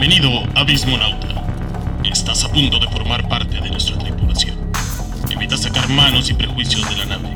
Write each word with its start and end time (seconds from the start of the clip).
Bienvenido, 0.00 0.30
Abismonauta. 0.54 1.26
Estás 2.04 2.44
a 2.44 2.48
punto 2.52 2.78
de 2.78 2.86
formar 2.86 3.28
parte 3.28 3.60
de 3.60 3.68
nuestra 3.68 3.98
tripulación. 3.98 4.56
Evita 5.28 5.56
sacar 5.56 5.88
manos 5.88 6.30
y 6.30 6.34
prejuicios 6.34 6.88
de 6.88 6.98
la 6.98 7.06
nave. 7.06 7.34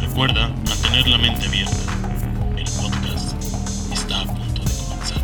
Recuerda 0.00 0.50
mantener 0.68 1.08
la 1.08 1.18
mente 1.18 1.46
abierta. 1.46 1.76
El 2.56 2.64
podcast 2.80 3.34
está 3.92 4.20
a 4.20 4.24
punto 4.24 4.62
de 4.62 4.70
comenzar. 4.86 5.18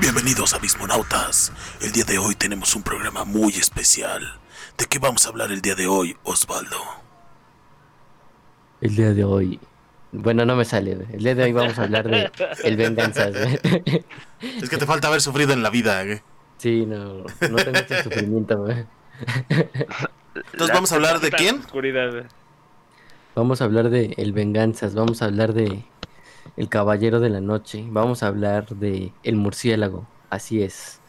Bienvenidos 0.00 0.52
abismonautas. 0.52 1.52
El 1.80 1.92
día 1.92 2.04
de 2.04 2.18
hoy 2.18 2.34
tenemos 2.34 2.74
un 2.74 2.82
programa 2.82 3.24
muy 3.24 3.52
especial. 3.52 4.40
¿De 4.76 4.86
qué 4.86 4.98
vamos 4.98 5.26
a 5.26 5.28
hablar 5.28 5.52
el 5.52 5.62
día 5.62 5.76
de 5.76 5.86
hoy, 5.86 6.16
Osvaldo? 6.24 6.82
El 8.80 8.96
día 8.96 9.14
de 9.14 9.22
hoy. 9.22 9.60
Bueno, 10.18 10.46
no 10.46 10.56
me 10.56 10.64
sale. 10.64 10.92
El 11.12 11.22
día 11.22 11.34
de 11.34 11.44
hoy 11.44 11.52
vamos 11.52 11.78
a 11.78 11.82
hablar 11.82 12.08
de 12.08 12.30
el 12.64 12.76
venganzas. 12.76 13.34
Es 14.40 14.70
que 14.70 14.76
te 14.76 14.86
falta 14.86 15.08
haber 15.08 15.20
sufrido 15.20 15.52
en 15.52 15.62
la 15.62 15.70
vida. 15.70 16.02
¿eh? 16.04 16.22
Sí, 16.58 16.84
no, 16.86 17.24
no 17.24 17.56
tengo 17.56 17.78
este 17.78 18.02
sufrimiento. 18.02 18.58
güey. 18.58 18.84
Entonces 20.52 20.74
vamos 20.74 20.92
a 20.92 20.94
hablar 20.94 21.20
de 21.20 21.30
quién? 21.30 21.60
Oscuridad. 21.60 22.24
Vamos 23.34 23.60
a 23.60 23.64
hablar 23.64 23.90
de 23.90 24.14
el 24.16 24.32
venganzas. 24.32 24.94
Vamos 24.94 25.20
a 25.20 25.26
hablar 25.26 25.52
de 25.52 25.84
el 26.56 26.68
caballero 26.68 27.20
de 27.20 27.30
la 27.30 27.40
noche. 27.40 27.84
Vamos 27.88 28.22
a 28.22 28.28
hablar 28.28 28.68
de 28.68 29.12
el 29.22 29.36
murciélago. 29.36 30.06
Así 30.30 30.62
es. 30.62 31.00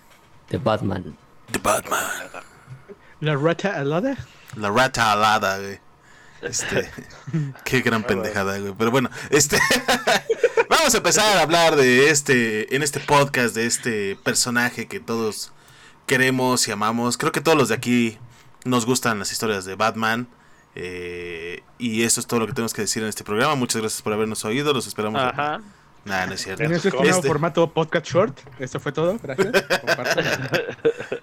De 0.49 0.57
Batman. 0.57 1.17
De 1.51 1.59
Batman. 1.59 2.01
La 3.21 3.35
rata 3.35 3.77
alada. 3.77 4.17
La 4.57 4.69
rata 4.69 5.13
alada, 5.13 5.59
güey. 5.59 5.79
Este, 6.41 6.89
qué 7.63 7.81
gran 7.81 8.03
pendejada, 8.03 8.57
güey. 8.59 8.73
Pero 8.77 8.91
bueno, 8.91 9.09
este, 9.29 9.57
vamos 10.69 10.93
a 10.93 10.97
empezar 10.97 11.37
a 11.37 11.41
hablar 11.41 11.75
de 11.75 12.09
este, 12.09 12.75
en 12.75 12.83
este 12.83 12.99
podcast, 12.99 13.55
de 13.55 13.65
este 13.65 14.15
personaje 14.23 14.87
que 14.87 14.99
todos 14.99 15.51
queremos 16.05 16.67
y 16.67 16.71
amamos. 16.71 17.17
Creo 17.17 17.31
que 17.31 17.41
todos 17.41 17.57
los 17.57 17.69
de 17.69 17.75
aquí 17.75 18.17
nos 18.65 18.85
gustan 18.85 19.19
las 19.19 19.31
historias 19.31 19.65
de 19.65 19.75
Batman. 19.75 20.27
eh, 20.75 21.63
y 21.79 22.03
eso 22.03 22.19
es 22.19 22.27
todo 22.27 22.39
lo 22.41 22.47
que 22.47 22.53
tenemos 22.53 22.73
que 22.73 22.81
decir 22.81 23.01
en 23.03 23.09
este 23.09 23.23
programa. 23.23 23.55
Muchas 23.55 23.81
gracias 23.81 24.01
por 24.01 24.13
habernos 24.13 24.43
oído. 24.45 24.73
Los 24.73 24.87
esperamos. 24.87 25.21
Ajá. 25.21 25.61
Nah, 26.05 26.25
no 26.25 26.33
es 26.33 26.41
cierto. 26.43 26.63
En 26.63 26.71
este 26.73 26.89
Este- 26.89 27.27
formato 27.27 27.69
podcast 27.73 28.05
short. 28.05 28.39
Esto 28.59 28.79
fue 28.79 28.91
todo. 28.93 29.19
Gracias. 29.21 29.51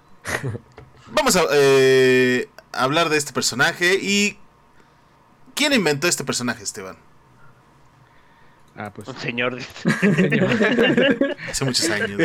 Vamos 1.07 1.35
a 1.35 1.43
eh, 1.53 2.49
hablar 2.71 3.09
de 3.09 3.17
este 3.17 3.33
personaje 3.33 3.95
y. 3.95 4.37
¿Quién 5.55 5.73
inventó 5.73 6.07
este 6.07 6.23
personaje, 6.23 6.63
Esteban? 6.63 6.97
Ah, 8.75 8.91
pues. 8.93 9.07
Un 9.07 9.15
señor. 9.15 9.61
señor. 9.61 10.49
Hace 11.49 11.65
muchos 11.65 11.89
años. 11.89 12.21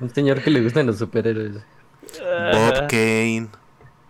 Un 0.00 0.10
señor 0.10 0.42
que 0.42 0.50
le 0.50 0.62
gustan 0.62 0.86
los 0.86 0.98
superhéroes. 0.98 1.62
Bob 2.52 2.88
Kane. 2.88 3.48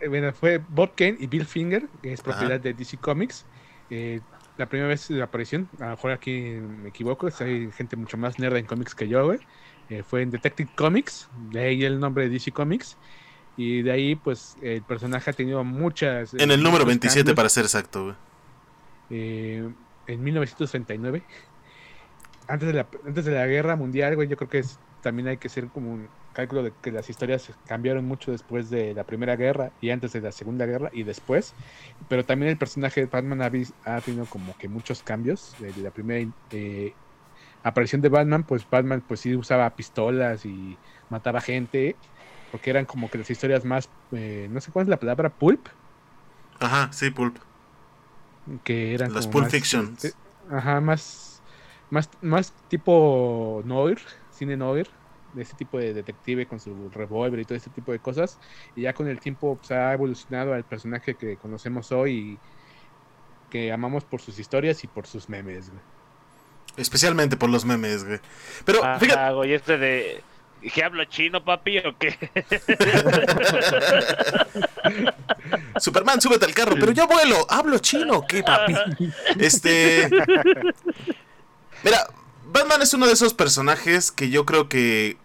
Eh, 0.00 0.08
Bueno, 0.08 0.32
fue 0.32 0.58
Bob 0.68 0.94
Kane 0.94 1.16
y 1.18 1.26
Bill 1.26 1.46
Finger, 1.46 1.88
que 2.02 2.12
es 2.12 2.20
propiedad 2.20 2.60
de 2.60 2.74
DC 2.74 2.98
Comics. 2.98 3.44
Eh, 3.90 4.20
la 4.56 4.66
primera 4.66 4.88
vez 4.88 5.08
de 5.08 5.22
aparición, 5.22 5.68
a 5.80 5.84
lo 5.84 5.90
mejor 5.90 6.12
aquí 6.12 6.32
me 6.32 6.88
equivoco, 6.88 7.28
hay 7.40 7.70
gente 7.72 7.96
mucho 7.96 8.16
más 8.16 8.38
nerd 8.38 8.56
en 8.56 8.66
cómics 8.66 8.94
que 8.94 9.08
yo, 9.08 9.24
güey. 9.24 9.40
Eh, 9.88 10.02
fue 10.02 10.22
en 10.22 10.30
Detective 10.30 10.70
Comics, 10.74 11.28
de 11.50 11.60
ahí 11.60 11.84
el 11.84 12.00
nombre 12.00 12.24
de 12.24 12.30
DC 12.30 12.52
Comics. 12.52 12.96
Y 13.56 13.82
de 13.82 13.92
ahí, 13.92 14.16
pues, 14.16 14.56
el 14.62 14.82
personaje 14.82 15.30
ha 15.30 15.32
tenido 15.32 15.64
muchas... 15.64 16.34
eh, 16.34 16.38
En 16.38 16.50
el 16.50 16.62
número 16.62 16.84
muchos 16.84 16.86
27 16.86 17.34
cambios. 17.34 17.34
para 17.34 17.48
ser 17.48 17.64
exacto, 17.64 18.04
güey. 18.04 18.16
eh, 19.10 19.68
en 20.06 20.22
1939. 20.22 21.22
Antes 22.48 22.68
de, 22.68 22.74
la, 22.74 22.86
antes 23.06 23.24
de 23.24 23.32
la 23.32 23.46
guerra 23.46 23.74
mundial, 23.76 24.14
güey, 24.14 24.28
yo 24.28 24.36
creo 24.36 24.48
que 24.48 24.58
es, 24.60 24.78
también 25.02 25.26
hay 25.28 25.36
que 25.36 25.48
hacer 25.48 25.66
como 25.68 25.92
un 25.92 26.08
cálculo 26.32 26.62
de 26.62 26.72
que 26.82 26.92
las 26.92 27.08
historias 27.10 27.50
cambiaron 27.66 28.04
mucho 28.04 28.30
después 28.30 28.70
de 28.70 28.94
la 28.94 29.04
primera 29.04 29.34
guerra 29.36 29.72
y 29.80 29.90
antes 29.90 30.12
de 30.12 30.20
la 30.20 30.30
segunda 30.30 30.64
guerra 30.66 30.90
y 30.92 31.02
después. 31.02 31.54
Pero 32.08 32.24
también 32.24 32.50
el 32.52 32.58
personaje 32.58 33.00
de 33.00 33.06
Batman 33.06 33.42
ha, 33.42 33.50
ha 33.96 34.00
tenido 34.00 34.26
como 34.26 34.56
que 34.58 34.68
muchos 34.68 35.02
cambios. 35.02 35.56
Desde 35.58 35.80
la 35.82 35.90
primera 35.90 36.30
eh, 36.52 36.92
aparición 37.64 38.00
de 38.00 38.10
Batman, 38.10 38.44
pues 38.44 38.68
Batman 38.68 39.02
pues 39.06 39.20
sí 39.20 39.34
usaba 39.34 39.68
pistolas 39.74 40.44
y 40.46 40.76
mataba 41.10 41.40
gente. 41.40 41.96
Porque 42.56 42.70
eran 42.70 42.86
como 42.86 43.10
que 43.10 43.18
las 43.18 43.28
historias 43.30 43.66
más, 43.66 43.90
eh, 44.12 44.48
no 44.50 44.62
sé 44.62 44.72
cuál 44.72 44.84
es 44.84 44.88
la 44.88 44.98
palabra, 44.98 45.28
pulp. 45.28 45.66
Ajá, 46.58 46.90
sí, 46.90 47.10
Pulp. 47.10 47.36
que 48.64 48.94
eran 48.94 49.12
Las 49.12 49.26
como 49.26 49.32
Pulp 49.32 49.44
más, 49.44 49.52
Fictions. 49.52 50.04
este, 50.06 50.18
ajá, 50.50 50.80
más, 50.80 51.42
más, 51.90 52.08
más 52.22 52.54
tipo 52.68 53.60
noir, 53.66 53.98
cine 54.30 54.56
noir, 54.56 54.88
de 55.34 55.42
ese 55.42 55.54
tipo 55.54 55.76
de 55.78 55.92
detective 55.92 56.46
con 56.46 56.58
su 56.58 56.88
revólver 56.88 57.40
y 57.40 57.44
todo 57.44 57.56
ese 57.58 57.68
tipo 57.68 57.92
de 57.92 57.98
cosas. 57.98 58.38
Y 58.74 58.82
ya 58.82 58.94
con 58.94 59.06
el 59.06 59.20
tiempo 59.20 59.56
pues, 59.58 59.70
ha 59.72 59.92
evolucionado 59.92 60.54
al 60.54 60.64
personaje 60.64 61.14
que 61.14 61.36
conocemos 61.36 61.92
hoy 61.92 62.12
y 62.16 62.38
que 63.50 63.70
amamos 63.70 64.04
por 64.04 64.22
sus 64.22 64.38
historias 64.38 64.82
y 64.82 64.86
por 64.86 65.06
sus 65.06 65.28
memes. 65.28 65.68
güey. 65.68 65.82
Especialmente 66.78 67.36
por 67.36 67.50
los 67.50 67.66
memes, 67.66 68.02
güey. 68.02 68.18
Pero, 68.64 68.80
fíjate, 68.98 69.34
güey, 69.34 69.52
este 69.52 69.76
de. 69.76 70.22
¿Qué 70.72 70.82
hablo 70.82 71.04
chino, 71.04 71.44
papi, 71.44 71.78
o 71.78 71.96
qué? 71.98 72.16
Superman, 75.78 76.20
súbete 76.20 76.46
al 76.46 76.54
carro, 76.54 76.76
pero 76.78 76.92
yo 76.92 77.06
vuelo, 77.06 77.46
hablo 77.48 77.78
chino, 77.78 78.26
¿qué 78.26 78.42
papi? 78.42 78.74
Este. 79.38 80.08
Mira, 81.84 82.06
Batman 82.46 82.82
es 82.82 82.94
uno 82.94 83.06
de 83.06 83.12
esos 83.12 83.34
personajes 83.34 84.10
que 84.10 84.30
yo 84.30 84.46
creo 84.46 84.68
que 84.68 85.18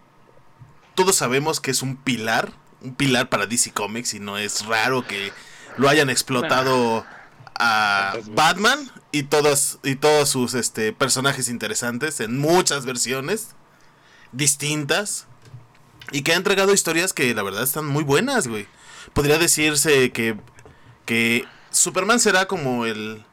todos 0.94 1.16
sabemos 1.16 1.60
que 1.60 1.70
es 1.70 1.82
un 1.82 1.96
pilar, 1.96 2.52
un 2.82 2.94
pilar 2.94 3.28
para 3.28 3.46
DC 3.46 3.72
Comics 3.72 4.14
y 4.14 4.20
no 4.20 4.38
es 4.38 4.66
raro 4.66 5.06
que 5.06 5.32
lo 5.76 5.88
hayan 5.88 6.10
explotado 6.10 7.04
a 7.58 8.16
Batman 8.26 8.90
y 9.12 9.24
todas 9.24 9.78
y 9.82 9.96
todos 9.96 10.28
sus 10.28 10.54
este 10.54 10.92
personajes 10.92 11.48
interesantes 11.48 12.20
en 12.20 12.38
muchas 12.38 12.86
versiones 12.86 13.54
distintas 14.32 15.26
y 16.12 16.22
que 16.22 16.32
ha 16.32 16.36
entregado 16.36 16.72
historias 16.72 17.12
que 17.12 17.34
la 17.34 17.42
verdad 17.42 17.62
están 17.62 17.86
muy 17.86 18.04
buenas, 18.04 18.48
güey. 18.48 18.66
Podría 19.12 19.38
decirse 19.38 20.12
que 20.12 20.36
que 21.06 21.46
Superman 21.70 22.20
será 22.20 22.46
como 22.46 22.86
el 22.86 23.24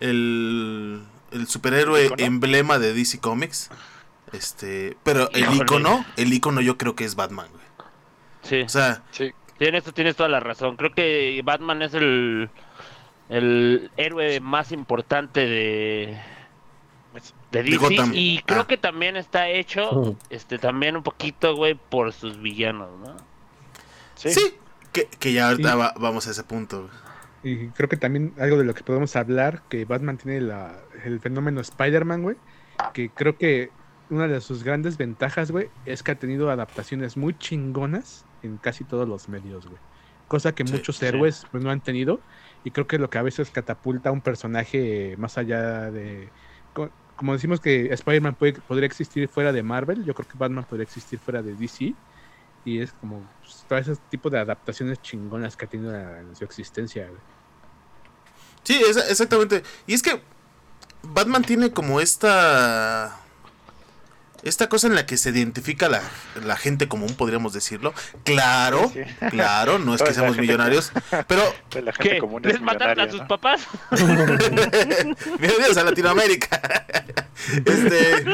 el 0.00 1.02
el 1.32 1.48
superhéroe 1.48 2.12
emblema 2.18 2.78
de 2.78 2.94
DC 2.94 3.18
Comics. 3.20 3.70
Este, 4.32 4.96
pero 5.02 5.30
el 5.32 5.54
Híjole. 5.54 5.56
icono, 5.56 6.04
el 6.16 6.32
icono 6.32 6.60
yo 6.60 6.76
creo 6.78 6.94
que 6.96 7.04
es 7.04 7.14
Batman, 7.14 7.48
güey. 7.52 7.64
Sí, 8.42 8.62
O 8.62 8.68
sea, 8.68 9.02
sí, 9.10 9.32
en 9.58 9.74
esto 9.74 9.92
tienes 9.92 10.16
toda 10.16 10.28
la 10.28 10.40
razón. 10.40 10.76
Creo 10.76 10.92
que 10.92 11.40
Batman 11.44 11.82
es 11.82 11.94
el. 11.94 12.50
El 13.30 13.90
héroe 13.96 14.40
más 14.40 14.70
importante 14.72 15.40
de. 15.46 16.20
De 17.54 17.62
DC. 17.62 18.10
Y 18.14 18.40
creo 18.44 18.62
Ah. 18.62 18.66
que 18.66 18.76
también 18.76 19.16
está 19.16 19.48
hecho. 19.48 20.16
Este, 20.30 20.58
también 20.58 20.96
un 20.96 21.02
poquito, 21.02 21.54
güey, 21.56 21.74
por 21.74 22.12
sus 22.12 22.40
villanos, 22.40 22.90
¿no? 23.00 23.16
sí, 24.16 24.54
que, 24.92 25.06
que 25.18 25.32
ya 25.32 25.48
ahorita 25.50 25.72
Sí. 25.72 25.76
va- 25.78 25.94
vamos 25.98 26.26
a 26.26 26.30
ese 26.30 26.44
punto. 26.44 26.88
Y 27.42 27.68
creo 27.68 27.88
que 27.88 27.96
también 27.96 28.32
algo 28.38 28.56
de 28.56 28.64
lo 28.64 28.74
que 28.74 28.82
podemos 28.82 29.16
hablar, 29.16 29.62
que 29.68 29.84
Batman 29.84 30.16
tiene 30.16 30.40
la, 30.40 30.76
el 31.04 31.20
fenómeno 31.20 31.60
Spider-Man, 31.60 32.22
güey, 32.22 32.36
que 32.94 33.10
creo 33.10 33.36
que 33.36 33.70
una 34.08 34.28
de 34.28 34.40
sus 34.40 34.62
grandes 34.64 34.96
ventajas, 34.96 35.50
güey, 35.50 35.68
es 35.84 36.02
que 36.02 36.12
ha 36.12 36.14
tenido 36.14 36.50
adaptaciones 36.50 37.16
muy 37.16 37.36
chingonas 37.36 38.24
en 38.42 38.56
casi 38.56 38.84
todos 38.84 39.06
los 39.08 39.28
medios, 39.28 39.66
güey. 39.66 39.78
Cosa 40.28 40.54
que 40.54 40.66
Sí, 40.66 40.72
muchos 40.72 40.96
sí. 40.96 41.04
héroes 41.06 41.46
pues, 41.50 41.62
no 41.62 41.70
han 41.70 41.80
tenido. 41.82 42.20
Y 42.64 42.70
creo 42.70 42.86
que 42.86 42.98
lo 42.98 43.10
que 43.10 43.18
a 43.18 43.22
veces 43.22 43.50
catapulta 43.50 44.08
a 44.08 44.12
un 44.12 44.22
personaje 44.22 45.14
más 45.18 45.36
allá 45.36 45.90
de... 45.90 46.30
co- 47.14 47.16
Como 47.16 47.32
decimos 47.32 47.60
que 47.60 47.92
Spider-Man 47.92 48.34
podría 48.34 48.86
existir 48.86 49.28
fuera 49.28 49.52
de 49.52 49.62
Marvel, 49.62 50.04
yo 50.04 50.14
creo 50.14 50.28
que 50.28 50.36
Batman 50.38 50.64
podría 50.64 50.84
existir 50.84 51.18
fuera 51.18 51.42
de 51.42 51.54
DC. 51.54 51.94
Y 52.66 52.80
es 52.80 52.92
como 52.94 53.22
pues, 53.42 53.64
todo 53.68 53.78
ese 53.78 53.96
tipo 54.10 54.30
de 54.30 54.38
adaptaciones 54.38 55.00
chingonas 55.02 55.56
que 55.56 55.66
ha 55.66 55.68
tenido 55.68 55.94
en 55.94 56.34
su 56.34 56.44
existencia. 56.44 57.10
Sí, 58.62 58.80
es- 58.88 59.10
exactamente. 59.10 59.62
Y 59.86 59.94
es 59.94 60.02
que 60.02 60.22
Batman 61.02 61.42
tiene 61.42 61.70
como 61.70 62.00
esta. 62.00 63.18
Esta 64.44 64.68
cosa 64.68 64.86
en 64.88 64.94
la 64.94 65.06
que 65.06 65.16
se 65.16 65.30
identifica 65.30 65.88
la, 65.88 66.02
la 66.44 66.56
gente 66.56 66.86
común, 66.86 67.14
podríamos 67.14 67.54
decirlo. 67.54 67.94
Claro, 68.24 68.90
Sí, 68.92 69.00
claro, 69.30 69.78
no 69.78 69.94
es 69.94 70.02
que 70.02 70.12
seamos 70.12 70.36
millonarios, 70.36 70.92
pero 71.26 71.42
Pues 71.70 71.82
la 71.82 71.92
gente 71.92 72.10
¿Qué? 72.10 72.18
común 72.18 72.44
es 72.44 72.52
¿Les 72.52 72.60
mataron 72.62 73.00
a 73.00 73.06
millonaria, 73.06 73.10
sus 73.12 73.20
¿no? 73.22 73.28
papás? 73.28 73.62
bienvenidos 75.38 75.76
a 75.76 75.84
Latinoamérica. 75.84 76.60
Este, 77.66 78.24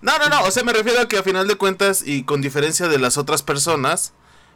no, 0.00 0.18
no, 0.18 0.28
no, 0.28 0.42
o 0.44 0.50
sea, 0.50 0.64
me 0.64 0.72
refiero 0.72 1.00
a 1.00 1.06
que 1.08 1.18
a 1.18 1.22
final 1.22 1.46
de 1.46 1.54
cuentas 1.56 2.02
y 2.04 2.24
con 2.24 2.40
diferencia 2.40 2.88
de 2.88 2.98
las 2.98 3.16
otras 3.16 3.42
personas, 3.42 4.12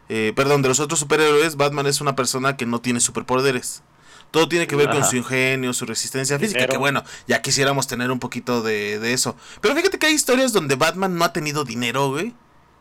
eh, 0.09 0.33
perdón, 0.35 0.63
de 0.63 0.69
los 0.69 0.81
otros 0.81 0.99
superhéroes, 0.99 1.57
Batman 1.57 1.87
es 1.87 2.01
una 2.01 2.17
persona 2.17 2.57
que 2.57 2.67
no 2.67 2.81
tiene 2.81 2.99
superpoderes. 2.99 3.83
Todo 4.31 4.49
tiene 4.49 4.67
que 4.67 4.77
ver 4.77 4.91
con 4.91 5.05
su 5.05 5.17
ingenio, 5.17 5.73
su 5.73 5.87
resistencia 5.87 6.39
física, 6.39 6.59
Dinero. 6.59 6.73
que 6.73 6.79
bueno, 6.79 7.03
ya 7.27 7.41
quisiéramos 7.41 7.87
tener 7.87 8.11
un 8.11 8.19
poquito 8.19 8.63
de, 8.63 8.99
de 8.99 9.13
eso. 9.15 9.37
Pero 9.63 9.75
fíjate 9.75 9.99
que 9.99 10.07
hay 10.07 10.13
historias 10.15 10.53
donde 10.53 10.75
Batman 10.75 11.17
no 11.17 11.25
ha 11.25 11.33
tenido 11.33 11.65
dinero, 11.65 12.11
güey, 12.11 12.35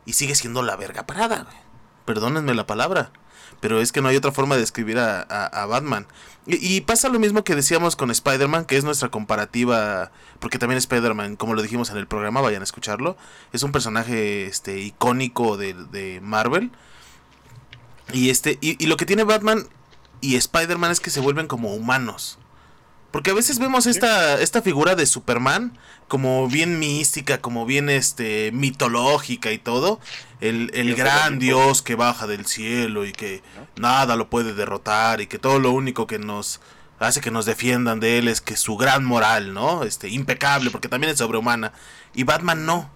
y 0.05 0.13
sigue 0.13 0.35
siendo 0.35 0.61
la 0.61 0.75
verga 0.75 1.05
parada, 1.05 1.43
güey. 1.43 1.55
Perdónenme 2.05 2.53
la 2.53 2.67
palabra. 2.67 3.11
Pero 3.59 3.81
es 3.81 3.91
que 3.91 4.01
no 4.01 4.09
hay 4.09 4.15
otra 4.15 4.31
forma 4.31 4.53
de 4.53 4.61
describir 4.61 4.99
a, 4.99 5.21
a- 5.21 5.45
a 5.47 5.65
Batman. 5.65 6.05
Y, 6.45 6.75
y 6.75 6.81
pasa 6.81 7.09
lo 7.09 7.17
mismo 7.17 7.43
que 7.43 7.55
decíamos 7.55 7.95
con 7.95 8.11
Spider-Man, 8.11 8.65
que 8.65 8.77
es 8.77 8.83
nuestra 8.83 9.09
comparativa. 9.09 10.11
Porque 10.39 10.59
también 10.59 10.77
Spider-Man, 10.77 11.37
como 11.37 11.55
lo 11.55 11.63
dijimos 11.63 11.89
en 11.89 11.97
el 11.97 12.05
programa, 12.07 12.39
vayan 12.41 12.61
a 12.61 12.65
escucharlo. 12.65 13.17
Es 13.53 13.63
un 13.63 13.71
personaje 13.71 14.45
este, 14.45 14.79
icónico 14.81 15.57
de, 15.57 15.73
de 15.73 16.19
Marvel. 16.21 16.71
Y, 18.13 18.29
este, 18.29 18.57
y, 18.61 18.81
y 18.83 18.87
lo 18.87 18.95
que 18.97 19.05
tiene 19.05 19.23
Batman 19.23 19.65
y 20.21 20.35
Spider-Man 20.35 20.91
es 20.91 20.99
que 20.99 21.09
se 21.09 21.19
vuelven 21.19 21.47
como 21.47 21.73
humanos. 21.73 22.37
Porque 23.11 23.31
a 23.31 23.33
veces 23.33 23.57
vemos 23.57 23.85
esta, 23.85 24.39
esta 24.41 24.61
figura 24.61 24.93
de 24.95 25.05
Superman 25.05 25.77
como 26.07 26.47
bien 26.49 26.77
mística, 26.77 27.39
como 27.39 27.65
bien 27.65 27.89
este 27.89 28.51
mitológica 28.53 29.51
y 29.51 29.57
todo. 29.57 29.99
El, 30.41 30.71
el 30.73 30.93
gran 30.93 31.39
dios 31.39 31.81
que 31.81 31.95
baja 31.95 32.27
del 32.27 32.45
cielo 32.45 33.05
y 33.05 33.13
que 33.13 33.41
nada 33.77 34.15
lo 34.17 34.29
puede 34.29 34.53
derrotar 34.53 35.21
y 35.21 35.27
que 35.27 35.39
todo 35.39 35.59
lo 35.59 35.71
único 35.71 36.05
que 36.05 36.19
nos 36.19 36.59
hace 36.99 37.21
que 37.21 37.31
nos 37.31 37.45
defiendan 37.45 37.99
de 37.99 38.17
él 38.17 38.27
es 38.27 38.41
que 38.41 38.57
su 38.57 38.75
gran 38.75 39.05
moral, 39.05 39.53
¿no? 39.53 39.83
Este, 39.83 40.09
impecable, 40.09 40.69
porque 40.69 40.89
también 40.89 41.11
es 41.11 41.19
sobrehumana. 41.19 41.71
Y 42.13 42.23
Batman 42.23 42.65
no. 42.65 42.91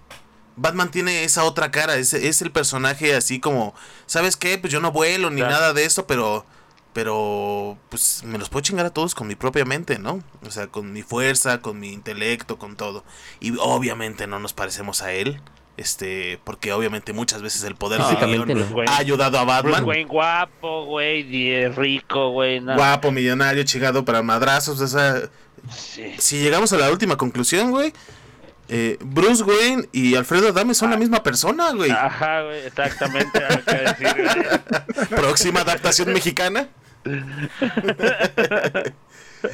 Batman 0.58 0.92
tiene 0.92 1.24
esa 1.24 1.46
otra 1.46 1.72
cara, 1.72 1.96
es, 1.96 2.14
es 2.14 2.42
el 2.42 2.52
personaje 2.52 3.16
así 3.16 3.40
como, 3.40 3.74
¿sabes 4.06 4.36
qué? 4.36 4.58
Pues 4.58 4.74
yo 4.74 4.82
no 4.82 4.92
vuelo 4.92 5.30
ni 5.30 5.38
Claro. 5.38 5.54
nada 5.54 5.74
de 5.74 5.86
eso, 5.86 6.06
pero 6.06 6.46
pero 6.94 7.78
pues 7.90 8.24
me 8.26 8.38
los 8.38 8.50
puedo 8.50 8.64
chingar 8.64 8.86
a 8.86 8.90
todos 8.90 9.16
con 9.16 9.28
mi 9.28 9.36
propia 9.36 9.66
mente, 9.66 9.98
¿no? 10.00 10.22
O 10.46 10.52
sea, 10.52 10.68
con 10.68 10.92
mi 10.94 11.02
fuerza, 11.04 11.62
con 11.62 11.80
mi 11.80 11.92
intelecto, 11.94 12.58
con 12.58 12.76
todo. 12.76 13.04
Y 13.40 13.54
obviamente 13.60 14.28
no 14.28 14.40
nos 14.40 14.54
parecemos 14.54 15.02
a 15.02 15.14
él, 15.14 15.42
este, 15.78 16.40
porque 16.44 16.74
obviamente 16.74 17.14
muchas 17.14 17.42
veces 17.42 17.64
el 17.64 17.76
poder 17.76 18.02
de 18.02 18.56
no. 18.56 18.84
Ha 18.88 18.98
ayudado 18.98 19.40
a 19.40 19.44
Bruce 19.44 19.72
Batman. 19.72 19.86
Wayne 19.86 20.10
guapo, 20.10 20.86
güey, 20.86 21.70
rico, 21.70 22.32
güey. 22.32 22.60
no. 22.60 22.76
Guapo, 22.76 23.12
millonario, 23.12 23.64
chingado 23.64 24.04
para 24.06 24.22
madrazos, 24.22 24.80
o 24.82 24.88
sea, 24.88 25.22
Sí. 25.76 26.16
si 26.18 26.40
llegamos 26.40 26.74
a 26.74 26.78
la 26.78 26.90
última 26.92 27.18
conclusión, 27.18 27.70
güey, 27.72 27.94
eh, 28.68 28.98
Bruce 29.02 29.44
Wayne 29.44 29.88
y 29.92 30.16
Alfredo 30.16 30.48
Adame 30.50 30.74
son 30.74 30.90
la 30.92 30.98
misma 30.98 31.24
persona, 31.24 31.72
güey. 31.72 31.92
Ajá, 31.92 32.42
güey, 32.44 32.66
exactamente. 32.66 33.40
decir, 33.40 34.16
güey. 34.16 35.08
Próxima 35.10 35.62
adaptación 35.62 36.12
mexicana. 36.14 36.68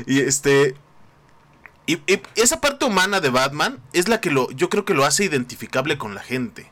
Y 0.06 0.20
este. 0.20 0.76
Y, 1.86 2.02
y 2.06 2.22
esa 2.36 2.60
parte 2.60 2.86
humana 2.86 3.22
de 3.22 3.30
Batman 3.30 3.80
es 3.94 4.10
la 4.10 4.20
que 4.20 4.30
lo, 4.30 4.52
yo 4.52 4.70
creo 4.70 4.84
que 4.84 4.94
lo 4.94 5.06
hace 5.06 5.24
identificable 5.24 5.98
con 5.98 6.16
la 6.16 6.22
gente. 6.22 6.72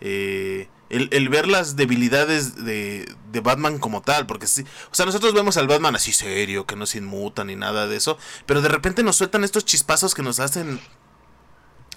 Eh, 0.00 0.68
el, 0.88 1.08
el 1.10 1.28
ver 1.28 1.48
las 1.48 1.74
debilidades 1.74 2.64
de, 2.64 3.12
de 3.32 3.40
Batman 3.40 3.78
como 3.78 4.02
tal, 4.02 4.26
porque 4.26 4.46
sí, 4.46 4.64
o 4.90 4.94
sea, 4.94 5.04
nosotros 5.04 5.34
vemos 5.34 5.56
al 5.56 5.66
Batman 5.66 5.96
así 5.96 6.12
serio, 6.12 6.64
que 6.64 6.76
no 6.76 6.86
se 6.86 6.98
inmuta 6.98 7.44
ni 7.44 7.56
nada 7.56 7.88
de 7.88 7.96
eso, 7.96 8.18
pero 8.46 8.62
de 8.62 8.68
repente 8.68 9.02
nos 9.02 9.16
sueltan 9.16 9.42
estos 9.42 9.64
chispazos 9.64 10.14
que 10.14 10.22
nos 10.22 10.38
hacen 10.38 10.80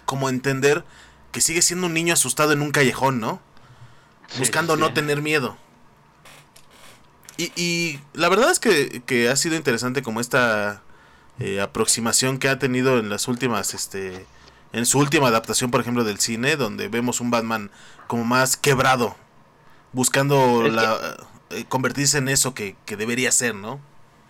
como 0.05 0.29
entender 0.29 0.85
que 1.31 1.41
sigue 1.41 1.61
siendo 1.61 1.85
un 1.85 1.93
niño 1.93 2.13
asustado 2.13 2.51
en 2.51 2.63
un 2.63 2.71
callejón, 2.71 3.19
¿no? 3.19 3.41
Sí, 4.27 4.39
Buscando 4.39 4.73
sí. 4.75 4.79
no 4.79 4.93
tener 4.93 5.21
miedo. 5.21 5.57
Y, 7.39 7.51
y 7.55 7.99
la 8.13 8.27
verdad 8.27 8.51
es 8.51 8.59
que, 8.59 9.01
que 9.05 9.29
ha 9.29 9.35
sido 9.37 9.55
interesante 9.55 10.01
como 10.03 10.19
esta 10.19 10.81
eh, 11.39 11.61
aproximación 11.61 12.37
que 12.37 12.49
ha 12.49 12.59
tenido 12.59 12.99
en 12.99 13.09
las 13.09 13.29
últimas, 13.29 13.73
este, 13.73 14.25
en 14.73 14.85
su 14.85 14.99
última 14.99 15.29
adaptación, 15.29 15.71
por 15.71 15.79
ejemplo, 15.79 16.03
del 16.03 16.19
cine, 16.19 16.57
donde 16.57 16.89
vemos 16.89 17.21
un 17.21 17.31
Batman 17.31 17.71
como 18.07 18.25
más 18.25 18.57
quebrado, 18.57 19.15
buscando 19.93 20.63
Es 20.65 20.69
que- 20.69 20.75
la, 20.75 21.17
eh, 21.51 21.65
convertirse 21.69 22.17
en 22.17 22.27
eso 22.27 22.53
que, 22.53 22.75
que 22.85 22.97
debería 22.97 23.31
ser, 23.31 23.55
¿no? 23.55 23.79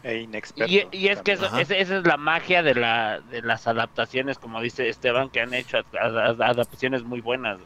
E 0.03 0.19
inexperto. 0.19 0.71
Y, 0.71 0.87
y 0.91 1.07
es 1.07 1.19
que 1.23 1.31
eso- 1.33 1.47
Ajá. 1.47 1.59
esa, 1.61 1.75
esa 1.75 1.97
es 1.97 2.05
la 2.05 2.15
magia 2.17 2.61
de, 2.63 2.75
la, 2.75 3.19
de 3.31 3.41
las 3.41 3.67
adaptaciones, 3.67 4.37
como 4.37 4.61
dice 4.61 4.87
Esteban, 4.87 5.29
que 5.29 5.41
han 5.41 5.53
hecho 5.53 5.77
ad- 5.77 6.17
ad- 6.17 6.41
adaptaciones 6.41 7.03
muy 7.03 7.21
buenas. 7.21 7.57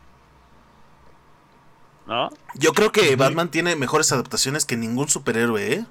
¿No? 2.07 2.29
Yo 2.55 2.73
creo 2.73 2.91
que 2.91 3.15
Batman 3.15 3.49
tiene 3.49 3.75
mejores 3.75 4.11
adaptaciones 4.11 4.65
que 4.65 4.75
ningún 4.75 5.07
superhéroe, 5.09 5.73
¿eh? 5.73 5.85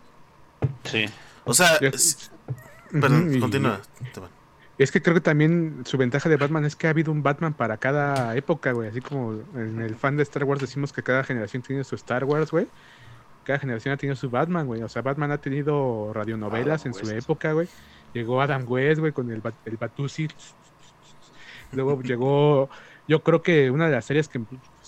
Sí. 0.85 1.07
O 1.45 1.55
sea, 1.55 1.79
perdón, 2.91 3.35
y- 3.35 3.41
continúa. 3.41 3.81
Es 4.79 4.91
que 4.91 5.01
creo 5.03 5.15
que 5.15 5.21
también 5.21 5.83
su 5.85 5.97
ventaja 5.97 6.29
de 6.29 6.37
Batman 6.37 6.65
es 6.65 6.75
que 6.77 6.87
ha 6.87 6.91
habido 6.91 7.13
un 7.13 7.23
Batman 7.23 7.53
para 7.55 7.77
cada 7.77 8.35
época, 8.37 8.73
güey. 8.73 8.89
Así 8.89 9.01
como 9.01 9.41
en 9.55 9.81
el 9.81 9.95
fan 9.97 10.17
de 10.17 10.23
Star 10.25 10.45
Wars 10.45 10.61
decimos 10.61 10.93
que 10.93 11.03
cada 11.03 11.23
generación 11.25 11.63
tiene 11.63 11.85
su 11.85 11.95
Star 11.95 12.25
Wars, 12.25 12.51
güey. 12.51 12.67
Cada 13.45 13.59
generación 13.59 13.95
ha 13.95 13.97
tenido 13.97 14.17
su 14.17 14.31
Batman, 14.31 14.67
güey. 14.67 14.83
O 14.83 14.89
sea, 14.89 15.03
Batman 15.03 15.31
ha 15.31 15.39
tenido 15.39 16.13
radionovelas 16.13 16.83
Adam 16.83 16.95
en 16.99 17.07
su 17.07 17.11
época, 17.13 17.53
güey. 17.53 17.69
Llegó 18.13 18.41
Adam 18.43 18.65
West, 18.67 19.01
güey, 19.01 19.13
con 19.13 19.31
el, 19.31 19.43
Bat- 19.43 19.55
el 19.67 19.77
Batusi. 19.77 20.29
Luego 21.73 22.01
llegó, 22.03 22.69
yo 23.09 23.23
creo 23.23 23.43
que 23.43 23.71
una 23.71 23.87
de 23.87 23.93
las 23.93 24.05
series 24.05 24.29
que, 24.29 24.41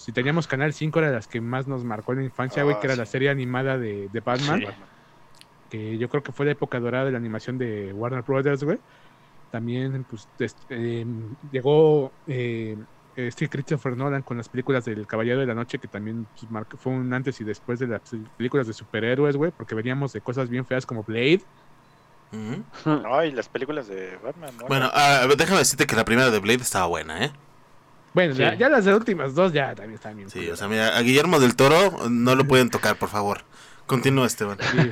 si 0.05 0.13
teníamos 0.13 0.47
Canal 0.47 0.73
5, 0.75 0.99
era 0.99 1.09
de 1.09 1.15
las 1.15 1.27
que 1.29 1.41
más 1.41 1.67
nos 1.67 1.83
marcó 1.85 2.13
en 2.13 2.19
la 2.19 2.25
infancia, 2.25 2.63
güey, 2.63 2.77
Ah, 2.77 2.81
que 2.81 2.87
era 2.89 2.97
la 2.97 3.07
sí. 3.07 3.13
serie 3.13 3.31
animada 3.31 3.79
de, 3.79 4.09
de 4.11 4.21
Batman 4.21 4.61
Sí. 4.61 4.67
que 5.71 5.97
yo 5.99 6.09
creo 6.09 6.23
que 6.23 6.31
fue 6.33 6.45
la 6.47 6.53
época 6.53 6.79
dorada 6.79 7.07
de 7.07 7.13
la 7.13 7.19
animación 7.19 7.57
de 7.59 7.93
Warner 7.93 8.23
Brothers, 8.23 8.63
güey. 8.65 8.79
También, 9.51 10.05
pues, 10.05 10.29
des- 10.39 10.57
eh, 10.69 11.07
llegó 11.51 12.13
eh, 12.27 12.77
este 13.17 13.49
Christopher 13.49 13.97
Nolan 13.97 14.23
con 14.23 14.37
las 14.37 14.49
películas 14.49 14.85
del 14.85 15.07
Caballero 15.07 15.41
de 15.41 15.47
la 15.47 15.55
Noche, 15.55 15.79
que 15.79 15.89
también 15.89 16.27
pues, 16.39 16.51
marcó- 16.51 16.77
fue 16.77 16.93
un 16.93 17.13
antes 17.15 17.41
y 17.41 17.45
después 17.45 17.79
de 17.79 17.87
las 17.87 18.03
películas 18.37 18.67
de 18.67 18.73
superhéroes, 18.73 19.37
güey, 19.37 19.53
porque 19.57 19.75
veníamos 19.75 20.13
de 20.13 20.21
cosas 20.21 20.49
bien 20.51 20.67
feas 20.67 20.85
como 20.87 21.03
Blade. 21.03 21.41
Ujú. 22.33 22.65
No, 23.03 23.25
y 23.25 23.31
las 23.31 23.49
películas 23.49 23.87
de 23.87 24.17
Batman, 24.23 24.51
¿no? 24.61 24.67
Bueno, 24.67 24.91
ah, 24.93 25.21
a 25.23 25.27
ver, 25.27 25.37
déjame 25.37 25.59
decirte 25.61 25.87
que 25.87 25.95
la 25.97 26.05
primera 26.05 26.31
de 26.31 26.39
Blade 26.41 26.63
estaba 26.63 26.87
buena, 26.87 27.25
¿eh? 27.25 27.31
Bueno, 28.15 28.33
Sí. 28.35 28.41
ya, 28.41 28.55
ya 28.55 28.69
las 28.69 28.85
de 28.85 28.95
últimas 28.95 29.35
dos 29.35 29.53
ya 29.53 29.75
también 29.75 29.95
están 29.97 30.17
bien. 30.17 30.31
Sí, 30.31 30.49
o 30.49 30.57
sea, 30.57 30.69
mira, 30.69 30.97
a 30.97 31.03
Guillermo 31.03 31.39
del 31.41 31.57
Toro 31.57 32.09
no 32.09 32.35
lo 32.35 32.47
pueden 32.47 32.71
tocar, 32.71 32.97
por 32.97 33.09
favor. 33.11 33.43
Continúa, 33.87 34.27
Esteban. 34.27 34.57
Sí. 34.61 34.91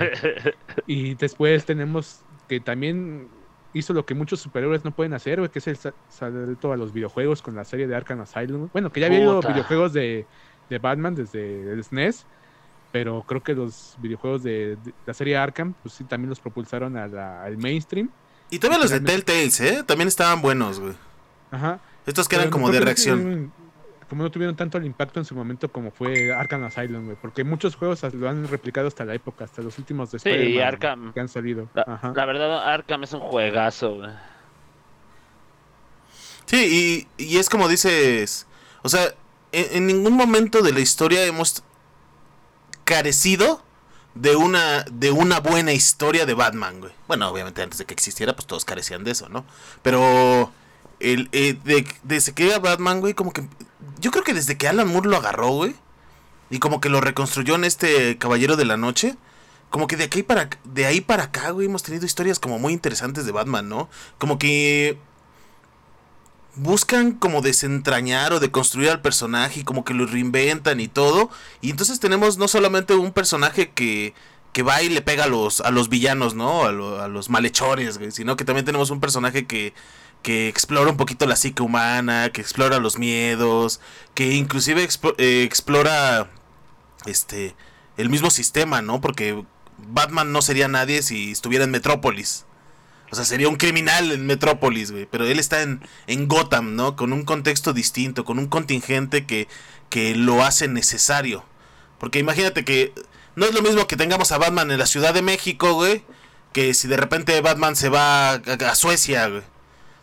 Y 0.87 1.15
después 1.15 1.65
tenemos 1.65 2.21
que 2.49 2.61
también 2.61 3.29
hizo 3.75 3.95
lo 3.95 4.05
que 4.05 4.15
muchos 4.15 4.41
superhéroes 4.41 4.85
no 4.85 4.91
pueden 4.91 5.15
hacer, 5.15 5.39
güey, 5.39 5.51
que 5.51 5.61
es 5.61 5.67
el 5.69 5.77
sa- 5.77 5.95
salto 6.11 6.73
a 6.73 6.77
los 6.77 6.93
videojuegos 6.93 7.41
con 7.41 7.55
la 7.55 7.65
serie 7.65 7.87
de 7.87 7.95
Arkham 7.97 8.21
Asylum. 8.21 8.69
Bueno, 8.73 8.93
que 8.93 9.01
ya 9.01 9.07
había 9.07 9.19
habido 9.19 9.41
videojuegos 9.41 9.93
de, 9.95 10.27
de 10.69 10.79
Batman 10.79 11.15
desde 11.15 11.73
el 11.73 11.83
SNES, 11.83 12.27
pero 12.91 13.23
creo 13.27 13.43
que 13.43 13.55
los 13.55 13.95
videojuegos 13.99 14.43
de, 14.43 14.77
de 14.85 14.93
la 15.07 15.15
serie 15.15 15.39
Arkham, 15.39 15.73
pues 15.83 15.95
sí, 15.95 16.05
también 16.05 16.29
los 16.29 16.41
propulsaron 16.41 16.97
a 16.99 17.07
la- 17.07 17.43
al 17.45 17.57
mainstream. 17.57 18.11
Y 18.51 18.59
también 18.59 18.83
los 18.83 18.91
de 18.91 19.01
Telltales, 19.01 19.59
¿eh? 19.61 19.83
También 19.87 20.09
estaban 20.09 20.43
buenos, 20.43 20.79
güey. 20.79 20.93
Ajá. 21.51 21.79
Estos 22.07 22.29
que 22.29 22.37
eran 22.37 22.51
como 22.51 22.71
de 22.71 22.79
no 22.81 22.85
reacción. 22.85 23.53
como 24.09 24.23
no 24.25 24.31
tuvieron 24.31 24.57
tanto 24.57 24.77
el 24.79 24.85
impacto 24.85 25.21
en 25.21 25.25
su 25.25 25.35
momento 25.35 25.71
como 25.71 25.91
fue 25.91 26.33
Arkham 26.35 26.65
Asylum, 26.65 27.05
güey, 27.07 27.17
porque 27.21 27.45
muchos 27.45 27.77
juegos 27.77 28.03
lo 28.15 28.29
han 28.29 28.47
replicado 28.49 28.89
hasta 28.89 29.05
la 29.05 29.15
época, 29.15 29.45
hasta 29.45 29.63
los 29.63 29.79
últimos 29.79 30.11
de 30.11 30.19
Sí, 30.19 30.59
Arkham. 30.61 31.13
que 31.13 31.21
han 31.21 31.29
salido. 31.29 31.69
La, 31.75 31.83
Ajá. 31.87 32.13
la 32.15 32.25
verdad, 32.27 32.69
Arkham 32.73 33.05
es 33.05 33.13
un 33.13 33.21
juegazo, 33.21 33.95
güey. 33.97 34.11
Sí, 36.47 37.07
y, 37.19 37.25
y 37.25 37.39
es 37.39 37.49
como 37.49 37.69
dices, 37.69 38.47
o 38.83 38.89
sea, 38.89 39.15
en, 39.53 39.77
en 39.77 39.87
ningún 39.87 40.15
momento 40.15 40.61
de 40.63 40.73
la 40.73 40.81
historia 40.81 41.25
hemos 41.25 41.63
carecido 42.85 43.63
de 44.15 44.37
una 44.37 44.85
de 44.91 45.11
una 45.11 45.41
buena 45.41 45.73
historia 45.73 46.27
de 46.27 46.35
Batman, 46.35 46.81
güey. 46.81 46.93
Bueno, 47.09 47.29
obviamente 47.31 47.63
antes 47.63 47.79
de 47.79 47.87
que 47.87 47.95
existiera, 47.95 48.35
pues 48.35 48.47
todos 48.47 48.65
carecían 48.67 49.05
de 49.05 49.13
eso, 49.13 49.29
¿no? 49.31 49.45
Pero 49.83 50.53
el, 51.03 51.29
eh, 51.33 51.57
de- 51.65 51.87
desde 52.03 52.33
que 52.33 52.47
era 52.49 52.59
Batman, 52.59 53.01
güey, 53.01 53.15
como 53.15 53.33
que 53.33 53.43
yo 54.01 54.11
creo 54.11 54.25
que 54.25 54.35
desde 54.35 54.57
que 54.57 54.69
Alan 54.69 54.89
Moore 54.89 55.09
lo 55.09 55.17
agarró, 55.17 55.49
güey, 55.49 55.75
y 56.51 56.59
como 56.59 56.81
que 56.81 56.89
lo 56.89 57.01
reconstruyó 57.01 57.55
en 57.55 57.65
este 57.65 58.19
Caballero 58.19 58.57
de 58.57 58.65
la 58.65 58.77
Noche, 58.77 59.17
como 59.71 59.87
que 59.87 59.97
de 59.97 60.05
aquí 60.05 60.23
para 60.23 60.51
de 60.65 60.87
ahí 60.87 61.01
para 61.01 61.25
acá, 61.25 61.51
güey, 61.51 61.67
hemos 61.67 61.83
tenido 61.83 62.05
historias 62.05 62.39
como 62.39 62.59
muy 62.59 62.73
interesantes 62.75 63.25
de 63.25 63.33
Batman, 63.33 63.69
¿no? 63.69 63.89
Como 64.19 64.39
que 64.39 64.99
buscan 66.55 67.13
como 67.13 67.41
desentrañar 67.41 68.33
o 68.35 68.41
deconstruir 68.41 68.91
al 68.91 69.01
personaje 69.01 69.61
y 69.61 69.65
como 69.65 69.85
que 69.85 69.95
lo 69.95 70.07
reinventan 70.07 70.81
y 70.81 70.89
todo. 70.89 71.31
Y 71.63 71.71
entonces 71.71 71.99
tenemos 72.01 72.37
no 72.37 72.49
solamente 72.49 72.95
un 72.95 73.13
personaje 73.13 73.71
que, 73.71 74.13
que 74.53 74.63
va 74.63 74.83
y 74.83 74.91
le 74.91 75.01
pega 75.01 75.25
a 75.25 75.29
los, 75.29 75.63
a 75.63 75.71
los 75.71 75.89
villanos, 75.89 76.35
¿no? 76.35 76.65
A, 76.65 77.05
a 77.05 77.09
los 77.09 77.31
malhechores, 77.31 77.97
güey, 77.99 78.11
sino 78.11 78.37
que 78.37 78.45
también 78.45 78.67
tenemos 78.67 78.91
un 78.91 79.01
personaje 79.01 79.47
que, 79.47 79.73
que 80.23 80.49
explora 80.49 80.91
un 80.91 80.97
poquito 80.97 81.27
la 81.27 81.37
psique 81.37 81.63
humana, 81.63 82.31
que 82.33 82.41
explora 82.41 82.79
los 82.79 82.99
miedos, 82.99 83.81
que 84.15 84.35
inclusive 84.35 84.89
eh, 85.19 85.43
explora 85.43 86.31
este 87.07 87.55
el 87.97 88.09
mismo 88.09 88.31
sistema, 88.31 88.83
¿no? 88.83 89.01
Porque 89.01 89.45
Batman 89.79 90.33
no 90.33 90.43
sería 90.43 90.69
nadie 90.69 91.03
si 91.03 91.33
estuviera 91.33 91.65
en 91.65 91.71
Metrópolis. 91.71 92.47
O 93.11 93.15
sea, 93.15 93.27
sería 93.27 93.49
un 93.49 93.57
criminal 93.57 94.11
en 94.11 94.25
Metrópolis, 94.25 94.91
güey. 94.91 95.07
Pero 95.11 95.27
él 95.27 95.39
está 95.39 95.61
en, 95.61 95.83
en 96.07 96.29
Gotham, 96.29 96.77
¿no? 96.77 96.97
Con 96.97 97.13
un 97.13 97.25
contexto 97.25 97.75
distinto, 97.75 98.25
con 98.25 98.39
un 98.39 98.47
contingente 98.47 99.27
que, 99.27 99.49
que 99.91 100.15
lo 100.15 100.43
hace 100.43 100.67
necesario. 100.69 101.45
Porque 101.99 102.19
imagínate 102.19 102.65
que 102.65 102.95
no 103.37 103.45
es 103.45 103.53
lo 103.53 103.61
mismo 103.61 103.87
que 103.87 103.97
tengamos 103.97 104.33
a 104.33 104.39
Batman 104.39 104.71
en 104.71 104.79
la 104.79 104.87
Ciudad 104.87 105.13
de 105.13 105.21
México, 105.21 105.75
güey, 105.75 106.03
que 106.53 106.73
si 106.73 106.89
de 106.89 106.97
repente 106.97 107.39
Batman 107.43 107.77
se 107.77 107.91
va 107.91 108.31
a, 108.31 108.35
a 108.35 108.75
Suecia, 108.75 109.29
güey. 109.29 109.43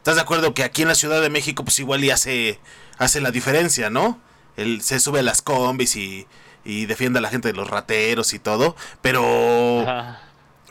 ¿Estás 0.09 0.15
de 0.15 0.23
acuerdo 0.23 0.55
que 0.55 0.63
aquí 0.63 0.81
en 0.81 0.87
la 0.87 0.95
Ciudad 0.95 1.21
de 1.21 1.29
México 1.29 1.63
pues 1.63 1.77
igual 1.77 2.03
y 2.03 2.09
hace, 2.09 2.59
hace 2.97 3.21
la 3.21 3.29
diferencia, 3.29 3.91
¿no? 3.91 4.19
Él 4.57 4.81
se 4.81 4.99
sube 4.99 5.19
a 5.19 5.21
las 5.21 5.43
combis 5.43 5.95
y, 5.95 6.25
y 6.65 6.87
defiende 6.87 7.19
a 7.19 7.21
la 7.21 7.29
gente 7.29 7.49
de 7.49 7.53
los 7.53 7.69
rateros 7.69 8.33
y 8.33 8.39
todo, 8.39 8.75
pero... 9.03 9.81
Ajá. 9.87 10.19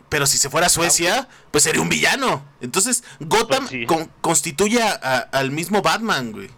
Pero 0.08 0.26
si 0.26 0.38
se 0.38 0.50
fuera 0.50 0.66
a 0.66 0.70
Suecia, 0.70 1.28
pues 1.52 1.62
sería 1.62 1.80
un 1.80 1.88
villano. 1.88 2.42
Entonces, 2.60 3.04
Gotham 3.20 3.58
Pues 3.60 3.70
sí. 3.70 3.86
con- 3.86 4.10
constituye 4.22 4.82
a- 4.82 4.98
a- 5.00 5.18
al 5.38 5.52
mismo 5.52 5.82
Batman, 5.82 6.32
güey. 6.32 6.50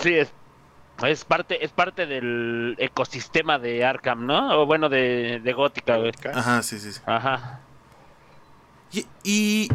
Sí, 0.00 0.14
es, 0.14 0.28
es 1.04 1.24
parte 1.24 1.64
es 1.64 1.72
parte 1.72 2.06
del 2.06 2.76
ecosistema 2.78 3.58
de 3.58 3.84
Arkham, 3.84 4.26
¿no? 4.26 4.60
O 4.62 4.66
bueno, 4.66 4.88
de, 4.88 5.40
de 5.42 5.52
Gótica, 5.54 5.96
güey. 5.96 6.12
Ajá, 6.32 6.62
sí, 6.62 6.78
sí. 6.78 6.92
sí. 6.92 7.00
Ajá. 7.04 7.58
Y, 8.92 9.06
y, 9.24 9.68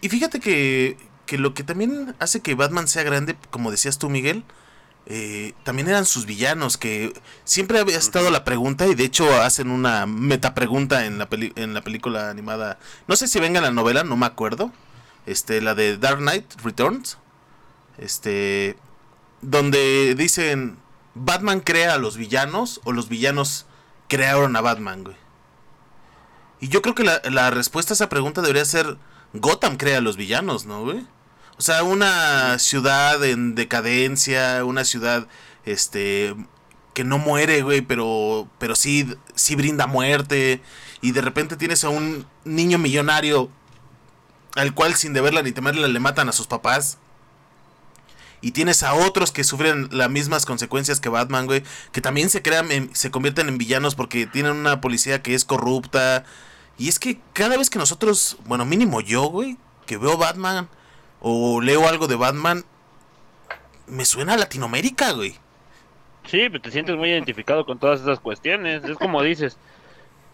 y 0.00 0.08
fíjate 0.08 0.40
que, 0.40 0.96
que 1.26 1.38
lo 1.38 1.54
que 1.54 1.62
también 1.62 2.14
hace 2.18 2.40
que 2.40 2.54
Batman 2.54 2.88
sea 2.88 3.02
grande, 3.02 3.36
como 3.50 3.70
decías 3.70 3.98
tú, 3.98 4.08
Miguel, 4.08 4.44
eh, 5.06 5.54
también 5.64 5.88
eran 5.88 6.04
sus 6.04 6.26
villanos, 6.26 6.76
que 6.76 7.14
siempre 7.44 7.78
había 7.78 7.96
estado 7.96 8.30
la 8.30 8.44
pregunta, 8.44 8.86
y 8.86 8.94
de 8.94 9.04
hecho 9.04 9.40
hacen 9.40 9.70
una 9.70 10.04
metapregunta 10.06 11.06
en 11.06 11.18
la, 11.18 11.28
peli- 11.30 11.52
en 11.56 11.72
la 11.72 11.80
película 11.80 12.28
animada. 12.28 12.78
No 13.06 13.16
sé 13.16 13.26
si 13.26 13.40
venga 13.40 13.58
en 13.58 13.64
la 13.64 13.70
novela, 13.70 14.04
no 14.04 14.16
me 14.16 14.26
acuerdo. 14.26 14.70
Este, 15.24 15.60
la 15.60 15.74
de 15.74 15.96
Dark 15.96 16.18
Knight 16.18 16.60
Returns. 16.62 17.18
Este, 17.96 18.76
donde 19.40 20.14
dicen, 20.14 20.78
¿Batman 21.14 21.60
crea 21.60 21.94
a 21.94 21.98
los 21.98 22.16
villanos 22.16 22.80
o 22.84 22.92
los 22.92 23.08
villanos 23.08 23.66
crearon 24.08 24.56
a 24.56 24.60
Batman, 24.60 25.04
güey? 25.04 25.16
Y 26.60 26.68
yo 26.68 26.82
creo 26.82 26.94
que 26.94 27.04
la, 27.04 27.20
la 27.30 27.50
respuesta 27.50 27.92
a 27.92 27.96
esa 27.96 28.08
pregunta 28.08 28.42
debería 28.42 28.64
ser 28.64 28.96
Gotham 29.32 29.76
crea 29.76 29.98
a 29.98 30.00
los 30.00 30.16
villanos, 30.16 30.66
¿no, 30.66 30.82
güey? 30.82 31.06
O 31.58 31.62
sea, 31.62 31.82
una 31.82 32.58
ciudad 32.58 33.22
en 33.24 33.54
decadencia, 33.54 34.64
una 34.64 34.84
ciudad 34.84 35.26
este 35.64 36.34
que 36.94 37.04
no 37.04 37.18
muere, 37.18 37.62
güey, 37.62 37.80
pero 37.80 38.48
pero 38.58 38.74
sí 38.76 39.08
sí 39.34 39.54
brinda 39.56 39.86
muerte 39.86 40.62
y 41.00 41.12
de 41.12 41.20
repente 41.20 41.56
tienes 41.56 41.84
a 41.84 41.88
un 41.88 42.26
niño 42.44 42.78
millonario 42.78 43.50
al 44.54 44.74
cual 44.74 44.94
sin 44.94 45.12
deberla 45.12 45.42
ni 45.42 45.52
temerla 45.52 45.88
le 45.88 46.00
matan 46.00 46.28
a 46.28 46.32
sus 46.32 46.46
papás. 46.46 46.98
Y 48.40 48.52
tienes 48.52 48.84
a 48.84 48.94
otros 48.94 49.32
que 49.32 49.42
sufren 49.42 49.88
las 49.90 50.10
mismas 50.10 50.46
consecuencias 50.46 51.00
que 51.00 51.08
Batman, 51.08 51.46
güey, 51.46 51.64
que 51.90 52.00
también 52.00 52.30
se 52.30 52.40
crean 52.40 52.68
se 52.92 53.10
convierten 53.10 53.48
en 53.48 53.58
villanos 53.58 53.96
porque 53.96 54.26
tienen 54.26 54.52
una 54.52 54.80
policía 54.80 55.22
que 55.22 55.34
es 55.34 55.44
corrupta. 55.44 56.24
Y 56.78 56.88
es 56.88 56.98
que 56.98 57.20
cada 57.32 57.56
vez 57.56 57.70
que 57.70 57.78
nosotros, 57.78 58.38
bueno, 58.46 58.64
mínimo 58.64 59.00
yo, 59.00 59.24
güey, 59.24 59.58
que 59.86 59.96
veo 59.98 60.16
Batman 60.16 60.68
o 61.20 61.60
leo 61.60 61.88
algo 61.88 62.06
de 62.06 62.16
Batman, 62.16 62.64
me 63.86 64.04
suena 64.04 64.34
a 64.34 64.36
Latinoamérica, 64.38 65.12
güey. 65.12 65.36
Sí, 66.26 66.48
pues 66.50 66.62
te 66.62 66.70
sientes 66.70 66.96
muy 66.96 67.08
identificado 67.10 67.64
con 67.66 67.78
todas 67.78 68.00
esas 68.00 68.20
cuestiones. 68.20 68.84
Es 68.84 68.96
como 68.96 69.22
dices, 69.22 69.58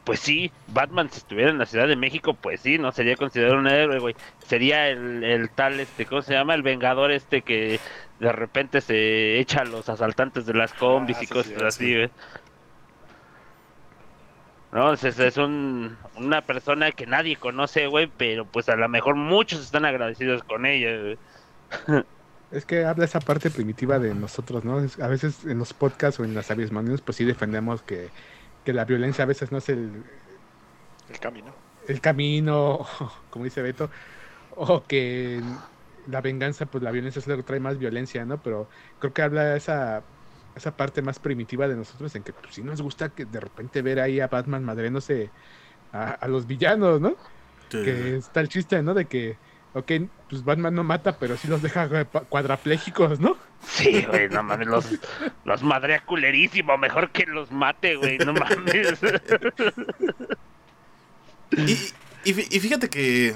pues 0.05 0.21
sí, 0.21 0.53
Batman 0.67 1.11
si 1.11 1.19
estuviera 1.19 1.51
en 1.51 1.59
la 1.59 1.67
Ciudad 1.67 1.89
de 1.89 1.97
México, 1.97 2.35
pues 2.35 2.61
sí, 2.61 2.79
no 2.79 2.93
sería 2.93 3.17
considerado 3.17 3.59
un 3.59 3.69
héroe, 3.69 3.99
güey. 4.01 4.17
Sería 4.47 4.89
el, 4.89 5.25
el 5.25 5.51
tal, 5.51 5.81
este, 5.81 6.05
¿cómo 6.07 6.23
se 6.23 6.35
llama? 6.35 6.55
El 6.55 6.63
vengador 6.63 7.11
este 7.13 7.43
que 7.43 7.81
de 8.21 8.33
repente 8.33 8.81
se 8.81 9.39
echa 9.41 9.61
a 9.63 9.65
los 9.65 9.89
asaltantes 9.89 10.47
de 10.47 10.55
las 10.55 10.75
combis 10.75 11.19
Ah, 11.19 11.23
y 11.23 11.27
sí, 11.27 11.33
cosas 11.33 11.55
sí, 11.59 11.65
así, 11.65 11.95
sí. 11.95 12.11
No, 14.75 14.93
es, 14.93 15.04
es- 15.04 15.37
un, 15.38 15.99
una 16.14 16.43
persona 16.47 16.93
que 16.93 17.07
nadie 17.07 17.37
conoce, 17.38 17.87
güey, 17.87 18.09
pero 18.09 18.50
pues 18.50 18.69
a 18.69 18.76
lo 18.76 18.88
mejor 18.88 19.14
muchos 19.16 19.61
están 19.62 19.85
agradecidos 19.85 20.43
con 20.45 20.66
ella, 20.66 21.00
güey. 21.00 21.19
Es 22.50 22.66
que 22.66 22.85
habla 22.85 23.04
esa 23.07 23.25
parte 23.25 23.50
primitiva 23.50 23.99
de 23.99 24.14
nosotros, 24.14 24.64
¿no? 24.64 24.81
Es- 24.81 24.99
a 25.00 25.09
veces 25.09 25.45
en 25.45 25.59
los 25.59 25.75
podcasts 25.75 26.21
o 26.21 26.25
en 26.25 26.35
las 26.35 26.50
avismanías, 26.50 27.02
pues 27.02 27.16
sí 27.16 27.25
defendemos 27.25 27.83
que, 27.83 28.12
que 28.62 28.73
la 28.73 28.85
violencia 28.85 29.25
a 29.25 29.26
veces 29.26 29.50
no 29.52 29.59
es 29.59 29.69
el, 29.69 30.04
El 31.09 31.19
camino. 31.19 31.54
el 31.87 32.00
camino, 32.00 32.87
como 33.31 33.45
dice 33.45 33.62
Beto, 33.62 33.90
o 34.50 34.87
que 34.87 35.43
la 36.04 36.21
venganza, 36.23 36.66
pues 36.66 36.85
la 36.85 36.90
violencia 36.93 37.21
es 37.21 37.26
lo 37.26 37.37
que 37.37 37.43
trae 37.45 37.61
más 37.61 37.78
violencia, 37.78 38.25
¿no? 38.26 38.43
Pero 38.43 38.69
creo 38.99 39.12
que 39.12 39.23
habla 39.23 39.57
esa, 39.57 40.09
esa 40.56 40.76
parte 40.76 41.02
más 41.02 41.18
primitiva 41.18 41.68
de 41.68 41.76
nosotros 41.76 42.14
en 42.14 42.23
que 42.23 42.32
pues, 42.32 42.54
sí 42.54 42.62
nos 42.62 42.80
gusta 42.80 43.08
que 43.08 43.25
de 43.25 43.40
repente 43.40 43.82
ver 43.82 44.00
ahí 44.00 44.20
a 44.20 44.28
Batman 44.28 44.64
madréndose 44.64 45.30
a, 45.92 46.11
a 46.12 46.28
los 46.28 46.46
villanos, 46.46 47.00
¿no? 47.00 47.16
Que 47.70 48.16
está 48.18 48.40
el 48.40 48.49
chiste, 48.49 48.80
¿no? 48.82 48.94
De 48.94 49.06
que, 49.06 49.37
ok, 49.73 49.90
pues 50.30 50.44
Batman 50.44 50.75
no 50.76 50.84
mata, 50.84 51.18
pero 51.18 51.37
sí 51.37 51.49
los 51.49 51.61
deja 51.61 52.04
cuadraplégicos, 52.04 53.18
¿no? 53.18 53.37
Sí, 53.66 54.04
güey, 54.08 54.28
no 54.28 54.44
mames, 54.44 54.68
los, 54.68 54.87
los 55.44 55.62
madrea 55.64 56.00
culerísimo, 56.04 56.78
mejor 56.78 57.11
que 57.11 57.26
los 57.26 57.50
mate, 57.50 57.96
güey, 57.96 58.18
no 58.18 58.32
mames. 58.32 59.00
Y 62.25 62.34
fíjate 62.61 62.88
que. 62.88 63.34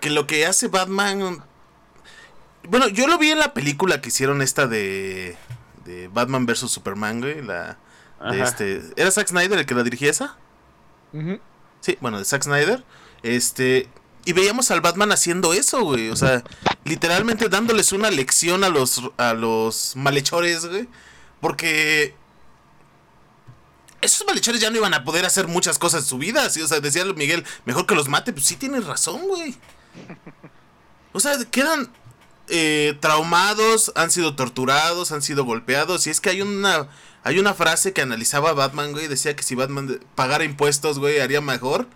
Que 0.00 0.10
lo 0.10 0.26
que 0.26 0.46
hace 0.46 0.68
Batman. 0.68 1.42
Bueno, 2.68 2.88
yo 2.88 3.06
lo 3.06 3.18
vi 3.18 3.30
en 3.30 3.38
la 3.38 3.54
película 3.54 4.00
que 4.00 4.08
hicieron 4.08 4.42
esta 4.42 4.66
de. 4.66 5.36
De 5.84 6.08
Batman 6.08 6.44
vs 6.44 6.70
Superman, 6.70 7.20
güey. 7.20 7.42
La. 7.42 7.78
De 8.30 8.42
este. 8.42 8.82
¿Era 8.96 9.10
Zack 9.10 9.28
Snyder 9.28 9.58
el 9.58 9.66
que 9.66 9.74
la 9.74 9.82
dirigía 9.82 10.10
esa? 10.10 10.36
Sí, 11.80 11.96
bueno, 12.00 12.18
de 12.18 12.24
Zack 12.24 12.42
Snyder. 12.42 12.84
Este. 13.22 13.88
Y 14.24 14.34
veíamos 14.34 14.70
al 14.70 14.82
Batman 14.82 15.12
haciendo 15.12 15.54
eso, 15.54 15.82
güey. 15.82 16.10
O 16.10 16.16
sea, 16.16 16.44
literalmente 16.84 17.48
dándoles 17.48 17.92
una 17.92 18.10
lección 18.10 18.62
a 18.64 18.68
los, 18.68 19.02
a 19.16 19.32
los 19.32 19.94
malhechores, 19.96 20.66
güey. 20.66 20.88
Porque. 21.40 22.14
Esos 24.00 24.26
malhechores 24.26 24.60
ya 24.60 24.70
no 24.70 24.76
iban 24.76 24.94
a 24.94 25.02
poder 25.02 25.24
hacer 25.24 25.48
muchas 25.48 25.78
cosas 25.78 26.02
en 26.02 26.08
su 26.08 26.18
vida. 26.18 26.50
¿sí? 26.50 26.60
O 26.60 26.68
sea, 26.68 26.80
decía 26.80 27.04
Miguel, 27.06 27.44
mejor 27.64 27.86
que 27.86 27.94
los 27.94 28.08
mate. 28.08 28.32
Pues 28.32 28.44
sí 28.44 28.56
tienes 28.56 28.84
razón, 28.84 29.22
güey. 29.26 29.56
O 31.12 31.20
sea, 31.20 31.36
quedan 31.50 31.90
eh, 32.50 32.96
traumados, 33.00 33.92
han 33.94 34.10
sido 34.10 34.34
torturados, 34.36 35.12
han 35.12 35.22
sido 35.22 35.44
golpeados. 35.44 36.06
Y 36.06 36.10
es 36.10 36.20
que 36.20 36.30
hay 36.30 36.42
una, 36.42 36.88
hay 37.24 37.38
una 37.38 37.54
frase 37.54 37.92
que 37.92 38.02
analizaba 38.02 38.52
Batman, 38.52 38.92
güey. 38.92 39.08
Decía 39.08 39.34
que 39.36 39.42
si 39.42 39.54
Batman 39.54 40.00
pagara 40.14 40.44
impuestos, 40.44 40.98
güey, 40.98 41.20
haría 41.20 41.40
mejor. 41.40 41.86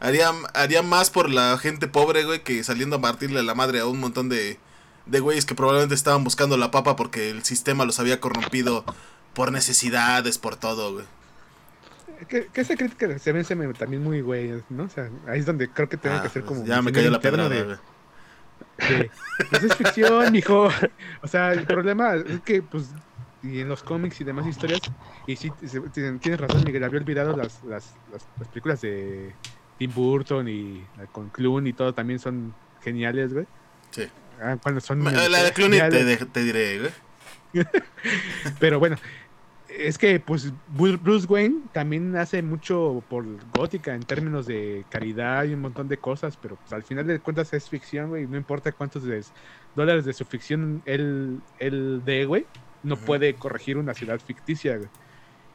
Haría, 0.00 0.32
haría 0.54 0.82
más 0.82 1.10
por 1.10 1.30
la 1.30 1.56
gente 1.58 1.86
pobre, 1.86 2.24
güey, 2.24 2.42
que 2.42 2.64
saliendo 2.64 2.96
a 2.96 3.00
partirle 3.00 3.42
la 3.44 3.54
madre 3.54 3.78
a 3.80 3.86
un 3.86 4.00
montón 4.00 4.28
de, 4.28 4.58
de 5.06 5.20
güeyes 5.20 5.44
que 5.46 5.54
probablemente 5.54 5.94
estaban 5.94 6.24
buscando 6.24 6.56
la 6.56 6.70
papa 6.72 6.96
porque 6.96 7.30
el 7.30 7.44
sistema 7.44 7.84
los 7.84 8.00
había 8.00 8.20
corrompido 8.20 8.84
por 9.32 9.52
necesidades, 9.52 10.38
por 10.38 10.56
todo, 10.56 10.92
güey. 10.94 11.04
Que, 12.28 12.46
que 12.52 12.60
esa 12.60 12.76
crítica 12.76 13.18
se 13.18 13.32
me 13.32 13.42
también 13.74 14.02
muy 14.02 14.20
güey, 14.20 14.62
¿no? 14.70 14.84
O 14.84 14.88
sea, 14.88 15.08
ahí 15.28 15.40
es 15.40 15.46
donde 15.46 15.68
creo 15.70 15.88
que 15.88 15.96
tengo 15.96 16.16
Ah, 16.16 16.22
que 16.22 16.28
hacer 16.28 16.44
pues 16.44 16.56
como. 16.58 16.66
ya 16.68 16.80
me 16.82 16.92
cayó 16.92 17.10
la 17.10 17.20
pedrada, 17.20 17.48
de- 17.48 17.62
güey. 17.64 17.76
De, 18.78 19.10
pues 19.50 19.62
es 19.62 19.74
ficción, 19.74 20.32
mijo. 20.32 20.68
O 21.22 21.28
sea, 21.28 21.52
el 21.52 21.64
problema 21.66 22.14
es 22.14 22.40
que, 22.40 22.62
pues, 22.62 22.90
y 23.42 23.60
en 23.60 23.68
los 23.68 23.82
cómics 23.82 24.20
y 24.20 24.24
demás 24.24 24.46
historias, 24.46 24.80
y 25.26 25.36
sí, 25.36 25.50
tienes 25.92 26.40
razón, 26.40 26.62
Miguel, 26.64 26.84
había 26.84 27.00
olvidado 27.00 27.36
las, 27.36 27.62
las, 27.64 27.94
las, 28.12 28.26
las 28.38 28.48
películas 28.48 28.80
de 28.80 29.34
Tim 29.78 29.92
Burton 29.94 30.48
y 30.48 30.84
con 31.10 31.28
Clooney 31.30 31.70
y 31.70 31.72
todo 31.72 31.92
también 31.92 32.18
son 32.18 32.54
geniales, 32.82 33.32
güey. 33.32 33.46
Sí. 33.90 34.08
Ah, 34.40 34.56
cuando 34.62 34.80
son 34.80 35.02
La 35.04 35.42
de 35.42 35.52
Clooney 35.52 35.80
te, 35.90 36.16
te 36.26 36.42
diré, 36.42 36.78
güey. 36.78 36.92
Pero 38.60 38.78
bueno, 38.78 38.96
es 39.78 39.98
que 39.98 40.20
pues 40.20 40.52
Bruce 40.68 41.26
Wayne 41.26 41.60
también 41.72 42.16
hace 42.16 42.42
mucho 42.42 43.02
por 43.08 43.24
Gótica 43.56 43.94
en 43.94 44.02
términos 44.02 44.46
de 44.46 44.84
caridad 44.88 45.44
y 45.44 45.54
un 45.54 45.60
montón 45.60 45.88
de 45.88 45.96
cosas, 45.96 46.36
pero 46.36 46.56
pues, 46.56 46.72
al 46.72 46.82
final 46.82 47.06
de 47.06 47.18
cuentas 47.20 47.52
es 47.52 47.68
ficción, 47.68 48.08
güey, 48.10 48.26
no 48.26 48.36
importa 48.36 48.72
cuántos 48.72 49.02
dólares 49.74 50.04
de 50.04 50.12
su 50.12 50.24
ficción 50.24 50.82
él, 50.84 51.40
él 51.58 52.02
dé, 52.04 52.24
güey, 52.24 52.46
no 52.82 52.96
puede 52.96 53.34
corregir 53.34 53.78
una 53.78 53.94
ciudad 53.94 54.20
ficticia, 54.20 54.76
güey. 54.76 54.88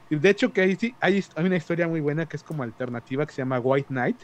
Y 0.10 0.16
de 0.16 0.30
hecho 0.30 0.54
que 0.54 0.62
hay, 0.62 0.76
sí, 0.76 0.96
hay, 1.02 1.24
hay 1.36 1.46
una 1.46 1.58
historia 1.58 1.88
muy 1.88 2.00
buena 2.00 2.26
que 2.26 2.38
es 2.38 2.44
como 2.44 2.64
alternativa 2.64 3.26
que 3.26 3.34
se 3.34 3.42
llama 3.42 3.60
White 3.60 3.88
Knight, 3.90 4.18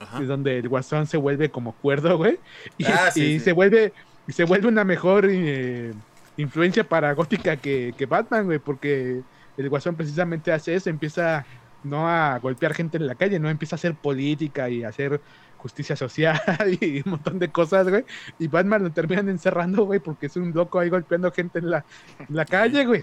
Ajá. 0.00 0.20
donde 0.20 0.58
el 0.58 0.68
guasón 0.68 1.06
se 1.06 1.16
vuelve 1.16 1.50
como 1.50 1.72
cuerdo, 1.72 2.16
güey. 2.18 2.38
Y, 2.76 2.84
Ah, 2.84 3.10
sí, 3.14 3.22
y 3.34 3.38
sí. 3.38 3.44
se 3.44 3.52
vuelve 3.52 3.92
y 4.26 4.32
se 4.32 4.44
vuelve 4.44 4.68
una 4.68 4.84
mejor 4.84 5.26
eh, 5.28 5.92
influencia 6.36 6.88
para 6.88 7.12
Gótica 7.14 7.56
que, 7.56 7.94
que 7.96 8.06
Batman, 8.06 8.46
güey, 8.46 8.58
porque 8.58 9.22
el 9.56 9.68
guasón 9.68 9.96
precisamente 9.96 10.52
hace 10.52 10.74
eso, 10.74 10.90
empieza 10.90 11.44
no 11.84 12.08
a 12.08 12.38
golpear 12.38 12.74
gente 12.74 12.96
en 12.96 13.06
la 13.06 13.14
calle, 13.16 13.38
no 13.38 13.50
empieza 13.50 13.74
a 13.74 13.78
hacer 13.78 13.94
política 13.94 14.70
y 14.70 14.84
a 14.84 14.88
hacer 14.88 15.20
justicia 15.58 15.94
social 15.96 16.40
y 16.80 16.98
un 17.04 17.10
montón 17.12 17.38
de 17.38 17.50
cosas, 17.50 17.88
güey. 17.88 18.04
Y 18.38 18.48
Batman 18.48 18.84
lo 18.84 18.90
terminan 18.90 19.28
encerrando, 19.28 19.84
güey, 19.84 20.00
porque 20.00 20.26
es 20.26 20.36
un 20.36 20.52
loco 20.54 20.78
ahí 20.78 20.88
golpeando 20.88 21.30
gente 21.32 21.58
en 21.58 21.70
la, 21.70 21.84
en 22.18 22.34
la 22.36 22.44
calle, 22.44 22.84
güey. 22.86 23.02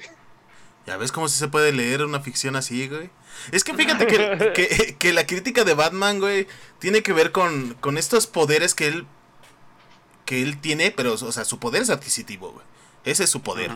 Ya 0.87 0.97
ves 0.97 1.11
cómo 1.11 1.27
se 1.27 1.47
puede 1.49 1.71
leer 1.71 2.03
una 2.03 2.19
ficción 2.21 2.55
así, 2.55 2.87
güey. 2.87 3.09
Es 3.51 3.63
que 3.63 3.73
fíjate 3.75 4.07
que, 4.07 4.51
que- 4.55 4.95
que 4.97 5.13
la 5.13 5.25
crítica 5.27 5.63
de 5.65 5.73
Batman, 5.73 6.19
güey, 6.19 6.47
tiene 6.79 7.03
que 7.03 7.13
ver 7.13 7.31
con, 7.31 7.75
con 7.81 7.97
estos 7.97 8.27
poderes 8.27 8.73
que 8.75 8.87
él 8.87 9.05
que 10.25 10.43
él 10.43 10.59
tiene, 10.61 10.91
pero, 10.91 11.13
o 11.13 11.31
sea, 11.31 11.43
su 11.43 11.59
poder 11.59 11.81
es 11.81 11.89
adquisitivo, 11.89 12.51
güey. 12.51 12.65
Ese 13.03 13.23
es 13.23 13.29
su 13.29 13.41
poder. 13.41 13.71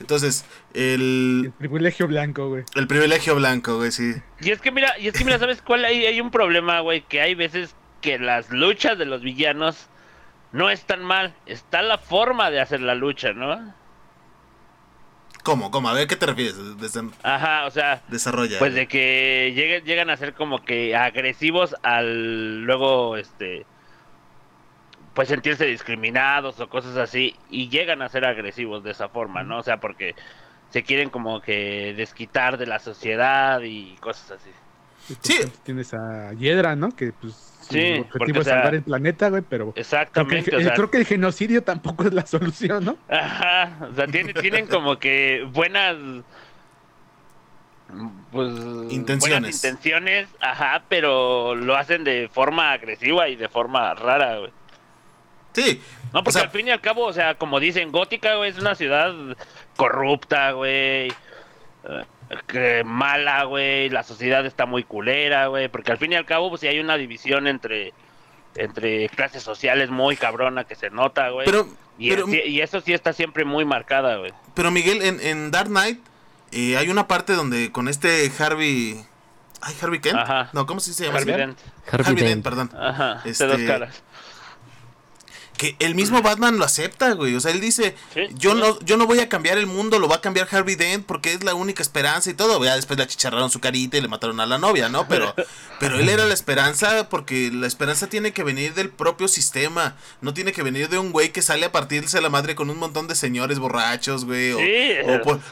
Entonces, 0.00 0.44
el, 0.74 1.46
El 1.46 1.52
privilegio 1.52 2.06
blanco, 2.06 2.48
güey. 2.48 2.64
el 2.76 2.86
privilegio 2.86 3.34
blanco, 3.34 3.76
güey, 3.78 3.90
sí. 3.90 4.14
Y 4.40 4.50
es 4.50 4.60
que 4.60 4.70
mira, 4.70 4.96
y 4.98 5.08
es 5.08 5.14
que 5.14 5.24
mira, 5.24 5.38
¿sabes 5.38 5.60
cuál? 5.60 5.84
Hay, 5.84 6.06
hay 6.06 6.20
un 6.20 6.30
problema, 6.30 6.80
güey, 6.80 7.02
que 7.02 7.20
hay 7.20 7.34
veces 7.34 7.74
que 8.00 8.18
las 8.18 8.50
luchas 8.50 8.96
de 8.96 9.06
los 9.06 9.22
villanos 9.22 9.88
no 10.52 10.70
están 10.70 11.02
mal, 11.04 11.34
está 11.46 11.82
la 11.82 11.98
forma 11.98 12.50
de 12.50 12.60
hacer 12.60 12.80
la 12.80 12.94
lucha, 12.94 13.32
¿no? 13.32 13.74
¿Cómo? 15.42 15.70
¿Cómo? 15.70 15.88
A 15.88 15.94
ver, 15.94 16.06
¿qué 16.06 16.16
te 16.16 16.26
refieres? 16.26 16.56
Ajá, 17.22 17.66
o 17.66 17.70
sea, 17.70 18.02
desarrolla. 18.08 18.58
pues 18.58 18.74
de 18.74 18.86
que 18.86 19.52
lleguen, 19.54 19.84
llegan 19.84 20.10
a 20.10 20.16
ser 20.16 20.34
como 20.34 20.64
que 20.64 20.94
agresivos 20.94 21.74
al 21.82 22.62
luego, 22.62 23.16
este, 23.16 23.64
pues 25.18 25.26
sentirse 25.26 25.66
discriminados 25.66 26.60
o 26.60 26.68
cosas 26.68 26.96
así, 26.96 27.34
y 27.50 27.68
llegan 27.70 28.02
a 28.02 28.08
ser 28.08 28.24
agresivos 28.24 28.84
de 28.84 28.92
esa 28.92 29.08
forma, 29.08 29.42
¿no? 29.42 29.58
O 29.58 29.62
sea, 29.64 29.80
porque 29.80 30.14
se 30.70 30.84
quieren 30.84 31.10
como 31.10 31.40
que 31.40 31.92
desquitar 31.96 32.56
de 32.56 32.66
la 32.66 32.78
sociedad 32.78 33.60
y 33.62 33.96
cosas 33.96 34.30
así. 34.30 34.50
Por 35.08 35.16
Sí. 35.24 35.32
ejemplo, 35.32 35.58
Tienes 35.64 35.92
a 35.92 36.32
Hiedra, 36.34 36.76
¿no? 36.76 36.94
Que 36.94 37.12
pues 37.12 37.34
su 37.34 37.64
Sí, 37.74 37.94
objetivo 37.96 38.16
porque, 38.16 38.38
o 38.38 38.42
es 38.42 38.44
sea, 38.44 38.54
salvar 38.54 38.76
el 38.76 38.84
planeta, 38.84 39.28
güey, 39.28 39.42
pero 39.42 39.76
creo 40.12 40.28
que, 40.28 40.38
el, 40.38 40.46
Exactamente, 40.46 40.56
o 40.56 40.60
sea, 40.60 40.74
creo 40.74 40.90
que 40.90 40.98
el 40.98 41.04
genocidio 41.06 41.64
tampoco 41.64 42.04
es 42.04 42.14
la 42.14 42.24
solución, 42.24 42.84
¿no? 42.84 42.96
Ajá, 43.08 43.88
o 43.90 43.94
sea, 43.94 44.06
tienen, 44.06 44.34
tienen 44.36 44.68
como 44.68 44.98
que 45.00 45.44
buenas 45.52 45.96
pues 48.30 48.52
Intenciones. 48.88 49.20
buenas 49.20 49.54
intenciones, 49.64 50.28
ajá, 50.40 50.84
pero 50.88 51.54
lo 51.54 51.74
hacen 51.76 52.04
de 52.04 52.28
forma 52.28 52.72
agresiva 52.72 53.28
y 53.28 53.36
de 53.36 53.48
forma 53.48 53.94
rara, 53.94 54.38
güey. 54.38 54.52
Sí. 55.62 55.82
No, 56.12 56.24
porque 56.24 56.28
O 56.30 56.32
sea- 56.32 56.42
al 56.42 56.50
fin 56.50 56.68
y 56.68 56.70
al 56.70 56.80
cabo, 56.80 57.04
o 57.06 57.12
sea, 57.12 57.34
como 57.36 57.60
dicen, 57.60 57.92
Gótica, 57.92 58.36
güey, 58.36 58.50
es 58.50 58.58
una 58.58 58.74
ciudad 58.74 59.12
corrupta, 59.76 60.52
güey. 60.52 61.12
que 62.46 62.82
mala, 62.84 63.44
güey, 63.44 63.88
la 63.88 64.02
sociedad 64.02 64.44
está 64.44 64.66
muy 64.66 64.82
culera, 64.84 65.46
güey, 65.46 65.68
porque 65.68 65.92
al 65.92 65.98
fin 65.98 66.12
y 66.12 66.16
al 66.16 66.26
cabo 66.26 66.50
pues 66.50 66.60
sí 66.60 66.66
hay 66.68 66.78
una 66.80 66.96
división 66.96 67.46
entre 67.46 67.94
entre 68.56 69.08
clases 69.10 69.42
sociales 69.42 69.88
muy 69.88 70.16
cabrona 70.16 70.64
que 70.64 70.74
se 70.74 70.90
nota, 70.90 71.30
güey. 71.30 71.46
Pero, 71.46 71.68
Y, 71.96 72.10
pero, 72.10 72.28
y- 72.28 72.40
y 72.48 72.60
eso 72.60 72.80
sí 72.80 72.92
está 72.92 73.12
siempre 73.12 73.44
muy 73.44 73.64
marcada, 73.64 74.16
güey. 74.16 74.32
pero 74.54 74.70
Miguel, 74.70 75.00
en, 75.02 75.20
en 75.20 75.50
Dark 75.50 75.68
Knight 75.68 76.00
eh, 76.52 76.76
hay 76.76 76.88
una 76.90 77.06
parte 77.08 77.34
donde 77.34 77.70
con 77.72 77.88
este 77.88 78.30
Harvey... 78.38 79.04
¿Ay, 79.60 79.74
Harvey 79.80 80.00
Kent? 80.00 80.18
Ajá. 80.18 80.50
No, 80.52 80.66
¿cómo 80.66 80.80
se 80.80 80.92
llama? 81.04 81.18
Harvey? 81.18 81.34
Dent. 81.34 81.58
Harvey 81.90 82.06
Harvey 82.06 82.22
Dent, 82.24 82.28
Dent. 82.28 82.44
perdón. 82.44 82.70
Ajá, 82.80 83.22
Este, 83.24 83.46
de 83.46 83.52
dos 83.52 83.62
caras. 83.62 84.02
Que 85.58 85.74
el 85.80 85.94
mismo 85.96 86.22
Batman 86.22 86.56
lo 86.56 86.64
acepta, 86.64 87.12
güey. 87.12 87.34
O 87.34 87.40
sea, 87.40 87.50
él 87.50 87.60
dice, 87.60 87.94
Sí, 88.14 88.22
yo 88.34 88.54
no 88.54 88.78
yo 88.80 88.96
no 88.96 89.06
voy 89.06 89.18
a 89.18 89.28
cambiar 89.28 89.58
el 89.58 89.66
mundo, 89.66 89.98
lo 89.98 90.08
va 90.08 90.16
a 90.16 90.20
cambiar 90.20 90.46
Harvey 90.50 90.76
Dent 90.76 91.04
porque 91.04 91.32
es 91.32 91.42
la 91.44 91.54
única 91.54 91.82
esperanza 91.82 92.30
y 92.30 92.34
todo. 92.34 92.64
Ya 92.64 92.76
después 92.76 92.96
le 92.96 93.02
achicharraron 93.02 93.50
su 93.50 93.58
carita 93.60 93.96
y 93.96 94.00
le 94.00 94.06
mataron 94.08 94.38
a 94.38 94.46
la 94.46 94.56
novia, 94.58 94.88
¿no? 94.88 95.08
Pero, 95.08 95.34
pero 95.80 95.98
él 95.98 96.08
era 96.08 96.24
la 96.26 96.32
esperanza 96.32 97.08
porque 97.08 97.50
la 97.52 97.66
esperanza 97.66 98.06
tiene 98.06 98.32
que 98.32 98.44
venir 98.44 98.72
del 98.74 98.88
propio 98.88 99.26
sistema. 99.26 99.96
No 100.20 100.32
tiene 100.32 100.52
que 100.52 100.62
venir 100.62 100.88
de 100.88 100.98
un 100.98 101.10
güey 101.10 101.32
que 101.32 101.42
sale 101.42 101.66
a 101.66 101.72
partirse 101.72 102.20
la 102.20 102.30
madre 102.30 102.54
con 102.54 102.70
un 102.70 102.78
montón 102.78 103.08
de 103.08 103.16
señores 103.16 103.58
borrachos, 103.58 104.24
güey. 104.24 104.52
O, 104.52 104.58
Sí. 104.58 104.92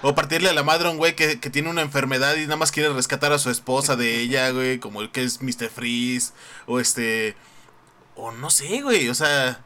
o, 0.03 0.09
o 0.09 0.15
partirle 0.15 0.49
a 0.49 0.55
la 0.55 0.63
madre 0.63 0.87
a 0.87 0.93
un 0.93 0.99
güey 0.99 1.17
que, 1.17 1.41
que 1.41 1.51
tiene 1.51 1.69
una 1.69 1.83
enfermedad 1.83 2.37
y 2.37 2.43
nada 2.43 2.55
más 2.57 2.71
quiere 2.71 2.91
rescatar 2.93 3.33
a 3.33 3.41
su 3.41 3.51
esposa 3.51 3.97
de 3.97 4.21
ella, 4.21 4.51
güey. 4.51 4.79
Como 4.79 5.03
el 5.03 5.11
que 5.11 5.25
es 5.25 5.43
Mr. 5.43 5.69
Freeze. 5.69 6.33
O 6.67 6.79
este... 6.79 7.35
O 8.15 8.31
no 8.31 8.51
sé, 8.51 8.83
güey. 8.83 9.09
O 9.09 9.15
sea... 9.17 9.63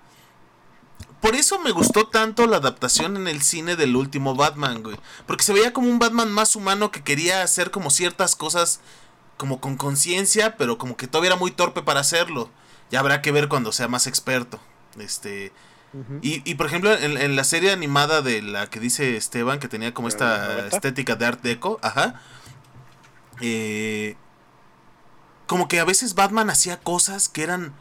Por 1.21 1.35
eso 1.35 1.59
me 1.61 1.71
gustó 1.71 2.07
tanto 2.09 2.47
la 2.47 2.57
adaptación 2.59 3.17
en 3.17 3.29
el 3.29 3.43
cine 3.43 3.77
del 3.77 3.95
último 3.97 4.35
Batman, 4.35 4.83
güey. 4.83 4.97
Porque 5.27 5.45
se 5.45 5.53
veía 5.53 5.73
como 5.73 5.89
un 5.89 5.99
Batman 5.99 6.31
más 6.33 6.57
humano 6.57 6.91
que 6.91 7.03
quería 7.03 7.43
hacer 7.43 7.71
como 7.71 7.91
ciertas 7.91 8.37
cosas 8.37 8.81
como 9.37 9.61
con 9.61 9.77
conciencia, 9.77 10.57
pero 10.57 10.79
como 10.79 10.97
que 10.97 11.07
todavía 11.07 11.29
era 11.31 11.37
muy 11.39 11.51
torpe 11.51 11.83
para 11.83 12.01
hacerlo. 12.01 12.51
Ya 12.91 13.01
habrá 13.01 13.21
que 13.23 13.33
ver 13.33 13.49
cuando 13.49 13.73
sea 13.73 13.89
más 13.89 14.07
experto. 14.07 14.61
Este... 14.99 15.53
Y, 16.23 16.49
y 16.49 16.55
por 16.55 16.67
ejemplo, 16.67 16.95
en, 16.97 17.17
en 17.17 17.35
la 17.35 17.43
serie 17.43 17.73
animada 17.73 18.23
de 18.23 18.43
la 18.43 18.69
que 18.71 18.79
dice 18.79 19.17
Esteban, 19.17 19.59
que 19.59 19.67
tenía 19.67 19.93
como 19.93 20.09
¿De 20.09 20.15
los 20.15 20.23
esta 20.23 20.47
90? 20.55 20.77
estética 20.77 21.17
de 21.17 21.27
Art 21.27 21.43
Deco, 21.43 21.81
ajá. 21.83 22.21
eh, 23.41 24.17
como 25.49 25.67
que 25.67 25.81
a 25.81 25.85
veces 25.85 26.15
Batman 26.15 26.49
hacía 26.49 26.79
cosas 26.79 27.29
que 27.29 27.43
eran 27.43 27.75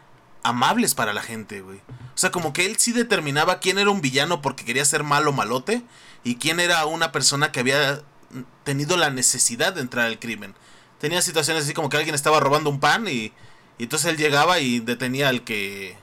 amables 0.43 0.95
para 0.95 1.13
la 1.13 1.21
gente, 1.21 1.61
güey. 1.61 1.77
O 1.77 2.17
sea, 2.17 2.31
como 2.31 2.53
que 2.53 2.65
él 2.65 2.77
sí 2.77 2.91
determinaba 2.91 3.59
quién 3.59 3.77
era 3.77 3.89
un 3.89 4.01
villano 4.01 4.41
porque 4.41 4.65
quería 4.65 4.85
ser 4.85 5.03
malo 5.03 5.31
malote 5.31 5.83
y 6.23 6.35
quién 6.35 6.59
era 6.59 6.85
una 6.85 7.11
persona 7.11 7.51
que 7.51 7.61
había 7.61 8.01
tenido 8.63 8.97
la 8.97 9.09
necesidad 9.09 9.73
de 9.73 9.81
entrar 9.81 10.05
al 10.05 10.19
crimen. 10.19 10.55
Tenía 10.99 11.21
situaciones 11.21 11.63
así 11.63 11.73
como 11.73 11.89
que 11.89 11.97
alguien 11.97 12.15
estaba 12.15 12.39
robando 12.39 12.69
un 12.69 12.79
pan 12.79 13.07
y, 13.07 13.31
y 13.77 13.83
entonces 13.83 14.11
él 14.11 14.17
llegaba 14.17 14.59
y 14.59 14.79
detenía 14.79 15.29
al 15.29 15.43
que 15.43 15.97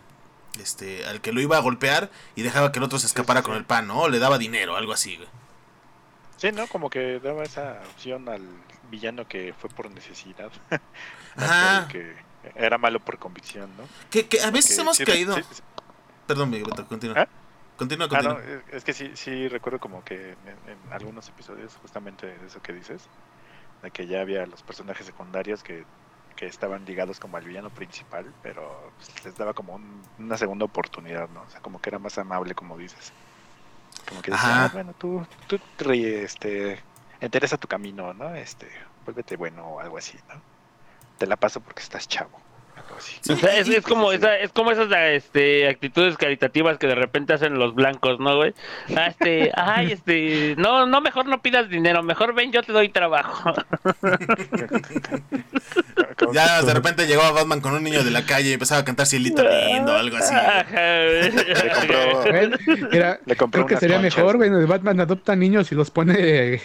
este 0.59 1.05
al 1.05 1.21
que 1.21 1.33
lo 1.33 1.41
iba 1.43 1.59
a 1.59 1.61
golpear 1.61 2.11
y 2.35 2.41
dejaba 2.41 2.73
que 2.73 2.79
el 2.79 2.85
otro 2.85 2.99
se 2.99 3.07
escapara 3.07 3.41
sí, 3.41 3.45
con 3.45 3.55
sí. 3.55 3.59
el 3.59 3.65
pan, 3.67 3.87
¿no? 3.87 4.03
O 4.03 4.09
le 4.09 4.19
daba 4.19 4.39
dinero, 4.39 4.77
algo 4.77 4.93
así, 4.93 5.17
güey. 5.17 5.29
Sí, 6.39 6.53
¿no? 6.53 6.67
Como 6.67 6.91
que 6.91 7.21
daba 7.21 7.43
esa 7.45 7.83
opción 7.93 8.29
al 8.29 8.43
villano 8.91 9.27
que 9.27 9.55
fue 9.59 9.71
por 9.71 9.91
necesidad. 9.91 10.51
Ajá. 11.37 11.89
que 11.89 12.26
era 12.55 12.79
malo 12.79 13.01
por 13.01 13.19
convicción, 13.19 13.71
¿no? 13.77 13.85
Que, 14.11 14.27
que 14.27 14.41
a 14.41 14.51
veces 14.51 14.79
hemos 14.79 14.97
sí, 14.97 15.05
caído. 15.05 15.35
sí, 15.37 15.43
sí. 15.51 15.63
Perdón, 16.27 16.51
Miguel, 16.51 16.69
continúa. 16.89 17.23
¿Ah? 17.23 17.29
Continúa, 17.77 18.09
Ah, 18.13 18.23
no, 18.23 18.39
es- 18.73 18.85
que 18.85 18.93
sí, 18.95 19.11
sí 19.15 19.49
recuerdo 19.49 19.79
como 19.79 20.03
que 20.03 20.31
en, 20.33 20.71
en 20.71 20.93
algunos 20.93 21.29
episodios 21.29 21.77
justamente 21.83 22.35
eso 22.47 22.61
que 22.63 22.73
dices, 22.73 23.03
de 23.83 23.91
que 23.91 24.07
ya 24.07 24.23
había 24.23 24.47
los 24.47 24.63
personajes 24.63 25.05
secundarios 25.07 25.63
que, 25.63 25.85
que 26.37 26.47
estaban 26.47 26.85
ligados 26.87 27.21
como 27.21 27.37
al 27.37 27.45
villano 27.45 27.69
principal, 27.71 28.33
pero 28.43 28.91
pues, 28.97 29.25
les 29.25 29.37
daba 29.37 29.53
como 29.53 29.75
un- 29.75 30.03
una 30.19 30.39
segunda 30.39 30.65
oportunidad, 30.65 31.29
¿no? 31.29 31.43
O 31.43 31.51
sea, 31.51 31.61
como 31.61 31.81
que 31.81 31.91
era 31.91 31.99
más 31.99 32.17
amable, 32.19 32.55
como 32.55 32.79
dices. 32.79 33.13
Como 34.09 34.23
que 34.23 34.31
decía. 34.31 34.65
"Ah, 34.65 34.71
bueno, 34.73 34.95
tú, 34.99 35.27
tú 35.47 35.59
ríe, 35.79 36.23
este, 36.25 36.81
endereza 37.21 37.57
tu 37.59 37.69
camino, 37.69 38.15
¿no? 38.15 38.35
Este, 38.35 38.69
vuélvete 39.05 39.37
bueno 39.37 39.67
o 39.67 39.81
algo 39.81 39.99
así, 39.99 40.19
¿no? 40.29 40.41
Te 41.19 41.27
la 41.27 41.37
paso 41.37 41.61
porque 41.61 41.83
estás 41.83 42.09
chavo. 42.09 42.47
Sí, 42.99 43.33
o 43.33 43.37
sea, 43.37 43.59
es, 43.59 43.85
como 43.85 44.13
esa, 44.13 44.39
es 44.39 44.53
como 44.53 44.71
esas 44.71 44.89
este, 44.91 45.69
actitudes 45.69 46.17
caritativas 46.17 46.79
que 46.79 46.87
de 46.87 46.95
repente 46.95 47.35
hacen 47.35 47.59
los 47.59 47.75
blancos, 47.75 48.19
¿no, 48.21 48.37
güey? 48.37 48.55
Ah, 48.97 49.09
este, 49.09 49.53
ay, 49.57 49.93
este, 49.93 50.55
no, 50.57 50.87
no, 50.87 51.01
mejor 51.01 51.27
no 51.27 51.43
pidas 51.43 51.69
dinero, 51.69 52.03
mejor 52.03 52.35
ven, 52.35 52.53
yo 52.53 52.63
te 52.63 52.73
doy 52.73 52.89
trabajo. 52.89 53.53
Ya 56.33 56.63
de 56.63 56.73
repente 56.73 57.07
llegaba 57.07 57.31
Batman 57.33 57.61
con 57.61 57.75
un 57.75 57.83
niño 57.83 58.03
de 58.03 58.11
la 58.11 58.25
calle 58.25 58.51
y 58.51 58.53
empezaba 58.55 58.81
a 58.81 58.85
cantar 58.85 59.07
Cielito 59.07 59.43
lindo 59.43 59.93
o 59.93 59.97
algo 59.97 60.17
así. 60.17 60.33
güey. 60.33 60.47
Ajá, 60.47 61.05
güey. 61.05 62.51
Le 63.27 63.37
compró, 63.37 63.61
le 63.61 63.67
creo 63.67 63.67
que 63.67 63.77
sería 63.77 63.97
conchas. 63.97 64.17
mejor, 64.17 64.37
güey. 64.37 64.51
Batman 64.67 65.01
adopta 65.01 65.37
niños 65.37 65.71
y 65.73 65.75
los 65.75 65.91
pone 65.91 66.15
eh, 66.19 66.63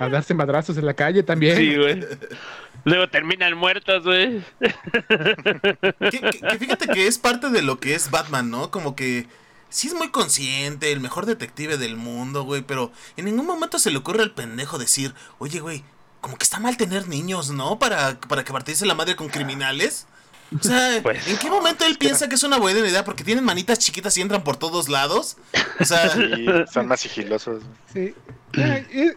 a 0.00 0.08
darse 0.08 0.34
madrazos 0.34 0.76
en 0.76 0.86
la 0.86 0.94
calle 0.94 1.22
también. 1.22 1.56
Sí, 1.56 1.76
güey. 1.76 2.04
Luego 2.84 3.08
terminan 3.08 3.56
muertos, 3.56 4.02
güey. 4.04 4.42
Que, 4.60 6.20
que- 6.20 6.40
que 6.40 6.58
fíjate 6.58 6.86
que 6.88 7.06
es 7.06 7.18
parte 7.18 7.50
de 7.50 7.62
lo 7.62 7.78
que 7.78 7.94
es 7.94 8.10
Batman, 8.10 8.50
¿no? 8.50 8.70
Como 8.70 8.96
que 8.96 9.26
sí 9.68 9.88
es 9.88 9.94
muy 9.94 10.08
consciente, 10.10 10.90
el 10.92 11.00
mejor 11.00 11.26
detective 11.26 11.76
del 11.76 11.96
mundo, 11.96 12.42
güey, 12.44 12.62
pero 12.62 12.90
en 13.16 13.26
ningún 13.26 13.46
momento 13.46 13.78
se 13.78 13.90
le 13.90 13.98
ocurre 13.98 14.22
al 14.22 14.32
pendejo 14.32 14.78
decir, 14.78 15.14
oye, 15.38 15.60
güey, 15.60 15.84
como 16.20 16.36
que 16.36 16.44
está 16.44 16.58
mal 16.58 16.76
tener 16.76 17.06
niños, 17.08 17.50
¿no? 17.50 17.78
Para, 17.78 18.18
para 18.20 18.44
que 18.44 18.52
partirse 18.52 18.86
la 18.86 18.94
madre 18.94 19.16
con 19.16 19.28
criminales. 19.28 20.06
O 20.58 20.62
sea, 20.62 20.98
Pues, 21.02 21.26
¿en 21.28 21.36
qué 21.38 21.48
momento 21.50 21.84
él 21.84 21.96
piensa 21.98 22.28
que 22.28 22.34
es 22.34 22.42
una 22.42 22.58
buena 22.58 22.80
idea? 22.80 23.04
Porque 23.04 23.24
tienen 23.24 23.44
manitas 23.44 23.78
chiquitas 23.78 24.16
y 24.18 24.20
entran 24.20 24.42
por 24.44 24.56
todos 24.56 24.88
lados. 24.88 25.36
O 25.78 25.84
sea, 25.84 26.08
Sí, 26.14 26.46
son 26.72 26.86
más 26.88 27.00
sigilosos. 27.00 27.62
Sí. 27.92 28.14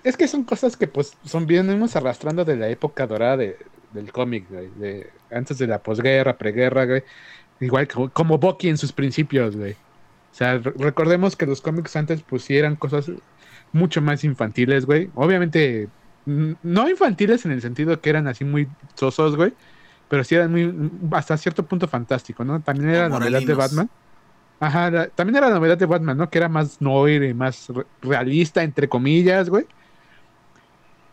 Es 0.04 0.16
que 0.16 0.28
son 0.28 0.44
cosas 0.44 0.78
que 0.78 0.88
pues 0.88 1.14
son 1.26 1.48
venimos 1.48 1.96
arrastrando 1.96 2.46
de 2.46 2.56
la 2.56 2.70
época 2.70 3.08
dorada 3.08 3.38
de- 3.38 3.58
del 3.92 4.12
cómic, 4.12 4.46
güey. 4.50 4.70
De, 4.76 5.10
antes 5.32 5.58
de 5.58 5.68
la 5.68 5.80
posguerra, 5.82 6.38
preguerra, 6.38 6.86
güey. 6.86 7.04
Igual 7.60 7.88
como, 7.88 8.10
como 8.12 8.38
Bucky 8.38 8.70
en 8.70 8.78
sus 8.78 8.92
principios, 8.92 9.56
güey. 9.56 9.74
O 9.74 10.36
sea, 10.36 10.58
re- 10.58 10.74
recordemos 10.78 11.36
que 11.36 11.46
los 11.46 11.62
cómics 11.62 11.96
antes 11.96 12.22
pues 12.28 12.44
sí 12.44 12.58
eran 12.58 12.76
cosas 12.76 13.12
mucho 13.72 14.02
más 14.02 14.24
infantiles, 14.24 14.86
güey. 14.86 15.10
Obviamente 15.16 15.90
no 16.26 16.88
infantiles 16.90 17.46
en 17.46 17.52
el 17.52 17.62
sentido 17.62 18.00
que 18.02 18.10
eran 18.10 18.28
así 18.28 18.46
muy 18.46 18.68
sosos, 18.96 19.36
güey, 19.36 19.54
pero 20.14 20.24
sí 20.24 20.36
eran 20.36 20.52
muy, 20.52 20.92
hasta 21.12 21.36
cierto 21.38 21.66
punto 21.66 21.88
fantástico, 21.88 22.44
¿no? 22.46 22.62
También 22.62 22.92
era 22.92 23.10
la 23.10 23.18
novedad 23.20 23.40
de. 23.40 23.46
Batman. 23.56 23.90
Ajá, 24.60 24.92
la- 24.92 25.08
también 25.08 25.38
era 25.38 25.50
la 25.50 25.56
novedad 25.56 25.76
de 25.76 25.88
Batman, 25.88 26.16
¿no? 26.18 26.30
Que 26.30 26.38
era 26.38 26.50
más 26.50 26.80
noir 26.82 27.24
y 27.24 27.34
más 27.34 27.68
re- 27.70 27.88
realista, 28.04 28.62
entre 28.62 28.88
comillas, 28.88 29.50
güey. 29.50 29.66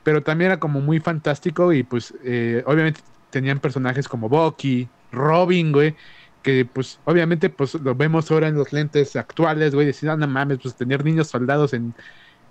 Pero 0.03 0.23
también 0.23 0.51
era 0.51 0.61
como 0.61 0.83
muy 0.83 1.01
fantástico 1.01 1.73
y 1.73 1.83
pues 1.83 2.13
eh, 2.25 2.63
obviamente 2.67 3.01
tenían 3.31 3.59
personajes 3.59 4.07
como 4.07 4.29
Bucky, 4.29 4.87
Robin, 5.13 5.73
güey, 5.73 5.97
que 6.43 6.67
pues 6.67 7.01
obviamente 7.07 7.49
pues 7.49 7.75
lo 7.77 7.95
vemos 7.95 8.31
ahora 8.31 8.49
en 8.49 8.55
los 8.57 8.71
lentes 8.75 9.17
actuales, 9.17 9.75
güey, 9.75 9.87
decir, 9.87 10.11
ah, 10.11 10.17
no 10.19 10.29
mames, 10.29 10.59
pues 10.63 10.77
tener 10.77 11.03
niños 11.07 11.29
soldados 11.29 11.73
en, 11.73 11.95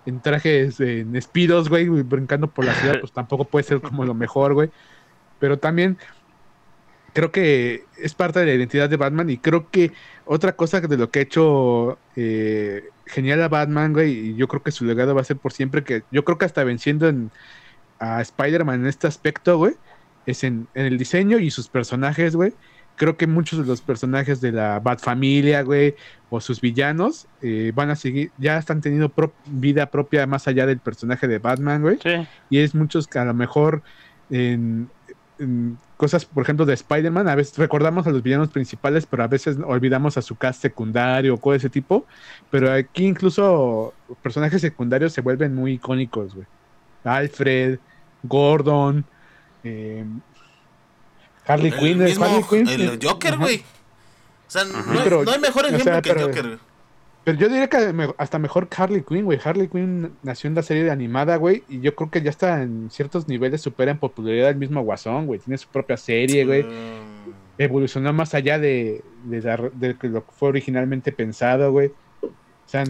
en 0.07 0.19
trajes, 0.21 0.79
en 0.79 1.15
espidos, 1.15 1.69
güey, 1.69 1.87
brincando 1.89 2.47
por 2.49 2.65
la 2.65 2.73
ciudad, 2.73 2.99
pues 2.99 3.11
tampoco 3.13 3.45
puede 3.45 3.63
ser 3.65 3.81
como 3.81 4.05
lo 4.05 4.15
mejor, 4.15 4.55
güey. 4.55 4.71
Pero 5.39 5.59
también 5.59 5.97
creo 7.13 7.31
que 7.31 7.83
es 7.97 8.13
parte 8.13 8.39
de 8.39 8.45
la 8.45 8.53
identidad 8.53 8.89
de 8.89 8.97
Batman 8.97 9.29
y 9.29 9.37
creo 9.37 9.69
que 9.69 9.91
otra 10.25 10.53
cosa 10.55 10.79
de 10.81 10.97
lo 10.97 11.09
que 11.09 11.19
ha 11.19 11.21
hecho 11.23 11.97
eh, 12.15 12.83
genial 13.05 13.41
a 13.41 13.47
Batman, 13.49 13.93
güey, 13.93 14.11
y 14.29 14.35
yo 14.35 14.47
creo 14.47 14.61
que 14.63 14.71
su 14.71 14.85
legado 14.85 15.15
va 15.15 15.21
a 15.21 15.23
ser 15.25 15.37
por 15.37 15.51
siempre, 15.53 15.83
que 15.83 16.03
yo 16.11 16.23
creo 16.23 16.37
que 16.37 16.45
hasta 16.45 16.63
venciendo 16.63 17.07
en, 17.07 17.31
a 17.99 18.21
Spider-Man 18.21 18.81
en 18.81 18.87
este 18.87 19.07
aspecto, 19.07 19.57
güey, 19.57 19.73
es 20.25 20.43
en, 20.43 20.67
en 20.75 20.85
el 20.85 20.97
diseño 20.97 21.39
y 21.39 21.49
sus 21.51 21.67
personajes, 21.69 22.35
güey. 22.35 22.53
Creo 22.95 23.15
que 23.15 23.27
muchos 23.27 23.59
de 23.59 23.65
los 23.65 23.81
personajes 23.81 24.41
de 24.41 24.51
la 24.51 24.79
Batfamilia, 24.81 25.61
güey, 25.63 25.95
o 26.29 26.41
sus 26.41 26.59
villanos, 26.61 27.27
eh, 27.41 27.71
van 27.73 27.89
a 27.89 27.95
seguir, 27.95 28.29
ya 28.37 28.57
están 28.57 28.81
teniendo 28.81 29.07
pro- 29.09 29.33
vida 29.45 29.85
propia 29.89 30.27
más 30.27 30.47
allá 30.49 30.65
del 30.65 30.79
personaje 30.79 31.27
de 31.27 31.39
Batman, 31.39 31.81
güey 31.81 31.97
Sí. 32.03 32.27
y 32.49 32.59
es 32.59 32.75
muchos 32.75 33.07
que 33.07 33.17
a 33.17 33.25
lo 33.25 33.33
mejor 33.33 33.81
en, 34.29 34.89
en 35.39 35.77
cosas, 35.99 36.23
por 36.23 36.43
ejemplo, 36.43 36.65
de 36.65 36.73
Spider-Man, 36.75 37.27
a 37.27 37.35
veces 37.35 37.57
recordamos 37.57 38.07
a 38.07 38.11
los 38.11 38.23
villanos 38.23 38.47
principales, 38.47 39.05
pero 39.05 39.21
a 39.21 39.27
veces 39.27 39.57
olvidamos 39.65 40.17
a 40.17 40.21
su 40.21 40.37
cast 40.37 40.61
secundario 40.61 41.33
o 41.33 41.37
cosas 41.37 41.61
de 41.63 41.67
ese 41.67 41.73
tipo. 41.73 42.05
Pero 42.49 42.71
aquí 42.71 43.05
incluso 43.05 43.93
personajes 44.23 44.61
secundarios 44.61 45.11
se 45.11 45.19
vuelven 45.19 45.53
muy 45.53 45.73
icónicos, 45.73 46.33
güey. 46.33 46.47
Alfred, 47.03 47.79
Gordon, 48.23 49.03
eh, 49.65 50.05
Harley 51.45 51.71
Quinn. 51.71 52.01
Harley 52.01 52.43
Quinn, 52.49 52.67
el 52.69 52.99
Joker, 53.03 53.37
güey. 53.37 53.57
O 54.47 54.51
sea, 54.51 54.63
no, 54.63 55.31
hay- 55.31 55.39
mejor 55.39 55.65
ejemplo 55.65 56.01
que 56.01 56.09
el 56.11 56.21
Joker. 56.21 56.59
Pero 57.23 57.37
yo 57.37 57.47
diría 57.49 57.67
que 57.67 57.93
me- 57.93 58.13
hasta 58.17 58.39
mejor 58.39 58.67
Harley 58.75 59.01
Quinn, 59.03 59.25
güey. 59.25 59.39
Harley 59.43 59.67
Quinn 59.67 60.13
nació 60.23 60.47
en 60.47 60.55
la 60.55 60.63
serie 60.63 60.83
de 60.83 60.91
animada, 60.91 61.35
güey. 61.35 61.63
Y 61.69 61.79
yo 61.81 61.93
creo 61.95 62.09
que 62.09 62.21
ya 62.21 62.29
está 62.29 62.61
en 62.63 62.89
ciertos 62.89 63.27
niveles, 63.27 63.61
supera 63.61 63.91
en 63.91 63.99
popularidad 63.99 64.49
el 64.49 64.55
mismo 64.55 64.81
Guasón, 64.81 65.25
güey. 65.27 65.39
Tiene 65.39 65.57
su 65.57 65.67
propia 65.67 65.97
serie, 65.97 66.45
güey. 66.45 66.63
Mm, 66.63 67.33
Evolucionó 67.57 68.13
más 68.13 68.33
allá 68.33 68.57
de, 68.57 69.03
de, 69.25 69.41
la- 69.41 69.57
de 69.73 69.95
lo 70.03 70.25
que 70.25 70.31
fue 70.31 70.49
originalmente 70.49 71.11
pensado, 71.11 71.71
güey. 71.73 71.91
O 72.21 72.29
sea, 72.65 72.85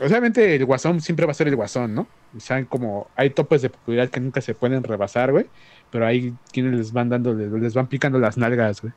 obviamente 0.00 0.54
el 0.54 0.64
Guasón 0.66 1.00
siempre 1.00 1.24
va 1.26 1.32
a 1.32 1.34
ser 1.34 1.48
el 1.48 1.56
Guasón, 1.56 1.94
¿no? 1.94 2.06
O 2.36 2.40
sea, 2.40 2.62
como 2.66 3.08
hay 3.16 3.30
topes 3.30 3.62
de 3.62 3.70
popularidad 3.70 4.10
que 4.10 4.20
nunca 4.20 4.40
se 4.42 4.54
pueden 4.54 4.82
rebasar, 4.84 5.32
güey. 5.32 5.46
Pero 5.90 6.06
hay 6.06 6.34
quienes 6.52 6.74
les 6.74 6.92
van 6.92 7.08
dando, 7.08 7.32
les, 7.34 7.50
les 7.50 7.74
van 7.74 7.86
picando 7.86 8.18
las 8.18 8.36
nalgas, 8.36 8.82
güey. 8.82 8.92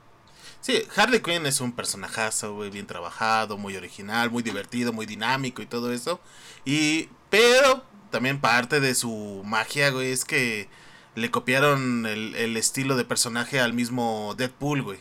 Sí, 0.62 0.84
Harley 0.96 1.22
Quinn 1.22 1.46
es 1.48 1.60
un 1.60 1.72
personajazo, 1.72 2.54
güey, 2.54 2.70
bien 2.70 2.86
trabajado, 2.86 3.58
muy 3.58 3.76
original, 3.76 4.30
muy 4.30 4.44
divertido, 4.44 4.94
muy 4.94 5.06
dinámico 5.08 5.62
y 5.62 5.66
todo 5.66 5.92
eso. 5.92 6.22
Y, 6.66 7.10
pero 7.32 7.84
también 8.12 8.40
parte 8.40 8.80
de 8.80 8.94
su 8.94 9.42
magia, 9.44 9.90
güey, 9.90 10.12
es 10.12 10.24
que 10.24 10.70
le 11.16 11.32
copiaron 11.32 12.06
el, 12.06 12.36
el 12.36 12.56
estilo 12.58 12.96
de 12.96 13.06
personaje 13.06 13.60
al 13.60 13.74
mismo 13.74 14.36
Deadpool, 14.38 14.84
güey. 14.84 15.00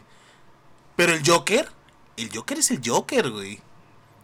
Pero 0.97 1.13
el 1.13 1.23
Joker, 1.27 1.69
el 2.17 2.31
Joker 2.35 2.59
es 2.59 2.71
el 2.71 2.81
Joker, 2.85 3.31
güey. 3.31 3.61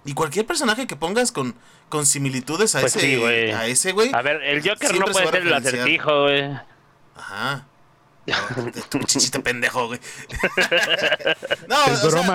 Y 0.06 0.14
cualquier 0.14 0.46
personaje 0.46 0.86
que 0.86 0.96
pongas 0.96 1.32
con, 1.32 1.54
con 1.88 2.06
similitudes 2.06 2.74
a 2.76 2.80
Pues 2.80 2.96
ese, 2.96 3.06
sí, 3.06 3.16
güey. 3.16 3.50
a 3.50 3.66
ese, 3.66 3.92
güey. 3.92 4.10
A 4.14 4.22
ver, 4.22 4.42
el 4.42 4.66
Joker 4.66 4.98
no 4.98 5.06
se 5.08 5.12
puede 5.12 5.28
a 5.28 5.30
ser 5.32 5.42
el 5.46 5.52
acertijo, 5.52 6.22
güey. 6.22 6.44
Ajá. 7.16 7.66
No, 8.26 8.72
tu 8.90 8.98
chichito 9.00 9.42
pendejo, 9.42 9.86
güey. 9.88 10.00
no, 11.68 11.84
Es 11.86 12.02
o 12.04 12.10
sea, 12.10 12.10
güey. 12.10 12.26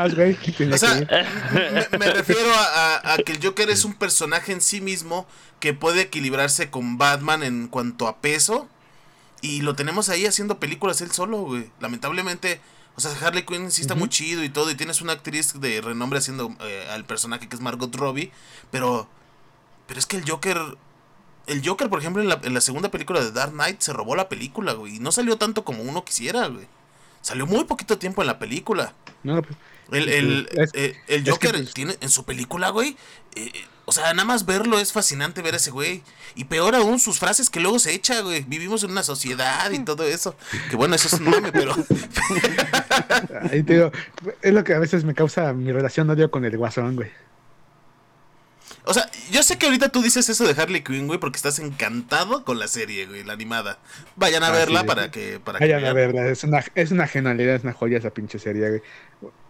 O 0.74 0.78
sea, 0.78 0.96
me, 1.92 1.98
me 1.98 2.12
refiero 2.14 2.54
a, 2.54 2.96
a- 2.98 3.14
a 3.14 3.18
que 3.18 3.34
el 3.34 3.44
Joker 3.46 3.70
es 3.70 3.84
un 3.86 3.94
personaje 3.96 4.52
en 4.52 4.62
sí 4.62 4.82
mismo 4.82 5.28
que 5.60 5.74
puede 5.74 6.02
equilibrarse 6.02 6.70
con 6.70 6.98
Batman 6.98 7.44
en 7.44 7.68
cuanto 7.68 8.08
a 8.08 8.18
peso. 8.18 8.68
Y 9.42 9.62
lo 9.62 9.76
tenemos 9.76 10.10
ahí 10.10 10.26
haciendo 10.26 10.60
películas 10.60 11.02
él 11.02 11.12
solo, 11.12 11.40
güey. 11.42 11.70
Lamentablemente, 11.80 12.62
o 12.96 13.02
sea, 13.02 13.12
Harley 13.26 13.44
Quinn 13.44 13.72
sí 13.72 13.82
está 13.82 13.96
muy 13.96 14.08
chido 14.10 14.44
y 14.44 14.50
todo. 14.50 14.70
Y 14.72 14.76
tienes 14.76 15.02
una 15.02 15.14
actriz 15.14 15.60
de 15.60 15.82
renombre 15.82 16.20
haciendo 16.20 16.56
eh, 16.62 16.88
al 16.92 17.06
personaje 17.06 17.50
que 17.50 17.56
es 17.56 17.62
Margot 17.62 17.94
Robbie. 17.96 18.32
Pero, 18.72 19.08
pero 19.88 20.00
es 20.00 20.06
que 20.06 20.18
el 20.18 20.30
Joker... 20.30 20.58
El 21.48 21.68
Joker, 21.68 21.90
por 21.90 22.00
ejemplo, 22.00 22.22
en 22.22 22.30
la, 22.30 22.40
en 22.44 22.54
la 22.54 22.62
segunda 22.62 22.90
película 22.92 23.20
de 23.24 23.32
Dark 23.32 23.52
Knight 23.52 23.82
se 23.82 23.94
robó 23.94 24.16
la 24.16 24.30
película, 24.30 24.74
güey. 24.74 24.96
Y 24.98 25.00
no 25.00 25.12
salió 25.12 25.38
tanto 25.38 25.64
como 25.66 25.84
uno 25.84 26.06
quisiera, 26.06 26.48
güey. 26.48 26.66
Salió 27.22 27.46
muy 27.46 27.64
poquito 27.66 27.98
tiempo 27.98 28.22
en 28.22 28.28
la 28.28 28.40
película. 28.40 28.94
no, 29.24 29.42
pues, 29.42 29.56
El, 29.92 30.10
el, 30.10 30.50
Es- 30.54 30.72
eh, 30.74 30.96
el 31.08 31.20
es 31.20 31.24
que, 31.26 31.32
Joker 31.32 31.52
pues- 31.52 31.74
tiene 31.74 31.98
en 32.00 32.10
su 32.10 32.24
película, 32.26 32.70
güey. 32.70 32.96
eh, 33.36 33.52
o 33.86 33.92
sea, 33.94 34.14
nada 34.14 34.24
más 34.26 34.46
verlo 34.46 34.80
es 34.80 34.94
fascinante 34.94 35.42
ver 35.42 35.56
a 35.56 35.58
ese 35.58 35.72
güey. 35.72 36.02
Y 36.36 36.46
peor 36.46 36.76
aún 36.76 36.98
sus 37.00 37.20
frases 37.20 37.50
que 37.50 37.60
luego 37.60 37.78
se 37.80 37.94
echa, 37.94 38.22
güey. 38.22 38.44
Vivimos 38.48 38.84
en 38.84 38.92
una 38.92 39.04
sociedad 39.04 39.70
y 39.72 39.80
todo 39.84 40.04
eso. 40.06 40.36
Que 40.70 40.78
bueno, 40.78 40.96
eso 40.96 41.08
es 41.08 41.14
un 41.20 41.30
mame, 41.30 41.52
pero. 41.52 41.76
Ahí 43.52 43.64
te 43.64 43.74
digo, 43.74 43.92
es 44.42 44.54
lo 44.54 44.64
que 44.64 44.74
a 44.74 44.80
veces 44.80 45.04
me 45.04 45.14
causa 45.14 45.52
mi 45.54 45.72
relación 45.72 46.10
odio 46.10 46.32
con 46.32 46.46
el 46.46 46.58
guasón, 46.58 46.96
güey. 46.96 47.12
O 48.86 48.94
sea, 48.94 49.10
yo 49.32 49.44
sé 49.44 49.58
que 49.58 49.68
ahorita 49.68 49.90
tú 49.90 50.02
dices 50.02 50.28
eso 50.28 50.48
de 50.52 50.60
Harley 50.60 50.82
Quinn, 50.84 51.06
güey, 51.08 51.20
porque 51.20 51.38
estás 51.38 51.60
encantado 51.60 52.44
con 52.44 52.58
la 52.60 52.68
serie, 52.68 53.06
güey, 53.06 53.24
la 53.24 53.34
animada. 53.34 53.78
Vayan 54.16 54.44
a 54.44 54.48
Ah, 54.48 54.52
verla 54.52 54.82
sí. 54.82 54.86
para 54.88 55.12
que. 55.12 55.40
Para 55.40 55.60
que 55.60 55.66
Vayan 55.66 55.86
a 55.86 55.94
verla, 55.94 56.28
es 56.28 56.44
una, 56.44 56.64
es 56.76 56.92
una 56.92 57.08
genialidad, 57.08 57.56
es 57.56 57.64
una 57.64 57.74
joya 57.74 57.98
esa 58.00 58.10
pinche 58.10 58.40
serie, 58.40 58.68
güey. 58.70 58.82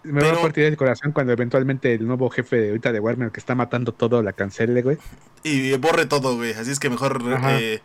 Me 0.03 0.21
va 0.21 0.27
Pero- 0.29 0.39
a 0.39 0.41
partir 0.41 0.65
el 0.65 0.75
corazón 0.77 1.11
cuando 1.11 1.31
eventualmente 1.31 1.93
el 1.93 2.05
nuevo 2.07 2.29
jefe 2.29 2.55
de 2.57 2.67
ahorita 2.69 2.91
de 2.91 2.99
Warner 2.99 3.31
que 3.31 3.39
está 3.39 3.53
matando 3.55 3.93
todo 3.93 4.21
la 4.23 4.33
cancele, 4.33 4.81
güey. 4.81 4.97
Y 5.43 5.73
borre 5.77 6.07
todo, 6.07 6.35
güey. 6.35 6.53
Así 6.53 6.71
es 6.71 6.79
que 6.79 6.89
mejor. 6.89 7.21
Eh, 7.51 7.81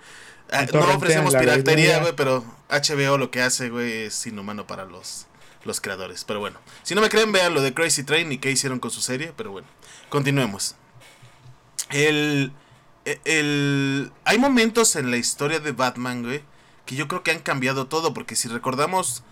ah, 0.51 0.67
no 0.73 0.81
ofrecemos 0.97 1.35
piratería, 1.37 2.01
güey, 2.01 2.15
pero 2.17 2.43
HBO 2.71 3.19
lo 3.19 3.31
que 3.31 3.43
hace, 3.43 3.69
güey, 3.71 4.05
es 4.05 4.27
inhumano 4.27 4.67
para 4.67 4.85
los, 4.87 5.27
los 5.65 5.81
creadores. 5.81 6.25
Pero 6.25 6.41
bueno, 6.41 6.59
si 6.83 6.95
no 6.95 7.03
me 7.03 7.09
creen, 7.11 7.31
vean 7.33 7.53
lo 7.55 7.61
de 7.63 7.73
Crazy 7.75 8.03
Train 8.03 8.33
y 8.33 8.39
qué 8.39 8.51
hicieron 8.51 8.81
con 8.81 8.91
su 8.91 9.01
serie. 9.03 9.33
Pero 9.37 9.53
bueno, 9.53 9.69
continuemos. 10.09 10.75
El, 11.90 12.53
e, 13.05 13.20
el. 13.25 14.12
Hay 14.25 14.38
momentos 14.38 14.96
en 14.96 15.11
la 15.11 15.16
historia 15.16 15.61
de 15.61 15.72
Batman, 15.72 16.22
güey, 16.22 16.42
que 16.85 16.96
yo 16.96 17.09
creo 17.09 17.22
que 17.22 17.31
han 17.31 17.40
cambiado 17.40 17.87
todo. 17.87 18.12
Porque 18.14 18.37
si 18.37 18.49
recordamos, 18.49 19.22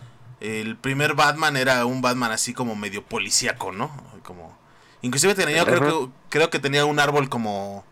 el 0.41 0.77
primer 0.77 1.15
Batman 1.15 1.57
era 1.57 1.85
un 1.87 2.01
Batman 2.03 2.33
así 2.33 2.55
como 2.55 2.77
medio 2.77 3.05
policíaco, 3.05 3.73
¿no? 3.73 3.91
Como. 4.23 4.57
Inclusive 5.03 5.35
tenía, 5.35 5.65
creo 5.65 6.07
que, 6.07 6.13
creo 6.31 6.51
que 6.51 6.59
tenía 6.59 6.85
un 6.85 6.99
árbol 7.01 7.29
como. 7.29 7.85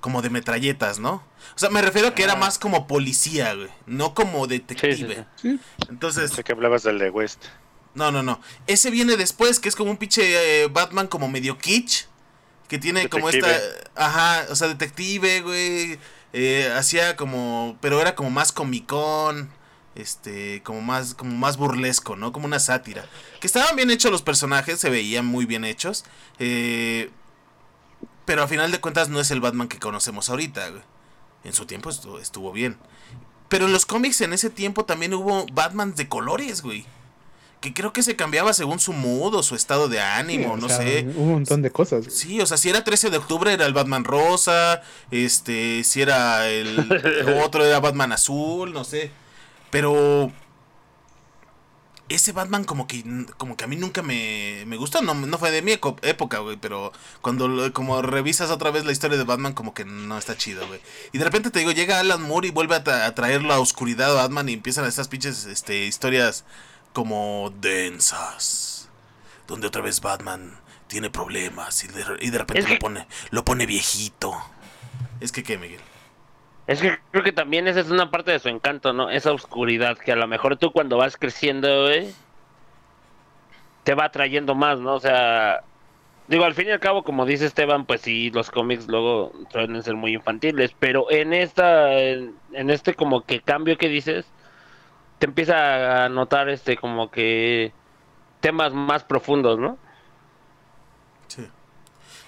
Como 0.00 0.22
de 0.22 0.30
metralletas, 0.30 0.98
¿no? 0.98 1.22
O 1.54 1.58
sea, 1.58 1.68
me 1.68 1.82
refiero 1.82 2.08
a 2.08 2.14
que 2.14 2.22
era 2.22 2.34
más 2.34 2.58
como 2.58 2.86
policía, 2.86 3.52
güey. 3.52 3.68
No 3.84 4.14
como 4.14 4.46
Sí, 4.46 4.52
sí, 4.52 4.58
detective. 4.58 5.26
sí. 5.36 5.60
Entonces, 5.90 6.30
Sé 6.30 6.42
que 6.42 6.52
hablabas 6.52 6.84
del 6.84 6.98
de 6.98 7.10
West. 7.10 7.44
no, 7.92 8.10
no, 8.10 8.22
no. 8.22 8.40
Ese 8.66 8.90
viene 8.90 9.18
después, 9.18 9.60
que 9.60 9.68
es 9.68 9.76
como 9.76 9.90
un 9.90 9.98
pinche 9.98 10.62
eh, 10.62 10.68
Batman 10.68 11.06
como 11.06 11.28
medio 11.28 11.58
kitsch. 11.58 12.06
Que 12.70 12.78
tiene 12.78 13.10
como 13.10 13.28
esta... 13.28 13.48
Ajá, 13.96 14.46
o 14.48 14.56
sea, 14.56 14.68
detective, 14.68 15.42
güey. 15.42 15.98
eh, 16.32 16.72
hacía 16.74 17.16
como... 17.16 17.76
Pero 17.82 18.00
era 18.00 18.14
como 18.14 18.30
más 18.30 18.52
comicón. 18.52 19.50
Este, 19.96 20.62
como 20.62 20.80
más, 20.80 21.14
como 21.14 21.36
más 21.36 21.56
burlesco, 21.58 22.16
¿no? 22.16 22.32
Como 22.32 22.46
una 22.46 22.60
sátira. 22.60 23.04
Que 23.40 23.46
estaban 23.46 23.76
bien 23.76 23.90
hechos 23.90 24.12
los 24.12 24.22
personajes, 24.22 24.78
se 24.78 24.88
veían 24.88 25.26
muy 25.26 25.44
bien 25.44 25.64
hechos. 25.64 26.04
eh, 26.38 27.10
pero 28.24 28.44
a 28.44 28.48
final 28.48 28.70
de 28.70 28.80
cuentas 28.80 29.08
no 29.08 29.18
es 29.18 29.32
el 29.32 29.40
Batman 29.40 29.66
que 29.66 29.80
conocemos 29.80 30.30
ahorita, 30.30 30.68
güey. 30.68 30.82
En 31.42 31.52
su 31.52 31.66
tiempo 31.66 31.90
estuvo, 31.90 32.20
estuvo 32.20 32.52
bien. 32.52 32.78
Pero 33.48 33.66
en 33.66 33.72
los 33.72 33.84
cómics 33.84 34.20
en 34.20 34.32
ese 34.32 34.50
tiempo 34.50 34.84
también 34.84 35.12
hubo 35.14 35.46
Batmans 35.52 35.96
de 35.96 36.08
colores, 36.08 36.62
güey. 36.62 36.86
Que 37.60 37.74
creo 37.74 37.92
que 37.92 38.02
se 38.02 38.16
cambiaba 38.16 38.54
según 38.54 38.80
su 38.80 38.92
mood 38.94 39.34
o 39.34 39.42
su 39.42 39.54
estado 39.54 39.88
de 39.88 40.00
ánimo, 40.00 40.54
Sí, 40.56 40.60
no 40.62 40.68
sea, 40.68 40.76
sé. 40.78 41.06
Un 41.14 41.30
montón 41.32 41.60
de 41.60 41.70
cosas. 41.70 42.06
güey. 42.06 42.16
Sí, 42.16 42.40
o 42.40 42.46
sea, 42.46 42.56
si 42.56 42.70
era 42.70 42.84
13 42.84 43.10
de 43.10 43.18
octubre 43.18 43.52
era 43.52 43.66
el 43.66 43.74
Batman 43.74 44.04
rosa, 44.04 44.80
este, 45.10 45.84
si 45.84 46.00
era 46.00 46.48
el 46.48 46.78
otro 47.44 47.64
era 47.64 47.78
Batman 47.80 48.12
azul, 48.12 48.72
no 48.72 48.84
sé. 48.84 49.10
Pero 49.70 50.32
ese 52.08 52.32
Batman 52.32 52.64
como 52.64 52.88
que 52.88 53.04
como 53.36 53.56
que 53.56 53.62
a 53.64 53.68
mí 53.68 53.76
nunca 53.76 54.02
me, 54.02 54.64
me 54.66 54.76
gustó, 54.76 55.00
no, 55.00 55.14
no 55.14 55.38
fue 55.38 55.52
de 55.52 55.62
mi 55.62 55.70
época, 55.70 56.38
güey, 56.40 56.56
pero 56.56 56.92
cuando 57.20 57.46
lo- 57.46 57.72
como 57.72 58.02
revisas 58.02 58.50
otra 58.50 58.72
vez 58.72 58.84
la 58.84 58.90
historia 58.90 59.16
de 59.16 59.22
Batman 59.22 59.52
como 59.52 59.74
que 59.74 59.84
no 59.84 60.18
está 60.18 60.36
chido, 60.36 60.66
güey. 60.66 60.80
Y 61.12 61.18
de 61.18 61.24
repente 61.24 61.50
te 61.50 61.60
digo, 61.60 61.70
llega 61.70 62.00
Alan 62.00 62.20
Moore 62.22 62.48
y 62.48 62.50
vuelve 62.50 62.74
a, 62.74 62.82
tra- 62.82 63.04
a 63.04 63.14
traer 63.14 63.44
la 63.44 63.60
oscuridad 63.60 64.10
a 64.10 64.22
Batman 64.22 64.48
y 64.48 64.54
empiezan 64.54 64.86
estas 64.86 65.06
pinches 65.06 65.44
este, 65.44 65.84
historias 65.86 66.44
como 66.92 67.52
densas, 67.60 68.88
donde 69.46 69.66
otra 69.66 69.82
vez 69.82 70.00
Batman 70.00 70.58
tiene 70.86 71.10
problemas 71.10 71.84
y 71.84 71.88
de, 71.88 72.04
y 72.20 72.30
de 72.30 72.38
repente 72.38 72.60
Es 72.60 72.66
que- 72.66 72.74
lo 72.74 72.78
pone 72.80 73.06
lo 73.30 73.44
pone 73.44 73.66
viejito. 73.66 74.32
Es 75.20 75.32
que 75.32 75.42
qué, 75.42 75.58
Miguel. 75.58 75.80
Es 76.66 76.80
que 76.80 76.98
creo 77.10 77.24
que 77.24 77.32
también 77.32 77.66
esa 77.68 77.80
es 77.80 77.90
una 77.90 78.10
parte 78.10 78.30
de 78.30 78.38
su 78.38 78.48
encanto, 78.48 78.92
¿no? 78.92 79.10
Esa 79.10 79.32
oscuridad 79.32 79.98
que 79.98 80.12
a 80.12 80.16
lo 80.16 80.26
mejor 80.28 80.56
tú 80.56 80.70
cuando 80.72 80.96
vas 80.96 81.16
creciendo, 81.16 81.88
te 83.82 83.94
va 83.94 84.04
atrayendo 84.04 84.54
más, 84.54 84.78
¿no? 84.78 84.94
O 84.94 85.00
sea, 85.00 85.62
digo, 86.28 86.44
al 86.44 86.54
fin 86.54 86.68
y 86.68 86.70
al 86.70 86.80
cabo, 86.80 87.02
como 87.02 87.26
dice 87.26 87.46
Esteban, 87.46 87.86
pues 87.86 88.02
sí, 88.02 88.30
los 88.30 88.50
cómics 88.50 88.86
luego 88.88 89.32
suelen 89.50 89.82
ser 89.82 89.96
muy 89.96 90.14
infantiles, 90.14 90.74
pero 90.78 91.10
en 91.10 91.32
esta, 91.32 91.92
en, 91.98 92.34
en 92.52 92.70
este 92.70 92.94
como 92.94 93.22
que 93.24 93.40
cambio 93.40 93.76
que 93.78 93.88
dices, 93.88 94.26
te 95.20 95.26
empieza 95.26 96.04
a 96.04 96.08
notar 96.08 96.48
este 96.48 96.76
como 96.76 97.10
que 97.12 97.72
temas 98.40 98.72
más 98.72 99.04
profundos, 99.04 99.58
¿no? 99.60 99.78
Sí. 101.28 101.46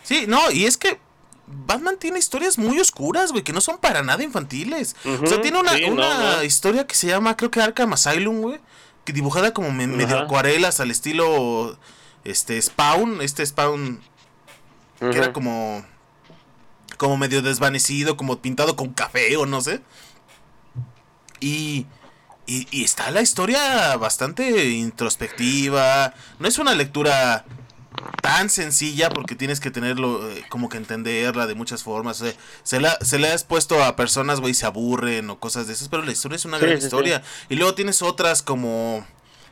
Sí, 0.05 0.24
no, 0.28 0.50
y 0.52 0.66
es 0.66 0.76
que 0.76 1.00
Batman 1.46 1.96
tiene 1.98 2.18
historias 2.18 2.57
muy 2.59 2.78
oscuras, 2.78 3.33
güey, 3.33 3.42
que 3.42 3.52
no 3.52 3.61
son 3.61 3.78
para 3.78 4.02
nada 4.02 4.22
infantiles. 4.22 4.94
o 5.22 5.26
sea, 5.26 5.40
tiene 5.40 5.59
una, 5.59 5.72
sí, 5.72 5.85
una 5.85 6.37
no. 6.37 6.42
historia 6.44 6.87
que 6.87 6.94
se 6.94 7.09
llama, 7.09 7.37
creo 7.37 7.50
que 7.50 7.61
Arkham 7.61 7.92
Asylum, 7.94 8.40
güey, 8.42 8.61
que 9.05 9.12
dibujada 9.12 9.52
como 9.52 9.72
me- 9.72 9.87
medio 9.88 10.18
acuarelas 10.18 10.78
al 10.81 10.90
estilo 10.90 11.76
este 12.24 12.61
Spawn, 12.62 13.20
este 13.22 13.44
Spawn 13.44 14.00
que 15.00 15.16
era 15.18 15.33
como 15.33 15.85
como 16.98 17.16
medio 17.16 17.42
desvanecido, 17.42 18.16
como 18.16 18.38
pintado 18.40 18.76
con 18.76 18.92
café 18.92 19.37
o 19.37 19.44
no 19.46 19.61
sé. 19.61 19.81
Y 21.40 21.87
y, 22.46 22.66
y 22.70 22.85
está 22.85 23.11
la 23.11 23.22
historia 23.22 23.96
bastante 23.96 24.70
introspectiva. 24.70 26.14
No 26.38 26.48
es 26.48 26.59
una 26.59 26.74
lectura 26.74 27.44
tan 28.20 28.50
sencilla 28.50 29.11
porque 29.11 29.35
tienes 29.35 29.61
que 29.61 29.70
tenerlo 29.70 30.28
eh, 30.31 30.44
como 30.48 30.68
que 30.68 30.76
entenderla 30.76 31.46
de 31.46 31.55
muchas 31.55 31.83
formas. 31.83 32.22
se, 32.64 32.81
la, 32.81 32.96
se 33.00 33.18
le 33.18 33.28
has 33.31 33.44
puesto 33.44 33.83
a 33.85 33.96
personas, 33.96 34.40
güey, 34.40 34.55
se 34.55 34.66
aburren 34.66 35.28
o 35.31 35.38
cosas 35.38 35.66
de 35.66 35.72
esas, 35.74 35.88
pero 35.88 36.02
la 36.02 36.12
historia 36.12 36.37
es 36.37 36.44
una 36.44 36.59
Sí, 36.59 36.64
gran 36.64 36.76
sí, 36.76 36.81
sí. 36.83 36.87
historia. 36.87 37.22
Y 37.48 37.57
luego 37.57 37.74
tienes 37.74 38.02
otras 38.02 38.42
como 38.42 39.07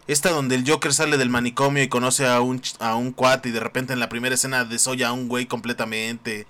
esta 0.06 0.30
donde 0.30 0.56
el 0.56 0.68
Joker 0.68 0.92
sale 0.92 1.16
del 1.18 1.28
manicomio 1.30 1.82
y 1.82 1.88
conoce 1.88 2.26
a 2.26 2.40
un, 2.40 2.60
a 2.80 2.96
un 2.96 3.12
cuate 3.12 3.50
y 3.50 3.52
de 3.52 3.60
repente 3.60 3.92
en 3.92 4.00
la 4.00 4.08
primera 4.08 4.34
escena 4.34 4.64
desolla 4.64 5.08
a 5.08 5.12
un 5.12 5.28
güey 5.28 5.46
completamente. 5.46 6.46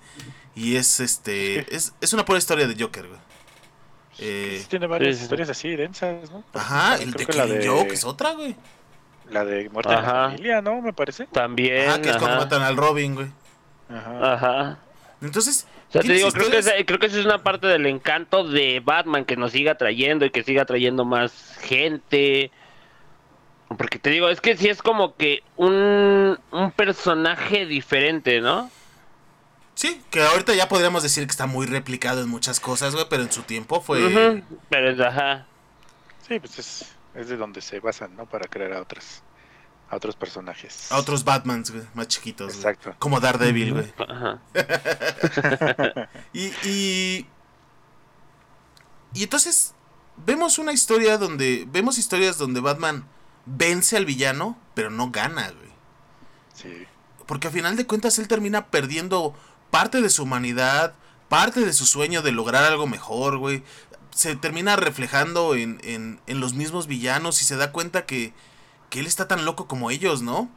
Y 0.55 0.75
es 0.77 0.99
este 0.99 1.73
es, 1.75 1.93
es 2.01 2.13
una 2.13 2.25
pura 2.25 2.39
historia 2.39 2.67
de 2.67 2.81
Joker, 2.81 3.07
güey. 3.07 3.19
Eh, 4.19 4.57
Sí, 4.61 4.67
tiene 4.69 4.87
varias 4.87 5.15
sí, 5.15 5.19
sí. 5.19 5.23
historias 5.23 5.49
así 5.49 5.75
densas, 5.75 6.29
¿no? 6.31 6.43
ajá, 6.53 6.95
el 6.95 7.11
de 7.11 7.15
creo 7.15 7.27
que 7.27 7.37
la 7.37 7.43
Killing 7.45 7.59
de- 7.61 7.67
Joke 7.67 7.91
es 7.93 8.03
otra, 8.03 8.31
güey. 8.33 8.55
La 9.29 9.45
de 9.45 9.69
Muerte 9.69 9.93
en 9.93 9.95
la 9.95 10.01
Ajá. 10.01 10.29
Familia, 10.31 10.61
¿no? 10.61 10.81
Me 10.81 10.91
parece. 10.93 11.25
También, 11.27 11.87
Ajá, 11.89 12.01
que 12.01 12.09
es 12.09 12.17
cuando 12.17 12.35
ajá, 12.35 12.43
matan 12.45 12.61
al 12.63 12.75
Robin, 12.75 13.15
güey. 13.15 13.27
Ajá. 13.89 14.33
ajá. 14.33 14.77
Entonces, 15.21 15.65
O 15.89 15.91
sea, 15.93 16.01
te 16.01 16.13
digo, 16.13 16.29
creo 16.31 16.49
que, 16.51 16.57
esa, 16.57 16.71
creo 16.85 16.99
que 16.99 17.05
esa 17.05 17.19
es 17.19 17.25
una 17.25 17.41
parte 17.43 17.67
del 17.67 17.85
encanto 17.85 18.43
de 18.43 18.81
Batman 18.83 19.23
que 19.23 19.37
nos 19.37 19.51
siga 19.53 19.75
trayendo 19.75 20.25
y 20.25 20.31
que 20.31 20.43
siga 20.43 20.65
trayendo 20.65 21.05
más 21.05 21.57
gente. 21.61 22.51
Porque 23.77 23.99
te 23.99 24.09
digo, 24.09 24.27
es 24.29 24.41
que 24.41 24.57
sí 24.57 24.67
es 24.67 24.81
como 24.81 25.15
que 25.15 25.43
un, 25.55 26.37
un 26.51 26.71
personaje 26.71 27.65
diferente, 27.65 28.41
¿no? 28.41 28.69
Sí, 29.81 29.99
que 30.11 30.21
ahorita 30.21 30.53
ya 30.53 30.69
podríamos 30.69 31.01
decir 31.01 31.25
que 31.25 31.31
está 31.31 31.47
muy 31.47 31.65
replicado 31.65 32.21
en 32.21 32.29
muchas 32.29 32.59
cosas, 32.59 32.93
güey, 32.93 33.07
pero 33.09 33.23
en 33.23 33.31
su 33.31 33.41
tiempo 33.41 33.81
fue... 33.81 34.05
Ujú, 34.05 34.43
Pero 34.69 34.91
es, 34.91 34.99
ajá. 34.99 35.47
Sí, 36.27 36.39
pues 36.39 36.59
es, 36.59 36.85
es 37.15 37.29
de 37.29 37.35
donde 37.35 37.61
se 37.61 37.79
basan, 37.79 38.15
¿no? 38.15 38.27
Para 38.27 38.47
crear 38.47 38.73
a 38.73 38.81
otras 38.81 39.23
a 39.89 39.95
otros 39.95 40.15
personajes. 40.15 40.91
A 40.91 40.99
otros 40.99 41.23
Batmans, 41.23 41.71
güey, 41.71 41.83
más 41.95 42.07
chiquitos, 42.09 42.49
güey. 42.49 42.57
Exacto. 42.59 42.95
Como 42.99 43.19
Daredevil, 43.19 43.73
güey. 43.73 43.93
ajá. 44.07 44.39
Y, 46.31 46.53
y... 46.63 47.25
Y 49.15 49.23
entonces, 49.23 49.73
vemos 50.15 50.59
una 50.59 50.73
historia 50.73 51.17
donde... 51.17 51.65
Vemos 51.71 51.97
historias 51.97 52.37
donde 52.37 52.59
Batman 52.59 53.07
vence 53.47 53.97
al 53.97 54.05
villano, 54.05 54.59
pero 54.75 54.91
no 54.91 55.09
gana, 55.09 55.49
güey. 55.49 55.71
Sí. 56.53 56.85
Porque 57.25 57.47
a 57.47 57.51
final 57.51 57.77
de 57.77 57.87
cuentas 57.87 58.19
él 58.19 58.27
termina 58.27 58.67
perdiendo 58.67 59.33
parte 59.71 60.01
de 60.01 60.09
su 60.09 60.23
humanidad, 60.23 60.93
parte 61.29 61.61
de 61.61 61.73
su 61.73 61.85
sueño 61.85 62.21
de 62.21 62.31
lograr 62.31 62.63
algo 62.63 62.85
mejor, 62.87 63.37
güey. 63.37 63.63
Se 64.11 64.35
termina 64.35 64.75
reflejando 64.75 65.55
en, 65.55 65.79
en, 65.83 66.19
en 66.27 66.39
los 66.39 66.53
mismos 66.53 66.87
villanos 66.87 67.41
y 67.41 67.45
se 67.45 67.55
da 67.55 67.71
cuenta 67.71 68.05
que, 68.05 68.33
que 68.89 68.99
él 68.99 69.07
está 69.07 69.27
tan 69.27 69.45
loco 69.45 69.67
como 69.67 69.89
ellos, 69.89 70.21
¿no? 70.21 70.49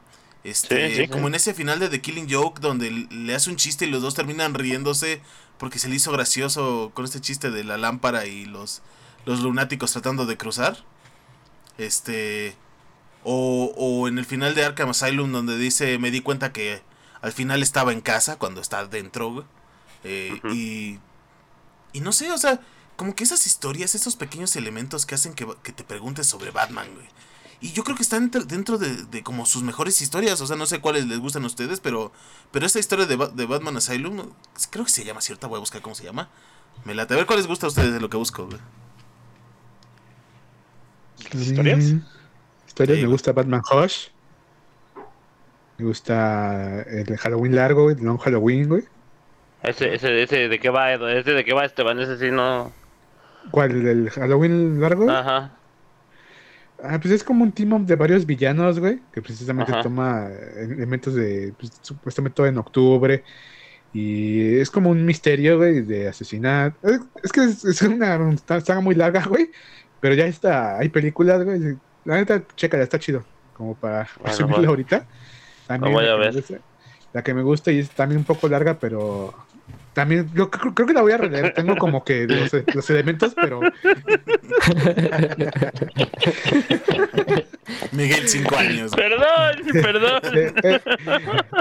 Este, 0.43 0.89
Sí, 0.89 0.95
sí, 0.97 1.07
como 1.07 1.27
en 1.27 1.35
ese 1.35 1.53
final 1.55 1.79
de 1.79 1.89
The 1.89 2.01
Killing 2.01 2.27
Joke 2.29 2.59
donde 2.61 2.91
le 2.91 3.33
hace 3.33 3.49
un 3.49 3.55
chiste 3.55 3.85
y 3.85 3.89
los 3.89 4.03
dos 4.03 4.13
terminan 4.13 4.53
riéndose 4.53 5.21
porque 5.57 5.79
se 5.79 5.87
le 5.89 5.95
hizo 5.95 6.11
gracioso 6.11 6.91
con 6.93 7.05
este 7.05 7.21
chiste 7.21 7.49
de 7.49 7.63
la 7.63 7.77
lámpara 7.77 8.25
y 8.27 8.45
los, 8.45 8.81
los 9.25 9.39
lunáticos 9.39 9.93
tratando 9.93 10.25
de 10.25 10.37
cruzar. 10.37 10.83
Este, 11.77 12.55
o, 13.23 13.73
o 13.75 14.07
en 14.07 14.17
el 14.19 14.25
final 14.25 14.53
de 14.53 14.65
Arkham 14.65 14.89
Asylum 14.89 15.31
donde 15.31 15.57
dice, 15.57 15.97
me 15.97 16.11
di 16.11 16.21
cuenta 16.21 16.51
que 16.51 16.81
al 17.25 17.31
final 17.33 17.63
estaba 17.63 17.91
en 17.91 18.01
casa 18.01 18.37
cuando 18.37 18.61
está 18.61 18.85
dentro, 18.85 19.31
güey. 19.31 19.45
Eh, 20.03 20.39
y, 20.53 20.99
y 21.91 22.01
no 22.01 22.11
sé, 22.11 22.31
o 22.31 22.37
sea, 22.37 22.59
como 22.95 23.15
que 23.15 23.23
esas 23.23 23.45
historias, 23.47 23.95
esos 23.95 24.15
pequeños 24.15 24.55
elementos 24.55 25.05
que 25.05 25.15
hacen 25.15 25.33
que, 25.33 25.47
que 25.63 25.71
te 25.71 25.83
preguntes 25.83 26.27
sobre 26.27 26.51
Batman, 26.51 26.87
güey. 26.93 27.07
Y 27.61 27.71
yo 27.71 27.83
creo 27.83 27.95
que 27.95 28.03
están 28.03 28.29
dentro- 28.29 28.77
de, 28.77 28.95
de 29.05 29.23
como 29.23 29.45
sus 29.45 29.63
mejores 29.63 29.99
historias, 30.01 30.39
o 30.41 30.45
sea, 30.45 30.55
no 30.55 30.65
sé 30.67 30.81
cuáles 30.81 31.07
les 31.07 31.19
gustan 31.19 31.43
a 31.45 31.47
ustedes, 31.47 31.79
pero, 31.79 32.11
pero 32.51 32.65
esta 32.67 32.79
historia 32.79 33.05
de, 33.07 33.15
Ba- 33.15 33.29
de 33.29 33.45
Batman 33.47 33.77
Asylum, 33.77 34.29
creo 34.69 34.85
que 34.85 34.91
se 34.91 35.03
llama, 35.03 35.21
¿cierta? 35.21 35.47
Voy 35.47 35.57
a 35.57 35.61
buscar 35.61 35.81
cómo 35.81 35.95
se 35.95 36.03
llama. 36.03 36.29
Me 36.83 36.93
late. 36.93 37.13
A 37.15 37.17
ver 37.17 37.25
cuál 37.25 37.39
les 37.39 37.47
gusta 37.47 37.65
a 37.65 37.69
ustedes 37.69 37.91
de 37.93 37.99
lo 37.99 38.09
que 38.09 38.17
busco, 38.17 38.45
güey. 38.45 38.59
¿Las 41.31 41.41
historias? 41.47 41.79
Mm, 41.85 42.01
Historias, 42.67 42.97
Sí, 42.97 43.03
me 43.03 43.09
gusta 43.09 43.31
Batman 43.31 43.61
Hush. 43.71 44.07
Me 45.77 45.85
gusta 45.85 46.81
el 46.83 47.17
Halloween 47.17 47.55
largo, 47.55 47.83
güey, 47.83 47.95
el 47.97 48.03
Long 48.03 48.17
Halloween, 48.19 48.67
güey. 48.69 48.83
Ese, 49.63 49.93
ese, 49.95 50.21
ese 50.23 50.47
de 50.47 50.59
qué 50.59 50.69
va, 50.69 50.93
ese 50.93 51.31
de 51.31 51.43
qué 51.43 51.53
va 51.53 51.65
Esteban, 51.65 51.99
ese 51.99 52.17
sí 52.17 52.31
no. 52.31 52.71
¿Cuál? 53.51 53.85
¿El 53.87 54.09
Halloween 54.09 54.79
largo? 54.79 55.09
Ajá. 55.09 55.51
Ah, 56.83 56.99
pues 57.01 57.13
es 57.13 57.23
como 57.23 57.43
un 57.43 57.51
team 57.51 57.73
up 57.73 57.85
de 57.85 57.95
varios 57.95 58.25
villanos, 58.25 58.79
güey, 58.79 58.99
que 59.11 59.21
precisamente 59.21 59.71
Ajá. 59.71 59.81
toma 59.81 60.29
elementos 60.57 61.15
de, 61.15 61.53
pues, 61.57 61.71
supuestamente 61.81 62.35
todo 62.35 62.47
en 62.47 62.57
octubre. 62.57 63.23
Y 63.93 64.57
es 64.59 64.69
como 64.69 64.89
un 64.89 65.05
misterio, 65.05 65.57
güey, 65.57 65.81
de 65.81 66.09
asesinato. 66.09 66.77
Es, 66.87 66.99
es 67.23 67.31
que 67.31 67.43
es, 67.45 67.63
es 67.65 67.81
una 67.81 68.37
saga 68.61 68.81
muy 68.81 68.93
larga, 68.95 69.23
güey. 69.27 69.49
Pero 70.01 70.15
ya 70.15 70.25
está, 70.27 70.77
hay 70.77 70.89
películas, 70.89 71.43
güey. 71.43 71.77
La 72.03 72.15
neta, 72.15 72.43
chécala, 72.55 72.83
está 72.83 72.99
chido. 72.99 73.23
Como 73.53 73.75
para 73.75 73.99
Bueno, 74.19 74.19
resumirlo 74.25 74.57
bueno. 74.57 74.69
ahorita. 74.71 75.07
También 75.67 75.93
voy 75.93 76.05
la 76.05 76.11
a 76.11 76.13
que 76.15 76.19
me 76.19 76.25
ver. 76.25 76.33
gusta- 76.35 76.59
la 77.13 77.23
que 77.23 77.33
me 77.33 77.41
gusta 77.43 77.71
y 77.71 77.79
es 77.79 77.89
también 77.91 78.19
un 78.19 78.25
poco 78.25 78.47
larga, 78.49 78.77
pero 78.79 79.33
también 79.93 80.29
yo 80.33 80.51
creo, 80.51 80.73
creo 80.73 80.85
que 80.87 80.93
la 80.93 81.01
voy 81.01 81.13
a 81.13 81.17
releer. 81.17 81.53
Tengo 81.53 81.77
como 81.77 82.03
que 82.03 82.27
los, 82.27 82.51
los 82.73 82.89
elementos, 82.89 83.33
pero 83.35 83.61
Miguel, 87.91 88.27
cinco 88.27 88.57
años. 88.57 88.91
Perdón, 88.91 89.55
perdón. 89.71 90.19
Eh, 90.35 90.53
eh, 90.63 90.79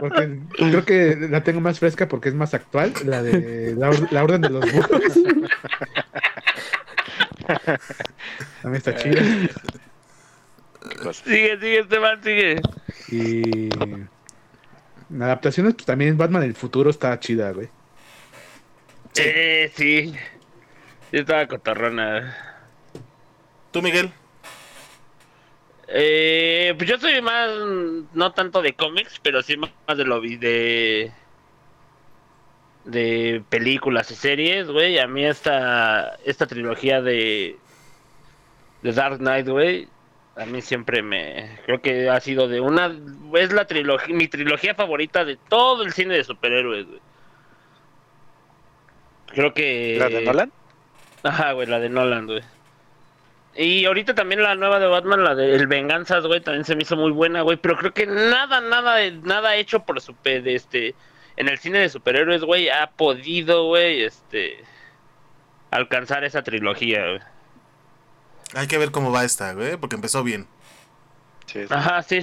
porque 0.01 0.39
creo 0.57 0.85
que 0.85 1.17
la 1.31 1.43
tengo 1.45 1.61
más 1.61 1.79
fresca 1.79 2.09
porque 2.09 2.29
es 2.31 2.35
más 2.35 2.53
actual, 2.55 2.93
la 3.05 3.23
de 3.23 3.75
la, 3.77 3.91
or- 3.91 4.13
la 4.13 4.25
orden 4.25 4.41
de 4.41 4.51
los 4.51 4.65
búhos. 4.73 4.89
También 8.63 8.77
está 8.79 8.97
chida. 8.97 9.23
Cosa. 11.03 11.25
Sigue, 11.25 11.59
sigue, 11.59 11.79
Esteban, 11.81 12.23
sigue. 12.23 12.61
Y 13.09 13.69
en 15.11 15.23
adaptaciones, 15.23 15.75
pues 15.75 15.87
también 15.87 16.17
Batman 16.17 16.43
del 16.43 16.55
futuro 16.55 16.91
está 16.91 17.19
chida, 17.21 17.53
güey. 17.53 17.69
Sí. 19.13 19.23
Eh, 19.25 19.73
sí. 19.75 20.15
Sí, 21.11 21.17
estaba 21.17 21.47
cotorrona. 21.47 22.37
¿Tú, 23.71 23.83
Miguel? 23.83 24.11
Eh, 25.89 26.75
pues 26.77 26.89
yo 26.91 26.99
soy 26.99 27.21
más, 27.21 27.51
no 28.13 28.33
tanto 28.33 28.63
de 28.63 28.75
cómics, 28.75 29.21
pero 29.23 29.43
sí 29.43 29.57
más 29.57 29.97
de 29.97 30.05
lo 30.05 30.21
vi 30.21 30.37
de 30.37 31.13
de 32.85 33.43
películas 33.49 34.11
y 34.11 34.15
series, 34.15 34.69
güey. 34.69 34.99
A 34.99 35.07
mí 35.07 35.25
esta 35.25 36.17
esta 36.25 36.47
trilogía 36.47 37.01
de 37.01 37.59
de 38.83 38.93
Dark 38.93 39.19
Knight, 39.19 39.49
güey, 39.49 39.89
A 40.37 40.47
mí 40.47 40.61
siempre 40.61 41.03
me. 41.03 41.59
Creo 41.65 41.81
que 41.81 42.11
ha 42.11 42.21
sido 42.21 42.49
de 42.49 42.61
una. 42.61 42.93
Es 43.35 43.53
la 43.53 43.67
trilogía. 43.67 44.15
Mi 44.15 44.27
trilogía 44.29 44.75
favorita 44.75 45.25
de 45.25 45.37
todo 45.49 45.83
el 45.83 45.93
cine 45.93 46.15
de 46.15 46.25
superhéroes, 46.25 46.87
güey. 46.87 47.01
Creo 49.27 49.55
que. 49.55 49.97
¿La 49.99 50.09
de 50.09 50.23
Nolan? 50.23 50.53
Ajá, 51.23 51.53
güey, 51.53 51.67
la 51.67 51.79
de 51.79 51.89
Nolan, 51.89 52.27
güey. 52.27 52.43
Y 53.57 53.85
ahorita 53.85 54.15
también 54.15 54.43
la 54.43 54.57
nueva 54.57 54.81
de 54.81 54.89
Batman, 54.89 55.23
la 55.23 55.35
de 55.37 55.55
El 55.55 55.69
Venganzas, 55.69 56.27
güey, 56.27 56.41
también 56.41 56.65
se 56.65 56.75
me 56.75 56.83
hizo 56.83 56.97
muy 56.97 57.13
buena, 57.13 57.43
güey. 57.43 57.57
Pero 57.57 57.77
creo 57.77 57.95
que 57.95 58.07
nada, 58.07 58.61
nada, 58.61 58.99
nada 59.23 59.55
hecho 59.55 59.85
por 59.85 60.01
super, 60.01 60.47
este, 60.49 60.97
en 61.37 61.49
el 61.49 61.59
cine 61.59 61.79
de 61.79 61.89
superhéroes, 61.89 62.43
güey, 62.43 62.69
ha 62.69 62.89
podido, 62.89 63.67
güey, 63.67 64.03
este, 64.03 64.59
alcanzar 65.71 66.25
esa 66.25 66.43
trilogía, 66.43 67.07
güey. 67.07 67.21
Hay 68.55 68.67
que 68.67 68.79
ver 68.79 68.91
cómo 68.91 69.11
va 69.13 69.25
esta, 69.25 69.53
güey, 69.55 69.77
porque 69.77 69.97
empezó 69.97 70.23
bien. 70.23 70.47
Sí, 71.47 71.67
sí. 71.69 71.75
Ajá, 71.75 72.03
sí. 72.03 72.21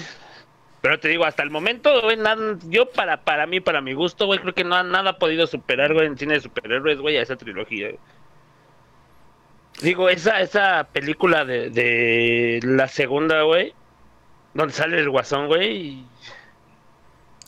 Pero 0.81 0.99
te 0.99 1.10
digo, 1.10 1.25
hasta 1.25 1.43
el 1.43 1.51
momento, 1.51 2.01
güey, 2.01 2.17
nada, 2.17 2.57
yo 2.63 2.91
para, 2.91 3.23
para 3.23 3.45
mí, 3.47 3.60
para 3.60 3.81
mi 3.81 3.93
gusto, 3.93 4.25
güey, 4.25 4.39
creo 4.39 4.53
que 4.55 4.63
no, 4.63 4.81
nada 4.84 5.12
ha 5.12 5.19
podido 5.19 5.45
superar, 5.47 5.93
güey, 5.93 6.07
en 6.07 6.17
cine 6.17 6.36
de 6.36 6.41
superhéroes, 6.41 6.99
güey, 6.99 7.17
a 7.17 7.21
esa 7.21 7.36
trilogía. 7.38 7.88
güey. 7.89 7.99
Digo, 9.81 10.10
esa, 10.10 10.41
esa 10.41 10.88
película 10.91 11.45
de, 11.45 11.69
de 11.69 12.60
la 12.63 12.88
segunda, 12.88 13.41
güey, 13.43 13.73
donde 14.53 14.73
sale 14.73 14.99
el 14.99 15.10
guasón, 15.10 15.47
güey, 15.47 15.77
y 15.77 16.12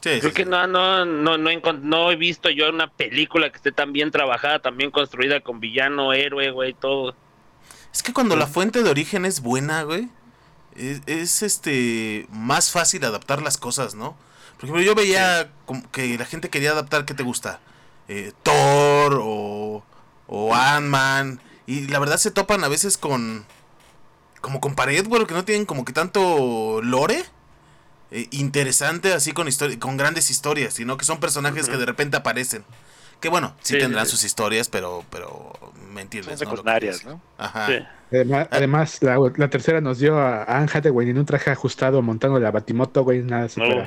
Sí, 0.01 0.19
sí, 0.19 0.19
creo 0.19 0.33
que 0.33 0.43
sí. 0.43 0.49
no, 0.49 0.67
no, 0.67 1.05
no, 1.05 1.37
no, 1.37 1.49
he, 1.49 1.61
no 1.81 2.11
he 2.11 2.15
visto 2.17 2.49
yo 2.49 2.69
una 2.69 2.91
película 2.91 3.49
que 3.49 3.57
esté 3.57 3.71
tan 3.71 3.93
bien 3.93 4.11
trabajada, 4.11 4.59
tan 4.61 4.75
bien 4.77 4.91
construida, 4.91 5.39
con 5.41 5.59
villano, 5.61 6.11
héroe, 6.13 6.51
güey, 6.51 6.73
todo. 6.73 7.15
Es 7.93 8.01
que 8.03 8.11
cuando 8.13 8.35
la 8.35 8.47
fuente 8.47 8.81
de 8.83 8.89
origen 8.89 9.23
es 9.25 9.41
buena, 9.41 9.83
güey, 9.83 10.09
es, 10.75 11.01
es, 11.05 11.43
este 11.43 12.27
más 12.31 12.71
fácil 12.71 13.03
adaptar 13.05 13.41
las 13.41 13.57
cosas, 13.57 13.93
¿no? 13.95 14.15
Por 14.55 14.65
ejemplo, 14.65 14.81
yo 14.81 14.95
veía 14.95 15.51
que 15.91 16.17
la 16.17 16.25
gente 16.25 16.49
quería 16.49 16.71
adaptar, 16.71 17.05
¿qué 17.05 17.13
te 17.13 17.23
gusta? 17.23 17.59
Eh, 18.07 18.31
Thor 18.43 19.19
o, 19.21 19.83
o 20.27 20.55
Ant-Man. 20.55 21.39
Y 21.67 21.87
la 21.87 21.99
verdad 21.99 22.17
se 22.17 22.31
topan 22.31 22.63
a 22.63 22.67
veces 22.67 22.97
con. 22.97 23.45
Como 24.41 24.59
con 24.59 24.75
pared, 24.75 25.07
güey, 25.07 25.25
que 25.25 25.33
no 25.33 25.45
tienen 25.45 25.65
como 25.65 25.85
que 25.85 25.93
tanto 25.93 26.81
lore. 26.81 27.23
eh, 28.11 28.27
interesante, 28.31 29.13
así 29.13 29.31
con, 29.31 29.47
histori- 29.47 29.79
con 29.79 29.97
grandes 29.97 30.29
historias, 30.29 30.73
sino 30.73 30.97
que 30.97 31.05
son 31.05 31.19
personajes 31.19 31.67
que 31.69 31.77
de 31.77 31.85
repente 31.85 32.17
aparecen. 32.17 32.63
Que 33.23 33.29
bueno, 33.29 33.55
sí, 33.61 33.75
Sí, 33.75 33.79
tendrán 33.79 34.05
sí, 34.05 34.11
sí. 34.11 34.17
sus 34.17 34.25
historias, 34.25 34.67
pero, 34.67 35.05
pero 35.09 35.53
me 35.93 36.01
entiendes. 36.01 36.37
Son 36.37 36.45
¿no? 36.49 36.51
Lo 36.51 36.51
que 36.51 36.57
secundarias, 36.57 37.05
¿no? 37.05 37.21
Ajá. 37.37 37.67
Sí. 37.67 37.79
Además, 38.11 38.47
además, 38.51 38.97
la, 39.01 39.17
la 39.37 39.49
tercera 39.49 39.79
nos 39.79 39.97
dio 39.99 40.19
a 40.19 40.43
Anne 40.43 40.69
Hathaway 40.73 41.09
en 41.09 41.17
un 41.17 41.25
traje 41.25 41.49
ajustado 41.49 42.01
montando 42.01 42.37
la 42.37 42.51
batimoto, 42.51 43.01
güey, 43.05 43.19
nada 43.21 43.45
así. 43.45 43.61
No, 43.61 43.67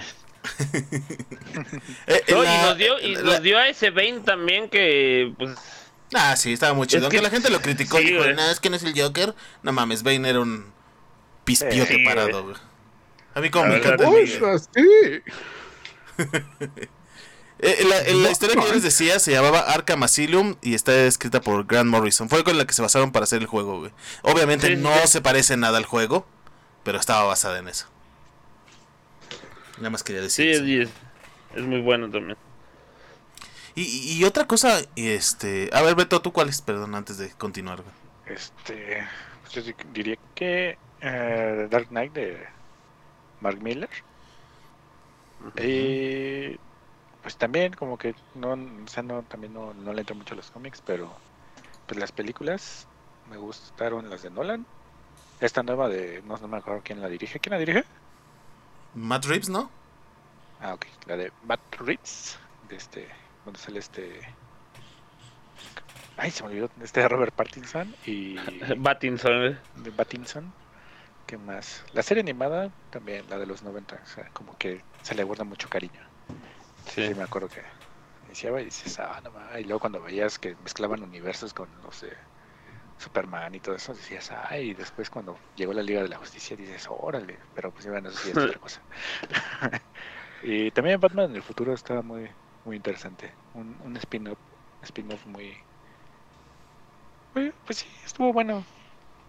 Eh, 2.06 2.22
No, 2.30 2.42
la- 2.42 2.54
y 2.54 2.62
nos 2.62 2.78
dio, 2.78 2.98
y 2.98 3.14
la- 3.16 3.20
nos 3.22 3.42
dio 3.42 3.58
a 3.58 3.68
ese 3.68 3.90
Bane 3.90 4.20
también 4.20 4.70
que, 4.70 5.34
pues, 5.38 5.50
Ah, 6.14 6.34
sí, 6.36 6.52
estaba 6.54 6.72
muy 6.72 6.86
chido. 6.86 7.00
Es 7.00 7.04
Aunque 7.04 7.18
que- 7.18 7.22
la 7.22 7.28
gente 7.30 7.50
lo 7.50 7.60
criticó, 7.60 7.98
sí, 7.98 8.04
dijo, 8.04 8.24
no, 8.24 8.42
es 8.50 8.58
que 8.60 8.70
no 8.70 8.76
es 8.76 8.84
el 8.84 8.98
Joker. 8.98 9.34
No 9.62 9.72
mames, 9.72 10.02
Bane 10.02 10.26
era 10.30 10.40
un 10.40 10.64
pispiote 11.44 11.96
Sí, 11.96 12.04
parado, 12.06 12.42
güey. 12.42 12.56
A 13.34 13.40
mí 13.42 13.50
como 13.50 13.66
me 13.66 13.76
encanta. 13.76 14.06
sí. 14.58 15.20
Eh, 17.58 17.84
la, 17.88 18.02
la 18.22 18.30
historia 18.30 18.54
que 18.54 18.66
yo 18.68 18.74
les 18.74 18.82
decía 18.82 19.18
se 19.18 19.32
llamaba 19.32 19.60
Arkham 19.60 20.02
Asylum 20.02 20.56
y 20.60 20.74
está 20.74 20.94
escrita 21.06 21.40
por 21.40 21.66
Grant 21.66 21.88
Morrison. 21.88 22.28
Fue 22.28 22.44
con 22.44 22.58
la 22.58 22.66
que 22.66 22.74
se 22.74 22.82
basaron 22.82 23.12
para 23.12 23.24
hacer 23.24 23.40
el 23.40 23.46
juego, 23.46 23.78
güey. 23.80 23.92
Obviamente 24.22 24.68
Sí, 24.68 24.76
no 24.76 24.92
sí. 25.02 25.08
se 25.08 25.20
parece 25.22 25.56
nada 25.56 25.78
al 25.78 25.86
juego, 25.86 26.26
pero 26.84 26.98
estaba 26.98 27.24
basada 27.24 27.58
en 27.58 27.68
eso. 27.68 27.86
Nada 29.78 29.90
más 29.90 30.02
quería 30.02 30.20
decir 30.22 30.54
sí, 30.56 30.74
eso. 30.74 30.90
es, 31.54 31.58
es 31.58 31.66
muy 31.66 31.80
bueno 31.80 32.10
también. 32.10 32.36
Y, 33.78 34.24
otra 34.24 34.46
cosa, 34.46 34.80
este... 34.96 35.68
A 35.74 35.82
ver, 35.82 35.94
Beto, 35.94 36.22
¿tú 36.22 36.32
cuál 36.32 36.48
es? 36.48 36.62
Perdón, 36.62 36.94
antes 36.94 37.18
de 37.18 37.28
continuar, 37.32 37.82
güey. 37.82 37.94
Este, 38.34 39.06
pues 39.42 39.52
yo 39.54 39.60
di- 39.62 39.74
diría 39.92 40.16
que 40.34 40.78
eh, 41.02 41.68
Dark 41.70 41.88
Knight 41.88 42.14
de 42.14 42.42
Mark 43.42 43.60
Miller. 43.62 43.90
Y 45.62 46.58
pues 47.26 47.36
también 47.36 47.72
como 47.72 47.98
que 47.98 48.14
no, 48.36 48.52
o 48.52 48.86
sea, 48.86 49.02
no, 49.02 49.24
también 49.24 49.52
no, 49.52 49.74
no 49.74 49.92
le 49.92 50.02
entro 50.02 50.14
mucho 50.14 50.34
a 50.34 50.36
los 50.36 50.52
cómics, 50.52 50.80
pero 50.86 51.12
pues 51.88 51.98
las 51.98 52.12
películas 52.12 52.86
me 53.28 53.36
gustaron 53.36 54.08
las 54.08 54.22
de 54.22 54.30
Nolan. 54.30 54.64
Esta 55.40 55.64
nueva 55.64 55.88
de, 55.88 56.22
no, 56.24 56.36
no 56.36 56.46
me 56.46 56.58
acuerdo 56.58 56.82
quién 56.84 57.02
la 57.02 57.08
dirige. 57.08 57.40
¿Quién 57.40 57.54
la 57.54 57.58
dirige? 57.58 57.82
Matt 58.94 59.24
Reeves, 59.24 59.48
¿no? 59.48 59.68
Ah, 60.60 60.74
ok, 60.74 60.86
la 61.06 61.16
de 61.16 61.32
Matt 61.42 61.58
Reeves, 61.80 62.38
de 62.68 62.76
este, 62.76 63.08
donde 63.44 63.58
sale 63.58 63.80
este... 63.80 64.20
Ay, 66.16 66.30
se 66.30 66.44
me 66.44 66.50
olvidó, 66.50 66.70
este 66.80 67.00
de 67.00 67.08
Robert 67.08 67.34
Pattinson 67.34 67.92
y... 68.06 68.36
Battinson, 68.78 69.36
güey. 69.36 69.56
de 69.82 69.90
Pattinson. 69.90 70.52
¿Qué 71.26 71.38
más? 71.38 71.82
La 71.92 72.04
serie 72.04 72.20
animada 72.20 72.70
también, 72.90 73.28
la 73.28 73.36
de 73.36 73.46
los 73.46 73.64
90, 73.64 73.96
o 74.00 74.06
sea, 74.06 74.28
como 74.32 74.56
que 74.58 74.80
se 75.02 75.16
le 75.16 75.24
guarda 75.24 75.42
mucho 75.42 75.68
cariño. 75.68 76.06
Sí, 76.94 77.14
Sí. 77.14 77.14
me 77.14 77.22
acuerdo 77.24 77.48
que 77.48 77.62
iniciaba 78.20 78.60
y 78.60 78.66
dices, 78.66 78.98
ah, 78.98 79.20
no 79.22 79.30
mames", 79.32 79.60
Y 79.60 79.64
luego 79.64 79.80
cuando 79.80 80.00
veías 80.02 80.38
que 80.38 80.56
mezclaban 80.56 81.02
universos 81.02 81.52
con 81.54 81.80
los 81.82 82.00
de 82.00 82.16
Superman 82.98 83.54
y 83.54 83.60
todo 83.60 83.76
eso, 83.76 83.94
decías, 83.94 84.30
ay, 84.32 84.70
y 84.70 84.74
después 84.74 85.10
cuando 85.10 85.40
llegó 85.54 85.72
la 85.74 85.82
Liga 85.82 86.02
de 86.02 86.08
la 86.10 86.18
Justicia 86.18 86.56
dices, 86.56 86.86
órale, 86.90 87.40
pero 87.54 87.72
pues 87.72 87.88
bueno, 87.88 88.08
eso 88.10 88.18
sí 88.18 88.30
es 88.30 88.40
otra 88.44 88.60
cosa. 88.60 88.84
y 90.42 90.70
también 90.72 91.00
Batman 91.00 91.30
en 91.30 91.36
el 91.36 91.42
futuro 91.42 91.74
estaba 91.74 92.02
muy, 92.02 92.30
muy 92.64 92.76
interesante. 92.76 93.38
Un, 93.52 93.80
un 93.82 93.96
spin-off, 93.98 94.40
spin-off 94.82 95.26
muy, 95.26 95.58
muy, 97.34 97.52
pues 97.64 97.78
sí, 97.78 97.88
estuvo 98.04 98.32
bueno. 98.32 98.66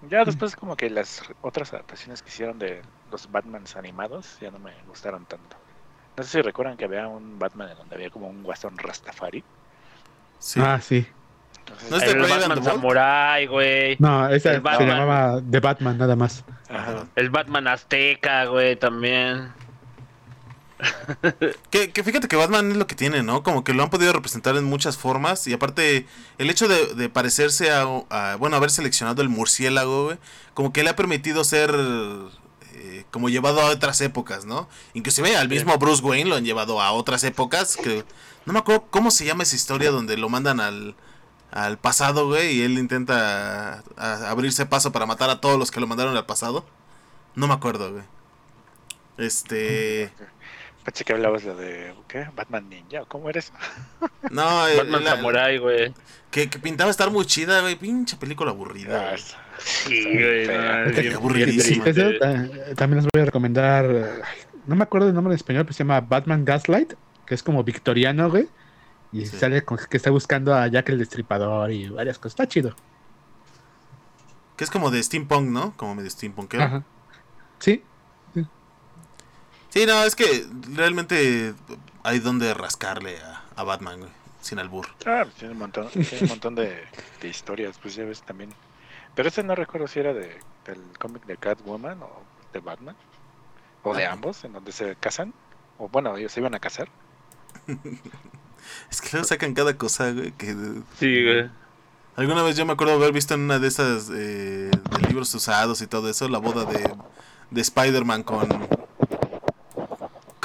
Ya 0.01 0.25
después 0.25 0.55
como 0.57 0.77
que 0.77 0.89
las 0.91 1.21
otras 1.41 1.73
adaptaciones 1.73 2.23
que 2.23 2.29
hicieron 2.29 2.59
de 2.59 2.83
los 3.05 3.29
Batmans 3.31 3.77
animados 3.77 4.37
ya 4.39 4.51
no 4.51 4.59
me 4.59 4.83
gustaron 4.85 5.27
tanto. 5.27 5.57
No 6.17 6.23
sé 6.23 6.29
si 6.29 6.41
recuerdan 6.41 6.75
que 6.77 6.85
había 6.85 7.07
un 7.07 7.37
Batman 7.39 7.69
en 7.71 7.77
donde 7.77 7.95
había 7.95 8.09
como 8.09 8.27
un 8.27 8.41
guasón 8.43 8.77
Rastafari. 8.77 9.43
Sí. 10.39 10.59
Ah, 10.63 10.79
sí. 10.81 11.05
Entonces, 11.59 11.89
¿No 11.91 11.97
es 11.97 12.03
de 12.05 12.11
El 12.11 12.19
Batman? 12.21 12.63
Samurai, 12.63 13.45
güey. 13.47 13.97
No, 13.99 14.27
esa 14.29 14.49
El 14.49 14.55
se 14.55 14.59
Batman. 14.61 14.87
llamaba 14.89 15.41
The 15.51 15.59
Batman, 15.59 15.97
nada 15.97 16.15
más. 16.15 16.43
ajá. 16.69 17.05
El 17.15 17.29
Batman 17.29 17.67
Azteca, 17.67 18.45
güey, 18.45 18.75
también. 18.77 19.51
Que, 21.71 21.91
que 21.91 22.03
fíjate 22.03 22.27
que 22.27 22.35
Batman 22.35 22.71
es 22.71 22.77
lo 22.77 22.85
que 22.87 22.93
tiene, 22.95 23.23
¿no? 23.23 23.41
Como 23.43 23.63
que 23.63 23.73
lo 23.73 23.81
han 23.83 23.89
podido 23.89 24.13
representar 24.13 24.55
en 24.57 24.63
muchas 24.63 24.95
formas. 24.97 25.45
Y 25.47 25.53
aparte, 25.53 26.05
el 26.37 26.49
hecho 26.49 26.67
de, 26.67 26.93
de 26.95 27.09
parecerse 27.09 27.71
a, 27.71 27.83
a- 28.09 28.35
Bueno, 28.37 28.55
haber 28.57 28.69
seleccionado 28.69 29.21
el 29.21 29.29
murciélago, 29.29 30.05
güey. 30.05 30.17
Como 30.53 30.71
que 30.73 30.83
le 30.83 30.89
ha 30.91 30.95
permitido 30.95 31.43
ser. 31.43 31.71
Eh, 32.77 33.05
como 33.11 33.29
llevado 33.29 33.61
a 33.61 33.65
otras 33.65 33.99
épocas, 34.01 34.45
¿no? 34.45 34.69
Inclusive 34.93 35.35
al 35.35 35.49
mismo 35.49 35.77
Bruce 35.77 36.01
Wayne 36.03 36.29
lo 36.29 36.35
han 36.35 36.45
llevado 36.45 36.81
a 36.81 36.91
otras 36.91 37.23
épocas. 37.23 37.75
Que 37.77 38.05
no 38.45 38.53
me 38.53 38.59
acuerdo 38.59 38.85
cómo 38.89 39.11
se 39.11 39.25
llama 39.25 39.43
esa 39.43 39.55
historia 39.55 39.91
donde 39.91 40.15
lo 40.17 40.29
mandan 40.29 40.59
al. 40.59 40.95
Al 41.49 41.77
pasado, 41.77 42.27
güey, 42.27 42.57
y 42.57 42.61
él 42.63 42.77
intenta 42.77 43.81
a- 43.95 44.29
abrirse 44.29 44.65
paso 44.65 44.91
para 44.91 45.05
matar 45.05 45.29
a 45.29 45.39
todos 45.39 45.57
los 45.57 45.71
que 45.71 45.79
lo 45.79 45.87
mandaron 45.87 46.15
al 46.17 46.25
pasado. 46.25 46.65
No 47.35 47.47
me 47.47 47.53
acuerdo, 47.53 47.91
güey. 47.93 48.03
Este. 49.17 50.11
Pensé 50.87 51.03
que 51.03 51.11
hablabas 51.11 51.43
de, 51.43 51.53
de 51.53 51.93
¿qué? 52.07 52.29
Batman 52.33 52.69
Ninja, 52.69 53.01
¿o 53.01 53.05
¿cómo 53.07 53.29
eres? 53.29 53.51
No, 54.31 54.65
eh, 54.69 54.77
Batman 54.77 55.03
la- 55.03 55.15
Samurai, 55.17 55.57
güey. 55.57 55.93
Que, 56.31 56.49
que 56.49 56.59
pintaba 56.59 56.89
estar 56.89 57.11
muy 57.11 57.25
chida, 57.25 57.59
güey. 57.59 57.75
Pinche 57.75 58.15
película 58.15 58.51
aburrida. 58.51 59.11
Ah, 59.13 59.17
Sí, 59.57 60.01
güey. 60.01 60.47
no, 60.47 61.17
aburridísima. 61.17 61.83
también 61.83 63.03
les 63.03 63.07
voy 63.13 63.21
a 63.21 63.25
recomendar. 63.25 64.21
No 64.65 64.75
me 64.77 64.83
acuerdo 64.83 65.09
el 65.09 65.13
nombre 65.13 65.33
en 65.33 65.35
español, 65.35 65.65
pero 65.65 65.73
se 65.73 65.79
llama 65.79 65.99
Batman 65.99 66.45
Gaslight, 66.45 66.93
que 67.25 67.35
es 67.35 67.43
como 67.43 67.63
victoriano, 67.65 68.29
güey. 68.29 68.47
Y 69.11 69.25
Sí. 69.25 69.35
sale 69.37 69.63
con 69.65 69.77
que 69.89 69.97
está 69.97 70.09
buscando 70.09 70.55
a 70.55 70.67
Jack 70.67 70.87
el 70.87 70.99
Destripador 70.99 71.69
y 71.71 71.89
varias 71.89 72.17
cosas. 72.17 72.31
Está 72.39 72.47
chido. 72.47 72.73
Que 74.55 74.63
es 74.63 74.69
como 74.71 74.89
de 74.89 75.03
steampunk, 75.03 75.49
¿no? 75.49 75.75
Como 75.75 75.95
medio 75.95 76.09
steampunk. 76.09 76.55
Ajá. 76.55 76.83
Sí, 77.59 77.83
Sí, 79.69 79.85
no, 79.85 80.03
es 80.03 80.15
que 80.15 80.47
realmente 80.73 81.53
hay 82.03 82.19
donde 82.19 82.53
rascarle 82.53 83.19
a, 83.21 83.43
a 83.55 83.63
Batman, 83.63 83.99
güey. 83.99 84.11
Sin 84.41 84.59
albur. 84.59 84.87
Ah, 85.05 85.21
pues 85.23 85.35
tiene 85.35 85.53
un 85.53 85.59
montón, 85.59 85.89
tiene 85.89 86.19
un 86.21 86.29
montón 86.29 86.55
de, 86.55 86.81
de 87.21 87.27
historias, 87.27 87.77
pues 87.81 87.95
ya 87.95 88.05
ves 88.05 88.21
también. 88.21 88.51
Pero 89.15 89.27
este 89.27 89.43
no 89.43 89.55
recuerdo 89.55 89.87
si 89.87 89.99
era 89.99 90.13
de, 90.13 90.39
del 90.65 90.79
cómic 90.99 91.25
de 91.25 91.37
Catwoman 91.37 92.01
o 92.03 92.21
de 92.53 92.59
Batman. 92.59 92.95
O 93.83 93.93
de 93.93 94.05
Ah. 94.05 94.13
ambos, 94.13 94.43
en 94.45 94.53
donde 94.53 94.71
se 94.71 94.95
casan. 94.95 95.33
O 95.77 95.89
bueno, 95.89 96.15
ellos 96.17 96.31
se 96.31 96.39
iban 96.39 96.55
a 96.55 96.59
casar. 96.59 96.87
Es 98.91 99.01
que 99.01 99.09
luego 99.13 99.27
sacan 99.27 99.53
cada 99.53 99.77
cosa, 99.77 100.11
güey. 100.11 100.31
Que 100.33 100.47
Sí, 100.99 101.23
güey. 101.23 101.49
alguna 102.15 102.43
vez 102.43 102.57
yo 102.57 102.65
me 102.65 102.73
acuerdo 102.73 102.93
haber 102.95 103.11
visto 103.13 103.33
en 103.33 103.41
una 103.41 103.59
de 103.59 103.67
esas 103.67 104.09
eh, 104.13 104.71
de 104.71 105.07
libros 105.07 105.33
usados 105.33 105.81
y 105.81 105.87
todo 105.87 106.09
eso, 106.09 106.27
la 106.27 106.37
boda 106.39 106.65
de, 106.65 106.93
de 107.51 107.61
Spider-Man 107.61 108.23
con 108.23 108.67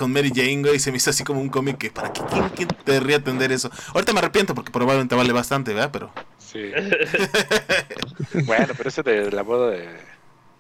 con 0.02 0.12
Mary 0.12 0.32
Jane, 0.34 0.62
güey, 0.62 0.76
y 0.76 0.80
se 0.80 0.90
me 0.92 0.98
hizo 0.98 1.10
así 1.10 1.24
como 1.24 1.40
un 1.40 1.50
cómic 1.50 1.78
que 1.78 1.90
para 1.90 2.12
qué 2.12 2.24
quién, 2.26 2.50
quién 2.50 2.68
querría 2.84 3.16
atender 3.18 3.52
eso. 3.52 3.70
Ahorita 3.94 4.12
me 4.12 4.20
arrepiento 4.20 4.54
porque 4.54 4.72
probablemente 4.72 5.14
vale 5.14 5.32
bastante, 5.32 5.74
¿verdad? 5.74 5.90
Pero 5.92 6.12
Sí. 6.38 6.72
bueno, 8.46 8.74
pero 8.76 8.88
ese 8.88 9.02
de 9.02 9.30
la 9.30 9.42
boda 9.42 9.70
de, 9.70 9.88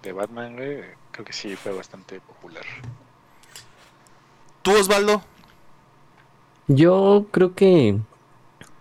de 0.02 0.12
Batman, 0.12 0.54
güey, 0.56 0.82
creo 1.10 1.24
que 1.24 1.32
sí 1.32 1.56
fue 1.56 1.72
bastante 1.72 2.20
popular. 2.20 2.64
tú, 4.62 4.72
Osvaldo, 4.78 5.22
Yo 6.66 7.28
creo 7.32 7.54
que 7.54 8.00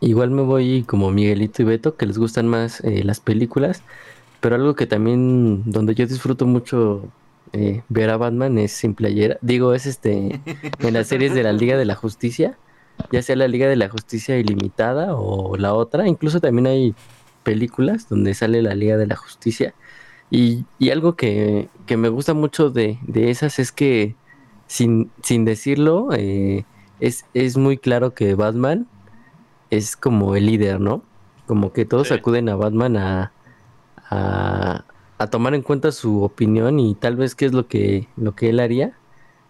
igual 0.02 0.32
me 0.32 0.44
voy 0.44 0.86
como 0.86 1.12
Miguelito 1.12 1.62
y 1.64 1.66
Beto, 1.66 1.98
que 1.98 2.06
les 2.06 2.18
gustan 2.18 2.48
más 2.48 2.82
eh, 2.82 3.04
las 3.04 3.20
películas, 3.22 3.84
pero 4.42 4.56
algo 4.56 4.76
que 4.76 4.88
también 4.88 5.64
donde 5.72 5.96
yo 5.96 6.08
disfruto 6.08 6.46
mucho 6.48 7.14
eh, 7.54 7.82
ver 7.90 8.10
a 8.10 8.18
Batman 8.18 8.58
es 8.58 8.72
sin 8.72 8.94
playera. 8.96 9.38
Digo, 9.42 9.74
es 9.74 9.86
este 9.86 10.42
en 10.80 10.94
las 10.94 11.08
series 11.08 11.34
de 11.34 11.44
la 11.44 11.54
Liga 11.54 11.78
de 11.78 11.86
la 11.86 11.96
Justicia, 11.96 12.58
ya 13.12 13.22
sea 13.22 13.36
la 13.36 13.48
Liga 13.48 13.68
de 13.68 13.76
la 13.76 13.90
Justicia 13.90 14.38
Ilimitada 14.38 15.16
o 15.16 15.58
la 15.58 15.74
otra, 15.74 16.08
incluso 16.08 16.40
también 16.40 16.68
hay 16.68 16.96
películas 17.44 18.08
donde 18.10 18.34
sale 18.34 18.62
la 18.62 18.76
Liga 18.76 18.98
de 18.98 19.08
la 19.08 19.16
Justicia. 19.16 19.74
Y, 20.30 20.66
y 20.80 20.92
algo 20.92 21.16
que, 21.16 21.68
que 21.88 21.98
me 21.98 22.08
gusta 22.10 22.34
mucho 22.34 22.70
de, 22.70 22.98
de 23.08 23.32
esas 23.32 23.60
es 23.60 23.72
que 23.72 24.16
sin, 24.68 25.12
sin 25.24 25.44
decirlo, 25.46 26.10
eh, 26.14 26.64
es, 27.02 27.26
es 27.34 27.58
muy 27.58 27.78
claro 27.78 28.14
que 28.14 28.36
Batman 28.36 28.88
es 29.70 29.96
como 29.98 30.36
el 30.36 30.46
líder, 30.46 30.80
¿no? 30.80 31.04
Como 31.48 31.74
que 31.74 31.84
todos 31.86 32.08
Sí. 32.10 32.14
acuden 32.14 32.48
a 32.50 32.56
Batman 32.56 32.96
a, 32.98 33.34
a, 34.10 34.86
a 35.22 35.28
tomar 35.28 35.54
en 35.54 35.62
cuenta 35.62 35.92
su 35.92 36.24
opinión 36.24 36.80
y 36.80 36.96
tal 36.96 37.16
vez 37.16 37.36
qué 37.36 37.46
es 37.46 37.54
lo 37.54 37.68
que, 37.68 38.08
lo 38.18 38.36
que 38.36 38.50
él 38.50 38.60
haría. 38.60 38.98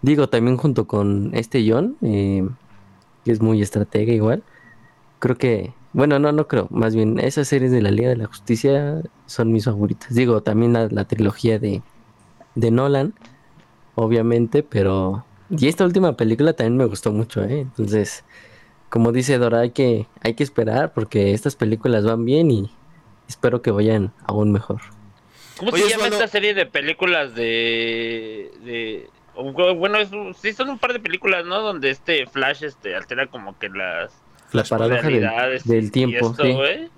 Digo, 0.02 0.28
también 0.30 0.58
junto 0.58 0.88
con 0.88 1.32
este 1.34 1.66
John, 1.70 1.96
eh, 2.02 2.48
que 3.24 3.32
es 3.32 3.42
muy 3.42 3.62
estratega 3.62 4.12
igual. 4.12 4.44
Creo 5.20 5.38
que, 5.38 5.74
bueno, 5.94 6.20
no, 6.20 6.32
no 6.32 6.48
creo. 6.48 6.68
Más 6.72 6.96
bien, 6.96 7.20
esas 7.20 7.48
series 7.48 7.72
de 7.72 7.82
la 7.82 7.92
Liga 7.92 8.10
de 8.10 8.18
la 8.18 8.26
Justicia 8.26 9.02
son 9.28 9.52
mis 9.52 9.66
favoritas. 9.66 10.14
Digo, 10.14 10.42
también 10.42 10.74
la, 10.74 10.88
la 10.90 11.06
trilogía 11.06 11.60
de, 11.60 11.82
de 12.56 12.72
Nolan, 12.72 13.14
obviamente, 13.96 14.64
pero... 14.64 15.24
Y 15.50 15.68
esta 15.68 15.86
última 15.86 16.18
película 16.18 16.54
también 16.54 16.78
me 16.78 16.86
gustó 16.86 17.12
mucho, 17.12 17.44
¿eh? 17.44 17.62
Entonces, 17.62 18.24
como 18.90 19.12
dice 19.12 19.38
Dora, 19.38 19.60
hay 19.60 19.72
que, 19.72 20.08
hay 20.22 20.34
que 20.34 20.44
esperar 20.44 20.94
porque 20.94 21.34
estas 21.34 21.56
películas 21.56 22.04
van 22.06 22.26
bien 22.26 22.52
y 22.52 22.72
espero 23.28 23.62
que 23.62 23.72
vayan 23.72 24.14
aún 24.26 24.52
mejor. 24.52 24.82
¿Cómo 25.62 25.74
Oye, 25.74 25.84
se 25.84 25.90
llama 25.92 26.06
Osvaldo. 26.06 26.16
esta 26.18 26.28
serie 26.28 26.54
de 26.56 26.66
películas 26.66 27.36
de... 27.36 29.08
bueno, 29.78 30.00
es, 30.00 30.12
un- 30.12 30.34
sí, 30.34 30.54
son 30.54 30.70
un 30.70 30.80
par 30.80 30.92
de 30.94 31.00
películas, 31.00 31.46
¿no? 31.46 31.62
Donde 31.62 31.92
este 31.92 32.26
Flash 32.26 32.64
este, 32.64 32.96
altera 32.96 33.28
como 33.28 33.58
que 33.60 33.70
las 33.70 34.12
La 34.54 34.64
paradoja 34.64 35.08
del, 35.66 35.92
tiempo, 35.92 36.32
esto, 36.32 36.44
sí. 36.44 36.90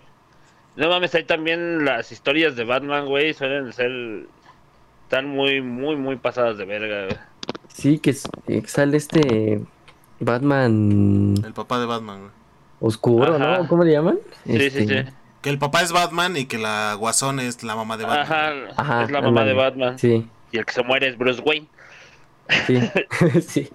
No 0.78 0.88
mames, 0.88 1.14
hay 1.14 1.26
también 1.26 1.84
las 1.84 2.12
historias 2.14 2.56
de 2.56 2.64
Batman, 2.64 3.06
güey, 3.06 3.34
suelen 3.34 3.74
ser... 3.74 3.92
Están 5.04 5.28
muy, 5.28 5.62
muy, 5.62 5.96
muy 5.98 6.16
pasadas 6.16 6.58
de 6.58 6.64
verga, 6.66 7.06
güey. 7.06 7.18
Sí, 7.68 8.00
que, 8.00 8.12
s- 8.12 8.30
que 8.48 8.66
sale 8.68 8.96
este 8.98 9.60
Batman 10.22 11.36
el 11.46 11.54
papá 11.54 11.80
de 11.80 11.86
Batman, 11.86 12.20
güey. 12.22 12.32
oscuro, 12.80 13.36
Ajá. 13.36 13.58
¿no? 13.60 13.68
¿Cómo 13.68 13.84
le 13.84 13.92
llaman? 13.92 14.20
Sí, 14.46 14.58
sí, 14.58 14.66
Este, 14.66 14.88
sí. 15.04 15.10
Que 15.44 15.50
el 15.52 15.60
papá 15.60 15.82
es 15.84 15.92
Batman 15.92 16.36
y 16.38 16.46
que 16.46 16.58
la 16.58 16.96
Guasón 16.98 17.40
es 17.40 17.62
la 17.64 17.76
mamá 17.76 17.98
de 17.98 18.06
Batman. 18.06 18.64
Ajá, 18.72 18.82
Ajá, 18.82 19.04
es 19.04 19.12
la 19.12 19.22
mamá 19.22 19.44
de. 19.44 19.54
Batman. 19.54 20.00
Sí, 20.00 20.26
Y 20.52 20.58
el 20.58 20.66
que 20.66 20.74
se 20.74 20.82
muere 20.84 21.08
es 21.10 21.18
Bruce 21.18 21.42
Wayne. 21.42 21.68
sí, 22.66 22.80
sí. 23.48 23.70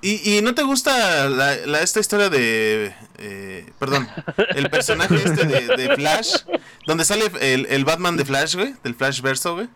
¿Y, 0.00 0.38
y 0.38 0.42
no 0.42 0.54
te 0.54 0.62
gusta 0.62 1.28
la, 1.28 1.56
la- 1.66 1.82
esta 1.82 1.98
historia 1.98 2.28
de... 2.30 2.94
eh, 3.18 3.66
perdón, 3.80 4.06
el 4.54 4.70
personaje 4.70 5.16
este 5.16 5.44
de, 5.44 5.76
de 5.76 5.96
Flash? 5.96 6.36
Donde 6.86 7.04
sale 7.04 7.24
el, 7.40 7.66
el 7.66 7.84
Batman 7.84 8.16
de 8.16 8.24
Flash, 8.24 8.54
güey. 8.54 8.74
Del 8.84 8.94
Flash 8.94 9.20
verso, 9.22 9.56
güey. 9.56 9.68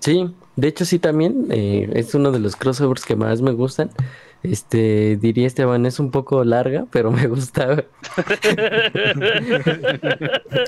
Sí, 0.00 0.30
de 0.56 0.68
hecho 0.68 0.84
sí 0.84 0.98
también, 0.98 1.46
eh, 1.50 1.90
es 1.94 2.14
uno 2.14 2.30
de 2.30 2.38
los 2.40 2.54
crossovers 2.56 3.04
que 3.06 3.16
más 3.16 3.40
me 3.40 3.52
gustan. 3.52 3.90
Este, 4.42 5.16
diría 5.20 5.46
Esteban, 5.46 5.84
es 5.86 5.98
un 5.98 6.10
poco 6.10 6.44
larga, 6.44 6.86
pero 6.90 7.10
me 7.10 7.26
gusta. 7.26 7.84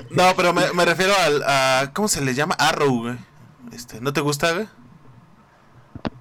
No, 0.09 0.33
pero 0.35 0.53
me, 0.53 0.71
me 0.73 0.85
refiero 0.85 1.13
al... 1.25 1.43
A, 1.45 1.91
¿Cómo 1.93 2.07
se 2.07 2.21
le 2.23 2.33
llama? 2.33 2.55
Arrow, 2.55 2.99
güey. 3.03 3.15
Este, 3.73 4.01
¿No 4.01 4.13
te 4.13 4.21
gusta, 4.21 4.51
güey? 4.53 4.67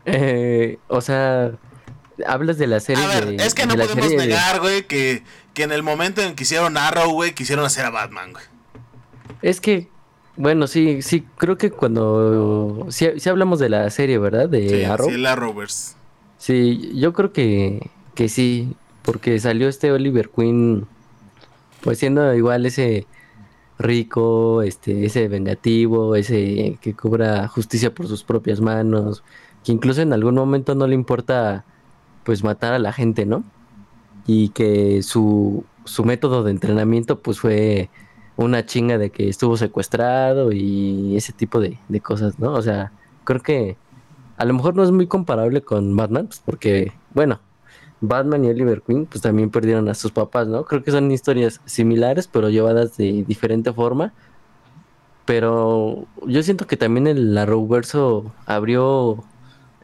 Eh, 0.05 0.78
o 0.88 1.01
sea, 1.01 1.53
hablas 2.26 2.59
de 2.59 2.66
la 2.66 2.80
serie 2.80 3.05
A 3.05 3.09
ver, 3.09 3.26
de, 3.26 3.36
es 3.44 3.55
que 3.55 3.66
no 3.66 3.74
la 3.74 3.84
podemos 3.84 4.11
serie 4.11 4.26
negar, 4.26 4.61
güey, 4.61 4.86
que, 4.86 5.22
que 5.55 5.62
en 5.64 5.72
el 5.72 5.82
momento 5.82 6.22
en 6.22 6.34
que 6.34 6.44
hicieron 6.44 6.76
Arrow, 6.76 7.11
güey, 7.12 7.34
quisieron 7.34 7.64
hacer 7.64 7.84
a 7.84 7.90
Batman, 7.90 8.32
güey. 8.32 8.44
Es 9.42 9.61
que, 9.61 9.88
bueno, 10.36 10.66
sí, 10.66 11.03
sí, 11.03 11.26
creo 11.36 11.57
que 11.59 11.70
cuando, 11.70 12.86
sí, 12.90 13.09
sí 13.18 13.28
hablamos 13.28 13.59
de 13.59 13.68
la 13.68 13.90
serie, 13.90 14.18
¿verdad? 14.18 14.48
De 14.48 14.68
Sí, 14.68 14.84
Arrow. 14.84 15.09
sí, 15.09 15.14
el 15.14 15.26
Arrowverse. 15.26 15.94
Sí, 16.41 16.93
yo 16.99 17.12
creo 17.12 17.32
que, 17.32 17.91
que 18.14 18.28
sí, 18.30 18.74
porque 19.03 19.38
salió 19.38 19.68
este 19.68 19.93
Oliver 19.93 20.30
Queen, 20.30 20.88
pues 21.82 21.99
siendo 21.99 22.34
igual 22.34 22.66
ese 22.66 23.09
rico, 23.78 24.62
este, 24.62 25.07
ese 25.07 25.28
vengativo, 25.28 26.16
ese 26.16 26.78
que 26.82 26.95
cobra 26.97 27.49
justicia 27.49 27.95
por 27.95 28.09
sus 28.09 28.24
propias 28.24 28.61
manos, 28.61 29.24
que 29.64 29.72
incluso 29.72 30.03
en 30.03 30.12
algún 30.14 30.34
momento 30.36 30.74
no 30.74 30.86
le 30.88 30.95
importa, 30.97 31.66
pues 32.24 32.45
matar 32.45 32.74
a 32.74 32.80
la 32.80 32.93
gente, 32.93 33.26
¿no? 33.26 33.45
Y 34.26 34.51
que 34.51 35.03
su, 35.03 35.66
su 35.84 36.05
método 36.05 36.45
de 36.45 36.51
entrenamiento, 36.53 37.20
pues 37.22 37.41
fue 37.41 37.91
una 38.36 38.64
chinga 38.66 38.99
de 38.99 39.11
que 39.11 39.28
estuvo 39.28 39.57
secuestrado 39.57 40.53
y 40.53 41.16
ese 41.16 41.32
tipo 41.32 41.61
de, 41.61 41.78
de 41.88 42.01
cosas, 42.01 42.38
¿no? 42.38 42.53
O 42.55 42.62
sea, 42.62 42.93
creo 43.24 43.43
que 43.43 43.78
a 44.41 44.47
lo 44.47 44.55
mejor 44.55 44.74
no 44.74 44.82
es 44.82 44.91
muy 44.91 45.07
comparable 45.07 45.61
con 45.61 45.95
Batman, 45.95 46.26
pues 46.26 46.41
porque, 46.43 46.95
bueno, 47.12 47.41
Batman 48.01 48.43
y 48.43 48.49
Oliver 48.49 48.80
Queen, 48.80 49.05
pues 49.05 49.20
también 49.20 49.51
perdieron 49.51 49.86
a 49.91 49.95
sus 49.95 50.12
papás, 50.12 50.49
¿no? 50.49 50.64
Creo 50.64 50.82
que 50.82 50.91
son 50.91 51.11
historias 51.11 51.61
similares, 51.66 52.26
pero 52.26 52.49
llevadas 52.49 52.97
de 52.97 53.22
diferente 53.28 53.70
forma. 53.74 54.14
Pero 55.26 56.07
yo 56.26 56.43
siento 56.43 56.66
que 56.66 56.78
también 56.78 57.07
el 57.07 57.36
Arrowverso 57.36 58.32
abrió 58.47 59.22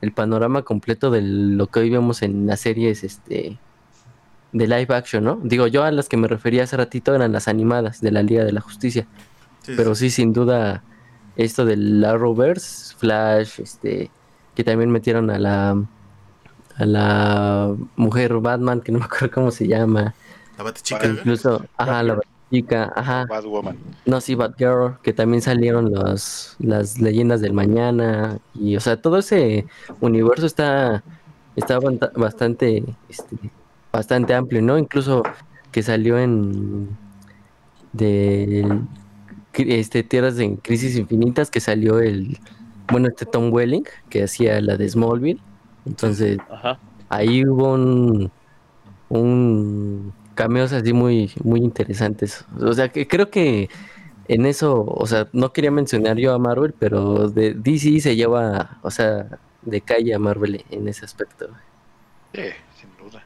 el 0.00 0.12
panorama 0.12 0.62
completo 0.62 1.10
de 1.10 1.20
lo 1.20 1.66
que 1.66 1.80
hoy 1.80 1.90
vemos 1.90 2.22
en 2.22 2.46
las 2.46 2.60
series 2.60 3.04
este 3.04 3.58
de 4.52 4.66
live 4.66 4.94
action, 4.94 5.22
¿no? 5.22 5.38
Digo, 5.42 5.66
yo 5.66 5.84
a 5.84 5.90
las 5.90 6.08
que 6.08 6.16
me 6.16 6.28
refería 6.28 6.62
hace 6.62 6.78
ratito 6.78 7.14
eran 7.14 7.30
las 7.30 7.46
animadas 7.46 8.00
de 8.00 8.10
la 8.10 8.22
Liga 8.22 8.42
de 8.42 8.52
la 8.52 8.62
Justicia. 8.62 9.06
Sí, 9.60 9.74
Pero 9.76 9.94
sí. 9.94 10.08
sí, 10.08 10.22
sin 10.22 10.32
duda, 10.32 10.82
esto 11.36 11.66
del 11.66 12.02
Arrowverse, 12.02 12.94
Flash, 12.96 13.60
este, 13.60 14.10
que 14.56 14.64
también 14.64 14.90
metieron 14.90 15.30
a 15.30 15.38
la 15.38 15.76
a 16.78 16.84
la 16.84 17.74
mujer 17.96 18.34
Batman, 18.40 18.80
que 18.80 18.92
no 18.92 18.98
me 19.00 19.04
acuerdo 19.04 19.30
cómo 19.30 19.50
se 19.50 19.66
llama, 19.68 20.14
La 20.58 20.64
Batichica, 20.64 21.06
incluso, 21.06 21.64
ajá, 21.76 22.02
la 22.02 22.20
chica, 22.50 22.92
ajá, 22.94 23.26
Batwoman. 23.28 23.76
no, 24.04 24.20
sí, 24.20 24.34
Batgirl, 24.34 24.98
que 25.02 25.12
también 25.12 25.42
salieron 25.42 25.92
los, 25.92 26.56
las 26.58 26.98
leyendas 26.98 27.40
del 27.40 27.52
mañana, 27.52 28.38
y 28.54 28.76
o 28.76 28.80
sea, 28.80 29.00
todo 29.00 29.18
ese 29.18 29.66
universo 30.00 30.46
está, 30.46 31.02
está 31.56 31.78
bastante, 32.14 32.84
este, 33.08 33.36
bastante 33.92 34.34
amplio, 34.34 34.62
¿no? 34.62 34.78
Incluso 34.78 35.22
que 35.72 35.82
salió 35.82 36.18
en 36.18 36.96
de 37.92 38.82
este 39.54 40.02
Tierras 40.02 40.36
de 40.36 40.58
Crisis 40.62 40.96
Infinitas, 40.96 41.50
que 41.50 41.60
salió 41.60 41.98
el, 41.98 42.38
bueno, 42.90 43.08
este 43.08 43.26
Tom 43.26 43.52
Welling, 43.52 43.84
que 44.08 44.24
hacía 44.24 44.60
la 44.60 44.76
de 44.76 44.88
Smallville, 44.88 45.40
entonces 45.86 46.38
Ajá. 46.50 46.78
ahí 47.08 47.46
hubo 47.46 47.74
un, 47.74 48.32
un 49.08 50.14
cameos 50.34 50.72
así 50.72 50.92
muy, 50.92 51.32
muy 51.42 51.60
interesantes. 51.60 52.44
O 52.60 52.72
sea, 52.72 52.90
que 52.90 53.08
creo 53.08 53.30
que 53.30 53.68
en 54.28 54.46
eso, 54.46 54.84
o 54.84 55.06
sea, 55.06 55.28
no 55.32 55.52
quería 55.52 55.70
mencionar 55.70 56.16
yo 56.18 56.34
a 56.34 56.38
Marvel, 56.38 56.74
pero 56.78 57.28
de 57.30 57.54
DC 57.54 58.00
se 58.00 58.16
lleva, 58.16 58.78
o 58.82 58.90
sea, 58.90 59.40
de 59.62 59.80
calle 59.80 60.14
a 60.14 60.18
Marvel 60.18 60.64
en 60.70 60.88
ese 60.88 61.04
aspecto. 61.04 61.48
Sí, 62.34 62.42
sin 62.78 62.96
duda. 62.96 63.24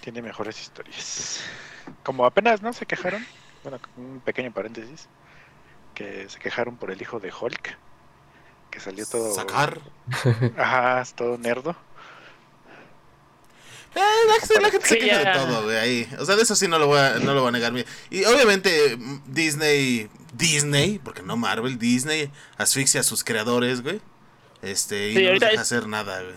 Tiene 0.00 0.22
mejores 0.22 0.60
historias. 0.60 1.40
Como 2.02 2.26
apenas, 2.26 2.62
¿no? 2.62 2.72
Se 2.72 2.86
quejaron. 2.86 3.26
Bueno, 3.62 3.78
un 3.96 4.20
pequeño 4.20 4.52
paréntesis. 4.52 5.08
Que 5.94 6.28
se 6.28 6.38
quejaron 6.38 6.76
por 6.76 6.90
el 6.90 7.00
hijo 7.02 7.20
de 7.20 7.32
Hulk. 7.32 7.78
Que 8.72 8.80
salió 8.80 9.06
todo. 9.06 9.32
Sacar. 9.34 9.78
Ajá, 10.58 11.04
todo 11.14 11.38
nerdo. 11.38 11.76
Eh, 13.94 14.00
la, 14.26 14.60
la 14.62 14.70
gente 14.70 14.88
se 14.88 14.98
queja 14.98 15.18
de 15.18 15.38
todo, 15.38 15.64
güey, 15.64 15.76
ahí. 15.76 16.08
O 16.18 16.24
sea, 16.24 16.34
de 16.36 16.42
eso 16.42 16.56
sí 16.56 16.66
no 16.66 16.78
lo 16.78 16.86
voy 16.86 16.98
a, 16.98 17.18
no 17.18 17.34
lo 17.34 17.40
voy 17.42 17.48
a 17.50 17.52
negar. 17.52 17.72
Y 18.10 18.24
obviamente 18.24 18.96
mm, 18.96 19.22
Disney 19.26 20.08
Disney, 20.32 20.98
porque 20.98 21.22
no 21.22 21.36
Marvel, 21.36 21.78
Disney 21.78 22.30
asfixia 22.56 23.02
a 23.02 23.04
sus 23.04 23.22
creadores, 23.22 23.82
güey. 23.82 24.00
Este, 24.62 25.10
y 25.10 25.16
Sí, 25.16 25.22
no 25.24 25.30
les 25.32 25.40
deja 25.40 25.52
es- 25.52 25.60
hacer 25.60 25.86
nada, 25.88 26.22
güey. 26.22 26.34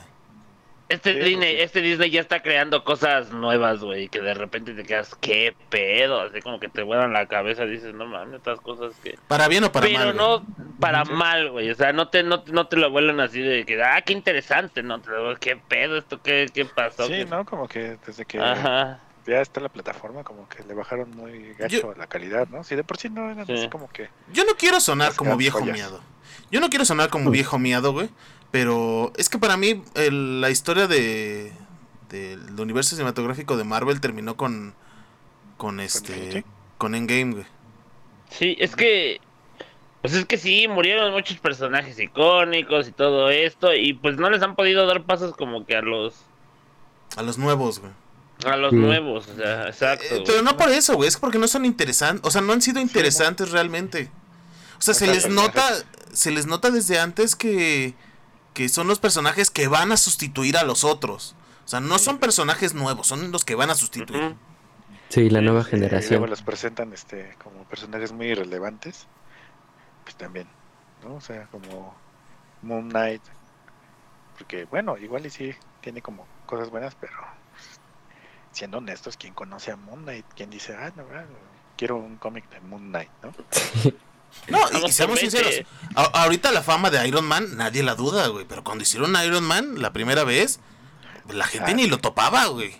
Este, 0.88 1.14
Sí, 1.14 1.20
Disney, 1.20 1.36
porque- 1.54 1.64
este 1.64 1.82
Disney 1.82 2.10
ya 2.12 2.22
está 2.22 2.44
creando 2.44 2.84
cosas 2.84 3.32
nuevas, 3.32 3.80
güey, 3.80 4.08
que 4.08 4.22
de 4.22 4.36
repente 4.36 4.74
te 4.76 4.84
quedas, 4.84 5.16
qué 5.20 5.56
pedo, 5.70 6.22
así 6.22 6.42
como 6.42 6.60
que 6.60 6.70
te 6.70 6.84
vuelan 6.84 7.12
la 7.12 7.26
cabeza, 7.28 7.66
dices, 7.66 7.96
no 7.96 8.06
mames, 8.06 8.36
estas 8.36 8.62
cosas 8.62 8.94
que... 9.04 9.18
Para 9.28 9.48
bien 9.48 9.64
o 9.64 9.72
para 9.72 9.88
Pero 9.88 9.98
mal. 9.98 10.14
güey. 10.14 10.18
no 10.18 10.46
para 10.80 11.04
mal, 11.06 11.50
güey, 11.50 11.72
o 11.72 11.76
sea, 11.76 11.92
no 11.92 12.10
te, 12.10 12.22
no, 12.22 12.44
no 12.48 12.68
te 12.68 12.78
lo 12.78 12.92
vuelan 12.92 13.20
así 13.20 13.42
de 13.42 13.66
que, 13.66 13.82
ah, 13.82 14.00
qué 14.06 14.14
interesante, 14.14 14.84
no, 14.84 15.02
te 15.02 15.10
lo 15.10 15.36
qué 15.38 15.56
pedo, 15.58 15.98
esto, 15.98 16.22
qué, 16.22 16.46
qué 16.54 16.66
pasó. 16.66 17.08
Sí, 17.08 17.14
¿Qué- 17.14 17.26
¿no? 17.26 17.46
Como 17.46 17.68
que 17.68 17.98
desde 18.06 18.26
que 18.26 18.38
Ajá, 18.40 19.00
ya 19.26 19.42
está 19.42 19.62
la 19.62 19.70
plataforma, 19.70 20.24
como 20.24 20.48
que 20.48 20.64
le 20.66 20.76
bajaron 20.76 21.10
muy 21.10 21.54
gacho 21.58 21.82
Yo- 21.82 21.94
la 21.98 22.06
calidad, 22.06 22.48
¿no? 22.50 22.64
Sí, 22.64 22.76
de 22.76 22.84
por 22.84 22.98
sí 22.98 23.10
no 23.10 23.32
eran 23.32 23.48
Sí. 23.48 23.54
así 23.54 23.70
como 23.70 23.90
que... 23.90 24.10
Yo 24.32 24.46
no 24.46 24.54
quiero 24.56 24.80
sonar 24.80 25.16
como 25.16 25.36
viejo 25.36 25.62
joyas. 25.62 25.76
miado. 25.76 26.02
Yo 26.52 26.60
no 26.60 26.70
quiero 26.70 26.86
sonar 26.86 27.10
como 27.10 27.32
viejo 27.32 27.58
miado, 27.58 27.92
güey. 27.92 28.08
Pero 28.56 29.12
es 29.18 29.28
que 29.28 29.38
para 29.38 29.58
mí 29.58 29.84
el- 29.96 30.40
la 30.40 30.50
historia 30.50 30.88
de 30.88 31.52
del 32.10 32.58
universo 32.58 32.92
cinematográfico 32.96 33.58
de 33.58 33.66
Marvel 33.66 34.00
terminó 34.00 34.38
con 34.38 34.74
con 35.58 35.82
este 35.82 36.46
con 36.78 36.96
Endgame, 36.96 37.34
güey. 37.34 37.46
sí, 38.30 38.56
es 38.58 38.74
que... 38.78 39.20
Pues 40.02 40.14
es 40.14 40.24
que 40.26 40.38
sí, 40.38 40.70
murieron 40.70 41.12
muchos 41.12 41.38
personajes 41.40 42.00
icónicos 42.00 42.88
y 42.88 42.92
todo 42.94 43.30
esto, 43.30 43.74
y 43.74 43.92
pues 43.92 44.16
no 44.16 44.30
les 44.30 44.42
han 44.42 44.56
podido 44.56 44.86
dar 44.86 45.04
pasos 45.04 45.36
como 45.36 45.66
que 45.66 45.76
a 45.76 45.82
los... 45.82 46.14
A 47.18 47.24
los 47.24 47.38
nuevos, 47.38 47.80
güey. 47.80 47.92
A 48.46 48.56
los 48.56 48.70
Sí. 48.72 48.78
nuevos, 48.78 49.28
o 49.28 49.36
sea, 49.36 49.68
exacto. 49.68 50.06
Eh, 50.16 50.24
pero 50.26 50.42
no 50.44 50.56
por 50.56 50.70
eso, 50.70 50.96
güey, 50.96 51.10
es 51.10 51.18
porque 51.18 51.40
no 51.40 51.50
son 51.50 51.66
interesantes, 51.66 52.26
o 52.26 52.32
sea, 52.32 52.40
no 52.42 52.54
han 52.54 52.62
sido 52.62 52.80
interesantes 52.80 53.52
realmente. 53.52 54.10
O 54.80 54.82
sea, 54.82 54.94
se 54.94 55.08
les 55.08 55.28
nota 55.28 55.62
se 56.14 56.32
les 56.32 56.46
nota 56.46 56.72
desde 56.72 57.00
antes 57.00 57.36
que 57.36 57.96
que 58.56 58.70
son 58.70 58.88
los 58.88 58.98
personajes 58.98 59.52
que 59.52 59.68
van 59.68 59.92
a 59.92 59.98
sustituir 59.98 60.58
a 60.58 60.64
los 60.64 60.84
otros. 60.84 61.36
O 61.66 61.68
sea, 61.68 61.80
no 61.80 62.00
son 62.00 62.18
personajes 62.18 62.74
nuevos, 62.74 63.06
son 63.06 63.32
los 63.32 63.46
que 63.46 63.54
van 63.54 63.70
a 63.70 63.76
sustituir. 63.76 64.36
Sí, 65.10 65.30
la 65.30 65.42
nueva 65.42 65.60
Y 65.60 65.64
luego 65.64 65.70
generación. 65.70 66.30
los 66.30 66.42
presentan 66.42 66.94
este 66.94 67.36
como 67.44 67.64
personajes 67.66 68.12
muy 68.12 68.28
irrelevantes. 68.28 69.08
Pues 70.04 70.16
también, 70.16 70.48
¿no? 71.04 71.16
O 71.16 71.22
sea, 71.22 71.48
como 71.48 71.96
Moon 72.64 72.90
Knight. 72.90 73.22
Porque, 74.38 74.66
bueno, 74.66 74.98
igual 74.98 75.26
y 75.26 75.30
sí 75.30 75.54
tiene 75.82 76.02
como 76.02 76.26
cosas 76.46 76.70
buenas, 76.70 76.96
pero 76.96 77.14
siendo 78.52 78.78
honestos, 78.78 79.18
¿quién 79.18 79.34
conoce 79.34 79.72
a 79.72 79.76
Moon 79.76 80.04
Knight? 80.04 80.26
¿Quién 80.36 80.50
dice, 80.50 80.76
ah, 80.76 80.92
no, 80.96 81.04
ah, 81.14 81.26
quiero 81.78 81.98
un 81.98 82.16
cómic 82.18 82.50
de 82.50 82.62
Moon 82.62 82.90
Knight, 82.90 83.12
¿no? 83.22 83.34
No, 84.50 84.60
y- 84.88 84.92
seamos 84.92 85.20
sinceros, 85.20 85.62
a- 85.96 86.24
ahorita 86.24 86.52
la 86.52 86.62
fama 86.62 86.90
de 86.92 87.08
Iron 87.08 87.26
Man 87.26 87.58
nadie 87.58 87.82
la 87.84 87.96
duda, 87.96 88.28
güey, 88.28 88.46
pero 88.48 88.64
cuando 88.64 88.84
hicieron 88.84 89.16
Iron 89.26 89.44
Man 89.44 89.82
la 89.82 89.92
primera 89.94 90.24
vez, 90.24 90.60
la 91.34 91.46
gente 91.46 91.72
Ah, 91.72 91.74
ni 91.74 91.88
lo 91.88 91.98
topaba, 91.98 92.46
güey. 92.48 92.76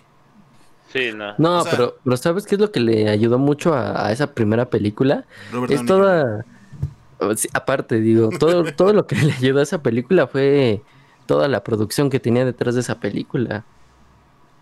Sí, 0.92 1.10
no. 1.14 1.34
No, 1.38 1.58
O 1.58 1.62
sea- 1.62 1.72
pero, 1.72 1.96
pero 2.04 2.16
¿sabes 2.16 2.46
qué 2.46 2.54
es 2.54 2.60
lo 2.60 2.70
que 2.70 2.80
le 2.80 3.08
ayudó 3.08 3.38
mucho 3.38 3.74
a, 3.74 4.06
a 4.06 4.12
esa 4.12 4.32
primera 4.32 4.70
película? 4.70 5.24
Robert 5.52 5.72
Es 5.72 5.84
Downey 5.84 5.88
toda... 5.88 6.44
o 7.18 7.34
sí, 7.36 7.48
aparte, 7.52 8.00
digo, 8.00 8.30
todo, 8.38 8.64
todo 8.76 8.92
lo 8.92 9.06
que 9.06 9.16
le 9.16 9.32
ayudó 9.32 9.58
a 9.60 9.64
esa 9.64 9.82
película 9.82 10.26
fue 10.28 10.82
toda 11.26 11.48
la 11.48 11.64
producción 11.64 12.08
que 12.08 12.20
tenía 12.20 12.44
detrás 12.44 12.76
de 12.76 12.82
esa 12.82 13.00
película. 13.00 13.64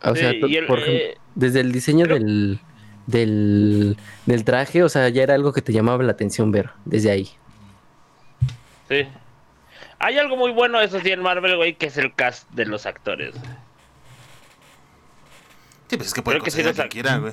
O 0.03 0.15
Sí, 0.15 0.21
sea, 0.21 0.31
el, 0.31 0.41
por 0.41 0.51
ejemplo, 0.79 0.87
eh, 0.87 1.19
desde 1.35 1.61
el 1.61 1.71
diseño 1.73 2.05
creo- 2.07 2.19
del, 2.19 2.61
del, 3.07 3.97
del 4.27 4.45
traje, 4.45 4.83
o 4.83 4.89
sea, 4.89 5.09
ya 5.09 5.23
era 5.23 5.35
algo 5.35 5.53
que 5.53 5.63
te 5.63 5.73
llamaba 5.73 6.03
la 6.03 6.13
atención 6.13 6.51
ver 6.51 6.71
desde 6.85 7.11
ahí. 7.11 7.31
sí. 8.89 9.07
Hay 10.01 10.19
algo 10.19 10.37
muy 10.37 10.51
bueno, 10.51 10.81
eso 10.83 11.01
sí, 11.01 11.13
en 11.13 11.23
Marvel, 11.23 11.57
güey, 11.57 11.77
que 11.77 11.87
es 11.87 11.97
el 11.97 12.15
cast 12.15 12.51
de 12.51 12.67
los 12.67 12.85
actores. 12.85 13.35
Sí, 15.89 15.97
pues 15.97 16.09
es 16.09 16.15
que 16.15 16.21
puede 16.21 16.39
Creo 16.39 16.45
que 16.45 16.51
sí 16.51 16.63
los 16.63 16.79
quiera, 16.89 17.17
güey. 17.19 17.33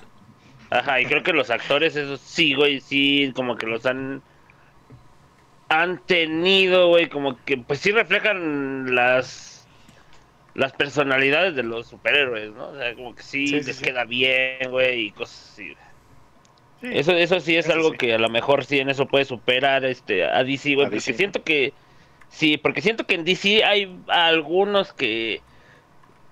Ajá, 0.69 1.01
y 1.01 1.05
creo 1.05 1.22
que 1.22 1.34
los 1.34 1.49
actores, 1.49 1.97
eso 1.97 2.15
sí, 2.17 2.53
güey, 2.53 2.80
sí, 2.80 3.32
como 3.36 3.57
que 3.57 3.65
los 3.65 3.86
han. 3.86 4.22
Han 5.67 5.97
tenido, 6.05 6.88
güey, 6.88 7.09
como 7.09 7.38
que, 7.43 7.57
pues 7.57 7.80
sí 7.80 7.91
reflejan 7.91 8.95
las. 8.95 9.51
Las 10.54 10.74
personalidades 10.74 11.56
de 11.56 11.64
los 11.64 11.88
superhéroes, 11.88 12.52
¿no? 12.54 12.70
O 12.70 12.76
sea, 12.78 12.95
como 12.95 13.16
que 13.16 13.24
sí, 13.24 13.62
les 13.62 13.78
sí. 13.78 13.82
queda 13.82 14.06
bien, 14.06 14.70
güey, 14.72 15.08
y 15.08 15.14
cosas 15.14 15.52
así. 15.54 15.76
Sí, 16.82 16.88
Eso, 16.89 17.12
eso 17.14 17.39
sí 17.39 17.56
es 17.56 17.70
Eso 17.70 17.74
algo 17.74 17.97
que 17.97 18.14
a 18.14 18.18
lo 18.18 18.30
mejor 18.30 18.66
sí 18.66 18.80
en 18.80 18.89
eso 18.89 19.08
puede 19.10 19.26
superar 19.26 19.86
este 19.86 20.26
a 20.26 20.43
DC, 20.43 20.76
güey, 20.76 20.86
A 20.86 20.89
porque 20.89 20.99
DC. 21.02 21.14
siento 21.14 21.43
que 21.43 21.78
sí, 22.28 22.58
porque 22.58 22.82
siento 22.82 23.06
que 23.06 23.16
en 23.16 23.24
DC 23.26 23.64
hay 23.64 24.04
algunos 24.08 24.93
que 24.93 25.45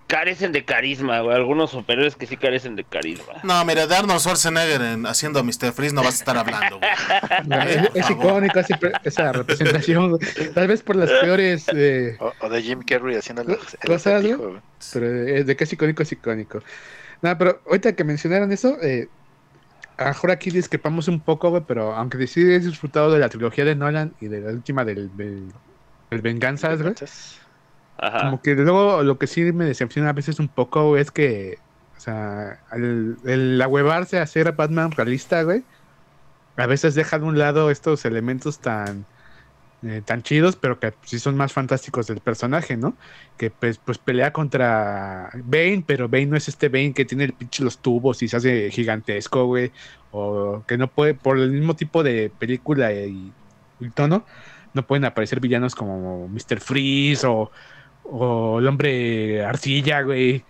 carecen 0.09 0.51
de 0.51 0.65
carisma, 0.65 1.19
güey, 1.21 1.35
algunos 1.35 1.69
superhéroes 1.69 2.15
que 2.15 2.25
sí 2.25 2.35
carecen 2.35 2.75
de 2.75 2.83
carisma. 2.83 3.35
No, 3.43 3.63
mira, 3.63 3.85
de 3.85 3.95
Arnold 3.95 4.19
Schwarzenegger 4.19 4.81
en- 4.81 5.05
haciendo 5.05 5.39
a 5.39 5.43
Mr. 5.43 5.71
Freeze 5.71 5.93
no 5.93 6.01
vas 6.03 6.15
a 6.15 6.17
estar 6.17 6.35
hablando, 6.37 6.79
güey. 6.79 6.89
Eh, 7.69 7.89
es, 7.93 8.09
icónica 8.09 8.65
esa, 9.03 9.31
representación, 9.31 10.09
güey. 10.17 10.21
tal 10.53 10.67
vez 10.67 10.81
por 10.81 10.95
las 10.95 11.09
peores, 11.11 11.65
eh, 11.73 12.17
O, 12.19 12.33
o 12.41 12.49
de 12.49 12.61
Jim 12.63 12.81
Carrey 12.81 13.15
haciendo 13.15 13.43
el, 13.43 13.51
el 13.51 13.57
Cosas, 13.87 14.23
güey. 14.25 14.59
pero 14.93 15.05
eh, 15.05 15.43
de 15.43 15.55
que 15.55 15.63
es 15.63 15.73
icónico 15.73 16.01
es 16.03 16.11
icónico. 16.11 16.59
Nada, 17.21 17.37
pero 17.37 17.61
ahorita 17.67 17.93
que 17.95 18.03
mencionaron 18.03 18.51
eso, 18.51 18.77
eh, 18.81 19.07
a 19.97 20.03
lo 20.05 20.09
mejor 20.09 20.31
aquí 20.31 20.49
discrepamos 20.49 21.07
un 21.07 21.19
poco, 21.19 21.49
güey, 21.51 21.63
pero 21.67 21.93
aunque 21.93 22.25
sí 22.27 22.41
he 22.41 22.59
disfrutado 22.59 23.11
de 23.11 23.19
la 23.19 23.29
trilogía 23.29 23.63
de 23.65 23.75
Nolan 23.75 24.13
y 24.21 24.27
de 24.27 24.41
la 24.41 24.49
última 24.51 24.83
del, 24.85 25.15
del, 25.15 25.51
del 26.09 26.21
Venganzas, 26.21 26.81
güey, 26.81 26.95
Como 28.21 28.41
que 28.41 28.55
luego 28.55 29.03
lo 29.03 29.17
que 29.17 29.27
sí 29.27 29.51
me 29.51 29.65
decepciona 29.65 30.09
a 30.09 30.13
veces 30.13 30.39
un 30.39 30.47
poco 30.47 30.97
es 30.97 31.11
que, 31.11 31.57
o 31.97 31.99
sea, 31.99 32.61
el, 32.71 33.17
el 33.25 33.61
ahuevarse 33.61 34.19
a 34.19 34.23
hacer 34.23 34.47
a 34.47 34.51
Batman 34.51 34.91
realista, 34.91 35.43
güey, 35.43 35.63
a 36.57 36.65
veces 36.65 36.95
deja 36.95 37.19
de 37.19 37.25
un 37.25 37.37
lado 37.37 37.71
estos 37.71 38.05
elementos 38.05 38.59
tan 38.59 39.05
eh, 39.81 40.01
tan 40.03 40.23
chidos, 40.23 40.57
pero 40.57 40.77
que 40.77 40.93
sí 41.05 41.19
son 41.19 41.37
más 41.37 41.53
fantásticos 41.53 42.05
del 42.07 42.19
personaje, 42.19 42.75
¿no? 42.75 42.97
Que 43.37 43.49
pues, 43.49 43.77
pues 43.77 43.97
pelea 43.97 44.33
contra 44.33 45.29
Bane, 45.35 45.85
pero 45.87 46.09
Bane 46.09 46.25
no 46.25 46.35
es 46.35 46.49
este 46.49 46.67
Bane 46.67 46.93
que 46.93 47.05
tiene 47.05 47.23
el 47.23 47.33
pinche 47.33 47.63
los 47.63 47.77
tubos 47.77 48.21
y 48.21 48.27
se 48.27 48.35
hace 48.35 48.71
gigantesco, 48.71 49.45
güey, 49.45 49.71
o 50.11 50.63
que 50.67 50.77
no 50.77 50.89
puede, 50.89 51.13
por 51.13 51.39
el 51.39 51.51
mismo 51.51 51.75
tipo 51.77 52.03
de 52.03 52.29
película 52.29 52.91
y, 52.91 53.31
y 53.79 53.89
tono, 53.91 54.25
no 54.73 54.85
pueden 54.85 55.05
aparecer 55.05 55.39
villanos 55.39 55.75
como 55.75 56.27
Mr. 56.27 56.59
Freeze 56.59 57.25
o, 57.25 57.49
o 58.03 58.59
el 58.59 58.67
hombre 58.67 59.43
arcilla, 59.43 60.01
güey. 60.01 60.43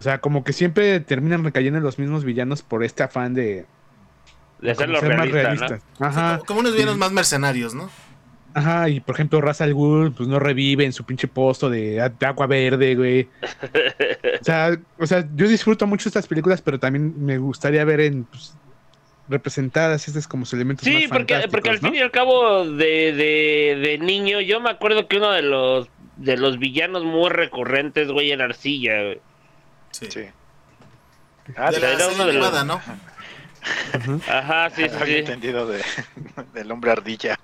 O 0.00 0.02
sea, 0.02 0.20
como 0.20 0.44
que 0.44 0.52
siempre 0.52 1.00
terminan 1.00 1.44
recayendo 1.44 1.78
en 1.78 1.84
los 1.84 1.98
mismos 1.98 2.24
villanos 2.24 2.62
por 2.62 2.84
este 2.84 3.02
afán 3.02 3.34
de, 3.34 3.66
ser 4.60 4.88
más 4.88 5.30
realistas. 5.30 5.82
Ajá. 5.98 6.36
Como, 6.38 6.44
como 6.46 6.60
unos 6.60 6.74
villanos 6.74 6.98
más 6.98 7.12
mercenarios, 7.12 7.74
¿no? 7.74 7.88
Ajá, 8.54 8.88
y 8.88 9.00
por 9.00 9.16
ejemplo, 9.16 9.40
Ra's 9.40 9.60
al 9.60 9.74
Ghul, 9.74 10.12
pues 10.12 10.28
no 10.28 10.38
revive 10.38 10.84
en 10.84 10.92
su 10.92 11.04
pinche 11.04 11.26
posto 11.26 11.68
de, 11.68 11.94
de 12.18 12.26
agua 12.26 12.46
verde, 12.46 12.94
güey. 12.94 13.28
O 14.40 14.44
sea, 14.44 14.78
o 14.98 15.06
sea, 15.06 15.26
yo 15.34 15.48
disfruto 15.48 15.86
mucho 15.86 16.06
estas 16.06 16.26
películas, 16.26 16.60
pero 16.60 16.78
también 16.78 17.14
me 17.24 17.38
gustaría 17.38 17.82
ver 17.86 18.00
en 18.00 18.24
pues, 18.24 18.54
representadas 19.28 20.06
estos 20.08 20.28
como 20.28 20.44
elementos 20.52 20.84
Sí, 20.86 21.06
más 21.08 21.18
porque, 21.18 21.48
porque 21.50 21.70
al 21.70 21.78
fin 21.78 21.94
y 21.94 22.00
al 22.00 22.10
cabo 22.10 22.66
de, 22.66 23.12
de, 23.12 23.78
de 23.80 23.98
niño, 23.98 24.40
yo 24.40 24.60
me 24.60 24.70
acuerdo 24.70 25.08
que 25.08 25.16
uno 25.16 25.30
de 25.32 25.42
los 25.42 25.88
de 26.16 26.36
los 26.36 26.58
villanos 26.58 27.02
muy 27.04 27.28
recurrentes, 27.30 28.08
güey, 28.08 28.30
era 28.30 28.44
Arcilla, 28.44 29.02
güey. 29.02 29.20
Sí. 29.90 30.06
sí. 30.10 30.24
Ah, 31.56 31.70
de 31.70 31.76
de 31.76 31.80
la 31.80 31.92
era 31.92 32.08
uno 32.08 32.24
de 32.26 32.32
los- 32.34 32.46
animada, 32.46 32.64
¿no? 32.64 32.80
Ajá, 34.28 34.68
sí, 34.70 34.82
sí, 34.88 34.90
Había 34.94 35.14
sí. 35.14 35.20
entendido 35.20 35.66
de, 35.66 35.82
del 36.54 36.70
hombre 36.70 36.90
ardilla. 36.92 37.38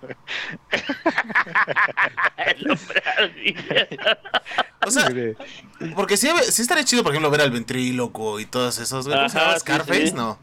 El 2.36 2.70
hombre 2.70 3.02
Arcilla. 3.16 3.88
O 4.86 4.90
sea, 4.90 5.08
porque 5.94 6.16
sí, 6.16 6.28
sí 6.50 6.62
estaría 6.62 6.84
chido, 6.84 7.02
por 7.02 7.12
ejemplo, 7.12 7.30
ver 7.30 7.40
al 7.42 7.50
ventríloco 7.50 8.38
y 8.40 8.46
todas 8.46 8.78
esas, 8.78 9.06
güey. 9.06 9.16
¿Cómo 9.18 9.28
se 9.30 9.38
llama? 9.38 9.52
sí, 9.54 9.60
Scarface, 9.60 10.06
sí. 10.08 10.12
no. 10.14 10.38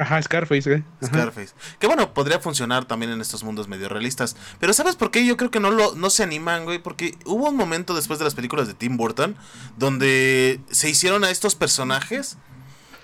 Ajá, 0.00 0.22
Scarface. 0.22 0.82
Ajá. 1.02 1.06
Scarface. 1.06 1.52
Que 1.78 1.86
bueno, 1.86 2.14
podría 2.14 2.40
funcionar 2.40 2.86
también 2.86 3.12
en 3.12 3.20
estos 3.20 3.44
mundos 3.44 3.68
medio 3.68 3.90
realistas. 3.90 4.34
Pero 4.58 4.72
¿sabes 4.72 4.96
por 4.96 5.10
qué? 5.10 5.26
Yo 5.26 5.36
creo 5.36 5.50
que 5.50 5.60
no 5.60 5.70
lo 5.70 5.94
no 5.94 6.08
se 6.08 6.22
animan, 6.22 6.64
güey. 6.64 6.78
Porque 6.78 7.18
hubo 7.26 7.50
un 7.50 7.56
momento 7.56 7.94
después 7.94 8.18
de 8.18 8.24
las 8.24 8.34
películas 8.34 8.66
de 8.66 8.72
Tim 8.72 8.96
Burton 8.96 9.36
donde 9.76 10.58
se 10.70 10.88
hicieron 10.88 11.22
a 11.22 11.30
estos 11.30 11.54
personajes. 11.54 12.38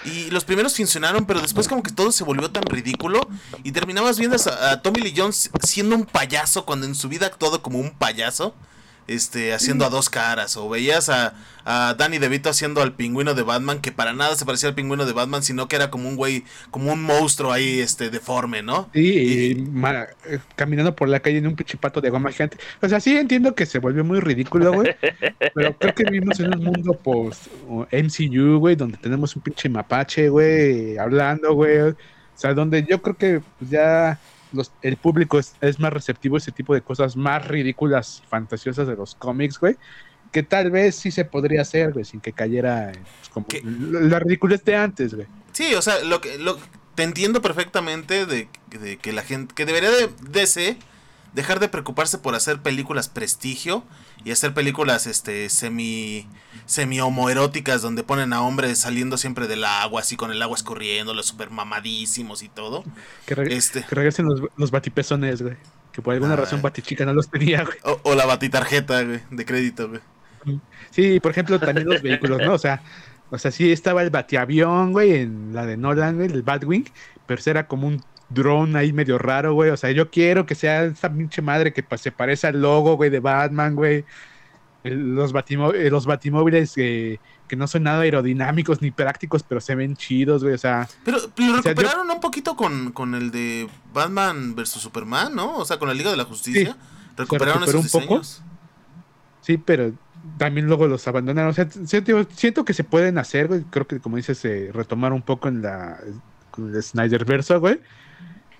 Y 0.06 0.30
los 0.30 0.44
primeros 0.44 0.74
funcionaron, 0.76 1.26
pero 1.26 1.40
después 1.42 1.68
como 1.68 1.82
que 1.82 1.90
todo 1.90 2.12
se 2.12 2.24
volvió 2.24 2.50
tan 2.50 2.62
ridículo. 2.62 3.20
Y 3.62 3.72
terminabas 3.72 4.18
viendo 4.18 4.36
a, 4.36 4.70
a 4.70 4.80
Tommy 4.80 5.00
Lee 5.00 5.14
Jones 5.14 5.50
siendo 5.62 5.96
un 5.96 6.06
payaso 6.06 6.64
cuando 6.64 6.86
en 6.86 6.94
su 6.94 7.10
vida 7.10 7.26
ha 7.26 7.28
actuado 7.28 7.60
como 7.60 7.78
un 7.78 7.90
payaso. 7.90 8.54
Este, 9.08 9.52
haciendo 9.52 9.84
a 9.84 9.90
dos 9.90 10.10
caras, 10.10 10.56
o 10.56 10.68
veías 10.68 11.08
a, 11.08 11.34
a 11.64 11.94
Danny 11.96 12.18
DeVito 12.18 12.50
haciendo 12.50 12.82
al 12.82 12.92
pingüino 12.94 13.34
de 13.34 13.42
Batman, 13.42 13.80
que 13.80 13.92
para 13.92 14.12
nada 14.12 14.36
se 14.36 14.44
parecía 14.44 14.68
al 14.68 14.74
pingüino 14.74 15.06
de 15.06 15.12
Batman, 15.12 15.42
sino 15.42 15.68
que 15.68 15.76
era 15.76 15.90
como 15.90 16.08
un 16.08 16.16
güey, 16.16 16.44
como 16.70 16.92
un 16.92 17.02
monstruo 17.02 17.52
ahí, 17.52 17.80
este, 17.80 18.10
deforme, 18.10 18.62
¿no? 18.62 18.88
Sí, 18.92 19.50
y 19.50 19.54
ma- 19.54 20.06
eh, 20.26 20.38
caminando 20.56 20.94
por 20.94 21.08
la 21.08 21.20
calle 21.20 21.38
en 21.38 21.46
un 21.46 21.56
pichipato 21.56 22.00
de 22.00 22.10
goma 22.10 22.32
gigante. 22.32 22.58
O 22.82 22.88
sea, 22.88 23.00
sí 23.00 23.16
entiendo 23.16 23.54
que 23.54 23.66
se 23.66 23.78
volvió 23.78 24.04
muy 24.04 24.20
ridículo, 24.20 24.72
güey. 24.72 24.94
pero 25.54 25.76
creo 25.78 25.94
que 25.94 26.04
vivimos 26.04 26.40
en 26.40 26.54
un 26.54 26.64
mundo 26.64 26.92
post 26.94 27.46
MCU, 27.92 28.58
güey, 28.58 28.76
donde 28.76 28.98
tenemos 28.98 29.34
un 29.36 29.42
pinche 29.42 29.68
mapache, 29.68 30.28
güey, 30.28 30.98
hablando, 30.98 31.54
güey. 31.54 31.78
O 31.78 31.94
sea, 32.34 32.52
donde 32.54 32.84
yo 32.84 33.00
creo 33.00 33.16
que 33.16 33.40
pues, 33.58 33.70
ya 33.70 34.18
los, 34.56 34.72
el 34.82 34.96
público 34.96 35.38
es, 35.38 35.54
es 35.60 35.78
más 35.78 35.92
receptivo 35.92 36.36
a 36.36 36.38
ese 36.38 36.52
tipo 36.52 36.74
de 36.74 36.82
cosas 36.82 37.16
más 37.16 37.46
ridículas 37.46 38.22
y 38.24 38.28
fantasiosas 38.28 38.88
de 38.88 38.96
los 38.96 39.14
cómics, 39.14 39.58
güey. 39.58 39.76
Que 40.32 40.42
tal 40.42 40.70
vez 40.70 40.96
sí 40.96 41.10
se 41.10 41.24
podría 41.24 41.62
hacer, 41.62 41.92
güey, 41.92 42.04
sin 42.04 42.20
que 42.20 42.32
cayera 42.32 42.92
pues, 42.92 43.28
como 43.28 43.46
la 44.00 44.18
ridiculez 44.18 44.64
de 44.64 44.74
antes, 44.74 45.14
güey. 45.14 45.26
Sí, 45.52 45.74
o 45.74 45.82
sea, 45.82 46.02
lo 46.02 46.20
que 46.20 46.38
lo, 46.38 46.58
te 46.94 47.04
entiendo 47.04 47.40
perfectamente 47.40 48.26
de, 48.26 48.48
de 48.80 48.96
que 48.96 49.12
la 49.12 49.22
gente 49.22 49.54
que 49.54 49.64
debería 49.64 49.90
de 49.90 50.10
DC 50.30 50.76
dejar 51.36 51.60
de 51.60 51.68
preocuparse 51.68 52.18
por 52.18 52.34
hacer 52.34 52.58
películas 52.60 53.08
prestigio 53.08 53.84
y 54.24 54.32
hacer 54.32 54.52
películas 54.54 55.06
este 55.06 55.48
semi 55.48 56.26
semi 56.64 56.98
homoeróticas 57.00 57.82
donde 57.82 58.02
ponen 58.02 58.32
a 58.32 58.42
hombres 58.42 58.78
saliendo 58.78 59.16
siempre 59.18 59.46
del 59.46 59.64
agua 59.64 60.00
así 60.00 60.16
con 60.16 60.32
el 60.32 60.42
agua 60.42 60.56
escurriendo, 60.56 61.14
los 61.14 61.26
super 61.26 61.50
mamadísimos 61.50 62.42
y 62.42 62.48
todo. 62.48 62.82
Que, 63.26 63.34
Este 63.50 63.82
que 63.84 63.94
regresen 63.94 64.26
los, 64.26 64.40
los 64.56 64.70
batipezones, 64.72 65.42
güey. 65.42 65.56
Que 65.92 66.02
por 66.02 66.14
alguna 66.14 66.32
Ah. 66.34 66.36
razón 66.36 66.60
Batichica 66.62 67.04
no 67.04 67.12
los 67.14 67.30
tenía, 67.30 67.62
güey. 67.64 67.76
o, 67.84 68.00
o 68.02 68.14
la 68.16 68.26
batitarjeta, 68.26 69.02
güey, 69.04 69.20
de 69.30 69.44
crédito, 69.44 69.88
güey. 69.88 70.00
Sí, 70.90 71.20
por 71.20 71.30
ejemplo, 71.32 71.58
también 71.60 71.86
los 71.88 72.02
vehículos, 72.02 72.40
¿no? 72.44 72.54
O 72.54 72.58
sea, 72.58 72.82
o 73.30 73.38
sea, 73.38 73.50
sí 73.50 73.70
estaba 73.72 74.02
el 74.02 74.10
batiavión, 74.10 74.92
güey, 74.92 75.12
en 75.14 75.52
la 75.52 75.66
de 75.66 75.76
Nolan, 75.76 76.16
güey, 76.16 76.30
el 76.30 76.42
Batwing, 76.42 76.88
pero 77.26 77.42
era 77.46 77.66
como 77.66 77.88
un 77.88 78.02
drone 78.28 78.78
ahí 78.78 78.92
medio 78.92 79.18
raro, 79.18 79.54
güey. 79.54 79.70
O 79.70 79.76
sea, 79.76 79.90
yo 79.92 80.10
quiero 80.10 80.46
que 80.46 80.54
sea 80.54 80.84
esa 80.84 81.12
pinche 81.12 81.42
madre 81.42 81.72
que 81.72 81.82
pa- 81.82 81.98
se 81.98 82.10
parece 82.12 82.46
al 82.48 82.60
logo, 82.60 82.96
güey, 82.96 83.10
de 83.10 83.20
Batman, 83.20 83.74
güey. 83.74 84.04
Los, 84.84 85.32
batimo- 85.32 85.74
eh, 85.74 85.90
los 85.90 86.06
batimóviles 86.06 86.72
eh, 86.76 87.18
que 87.48 87.56
no 87.56 87.66
son 87.66 87.82
nada 87.84 88.02
aerodinámicos 88.02 88.82
ni 88.82 88.92
prácticos, 88.92 89.42
pero 89.42 89.60
se 89.60 89.74
ven 89.74 89.96
chidos, 89.96 90.42
güey. 90.44 90.54
O 90.54 90.58
sea, 90.58 90.88
Pero, 91.04 91.18
pero 91.34 91.52
lo 91.54 91.58
O 91.58 91.62
sea, 91.62 91.72
yo- 91.72 91.80
recuperaron 91.80 92.10
un 92.10 92.20
poquito 92.20 92.54
con, 92.56 92.92
con 92.92 93.14
el 93.16 93.30
de 93.32 93.68
Batman 93.92 94.54
vs 94.54 94.68
Superman, 94.70 95.34
¿no? 95.34 95.56
O 95.58 95.64
sea, 95.64 95.78
con 95.78 95.88
la 95.88 95.94
Liga 95.94 96.10
de 96.10 96.16
la 96.16 96.24
Justicia. 96.24 96.76
recuperaron 97.16 97.62
esos 97.64 97.92
un 97.94 98.00
poco. 98.02 98.22
Sí, 99.40 99.58
pero 99.58 99.92
también 100.38 100.66
luego 100.66 100.86
los 100.86 101.06
abandonaron. 101.08 101.50
O 101.50 101.54
sea, 101.54 101.68
siento, 101.70 102.26
siento 102.34 102.64
que 102.64 102.74
se 102.74 102.84
pueden 102.84 103.18
hacer, 103.18 103.48
güey. 103.48 103.62
Creo 103.70 103.86
que, 103.86 104.00
como 104.00 104.16
dices, 104.16 104.44
eh, 104.44 104.70
retomar 104.72 105.12
un 105.12 105.22
poco 105.22 105.48
en 105.48 105.62
la 105.62 105.98
con 106.50 106.74
el 106.74 106.82
Snyder 106.82 107.24
verso, 107.24 107.58
güey. 107.60 107.80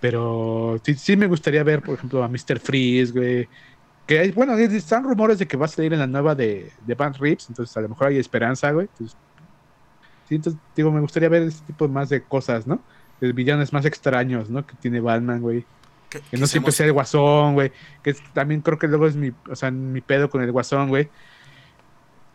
Pero 0.01 0.79
sí, 0.85 0.95
sí 0.95 1.17
me 1.17 1.27
gustaría 1.27 1.63
ver, 1.63 1.83
por 1.83 1.95
ejemplo, 1.97 2.23
a 2.23 2.29
Mr. 2.29 2.59
Freeze, 2.61 3.13
güey. 3.13 3.49
Que 4.07 4.21
hay, 4.21 4.31
bueno, 4.31 4.55
están 4.57 5.05
rumores 5.05 5.39
de 5.39 5.47
que 5.47 5.57
va 5.57 5.65
a 5.67 5.69
salir 5.69 5.93
en 5.93 5.99
la 5.99 6.07
nueva 6.07 6.35
de, 6.35 6.71
de 6.87 6.95
Van 6.95 7.13
Reeves, 7.15 7.47
entonces 7.49 7.77
a 7.77 7.81
lo 7.81 7.89
mejor 7.89 8.09
hay 8.09 8.19
esperanza, 8.19 8.71
güey. 8.71 8.87
Entonces, 8.93 9.17
sí, 10.29 10.35
entonces, 10.37 10.61
digo, 10.77 10.93
me 10.93 11.01
gustaría 11.01 11.29
ver 11.29 11.43
este 11.43 11.67
tipo 11.67 11.89
más 11.89 12.09
de 12.09 12.23
cosas, 12.23 12.67
¿no? 12.67 12.81
De 13.21 13.33
villanos 13.33 13.73
más 13.73 13.85
extraños, 13.85 14.49
¿no? 14.49 14.65
Que 14.65 14.75
tiene 14.77 15.01
Batman, 15.01 15.41
güey. 15.41 15.65
Que, 16.09 16.21
no 16.39 16.47
siempre 16.47 16.71
sea 16.71 16.87
el 16.87 16.93
guasón, 16.93 17.55
güey. 17.55 17.73
Que 18.03 18.11
es- 18.11 18.23
también 18.33 18.61
creo 18.61 18.79
que 18.79 18.87
luego 18.87 19.07
es 19.09 19.17
mi, 19.17 19.33
o 19.51 19.57
sea, 19.57 19.71
mi 19.73 20.01
pedo 20.01 20.31
con 20.31 20.41
el 20.43 20.53
guasón, 20.53 20.89
güey. 20.89 21.09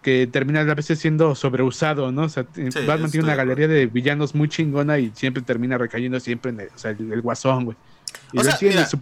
Que 0.02 0.26
termina 0.26 0.62
a 0.62 0.74
veces 0.74 0.97
siendo 0.99 1.36
sobreusado, 1.36 2.12
¿no? 2.12 2.24
O 2.24 2.30
sea, 2.30 2.45
Sí, 2.54 2.70
Batman 2.88 3.12
tiene 3.12 3.26
una 3.26 3.36
galería 3.36 3.68
de 3.68 3.86
villanos 3.86 4.34
muy 4.34 4.49
chingona 4.49 4.97
y 4.97 5.12
siempre 5.14 5.43
termina 5.43 5.78
recayendo 5.78 6.20
siempre 6.20 6.52
en 6.52 6.62
el, 6.62 6.68
o 6.74 6.78
sea, 6.78 6.91
el, 6.91 7.12
el 7.12 7.22
guasón, 7.22 7.66
güey. 7.66 7.78
Y 8.34 8.39
O 8.39 8.43
sea, 8.43 8.58
mira, 8.62 8.82
es 8.82 8.95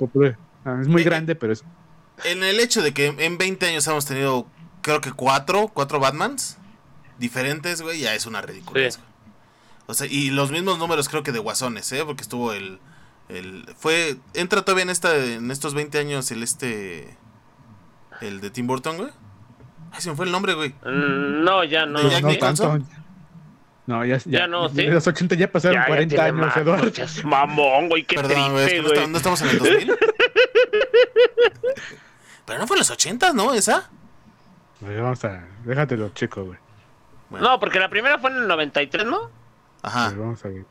ah, 0.66 0.78
es 0.82 0.88
muy 0.88 1.02
eh, 1.02 1.06
grande, 1.06 1.36
pero 1.36 1.54
es 1.54 1.64
En 2.26 2.44
el 2.44 2.60
hecho 2.60 2.82
de 2.82 2.94
que 2.94 3.16
en 3.18 3.38
20 3.38 3.66
años 3.68 3.88
hemos 3.88 4.06
tenido, 4.06 4.48
creo 4.82 5.00
que 5.00 5.12
cuatro, 5.12 5.70
cuatro 5.70 6.00
Batmans 6.00 6.58
diferentes, 7.18 7.82
güey, 7.82 8.00
ya 8.00 8.16
es 8.16 8.26
una 8.26 8.42
ridiculez. 8.42 8.96
Sí. 8.96 9.00
güey. 9.00 9.10
O 9.88 9.94
sea, 9.94 10.08
y 10.08 10.30
los 10.30 10.52
mismos 10.52 10.78
números 10.78 11.10
creo 11.10 11.24
que 11.24 11.32
de 11.32 11.40
Guasones, 11.40 11.92
¿eh? 11.92 12.04
Porque 12.06 12.22
estuvo 12.22 12.54
el... 12.54 12.80
el 13.28 13.66
fue... 13.76 14.18
Entra 14.36 14.62
todavía 14.62 14.84
en, 14.84 14.92
esta, 14.92 15.16
en 15.16 15.50
estos 15.50 15.74
20 15.74 15.98
años 15.98 16.30
el 16.32 16.44
este... 16.44 17.18
El 18.22 18.40
de 18.40 18.52
Tim 18.52 18.68
Burton, 18.68 18.98
güey. 18.98 19.10
Ay, 19.92 20.02
se 20.02 20.10
me 20.10 20.16
fue 20.16 20.26
el 20.26 20.32
nombre, 20.32 20.54
güey. 20.54 20.70
Mm, 20.84 21.44
No, 21.44 21.64
ya 21.64 21.86
no. 21.86 22.02
¿De 22.02 22.10
Jack 22.10 22.24
no 22.24 22.38
tanto. 22.38 22.80
No, 23.88 24.06
ya, 24.06 24.18
ya, 24.18 24.24
Ya 24.42 24.48
no, 24.48 24.70
sí. 24.70 24.76
de 24.76 24.84
los 24.92 25.08
80 25.08 25.34
ya 25.36 25.52
pasaron 25.52 25.74
Ya, 25.78 25.82
ya 25.82 25.88
40 25.88 26.10
tiene 26.16 26.24
años, 26.30 26.40
más, 26.48 26.58
Eduardo. 26.58 26.86
no 26.86 26.92
seas 26.94 27.26
mamón, 27.26 27.90
güey, 27.90 28.04
qué 28.06 28.16
Perdón, 28.18 28.54
triste, 28.56 28.82
güey. 28.82 29.08
no 29.08 29.18
estamos 29.18 29.42
en 29.42 29.50
el 29.50 29.58
2000. 29.60 29.98
Pero 32.46 32.60
no 32.60 32.68
fue 32.68 32.76
en 32.78 32.80
los 32.80 32.90
80, 32.92 33.34
¿no? 33.34 33.54
Esa. 33.54 33.90
A 34.84 34.88
ver, 34.88 35.02
Vamos 35.02 35.24
a, 35.26 35.44
déjatelo, 35.66 36.10
chico, 36.10 36.44
güey. 36.46 36.58
Bueno, 37.30 37.48
No, 37.50 37.60
porque 37.60 37.80
la 37.80 37.90
primera 37.90 38.18
fue 38.20 38.32
en 38.32 38.38
el 38.38 38.48
93, 38.48 39.06
¿no? 39.06 39.30
Ajá. 39.84 40.10
ver, 40.10 40.18
Vamos 40.20 40.44
a 40.46 40.48
ver. 40.50 40.66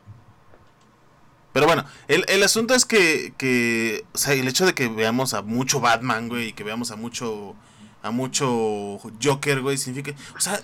Pero 1.53 1.65
bueno, 1.65 1.83
el, 2.07 2.25
el 2.27 2.43
asunto 2.43 2.73
es 2.75 2.85
que, 2.85 3.33
que, 3.37 4.05
o 4.13 4.17
sea, 4.17 4.33
el 4.33 4.47
hecho 4.47 4.65
de 4.65 4.73
que 4.73 4.87
veamos 4.87 5.33
a 5.33 5.41
mucho 5.41 5.79
Batman, 5.79 6.27
güey, 6.29 6.49
y 6.49 6.53
que 6.53 6.63
veamos 6.63 6.91
a 6.91 6.95
mucho, 6.95 7.55
a 8.01 8.11
mucho 8.11 8.99
Joker, 9.21 9.61
güey, 9.61 9.77
significa, 9.77 10.17
o 10.35 10.39
sea, 10.39 10.59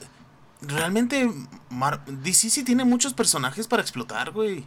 realmente 0.62 1.30
Mar- 1.70 2.04
DC 2.06 2.50
sí 2.50 2.64
tiene 2.64 2.86
muchos 2.86 3.14
personajes 3.14 3.68
para 3.68 3.82
explotar, 3.82 4.32
güey. 4.32 4.66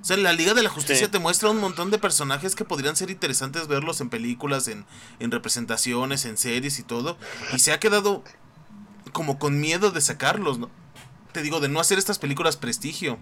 O 0.00 0.04
sea, 0.04 0.16
la 0.16 0.32
Liga 0.32 0.54
de 0.54 0.62
la 0.62 0.70
Justicia 0.70 1.06
Sí. 1.06 1.12
te 1.12 1.18
muestra 1.18 1.50
un 1.50 1.58
montón 1.58 1.90
de 1.90 1.98
personajes 1.98 2.54
que 2.54 2.64
podrían 2.64 2.96
ser 2.96 3.10
interesantes 3.10 3.68
verlos 3.68 4.00
en 4.00 4.08
películas, 4.08 4.66
en, 4.68 4.86
en 5.18 5.30
representaciones, 5.30 6.24
en 6.24 6.38
series 6.38 6.78
y 6.78 6.82
todo. 6.84 7.18
Y 7.54 7.58
se 7.58 7.72
ha 7.72 7.80
quedado 7.80 8.24
como 9.12 9.38
con 9.38 9.60
miedo 9.60 9.90
de 9.90 10.00
sacarlos, 10.00 10.58
¿no? 10.58 10.70
Te 11.32 11.42
digo, 11.42 11.60
de 11.60 11.68
no 11.68 11.80
hacer 11.80 11.98
estas 11.98 12.18
películas 12.18 12.56
prestigio. 12.56 13.18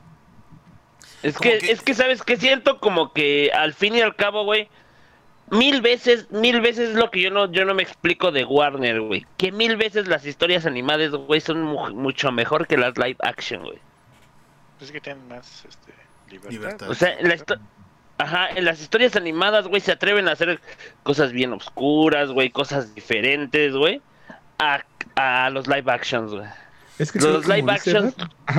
Es 1.24 1.36
que, 1.36 1.58
que- 1.58 1.72
es 1.72 1.82
que, 1.82 1.94
¿sabes 1.94 2.22
qué? 2.22 2.36
Siento 2.36 2.78
como 2.78 3.12
que 3.12 3.50
al 3.52 3.74
fin 3.74 3.96
y 3.96 4.00
al 4.00 4.14
cabo, 4.14 4.44
güey, 4.44 4.68
mil 5.50 5.80
veces, 5.80 6.30
mil 6.30 6.60
veces 6.60 6.90
es 6.90 6.94
lo 6.94 7.10
que 7.10 7.20
yo 7.20 7.30
no, 7.30 7.50
yo 7.50 7.64
no 7.64 7.74
me 7.74 7.82
explico 7.82 8.30
de 8.32 8.44
Warner, 8.44 9.00
güey. 9.00 9.26
Que 9.36 9.52
mil 9.52 9.76
veces 9.76 10.08
las 10.08 10.24
historias 10.26 10.66
animadas, 10.66 11.10
güey, 11.12 11.40
son 11.40 11.62
mu- 11.62 11.90
mucho 11.94 12.30
mejor 12.32 12.66
que 12.66 12.76
las 12.76 12.96
live 12.98 13.16
action, 13.20 13.62
güey. 13.62 13.78
Pues 14.78 14.90
es 14.90 14.92
que 14.92 15.00
tienen 15.00 15.26
más 15.28 15.64
este, 15.68 15.92
libertad. 16.28 16.50
Libertad. 16.50 16.90
O 16.90 16.94
sea, 16.94 17.14
en 17.18 17.28
la 17.28 17.36
Ajá, 18.20 18.48
en 18.50 18.64
las 18.64 18.80
historias 18.80 19.14
animadas, 19.14 19.68
güey, 19.68 19.80
se 19.80 19.92
atreven 19.92 20.26
a 20.28 20.32
hacer 20.32 20.60
cosas 21.04 21.30
bien 21.30 21.52
oscuras, 21.52 22.30
güey, 22.32 22.50
cosas 22.50 22.92
diferentes, 22.92 23.74
güey, 23.76 24.02
a, 24.58 24.82
a 25.14 25.50
los 25.50 25.68
live 25.68 25.90
actions, 25.92 26.32
güey. 26.32 26.46
Es 26.98 27.12
que 27.12 27.20
Los 27.20 27.46
live 27.46 27.70
actions 27.70 28.16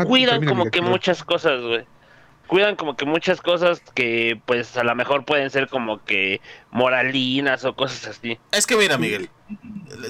cuidan 0.07 0.45
como 0.45 0.71
que 0.71 0.81
muchas 0.81 1.25
cosas, 1.25 1.61
güey. 1.61 1.85
Cuidan 2.49 2.75
como 2.75 2.97
que 2.97 3.05
muchas 3.05 3.41
cosas 3.41 3.79
que, 3.93 4.41
pues, 4.47 4.75
a 4.75 4.83
lo 4.83 4.95
mejor 4.95 5.23
pueden 5.23 5.51
ser 5.51 5.69
como 5.69 6.03
que 6.03 6.41
moralinas 6.71 7.63
o 7.63 7.75
cosas 7.75 8.07
así. 8.17 8.39
Es 8.51 8.65
que 8.65 8.75
mira, 8.75 8.97
Miguel, 8.97 9.29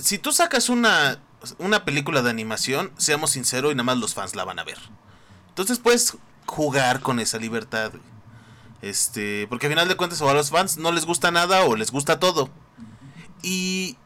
si 0.01 0.19
tú 0.19 0.31
sacas 0.31 0.69
una, 0.69 1.19
una 1.57 1.83
película 1.83 2.21
de 2.21 2.29
animación, 2.29 2.91
seamos 2.95 3.31
sinceros 3.31 3.73
y 3.73 3.75
nada 3.75 3.83
más 3.83 3.97
los 3.97 4.13
fans 4.13 4.37
la 4.37 4.45
van 4.45 4.57
a 4.57 4.63
ver. 4.63 4.77
Entonces 5.49 5.79
puedes 5.79 6.17
jugar 6.45 7.01
con 7.01 7.19
esa 7.19 7.39
libertad. 7.39 7.91
Este, 8.81 9.45
porque 9.49 9.67
al 9.67 9.73
final 9.73 9.89
de 9.89 9.97
cuentas 9.97 10.21
o 10.21 10.29
a 10.29 10.33
los 10.33 10.49
fans 10.49 10.77
no 10.77 10.93
les 10.93 11.05
gusta 11.05 11.31
nada 11.31 11.65
o 11.65 11.75
les 11.75 11.91
gusta 11.91 12.21
todo. 12.21 12.49
Y 13.41 13.97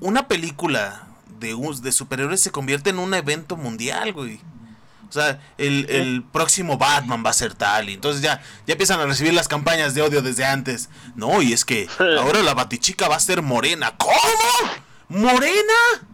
una 0.00 0.28
película 0.28 1.08
de, 1.38 1.54
de 1.82 1.92
superhéroes 1.92 2.40
se 2.40 2.52
convierte 2.52 2.88
en 2.88 2.98
un 2.98 3.12
evento 3.12 3.58
mundial, 3.58 4.14
güey. 4.14 4.40
O 5.12 5.14
sea, 5.14 5.38
el, 5.58 5.84
el 5.90 6.22
próximo 6.22 6.78
Batman 6.78 7.22
va 7.22 7.28
a 7.28 7.34
ser 7.34 7.52
tal. 7.52 7.90
Y 7.90 7.92
entonces 7.92 8.22
ya, 8.22 8.40
ya 8.66 8.72
empiezan 8.72 8.98
a 8.98 9.04
recibir 9.04 9.34
las 9.34 9.46
campañas 9.46 9.92
de 9.92 10.00
odio 10.00 10.22
desde 10.22 10.46
antes. 10.46 10.88
No, 11.16 11.42
y 11.42 11.52
es 11.52 11.66
que 11.66 11.86
ahora 11.98 12.40
la 12.40 12.54
batichica 12.54 13.08
va 13.08 13.16
a 13.16 13.20
ser 13.20 13.42
morena. 13.42 13.94
¿Cómo? 13.98 14.14
¿Morena? 15.10 16.08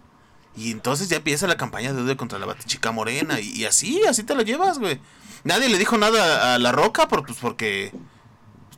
Y 0.56 0.72
entonces 0.72 1.08
ya 1.08 1.18
empieza 1.18 1.46
la 1.46 1.56
campaña 1.56 1.92
de 1.92 2.02
odio 2.02 2.16
contra 2.16 2.40
la 2.40 2.46
batichica 2.46 2.90
morena. 2.90 3.38
Y, 3.38 3.60
y 3.60 3.66
así, 3.66 4.02
así 4.08 4.24
te 4.24 4.34
lo 4.34 4.42
llevas, 4.42 4.80
güey. 4.80 5.00
Nadie 5.44 5.68
le 5.68 5.78
dijo 5.78 5.96
nada 5.96 6.56
a 6.56 6.58
la 6.58 6.72
roca 6.72 7.06
por, 7.06 7.24
pues, 7.24 7.38
porque 7.40 7.92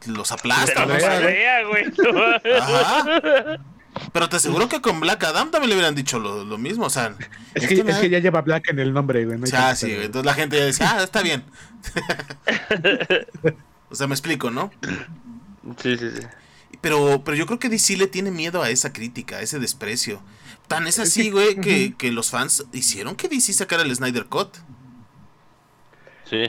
los 0.04 0.32
aplasta. 0.32 0.86
Pero 0.86 0.98
¿no? 0.98 1.62
no 1.62 1.68
güey. 1.70 2.58
Ajá. 2.60 3.58
Pero 4.12 4.28
te 4.28 4.36
aseguro 4.36 4.68
que 4.68 4.80
con 4.80 5.00
Black 5.00 5.24
Adam 5.24 5.50
también 5.50 5.70
le 5.70 5.76
hubieran 5.76 5.94
dicho 5.94 6.18
lo, 6.18 6.44
lo 6.44 6.58
mismo. 6.58 6.86
O 6.86 6.90
sea, 6.90 7.14
Es 7.54 7.66
que, 7.66 7.74
es 7.74 7.98
que 7.98 8.10
ya 8.10 8.18
lleva 8.18 8.42
Black 8.42 8.70
en 8.70 8.78
el 8.78 8.92
nombre, 8.92 9.24
güey. 9.24 9.38
no 9.38 9.46
sí, 9.46 9.86
güey. 9.86 10.06
Entonces 10.06 10.26
la 10.26 10.34
gente 10.34 10.58
ya 10.58 10.64
decía, 10.64 10.92
ah, 10.92 11.02
está 11.02 11.22
bien. 11.22 11.44
o 13.90 13.94
sea, 13.94 14.06
me 14.06 14.14
explico, 14.14 14.50
¿no? 14.50 14.70
Sí, 15.82 15.96
sí, 15.96 16.10
sí. 16.16 16.26
Pero, 16.80 17.22
pero 17.24 17.36
yo 17.36 17.46
creo 17.46 17.58
que 17.58 17.68
DC 17.68 17.96
le 17.96 18.06
tiene 18.06 18.30
miedo 18.30 18.62
a 18.62 18.70
esa 18.70 18.92
crítica, 18.92 19.36
a 19.36 19.42
ese 19.42 19.58
desprecio. 19.58 20.22
Tan 20.68 20.86
es 20.86 20.98
así, 20.98 21.30
güey, 21.30 21.56
que, 21.56 21.94
que 21.96 22.12
los 22.12 22.30
fans 22.30 22.64
hicieron 22.72 23.16
que 23.16 23.28
DC 23.28 23.52
sacara 23.52 23.82
el 23.82 23.94
Snyder 23.94 24.26
Cut. 24.26 24.56
Sí. 26.24 26.44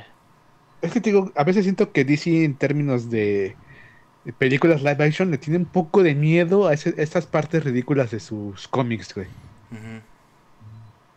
Es 0.82 0.92
que 0.92 1.02
te 1.02 1.10
digo, 1.10 1.32
a 1.36 1.44
veces 1.44 1.64
siento 1.64 1.92
que 1.92 2.06
DC 2.06 2.46
en 2.46 2.56
términos 2.56 3.10
de, 3.10 3.20
de 3.20 3.56
películas 4.38 4.82
live 4.84 5.04
action 5.04 5.32
le 5.32 5.38
tiene 5.38 5.58
un 5.60 5.66
poco 5.66 6.04
de 6.04 6.14
miedo 6.16 6.68
a 6.68 6.74
ese- 6.74 6.94
estas 6.98 7.26
partes 7.26 7.64
ridículas 7.64 8.12
de 8.12 8.20
sus 8.20 8.68
cómics, 8.68 9.14
güey. 9.16 9.28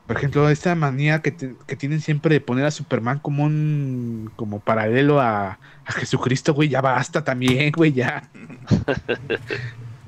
Por 0.07 0.17
ejemplo, 0.19 0.49
esta 0.51 0.75
manía 0.75 1.23
que, 1.23 1.31
te- 1.33 1.55
que 1.67 1.77
tienen 1.77 2.01
siempre 2.03 2.35
de 2.35 2.41
poner 2.41 2.67
a 2.67 2.71
Superman 2.71 3.19
como 3.21 3.45
un 3.45 4.31
como 4.37 4.61
paralelo 4.61 5.21
a, 5.21 5.59
a 5.87 5.93
Jesucristo, 5.93 6.53
güey, 6.55 6.69
ya 6.69 6.81
basta 6.83 7.25
también, 7.25 7.73
güey, 7.73 7.93
ya. 7.93 8.29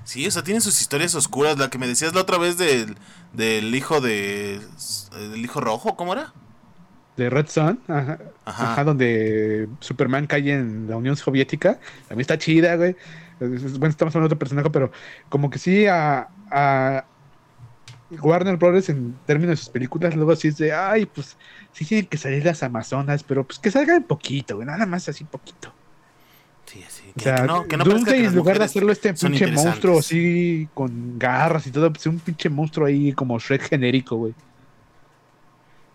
Sí, 0.04 0.26
o 0.26 0.30
sea, 0.30 0.42
tienen 0.44 0.60
sus 0.60 0.80
historias 0.80 1.14
oscuras. 1.14 1.58
La 1.58 1.70
que 1.70 1.78
me 1.78 1.86
decías 1.88 2.14
la 2.14 2.20
otra 2.20 2.38
vez 2.38 2.58
del, 2.58 2.96
del 3.32 3.74
hijo 3.74 4.00
de. 4.00 4.60
del 5.12 5.44
hijo 5.44 5.60
rojo, 5.60 5.96
¿cómo 5.96 6.12
era? 6.12 6.32
De 7.16 7.30
Red 7.30 7.46
Sun, 7.48 7.80
ajá, 7.88 8.18
Ajá. 8.44 8.72
ajá, 8.72 8.84
donde 8.84 9.68
Superman 9.80 10.26
cae 10.26 10.52
en 10.52 10.86
la 10.88 10.96
Unión 10.96 11.16
Soviética, 11.16 11.78
también 12.08 12.20
está 12.20 12.36
chida, 12.36 12.76
güey. 12.76 12.94
Bueno, 13.40 13.88
estamos 13.88 14.14
hablando 14.14 14.20
de 14.20 14.34
otro 14.34 14.38
personaje, 14.38 14.70
pero 14.70 14.90
como 15.28 15.48
que 15.50 15.58
sí 15.58 15.86
a, 15.86 16.28
a 16.50 17.04
Warner 18.10 18.56
Brothers 18.56 18.88
en 18.90 19.14
términos 19.26 19.50
de 19.50 19.56
sus 19.56 19.68
películas, 19.68 20.14
luego 20.14 20.36
sí 20.36 20.48
es 20.48 20.58
de, 20.58 20.72
ay, 20.72 21.06
pues 21.06 21.36
sí 21.72 21.84
tienen 21.84 22.06
que 22.06 22.18
salir 22.18 22.44
las 22.44 22.62
Amazonas, 22.62 23.22
pero 23.22 23.44
pues 23.44 23.58
que 23.58 23.70
salgan 23.70 24.04
poquito, 24.04 24.56
güey, 24.56 24.66
nada 24.66 24.86
más 24.86 25.08
así 25.08 25.24
poquito. 25.24 25.72
Sí, 26.66 26.84
sí. 26.88 27.04
O 27.16 27.20
sea, 27.20 27.36
que 27.36 27.42
no, 27.46 27.64
que 27.66 27.76
no 27.76 27.84
parezca 27.84 27.90
Doomsday, 27.90 28.20
que 28.20 28.26
en 28.26 28.34
lugar 28.34 28.58
de 28.58 28.64
hacerlo 28.64 28.92
este 28.92 29.14
pinche 29.14 29.46
monstruo 29.46 29.98
así 30.00 30.68
con 30.74 31.18
garras 31.18 31.66
y 31.66 31.70
todo, 31.70 31.92
pues 31.92 32.06
un 32.06 32.18
pinche 32.18 32.48
monstruo 32.48 32.86
ahí 32.86 33.12
como 33.12 33.38
Shrek 33.38 33.62
genérico, 33.68 34.16
güey. 34.16 34.34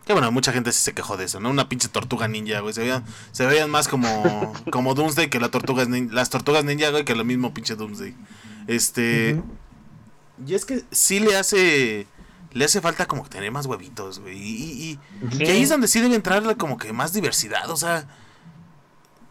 Que 0.05 0.13
bueno, 0.13 0.31
mucha 0.31 0.51
gente 0.51 0.71
sí 0.71 0.79
se 0.81 0.93
quejó 0.93 1.15
de 1.15 1.25
eso, 1.25 1.39
¿no? 1.39 1.49
Una 1.51 1.69
pinche 1.69 1.87
tortuga 1.87 2.27
ninja, 2.27 2.59
güey. 2.61 2.73
Se 2.73 2.81
veían, 2.81 3.03
se 3.31 3.45
veían 3.45 3.69
más 3.69 3.87
como, 3.87 4.51
como 4.71 4.93
Doomsday 4.95 5.29
que 5.29 5.39
la 5.39 5.49
tortugas 5.49 5.87
nin- 5.89 6.09
las 6.11 6.29
tortugas 6.29 6.63
ninja, 6.63 6.89
güey, 6.89 7.05
que 7.05 7.15
lo 7.15 7.23
mismo 7.23 7.53
pinche 7.53 7.75
Doomsday. 7.75 8.15
Este. 8.67 9.39
Y 10.45 10.55
es 10.55 10.65
que 10.65 10.83
sí 10.91 11.19
le 11.19 11.37
hace. 11.37 12.07
Le 12.53 12.65
hace 12.65 12.81
falta 12.81 13.05
como 13.05 13.23
que 13.23 13.29
tener 13.29 13.51
más 13.51 13.65
huevitos, 13.65 14.19
güey. 14.19 14.37
Y, 14.37 14.41
y, 14.41 14.89
y- 14.91 14.99
Sí. 15.37 15.43
y 15.43 15.49
ahí 15.49 15.61
es 15.63 15.69
donde 15.69 15.87
sí 15.87 16.01
debe 16.01 16.15
entrar 16.15 16.57
como 16.57 16.77
que 16.77 16.91
más 16.93 17.13
diversidad, 17.13 17.69
o 17.69 17.77
sea. 17.77 18.07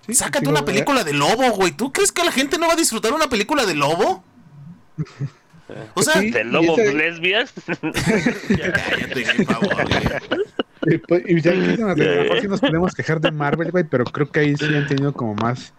Sí, 0.07 0.15
Sácate 0.15 0.49
una 0.49 0.61
eh, 0.61 0.65
película 0.65 1.05
de 1.05 1.13
lobo, 1.13 1.51
güey. 1.51 1.73
¿Tú 1.73 1.93
crees 1.93 2.13
que 2.13 2.25
la 2.25 2.33
gente 2.33 2.59
no 2.59 2.67
va 2.69 2.73
a 2.73 2.77
disfrutar 2.77 3.13
una 3.13 3.29
película 3.29 3.67
de 3.67 3.75
lobo? 3.75 4.23
O 5.95 6.03
sea, 6.03 6.15
Sí. 6.21 6.31
¿De 6.33 6.43
lobo 6.43 6.77
ese- 6.77 6.93
lesbias? 6.95 7.53
cállate, 7.69 9.45
por 9.45 9.55
favor, 9.55 9.89
güey. 9.89 10.03
Y, 10.87 10.99
pues, 10.99 11.23
y 11.27 11.41
ya 11.41 11.53
a 11.53 11.55
lo 11.55 11.97
mejor 11.97 12.41
sí 12.41 12.49
nos 12.49 12.61
podemos 12.61 12.95
quejar 12.95 13.21
de 13.21 13.31
Marvel, 13.31 13.71
güey, 13.71 13.85
pero 13.85 14.05
creo 14.05 14.31
que 14.31 14.41
ahí 14.41 14.57
sí 14.57 14.75
han 14.75 14.87
tenido 14.87 15.13
como 15.13 15.35
más 15.35 15.75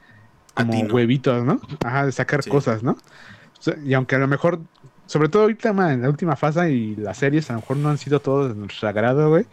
como 0.54 0.74
Atino. 0.74 0.94
huevitos, 0.94 1.44
¿no? 1.46 1.60
Ajá, 1.84 2.06
de 2.06 2.12
sacar 2.12 2.44
Sí. 2.44 2.50
cosas, 2.50 2.84
¿no? 2.84 2.92
O 2.92 3.64
sea, 3.64 3.76
y 3.84 3.94
aunque 3.94 4.16
a 4.16 4.20
lo 4.20 4.28
mejor, 4.28 4.62
sobre 5.08 5.30
todo 5.30 5.44
ahorita 5.44 5.74
ma, 5.74 5.94
en 5.94 6.02
la 6.02 6.10
última 6.10 6.36
fase 6.36 6.72
y 6.72 6.96
las 6.96 7.18
series 7.18 7.50
a 7.50 7.54
lo 7.54 7.60
mejor 7.62 7.78
no 7.78 7.90
han 7.90 7.98
sido 7.98 8.22
todos 8.22 8.50
de 8.50 8.56
nuestro 8.56 8.88
agrado, 8.90 9.30
güey, 9.30 9.46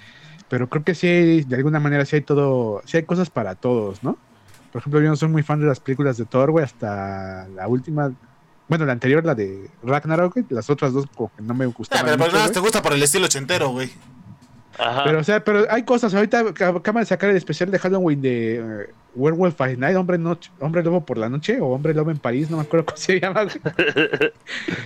pero 0.49 0.68
creo 0.68 0.84
que 0.84 0.94
sí 0.94 1.07
hay, 1.07 1.44
de 1.44 1.57
alguna 1.57 1.80
manera 1.80 2.05
sí 2.05 2.16
hay 2.16 2.22
todo, 2.22 2.82
sí 2.84 2.96
hay 2.99 3.05
cosas 3.07 3.30
para 3.30 3.55
todos, 3.55 4.03
¿no? 4.03 4.18
Por 4.70 4.80
ejemplo, 4.80 5.01
yo 5.01 5.09
no 5.09 5.16
soy 5.16 5.28
muy 5.28 5.42
fan 5.42 5.61
de 5.61 5.66
las 5.66 5.80
películas 5.80 6.16
de 6.18 6.26
Thor, 6.26 6.51
güey, 6.51 6.64
hasta 6.64 7.49
la 7.49 7.68
última, 7.68 8.12
bueno, 8.66 8.84
la 8.86 8.92
anterior, 8.92 9.24
la 9.24 9.34
de 9.34 9.70
Ragnarok, 9.82 10.34
güey, 10.34 10.46
las 10.51 10.68
otras 10.70 10.92
dos 10.92 11.07
como 11.14 11.30
que 11.34 11.42
no 11.42 11.55
me 11.55 11.64
Ah, 11.64 11.68
gustaban 11.74 12.05
pero 12.07 12.18
mucho, 12.18 12.32
más 12.32 12.42
güey. 12.44 12.53
te 12.53 12.61
gusta 12.61 12.82
por 12.82 12.92
el 12.92 13.03
estilo 13.03 13.26
ochentero, 13.26 13.70
güey. 13.70 13.90
Ajá. 14.78 15.04
Pero, 15.04 15.18
o 15.20 15.24
sea, 15.24 15.42
pero 15.44 15.66
hay 15.70 15.82
cosas. 15.82 16.14
Ahorita 16.14 16.42
ac- 16.44 16.76
acaban 16.76 17.02
de 17.02 17.06
sacar 17.06 17.30
el 17.30 17.36
especial 17.36 17.70
de 17.70 17.78
Halloween 17.78 18.20
de 18.22 18.56
eh, 18.56 18.90
Werewolf 19.14 19.56
by 19.56 19.76
Night, 19.76 19.96
hombre, 19.96 20.18
noche, 20.18 20.50
hombre 20.60 20.82
lobo 20.82 21.04
por 21.04 21.18
la 21.18 21.28
noche, 21.28 21.60
o 21.60 21.66
hombre 21.68 21.94
lobo 21.94 22.10
en 22.10 22.18
París, 22.18 22.50
no 22.50 22.56
me 22.58 22.62
acuerdo 22.62 22.86
cómo 22.86 22.96
se 22.96 23.18
llama. 23.20 23.44
güey. 23.44 23.56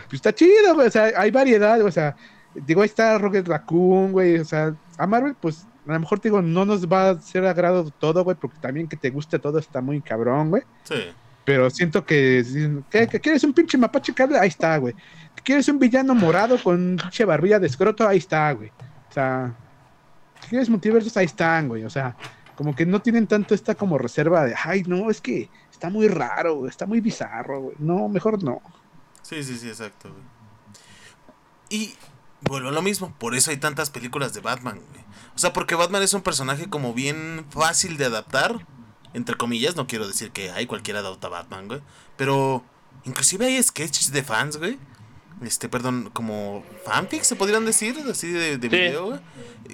pues 0.09 0.13
está 0.13 0.35
chido, 0.35 0.75
güey. 0.75 0.89
O 0.89 0.91
sea, 0.91 1.11
hay 1.17 1.31
variedad, 1.31 1.81
o 1.83 1.91
sea, 1.91 2.17
digo, 2.55 2.83
ahí 2.83 2.87
está 2.87 3.19
Rocket 3.19 3.47
Raccoon, 3.47 4.13
güey. 4.13 4.39
O 4.39 4.45
sea, 4.45 4.75
a 4.99 5.07
Marvel, 5.07 5.35
pues 5.41 5.67
a 5.87 5.93
lo 5.93 6.01
mejor 6.01 6.21
te 6.21 6.29
digo, 6.29 6.41
no 6.43 6.65
nos 6.65 6.87
va 6.87 7.11
a 7.11 7.19
ser 7.21 7.45
agrado 7.45 7.91
todo, 7.99 8.25
güey, 8.25 8.37
porque 8.41 8.57
también 8.61 8.87
que 8.89 8.97
te 8.97 9.11
guste 9.11 9.39
todo 9.39 9.59
está 9.59 9.81
muy 9.81 10.01
cabrón, 10.01 10.51
güey. 10.51 10.63
Sí. 10.85 10.95
Pero 11.45 11.69
siento 11.71 12.05
que, 12.07 12.45
¿qué, 12.89 13.09
que 13.09 13.19
quieres 13.21 13.43
un 13.43 13.53
pinche 13.53 13.77
mapache 13.77 14.15
cable? 14.15 14.39
Ahí 14.39 14.49
está, 14.49 14.77
güey. 14.77 14.95
¿Que 15.35 15.43
¿Quieres 15.43 15.67
un 15.69 15.81
villano 15.81 16.15
morado 16.15 16.57
con 16.63 16.97
pinche 17.01 17.25
barbilla 17.25 17.59
de 17.59 17.67
escroto? 17.67 18.07
Ahí 18.07 18.19
está, 18.19 18.53
güey. 18.53 18.69
O 19.11 19.13
sea, 19.13 19.53
¿que 20.53 20.57
¿quieres 20.57 20.69
multiversos? 20.69 21.17
Ahí 21.17 21.25
están, 21.25 21.67
güey. 21.69 21.85
O 21.85 21.89
sea, 21.89 22.15
como 22.57 22.77
que 22.77 22.85
no 22.85 23.01
tienen 23.01 23.27
tanto 23.27 23.55
esta 23.55 23.75
como 23.75 23.97
reserva 23.97 24.45
de, 24.45 24.55
ay, 24.63 24.83
no, 24.87 25.11
es 25.11 25.23
que 25.23 25.49
está 25.71 25.89
muy 25.89 26.09
raro, 26.09 26.69
está 26.69 26.85
muy 26.85 27.01
bizarro, 27.01 27.61
güey. 27.63 27.77
No, 27.79 28.07
mejor 28.11 28.43
no. 28.45 28.61
Sí, 29.23 29.43
sí, 29.43 29.57
sí, 29.57 29.69
exacto, 29.69 30.11
güey. 30.11 30.23
Y 31.71 31.95
vuelvo 32.43 32.69
a 32.69 32.73
lo 32.73 32.83
mismo, 32.83 33.15
por 33.19 33.35
eso 33.35 33.51
hay 33.51 33.57
tantas 33.57 33.89
películas 33.89 34.35
de 34.35 34.41
Batman, 34.41 34.79
güey. 34.91 35.03
O 35.35 35.39
sea, 35.39 35.55
porque 35.55 35.75
Batman 35.75 36.03
es 36.03 36.13
un 36.13 36.21
personaje 36.21 36.69
como 36.69 36.93
bien 36.93 37.47
fácil 37.49 37.97
de 37.97 38.05
adaptar, 38.05 38.67
entre 39.15 39.37
comillas, 39.37 39.75
no 39.75 39.87
quiero 39.87 40.07
decir 40.07 40.33
que 40.33 40.51
hay 40.51 40.67
cualquiera 40.67 41.01
adapta 41.01 41.29
a 41.29 41.31
Batman, 41.31 41.67
güey. 41.67 41.81
Pero 42.19 42.63
inclusive 43.05 43.47
hay 43.47 43.63
sketches 43.63 44.13
de 44.13 44.23
fans, 44.23 44.59
güey. 44.59 44.79
Este, 45.43 45.69
perdón, 45.69 46.11
como 46.13 46.65
fanfics 46.85 47.27
se 47.27 47.37
podrían 47.37 47.65
decir, 47.67 47.97
así 48.11 48.29
de, 48.31 48.59
de 48.59 48.69
Sí. 48.71 48.77
video. 48.77 49.21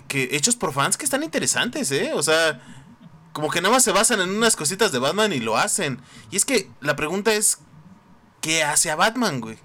Que 0.06 0.28
hechos 0.32 0.56
por 0.56 0.72
fans 0.72 0.96
que 0.96 1.04
están 1.04 1.22
interesantes, 1.22 1.90
¿eh? 1.92 2.12
O 2.14 2.22
sea, 2.22 2.60
como 3.32 3.50
que 3.50 3.60
nada 3.60 3.74
más 3.74 3.84
se 3.84 3.92
basan 3.92 4.20
en 4.20 4.30
unas 4.30 4.56
cositas 4.56 4.92
de 4.92 4.98
Batman 4.98 5.32
y 5.32 5.40
lo 5.40 5.56
hacen. 5.58 6.00
Y 6.30 6.36
es 6.36 6.44
que 6.44 6.70
la 6.80 6.96
pregunta 6.96 7.34
es, 7.34 7.58
¿qué 8.40 8.62
hace 8.64 8.90
a 8.90 8.96
Batman, 8.96 9.40
güey? 9.40 9.58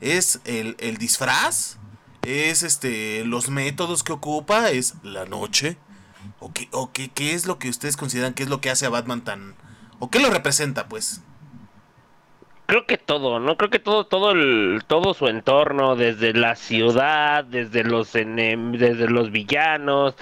¿Es 0.00 0.40
el, 0.44 0.76
el 0.78 0.96
disfraz? 0.96 1.76
¿Es 2.22 2.62
este 2.62 3.24
los 3.24 3.48
métodos 3.50 4.02
que 4.04 4.12
ocupa? 4.12 4.70
¿Es 4.70 4.94
la 5.02 5.24
noche? 5.24 5.76
¿O, 6.38 6.52
qué, 6.52 6.68
o 6.70 6.92
qué, 6.92 7.08
qué 7.10 7.34
es 7.34 7.46
lo 7.46 7.58
que 7.58 7.68
ustedes 7.68 7.96
consideran 7.96 8.34
que 8.34 8.44
es 8.44 8.48
lo 8.48 8.60
que 8.60 8.70
hace 8.70 8.86
a 8.86 8.90
Batman 8.90 9.22
tan... 9.24 9.56
¿O 9.98 10.10
qué 10.10 10.18
lo 10.20 10.30
representa, 10.30 10.88
pues? 10.88 11.20
Creo 12.66 12.86
que 12.86 12.96
todo, 12.96 13.38
¿no? 13.38 13.56
Creo 13.56 13.70
que 13.70 13.78
todo, 13.78 14.06
todo 14.06 14.30
el, 14.30 14.82
todo 14.86 15.14
su 15.14 15.28
entorno, 15.28 15.96
desde 15.96 16.32
la 16.32 16.56
ciudad, 16.56 17.44
desde 17.44 17.84
los 17.84 18.12
desde 18.12 19.08
los 19.08 19.30
villanos, 19.30 20.14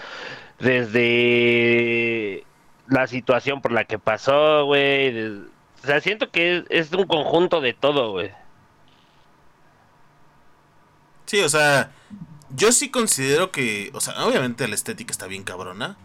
desde 0.58 2.44
la 2.88 3.06
situación 3.06 3.60
por 3.60 3.72
la 3.72 3.84
que 3.84 3.98
pasó, 3.98 4.64
güey. 4.64 5.26
O 5.82 5.86
sea, 5.86 6.00
siento 6.00 6.30
que 6.30 6.58
es, 6.58 6.64
es 6.70 6.92
un 6.92 7.06
conjunto 7.06 7.60
de 7.60 7.72
todo, 7.72 8.12
güey. 8.12 8.30
Sí, 11.26 11.40
o 11.42 11.48
sea, 11.48 11.92
yo 12.50 12.72
sí 12.72 12.90
considero 12.90 13.52
que, 13.52 13.90
o 13.94 14.00
sea, 14.00 14.24
obviamente 14.26 14.66
la 14.66 14.74
estética 14.74 15.12
está 15.12 15.26
bien 15.28 15.44
cabrona, 15.44 15.96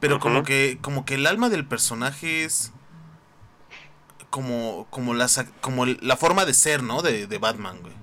pero 0.00 0.18
como 0.18 0.42
que 0.42 0.78
como 0.80 1.04
que 1.04 1.14
el 1.14 1.26
alma 1.26 1.48
del 1.48 1.66
personaje 1.66 2.44
es 2.44 2.72
como 4.36 4.86
como 4.90 5.14
la 5.14 5.28
sa- 5.28 5.46
como 5.62 5.86
la 5.86 6.16
forma 6.18 6.44
de 6.44 6.52
ser, 6.52 6.82
¿no? 6.82 7.00
De, 7.00 7.26
de 7.26 7.38
Batman, 7.38 7.78
güey. 7.80 7.94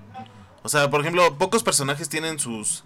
O 0.64 0.68
sea, 0.68 0.90
por 0.90 1.00
ejemplo, 1.00 1.38
pocos 1.38 1.62
personajes 1.62 2.08
tienen 2.08 2.40
sus 2.40 2.82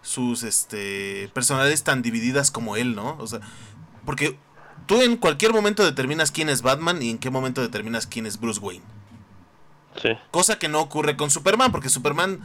sus 0.00 0.44
este 0.44 1.28
personalidades 1.34 1.84
tan 1.84 2.00
divididas 2.00 2.50
como 2.50 2.76
él, 2.76 2.94
¿no? 2.94 3.18
O 3.18 3.26
sea, 3.26 3.40
porque 4.06 4.38
tú 4.86 5.02
en 5.02 5.18
cualquier 5.18 5.52
momento 5.52 5.84
determinas 5.84 6.30
quién 6.30 6.48
es 6.48 6.62
Batman 6.62 7.02
y 7.02 7.10
en 7.10 7.18
qué 7.18 7.28
momento 7.28 7.60
determinas 7.60 8.06
quién 8.06 8.24
es 8.24 8.40
Bruce 8.40 8.60
Wayne. 8.60 8.84
Sí. 10.00 10.10
Cosa 10.30 10.58
que 10.58 10.68
no 10.68 10.80
ocurre 10.80 11.18
con 11.18 11.30
Superman, 11.30 11.70
porque 11.72 11.90
Superman 11.90 12.40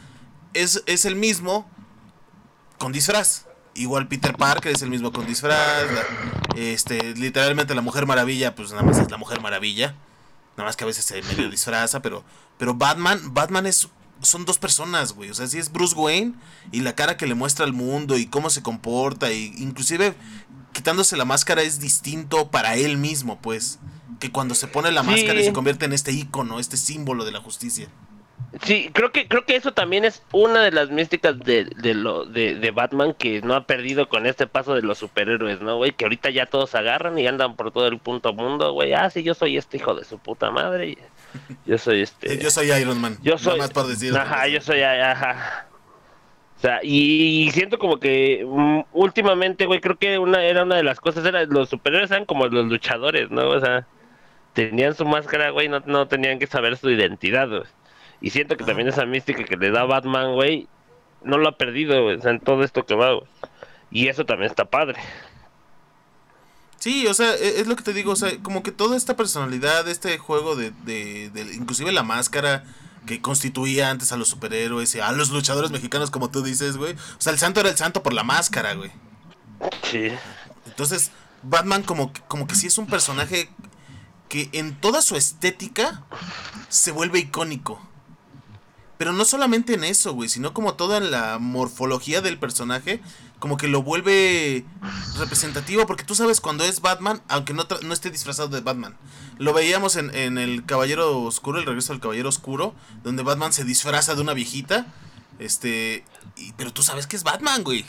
es, 0.52 0.82
es 0.86 1.06
el 1.06 1.16
mismo 1.16 1.66
con 2.76 2.92
disfraz. 2.92 3.46
Igual 3.74 4.06
Peter 4.06 4.36
Parker 4.36 4.72
es 4.72 4.82
el 4.82 4.90
mismo 4.90 5.12
con 5.12 5.24
disfraz. 5.26 5.90
la- 5.90 6.60
este, 6.60 7.14
literalmente 7.14 7.74
la 7.74 7.80
Mujer 7.80 8.04
Maravilla, 8.04 8.54
pues 8.54 8.70
nada 8.72 8.82
más 8.82 8.98
es 8.98 9.10
la 9.10 9.16
Mujer 9.16 9.40
Maravilla. 9.40 9.94
Nada 10.56 10.68
más 10.68 10.76
que 10.76 10.84
a 10.84 10.86
veces 10.86 11.04
se 11.04 11.22
medio 11.22 11.50
disfraza, 11.50 12.00
pero, 12.02 12.24
pero 12.58 12.74
Batman, 12.74 13.32
Batman 13.32 13.66
es, 13.66 13.88
son 14.20 14.44
dos 14.44 14.58
personas, 14.58 15.12
güey. 15.14 15.30
O 15.30 15.34
sea, 15.34 15.46
sí 15.46 15.58
es 15.58 15.72
Bruce 15.72 15.94
Wayne 15.94 16.34
y 16.72 16.80
la 16.80 16.94
cara 16.94 17.16
que 17.16 17.26
le 17.26 17.34
muestra 17.34 17.64
al 17.64 17.72
mundo 17.72 18.18
y 18.18 18.26
cómo 18.26 18.50
se 18.50 18.62
comporta. 18.62 19.32
Y 19.32 19.52
inclusive 19.58 20.14
quitándose 20.72 21.16
la 21.16 21.24
máscara 21.24 21.62
es 21.62 21.80
distinto 21.80 22.50
para 22.50 22.76
él 22.76 22.98
mismo, 22.98 23.40
pues. 23.40 23.78
Que 24.20 24.30
cuando 24.30 24.54
se 24.54 24.68
pone 24.68 24.92
la 24.92 25.00
Sí. 25.02 25.06
máscara 25.10 25.40
y 25.40 25.44
se 25.44 25.52
convierte 25.52 25.84
en 25.86 25.92
este 25.92 26.12
icono, 26.12 26.60
este 26.60 26.76
símbolo 26.76 27.24
de 27.24 27.32
la 27.32 27.40
justicia. 27.40 27.88
Sí, 28.64 28.90
creo 28.92 29.12
que 29.12 29.26
creo 29.28 29.44
que 29.46 29.56
eso 29.56 29.72
también 29.72 30.04
es 30.04 30.22
una 30.30 30.60
de 30.60 30.70
las 30.70 30.90
místicas 30.90 31.38
de, 31.38 31.64
de 31.64 31.94
lo 31.94 32.26
de, 32.26 32.54
de 32.54 32.70
Batman 32.70 33.14
que 33.14 33.40
no 33.40 33.54
ha 33.54 33.66
perdido 33.66 34.08
con 34.08 34.26
este 34.26 34.46
paso 34.46 34.74
de 34.74 34.82
los 34.82 34.98
superhéroes, 34.98 35.62
¿no, 35.62 35.76
güey? 35.76 35.92
Que 35.92 36.04
ahorita 36.04 36.28
ya 36.30 36.46
todos 36.46 36.74
agarran 36.74 37.18
y 37.18 37.26
andan 37.26 37.56
por 37.56 37.72
todo 37.72 37.86
el 37.86 37.98
punto 37.98 38.34
mundo, 38.34 38.72
güey. 38.72 38.92
Ah, 38.92 39.08
sí, 39.08 39.22
yo 39.22 39.34
soy 39.34 39.56
este 39.56 39.78
hijo 39.78 39.94
de 39.94 40.04
su 40.04 40.18
puta 40.18 40.50
madre. 40.50 40.98
Yo 41.64 41.78
soy 41.78 42.02
este. 42.02 42.38
Yo 42.38 42.50
soy 42.50 42.70
Iron 42.72 43.00
Man. 43.00 43.16
Yo 43.22 43.32
Nada 43.32 43.38
soy. 43.44 43.58
más 43.58 43.70
por 43.70 43.86
decir. 43.86 44.14
Ajá, 44.16 44.46
yo 44.48 44.60
soy. 44.60 44.82
Ajá. 44.82 45.66
sea, 46.58 46.80
y, 46.82 47.50
siento 47.52 47.78
como 47.78 47.98
que 47.98 48.44
mm, 48.46 48.80
últimamente, 48.92 49.64
güey, 49.64 49.80
creo 49.80 49.98
que 49.98 50.18
una 50.18 50.44
era 50.44 50.62
una 50.62 50.76
de 50.76 50.84
las 50.84 51.00
cosas, 51.00 51.24
era 51.24 51.44
los 51.46 51.70
superiores 51.70 52.10
eran 52.10 52.26
como 52.26 52.46
los 52.46 52.66
luchadores, 52.66 53.30
¿no? 53.30 53.48
O 53.48 53.60
sea, 53.60 53.86
tenían 54.52 54.94
su 54.94 55.06
máscara, 55.06 55.50
güey, 55.50 55.68
no, 55.68 55.80
no 55.86 56.06
tenían 56.06 56.38
que 56.38 56.46
saber 56.46 56.76
su 56.76 56.90
identidad, 56.90 57.48
güey. 57.48 57.62
Y 58.22 58.30
siento 58.30 58.56
que 58.56 58.64
también 58.64 58.88
esa 58.88 59.04
mística 59.04 59.44
que 59.44 59.56
le 59.56 59.70
da 59.70 59.84
Batman, 59.84 60.32
güey, 60.34 60.68
no 61.24 61.38
lo 61.38 61.48
ha 61.48 61.58
perdido, 61.58 62.02
güey, 62.04 62.16
o 62.16 62.22
sea, 62.22 62.30
en 62.30 62.40
todo 62.40 62.62
esto 62.62 62.86
que 62.86 62.94
va, 62.94 63.12
güey. 63.12 63.26
Y 63.90 64.08
eso 64.08 64.24
también 64.24 64.48
está 64.48 64.64
padre. 64.64 64.98
Sí, 66.78 67.06
o 67.08 67.14
sea, 67.14 67.34
e, 67.34 67.60
es 67.60 67.66
lo 67.66 67.76
que 67.76 67.82
te 67.82 67.92
digo, 67.92 68.12
o 68.12 68.16
sea, 68.16 68.30
como 68.42 68.62
que 68.62 68.72
toda 68.72 68.96
esta 68.96 69.16
personalidad, 69.16 69.88
este 69.88 70.16
juego 70.18 70.56
de, 70.56 70.70
de, 70.84 71.30
de 71.30 71.42
inclusive 71.54 71.92
la 71.92 72.04
máscara 72.04 72.64
que 73.06 73.20
constituía 73.20 73.90
antes 73.90 74.12
a 74.12 74.16
los 74.16 74.28
superhéroes 74.28 74.94
y 74.94 75.00
a 75.00 75.10
los 75.12 75.30
luchadores 75.30 75.72
mexicanos, 75.72 76.10
como 76.10 76.30
tú 76.30 76.42
dices, 76.42 76.76
güey. 76.76 76.92
O 76.92 77.20
sea, 77.20 77.32
el 77.32 77.38
santo 77.38 77.60
era 77.60 77.70
el 77.70 77.76
santo 77.76 78.02
por 78.02 78.12
la 78.12 78.22
máscara, 78.22 78.74
güey. 78.74 78.92
Sí. 79.90 80.08
Entonces, 80.66 81.10
Batman 81.42 81.82
como, 81.82 82.12
como 82.28 82.46
que 82.46 82.54
sí 82.54 82.68
es 82.68 82.78
un 82.78 82.86
personaje 82.86 83.48
que 84.28 84.48
en 84.52 84.74
toda 84.74 85.02
su 85.02 85.16
estética 85.16 86.04
se 86.68 86.92
vuelve 86.92 87.18
icónico. 87.18 87.80
Pero 89.02 89.12
no 89.12 89.24
solamente 89.24 89.74
en 89.74 89.82
eso, 89.82 90.12
güey, 90.12 90.28
sino 90.28 90.54
como 90.54 90.74
toda 90.74 91.00
la 91.00 91.40
morfología 91.40 92.20
del 92.20 92.38
personaje, 92.38 93.00
como 93.40 93.56
que 93.56 93.66
lo 93.66 93.82
vuelve 93.82 94.64
representativo, 95.18 95.88
porque 95.88 96.04
tú 96.04 96.14
sabes 96.14 96.40
cuando 96.40 96.62
es 96.62 96.80
Batman, 96.80 97.20
aunque 97.26 97.52
no, 97.52 97.66
no 97.82 97.94
esté 97.94 98.12
disfrazado 98.12 98.50
de 98.50 98.60
Batman. 98.60 98.96
Lo 99.38 99.52
veíamos 99.54 99.96
en, 99.96 100.14
en, 100.14 100.38
El 100.38 100.64
Caballero 100.64 101.20
Oscuro, 101.22 101.58
el 101.58 101.66
regreso 101.66 101.92
del 101.92 102.00
Caballero 102.00 102.28
Oscuro, 102.28 102.76
donde 103.02 103.24
Batman 103.24 103.52
se 103.52 103.64
disfraza 103.64 104.14
de 104.14 104.20
una 104.20 104.34
viejita. 104.34 104.86
Este. 105.40 106.04
pero 106.56 106.72
tú 106.72 106.84
sabes 106.84 107.08
que 107.08 107.16
es 107.16 107.24
Batman, 107.24 107.64
güey. 107.64 107.84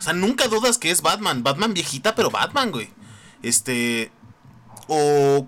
O 0.00 0.02
sea, 0.02 0.14
nunca 0.14 0.48
dudas 0.48 0.78
que 0.78 0.90
es 0.90 1.00
Batman. 1.00 1.44
Batman 1.44 1.74
viejita, 1.74 2.16
pero 2.16 2.32
Batman, 2.32 2.72
güey. 2.72 2.90
Este. 3.40 4.10
O 4.88 5.46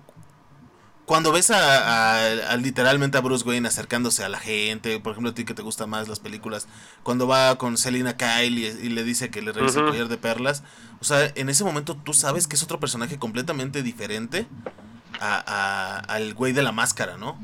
cuando 1.09 1.33
ves 1.33 1.51
a, 1.51 2.55
literalmente 2.59 3.17
a 3.17 3.23
Bruce 3.23 3.43
Wayne 3.49 3.67
acercándose 3.67 4.25
a 4.25 4.29
la 4.29 4.39
gente, 4.39 5.01
por 5.01 5.13
ejemplo 5.13 5.31
a 5.31 5.35
ti 5.35 5.47
que 5.47 5.55
te 5.55 5.63
gustan 5.63 5.89
más 5.89 6.07
las 6.07 6.21
películas, 6.21 6.69
cuando 7.03 7.27
va 7.27 7.57
con 7.57 7.79
Selina 7.79 8.19
Kyle 8.19 8.59
y, 8.59 8.91
le 8.91 9.05
dice 9.05 9.31
que 9.31 9.41
le 9.41 9.53
regrese 9.53 9.79
el 9.79 9.87
collar 9.87 10.09
de 10.09 10.19
perlas, 10.19 10.63
o 11.01 11.05
sea, 11.05 11.33
en 11.35 11.49
ese 11.49 11.65
momento 11.65 11.97
tú 11.97 12.13
sabes 12.13 12.47
que 12.47 12.57
es 12.57 12.63
otro 12.63 12.79
personaje 12.79 13.19
completamente 13.19 13.83
diferente 13.83 14.47
a, 15.19 15.97
al 16.07 16.35
güey 16.35 16.53
de 16.53 16.63
la 16.63 16.73
máscara, 16.73 17.17
¿no? 17.17 17.39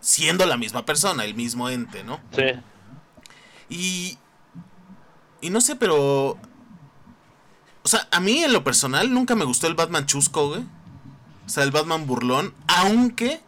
Siendo 0.00 0.44
la 0.44 0.56
misma 0.56 0.84
persona, 0.84 1.24
el 1.24 1.36
mismo 1.36 1.70
ente, 1.70 2.02
¿no? 2.02 2.20
Sí. 2.32 2.42
Y... 3.68 4.18
Y 5.40 5.50
no 5.50 5.60
sé, 5.60 5.76
pero... 5.76 6.36
O 7.82 7.88
sea, 7.88 8.08
a 8.10 8.18
mí 8.18 8.42
en 8.42 8.52
lo 8.52 8.64
personal 8.64 9.12
nunca 9.14 9.36
me 9.36 9.44
gustó 9.44 9.68
el 9.68 9.74
Batman 9.74 10.06
chusco, 10.06 10.48
güey. 10.48 10.64
O 11.46 11.48
sea, 11.48 11.62
el 11.64 11.70
Batman 11.70 12.06
burlón. 12.06 12.54
Aunque. 12.66 13.40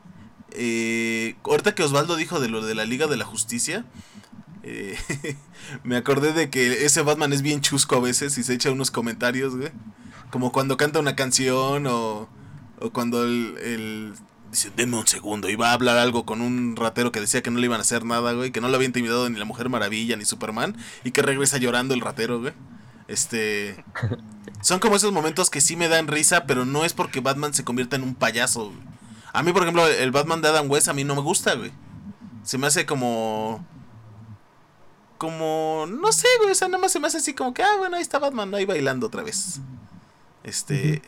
Eh, 0.53 1.36
ahorita 1.44 1.74
que 1.74 1.82
Osvaldo 1.82 2.16
dijo 2.16 2.40
de 2.40 2.49
lo 2.49 2.64
de 2.64 2.74
la 2.74 2.84
Liga 2.84 3.07
de 3.07 3.16
la 3.16 3.24
Justicia. 3.24 3.84
Eh, 4.62 4.96
me 5.84 5.96
acordé 5.96 6.32
de 6.32 6.51
que 6.51 6.84
ese 6.84 7.03
Batman 7.03 7.32
es 7.32 7.42
bien 7.42 7.61
chusco 7.61 7.96
a 7.96 8.01
veces 8.01 8.36
y 8.38 8.42
se 8.42 8.55
echa 8.55 8.70
unos 8.70 8.90
comentarios, 8.90 9.57
güey. 9.57 9.70
Como 10.30 10.53
cuando 10.53 10.76
canta 10.76 11.01
una 11.01 11.16
canción 11.16 11.86
o, 11.86 12.28
o 12.80 12.90
cuando 12.90 13.24
el, 13.24 14.12
dice, 14.51 14.70
denme 14.76 14.99
un 14.99 15.07
segundo, 15.07 15.49
y 15.49 15.57
va 15.57 15.70
a 15.70 15.72
hablar 15.72 15.99
algo 15.99 16.24
con 16.24 16.40
un 16.40 16.76
ratero 16.76 17.12
que 17.12 17.20
decía 17.20 17.42
que 17.42 17.51
no 17.51 17.59
le 17.59 17.66
iban 17.66 17.78
a 17.78 17.82
hacer 17.82 18.05
nada, 18.05 18.32
güey, 18.32 18.51
que 18.51 18.61
no 18.61 18.68
lo 18.68 18.76
había 18.76 18.86
intimidado 18.86 19.28
ni 19.28 19.38
la 19.38 19.44
Mujer 19.44 19.68
Maravilla 19.68 20.16
ni 20.16 20.24
Superman, 20.24 20.76
y 21.05 21.11
que 21.12 21.22
regresa 21.22 21.59
llorando 21.59 21.94
el 21.94 22.01
ratero, 22.01 22.40
güey. 22.40 22.53
Este. 23.09 23.83
Son 24.61 24.81
como 24.81 24.97
esos 24.97 25.13
momentos 25.13 25.51
que 25.51 25.61
sí 25.61 25.77
me 25.77 25.89
dan 25.89 26.07
risa, 26.07 26.45
pero 26.45 26.65
no 26.65 26.85
es 26.85 26.93
porque 26.93 27.21
Batman 27.21 27.55
se 27.55 27.65
convierta 27.65 27.97
en 27.97 28.03
un 28.03 28.15
payaso. 28.15 28.73
A 29.33 29.43
mí, 29.43 29.53
por 29.53 29.63
ejemplo, 29.63 29.87
el 29.87 30.11
Batman 30.11 30.43
de 30.43 30.49
Adam 30.49 30.71
West 30.71 30.89
a 30.89 30.93
mí 30.95 31.05
no 31.05 31.15
me 31.15 31.21
gusta, 31.21 31.55
güey. 31.55 31.73
Se 32.43 32.59
me 32.59 32.67
hace 32.67 32.87
como... 32.87 33.65
Como... 35.17 35.87
No 35.89 36.13
sé, 36.13 36.27
güey. 36.39 36.51
O 36.51 36.55
sea, 36.55 36.69
nada 36.69 36.81
más 36.81 36.93
se 36.93 36.99
me 36.99 37.07
hace 37.07 37.19
así 37.19 37.35
como 37.35 37.55
que, 37.55 37.63
ah, 37.63 37.77
bueno, 37.79 37.97
ahí 37.97 38.03
está 38.03 38.19
Batman 38.19 38.55
ahí 38.55 38.65
bailando 38.65 39.07
otra 39.07 39.23
vez. 39.23 39.61
Este... 40.45 41.03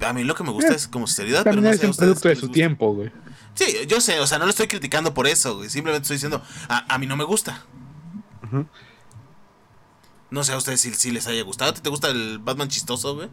A 0.00 0.12
mí 0.12 0.24
lo 0.24 0.34
que 0.34 0.44
me 0.44 0.50
gusta 0.50 0.74
es 0.74 0.88
como 0.88 1.06
seriedad, 1.06 1.42
pero 1.42 1.60
no 1.60 1.70
es 1.70 1.82
un 1.82 1.94
producto 1.94 2.28
de 2.28 2.36
su 2.36 2.50
tiempo, 2.50 2.92
güey. 2.92 3.10
Sí, 3.54 3.86
yo 3.88 4.02
sé, 4.02 4.20
o 4.20 4.26
sea, 4.26 4.38
no 4.38 4.44
lo 4.44 4.50
estoy 4.50 4.68
criticando 4.68 5.14
por 5.14 5.26
eso, 5.26 5.56
güey. 5.56 5.70
Simplemente 5.70 6.02
estoy 6.02 6.16
diciendo, 6.16 6.42
a, 6.68 6.94
a 6.94 6.98
mí 6.98 7.06
no 7.06 7.16
me 7.16 7.24
gusta. 7.24 7.64
No 10.30 10.44
sé 10.44 10.52
a 10.52 10.56
ustedes 10.56 10.80
si, 10.80 11.10
les 11.10 11.26
haya 11.26 11.42
gustado. 11.42 11.72
¿Te, 11.72 11.88
gusta 11.88 12.08
el 12.08 12.38
Batman 12.38 12.68
chistoso, 12.68 13.14
güey? 13.14 13.28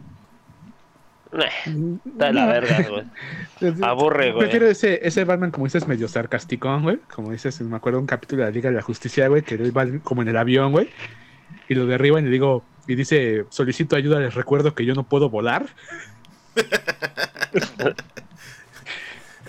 Está 1.32 2.26
de 2.26 2.32
la 2.32 2.46
verga, 2.46 2.88
güey. 2.88 3.74
Aburre, 3.82 4.30
güey. 4.32 4.44
Prefiero 4.44 4.68
ese, 4.68 5.06
ese 5.06 5.24
Batman, 5.24 5.50
como 5.50 5.66
dices, 5.66 5.88
medio 5.88 6.06
sarcástico, 6.06 6.80
güey. 6.80 6.98
Como 7.12 7.32
dices, 7.32 7.60
me 7.62 7.76
acuerdo 7.76 7.98
de 7.98 8.02
un 8.02 8.06
capítulo 8.06 8.42
de 8.42 8.50
la 8.50 8.54
Liga 8.54 8.70
de 8.70 8.76
la 8.76 8.82
Justicia, 8.82 9.26
güey, 9.28 9.42
que 9.42 9.56
él 9.56 9.76
va 9.76 9.86
como 10.04 10.22
en 10.22 10.28
el 10.28 10.36
avión, 10.36 10.70
güey. 10.70 10.90
Y 11.68 11.74
lo 11.74 11.86
derriban 11.86 12.26
y 12.26 12.30
digo, 12.30 12.62
y 12.86 12.94
dice, 12.94 13.46
solicito 13.48 13.96
ayuda, 13.96 14.20
les 14.20 14.34
recuerdo 14.34 14.74
que 14.74 14.84
yo 14.84 14.94
no 14.94 15.04
puedo 15.04 15.30
volar. 15.30 15.66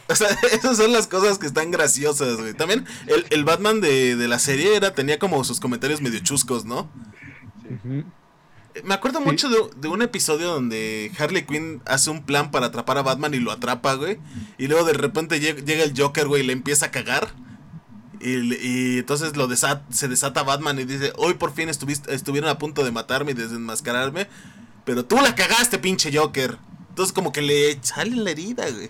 O 0.07 0.13
sea, 0.13 0.27
esas 0.51 0.77
son 0.77 0.91
las 0.91 1.07
cosas 1.07 1.39
que 1.39 1.47
están 1.47 1.71
graciosas, 1.71 2.37
güey. 2.37 2.53
También 2.53 2.85
el, 3.07 3.25
el 3.31 3.43
Batman 3.43 3.81
de, 3.81 4.15
de, 4.15 4.27
la 4.27 4.37
serie 4.37 4.75
era, 4.75 4.93
tenía 4.93 5.17
como 5.17 5.43
sus 5.43 5.59
comentarios 5.59 5.99
medio 5.99 6.19
chuscos, 6.19 6.63
¿no? 6.63 6.91
Me 8.84 8.93
acuerdo 8.93 9.21
mucho 9.21 9.49
de, 9.49 9.88
un 9.88 10.01
episodio 10.01 10.49
donde 10.51 11.09
Harley 11.17 11.45
Quinn 11.45 11.82
hace 11.86 12.09
un 12.09 12.26
plan 12.26 12.51
para 12.51 12.67
atrapar 12.67 12.97
a 12.97 13.03
Batman 13.03 13.34
y 13.34 13.39
lo 13.39 13.51
atrapa, 13.51 13.93
güey. 13.93 14.19
Y 14.57 14.67
luego 14.67 14.86
de 14.86 14.93
repente 14.93 15.39
llega, 15.39 15.84
el 15.84 15.93
Joker, 15.97 16.28
güey, 16.28 16.43
y 16.43 16.45
le 16.45 16.53
empieza 16.53 16.88
a 16.88 16.91
cagar. 16.91 17.34
Y, 18.19 18.99
entonces 18.99 19.38
lo 19.38 19.47
se 19.55 20.07
desata 20.07 20.43
Batman 20.43 20.80
y 20.80 20.84
dice, 20.84 21.13
hoy 21.17 21.36
por 21.36 21.53
fin 21.53 21.69
estuviste, 21.69 22.13
estuvieron 22.13 22.49
a 22.49 22.57
punto 22.57 22.84
de 22.84 22.91
matarme 22.91 23.32
y 23.32 23.36
desenmascararme. 23.36 24.28
Pero 24.84 25.05
tú 25.05 25.15
la 25.17 25.36
cagaste, 25.36 25.80
pinche 25.80 26.15
Joker. 26.15 26.57
Entonces 26.89 27.13
como 27.13 27.32
que 27.32 27.41
le 27.41 27.80
sale 27.82 28.15
la 28.15 28.32
herida, 28.32 28.69
güey. 28.69 28.89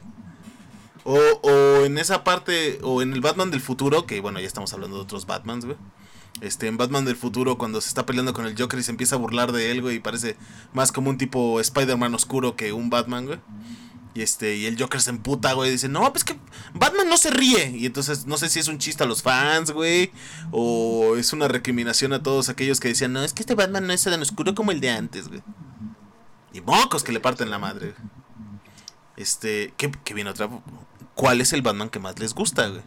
O, 1.04 1.20
o 1.44 1.86
en 1.86 2.00
esa 2.00 2.24
parte, 2.24 2.80
o 2.82 3.04
en 3.04 3.14
el 3.14 3.22
Batman 3.22 3.52
del 3.52 3.62
futuro, 3.62 4.08
que 4.08 4.20
bueno, 4.20 4.40
ya 4.40 4.48
estamos 4.48 4.74
hablando 4.74 4.98
de 4.98 5.04
otros 5.04 5.28
Batmans, 5.28 5.66
güey. 5.66 5.78
Este, 6.42 6.68
en 6.68 6.78
Batman 6.78 7.06
del 7.06 7.16
futuro, 7.16 7.58
cuando 7.58 7.80
se 7.80 7.88
está 7.88 8.06
peleando 8.06 8.34
con 8.34 8.46
el 8.46 8.60
Joker 8.60 8.80
y 8.80 8.84
se 8.84 8.92
empieza 8.92 9.16
a 9.16 9.20
burlar 9.20 9.52
de 9.52 9.72
él, 9.72 9.82
güey, 9.82 9.98
y 9.98 10.00
parece 10.00 10.36
más 10.74 10.92
como 10.92 11.10
un 11.10 11.18
tipo 11.18 11.60
Spider-Man 11.62 12.14
oscuro 12.14 12.56
que 12.56 12.74
un 12.74 12.90
Batman, 12.90 13.26
güey. 13.26 13.40
Y 14.14 14.22
este, 14.22 14.56
y 14.56 14.66
el 14.66 14.80
Joker 14.80 15.02
se 15.02 15.10
emputa, 15.10 15.54
güey, 15.54 15.70
y 15.70 15.74
dice, 15.74 15.90
no, 15.90 16.12
pues 16.12 16.24
que 16.24 16.38
Batman 16.74 17.10
no 17.10 17.18
se 17.18 17.32
ríe. 17.32 17.72
Y 17.78 17.86
entonces, 17.86 18.26
no 18.26 18.38
sé 18.38 18.50
si 18.50 18.60
es 18.60 18.68
un 18.68 18.80
chiste 18.80 19.04
a 19.04 19.08
los 19.08 19.22
fans, 19.22 19.72
güey, 19.72 20.12
o 20.52 21.16
es 21.18 21.34
una 21.34 21.48
recriminación 21.48 22.14
a 22.14 22.24
todos 22.24 22.50
aquellos 22.50 22.80
que 22.80 22.90
decían, 22.90 23.14
no, 23.14 23.24
es 23.24 23.34
que 23.34 23.44
este 23.44 23.56
Batman 23.56 23.88
no 23.88 23.94
es 23.94 24.04
tan 24.04 24.22
oscuro 24.22 24.56
como 24.56 24.72
el 24.72 24.82
de 24.82 24.90
antes, 24.90 25.28
güey. 25.28 25.42
Y 26.54 26.62
mocos 26.62 27.04
que 27.04 27.12
le 27.12 27.20
parten 27.20 27.50
la 27.50 27.60
madre. 27.60 27.94
Este, 29.18 29.74
¿qué, 29.78 29.92
qué 30.04 30.14
viene 30.14 30.30
otra? 30.30 30.50
¿Cuál 31.14 31.42
es 31.42 31.52
el 31.54 31.62
Batman 31.62 31.90
que 31.90 32.00
más 32.00 32.18
les 32.20 32.34
gusta, 32.34 32.68
güey? 32.68 32.84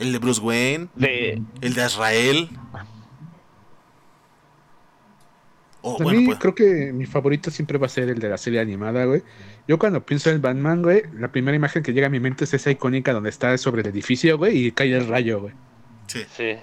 El 0.00 0.12
de 0.12 0.18
Bruce 0.18 0.40
Wayne. 0.40 0.88
El 0.96 1.74
de 1.74 1.84
Israel. 1.84 2.48
Oh, 5.82 5.96
creo 6.38 6.54
que 6.54 6.92
mi 6.92 7.06
favorito 7.06 7.50
siempre 7.50 7.78
va 7.78 7.86
a 7.86 7.88
ser 7.88 8.08
el 8.08 8.18
de 8.18 8.28
la 8.28 8.38
serie 8.38 8.60
animada, 8.60 9.04
güey. 9.04 9.22
Yo 9.68 9.78
cuando 9.78 10.04
pienso 10.04 10.30
en 10.30 10.42
Batman, 10.42 10.82
güey, 10.82 11.02
la 11.18 11.30
primera 11.30 11.56
imagen 11.56 11.82
que 11.82 11.92
llega 11.92 12.06
a 12.06 12.10
mi 12.10 12.20
mente 12.20 12.44
es 12.44 12.52
esa 12.52 12.70
icónica 12.70 13.12
donde 13.12 13.30
está 13.30 13.56
sobre 13.56 13.82
el 13.82 13.88
edificio, 13.88 14.36
güey, 14.36 14.66
y 14.66 14.72
cae 14.72 14.94
el 14.94 15.06
rayo, 15.06 15.40
güey. 15.40 15.54
Sí. 16.06 16.24
sí. 16.34 16.56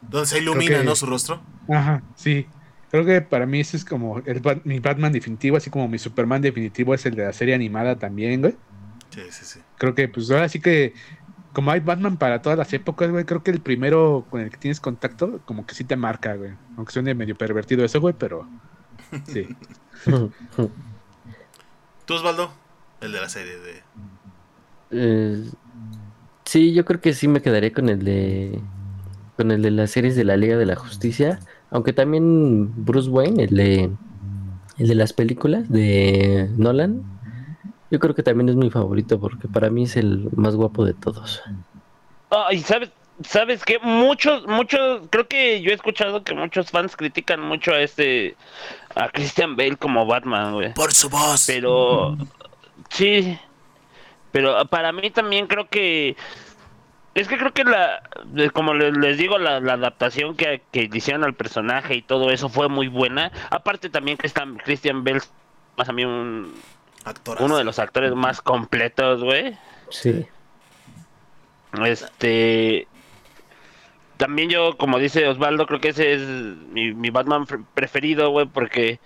Donde 0.00 0.26
se 0.26 0.38
ilumina, 0.38 0.82
¿no? 0.82 0.96
Su 0.96 1.06
rostro. 1.06 1.40
Ajá, 1.68 2.02
sí. 2.14 2.46
Creo 2.90 3.04
que 3.04 3.20
para 3.20 3.44
mí 3.44 3.60
ese 3.60 3.76
es 3.76 3.84
como 3.84 4.18
el, 4.18 4.40
mi 4.64 4.78
Batman 4.78 5.12
definitivo, 5.12 5.56
así 5.56 5.68
como 5.68 5.88
mi 5.88 5.98
Superman 5.98 6.42
definitivo 6.42 6.94
es 6.94 7.04
el 7.06 7.16
de 7.16 7.24
la 7.24 7.32
serie 7.32 7.54
animada 7.54 7.98
también, 7.98 8.40
güey. 8.40 8.54
Sí, 9.10 9.22
sí, 9.30 9.44
sí. 9.44 9.60
Creo 9.78 9.94
que 9.94 10.08
pues 10.08 10.30
ahora 10.30 10.48
sí 10.48 10.60
que 10.60 10.94
como 11.54 11.70
hay 11.70 11.80
Batman 11.80 12.18
para 12.18 12.42
todas 12.42 12.58
las 12.58 12.72
épocas, 12.74 13.10
güey, 13.10 13.24
creo 13.24 13.42
que 13.42 13.52
el 13.52 13.60
primero 13.60 14.26
con 14.28 14.40
el 14.40 14.50
que 14.50 14.58
tienes 14.58 14.80
contacto, 14.80 15.40
como 15.46 15.64
que 15.64 15.74
sí 15.74 15.84
te 15.84 15.96
marca, 15.96 16.34
güey. 16.34 16.50
Aunque 16.76 16.92
suene 16.92 17.14
medio 17.14 17.36
pervertido 17.36 17.84
eso, 17.84 18.00
güey, 18.00 18.14
pero 18.18 18.46
sí. 19.26 19.48
¿Tú, 22.04 22.14
Osvaldo? 22.14 22.52
El 23.00 23.12
de 23.12 23.20
la 23.20 23.28
serie 23.28 23.54
de... 23.56 23.82
Eh, 24.90 25.50
sí, 26.44 26.74
yo 26.74 26.84
creo 26.84 27.00
que 27.00 27.14
sí 27.14 27.28
me 27.28 27.40
quedaría 27.40 27.72
con 27.72 27.88
el 27.88 28.04
de... 28.04 28.60
Con 29.36 29.50
el 29.50 29.62
de 29.62 29.70
las 29.70 29.92
series 29.92 30.16
de 30.16 30.24
la 30.24 30.36
Liga 30.36 30.56
de 30.56 30.66
la 30.66 30.76
Justicia. 30.76 31.38
Aunque 31.70 31.92
también 31.92 32.84
Bruce 32.84 33.08
Wayne, 33.08 33.44
el 33.44 33.56
de... 33.56 33.90
El 34.76 34.88
de 34.88 34.94
las 34.96 35.12
películas 35.12 35.70
de 35.70 36.50
Nolan, 36.56 37.04
yo 37.94 38.00
creo 38.00 38.12
que 38.12 38.24
también 38.24 38.48
es 38.48 38.56
mi 38.56 38.70
favorito 38.70 39.20
porque 39.20 39.46
para 39.46 39.70
mí 39.70 39.84
es 39.84 39.96
el 39.96 40.28
más 40.34 40.56
guapo 40.56 40.84
de 40.84 40.94
todos. 40.94 41.40
Ah, 42.28 42.48
y 42.50 42.58
sabes, 42.58 42.90
¿sabes 43.22 43.64
qué? 43.64 43.78
Muchos, 43.78 44.48
muchos, 44.48 45.02
creo 45.10 45.28
que 45.28 45.62
yo 45.62 45.70
he 45.70 45.74
escuchado 45.74 46.24
que 46.24 46.34
muchos 46.34 46.72
fans 46.72 46.96
critican 46.96 47.40
mucho 47.40 47.70
a 47.72 47.78
este, 47.80 48.34
a 48.96 49.08
Christian 49.10 49.54
Bale 49.54 49.76
como 49.76 50.06
Batman, 50.06 50.54
güey. 50.54 50.74
Por 50.74 50.92
su 50.92 51.08
voz. 51.08 51.44
Pero, 51.46 52.16
sí, 52.90 53.38
pero 54.32 54.64
para 54.66 54.90
mí 54.90 55.08
también 55.10 55.46
creo 55.46 55.68
que, 55.68 56.16
es 57.14 57.28
que 57.28 57.38
creo 57.38 57.52
que 57.52 57.62
la, 57.62 58.02
como 58.52 58.74
le- 58.74 58.90
les 58.90 59.18
digo, 59.18 59.38
la, 59.38 59.60
la 59.60 59.74
adaptación 59.74 60.34
que, 60.34 60.62
que 60.72 60.90
hicieron 60.92 61.22
al 61.22 61.34
personaje 61.34 61.94
y 61.94 62.02
todo 62.02 62.32
eso 62.32 62.48
fue 62.48 62.68
muy 62.68 62.88
buena. 62.88 63.30
Aparte 63.50 63.88
también 63.88 64.16
que 64.16 64.26
está 64.26 64.44
Christian 64.64 65.04
Bale, 65.04 65.20
más 65.76 65.88
a 65.88 65.92
mí 65.92 66.04
un, 66.04 66.52
Actorazo. 67.04 67.44
uno 67.44 67.56
de 67.56 67.64
los 67.64 67.78
actores 67.78 68.14
más 68.14 68.40
completos, 68.40 69.22
güey. 69.22 69.56
Sí. 69.90 70.26
Este. 71.84 72.86
También 74.16 74.48
yo, 74.48 74.76
como 74.78 74.98
dice 74.98 75.26
Osvaldo, 75.26 75.66
creo 75.66 75.80
que 75.80 75.88
ese 75.88 76.14
es 76.14 76.20
mi, 76.20 76.94
mi 76.94 77.10
Batman 77.10 77.46
pre- 77.46 77.58
preferido, 77.74 78.30
güey, 78.30 78.46
porque 78.46 79.00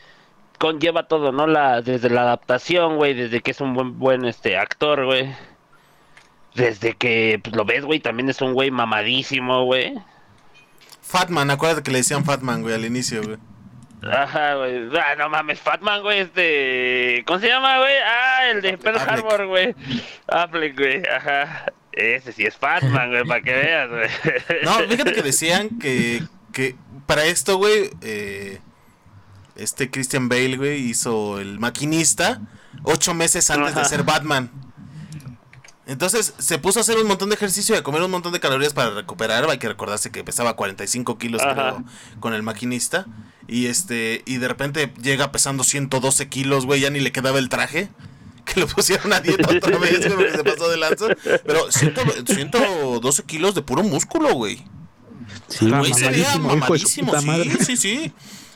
conlleva 0.59 1.09
todo, 1.09 1.33
¿no? 1.33 1.47
La, 1.47 1.81
desde 1.81 2.11
la 2.11 2.23
adaptación, 2.23 2.97
güey, 2.97 3.15
desde 3.15 3.41
que 3.41 3.53
es 3.53 3.61
un 3.61 3.73
buen, 3.75 3.99
buen 3.99 4.25
este 4.27 4.59
actor, 4.59 5.07
güey. 5.07 5.35
Desde 6.55 6.95
que 6.95 7.41
pues, 7.43 7.57
lo 7.57 7.65
ves, 7.65 7.85
güey, 7.85 8.01
también 8.01 8.29
es 8.29 8.41
un 8.43 8.53
güey 8.53 8.71
mamadísimo, 8.71 9.65
güey. 9.65 9.95
Fatman, 11.01 11.51
acuérdate 11.51 11.83
que 11.83 11.91
le 11.91 11.99
decían 11.99 12.25
Fatman, 12.25 12.61
güey, 12.61 12.75
al 12.75 12.85
inicio, 12.85 13.23
güey. 13.23 13.39
Ajá, 14.03 14.55
güey. 14.55 14.89
Ah, 14.97 15.15
no 15.17 15.29
mames, 15.29 15.61
Fatman, 15.61 16.03
güey, 16.03 16.21
este. 16.21 17.25
¿Cómo 17.27 17.41
se 17.41 17.49
llama, 17.49 17.79
güey? 17.79 17.95
Ah, 18.05 18.51
el 18.51 18.63
de 18.63 18.79
Pearl. 18.79 18.99
Harbor, 18.99 19.47
güey. 19.47 19.75
Affleck, 20.27 20.77
güey. 20.79 21.03
Ajá. 21.07 21.73
Ese 21.93 22.33
sí 22.33 22.45
es 22.45 22.57
Fatman, 22.57 23.11
güey, 23.11 23.25
para 23.25 23.41
que 23.41 23.53
veas, 23.53 23.89
güey. 23.91 24.09
No, 24.65 24.75
fíjate 24.89 25.13
que 25.13 25.23
decían 25.23 25.79
que, 25.81 26.23
que 26.53 26.77
para 27.07 27.25
esto, 27.25 27.57
güey, 27.57 27.91
eh, 28.03 28.61
este 29.57 29.91
Christian 29.91 30.29
Bale, 30.29 30.57
güey, 30.57 30.79
hizo 30.81 31.41
el 31.41 31.59
maquinista 31.59 32.41
ocho 32.85 33.15
meses 33.15 33.51
antes 33.51 33.75
de 33.75 33.85
ser 33.85 34.05
Batman. 34.05 34.51
Entonces 35.89 36.35
se 36.37 36.59
puso 36.59 36.79
a 36.79 36.83
hacer 36.83 36.99
un 36.99 37.07
montón 37.09 37.31
de 37.31 37.35
ejercicio 37.35 37.75
y 37.75 37.79
a 37.79 37.83
comer 37.83 38.03
un 38.03 38.11
montón 38.11 38.35
de 38.35 38.41
calorías 38.41 38.75
para 38.75 38.91
recuperar. 38.91 39.49
Hay 39.49 39.57
que 39.59 39.69
recordarse 39.69 40.11
que 40.13 40.23
pesaba 40.23 40.55
45 40.55 41.17
kilos 41.17 41.41
creo, 41.43 41.83
con 42.21 42.35
el 42.35 42.43
maquinista. 42.43 43.07
Y 43.49 43.67
este 43.67 44.23
y 44.27 44.37
de 44.37 44.49
repente 44.49 44.93
llega 45.03 45.33
pesando 45.33 45.65
112 45.65 46.29
kilos, 46.29 46.67
güey, 46.67 46.83
ya 46.83 46.91
ni 46.91 47.01
le 47.01 47.11
quedaba 47.11 47.39
el 47.39 47.49
traje. 47.49 47.89
Que 48.49 48.61
lo 48.61 48.67
pusieron 48.67 49.13
a 49.13 49.21
dieta 49.21 49.47
otra 49.55 49.77
vez, 49.79 50.01
güey, 50.01 50.17
porque 50.17 50.37
se 50.39 50.45
pasó 50.45 50.71
de 50.71 50.79
lanza. 50.79 51.07
Pero 51.45 51.71
100 51.71 51.95
112 52.27 53.23
kilos 53.25 53.55
de 53.55 53.61
puro 53.61 53.83
músculo, 53.83 54.33
güey. 54.33 54.65
Sí, 55.49 55.67
El 55.67 55.77
güey 55.77 55.93
se 55.93 56.09
veía 56.09 56.35
mamadísimo, 56.39 57.13
sí, 57.21 57.51
sí, 57.63 57.77
sí. 57.77 58.13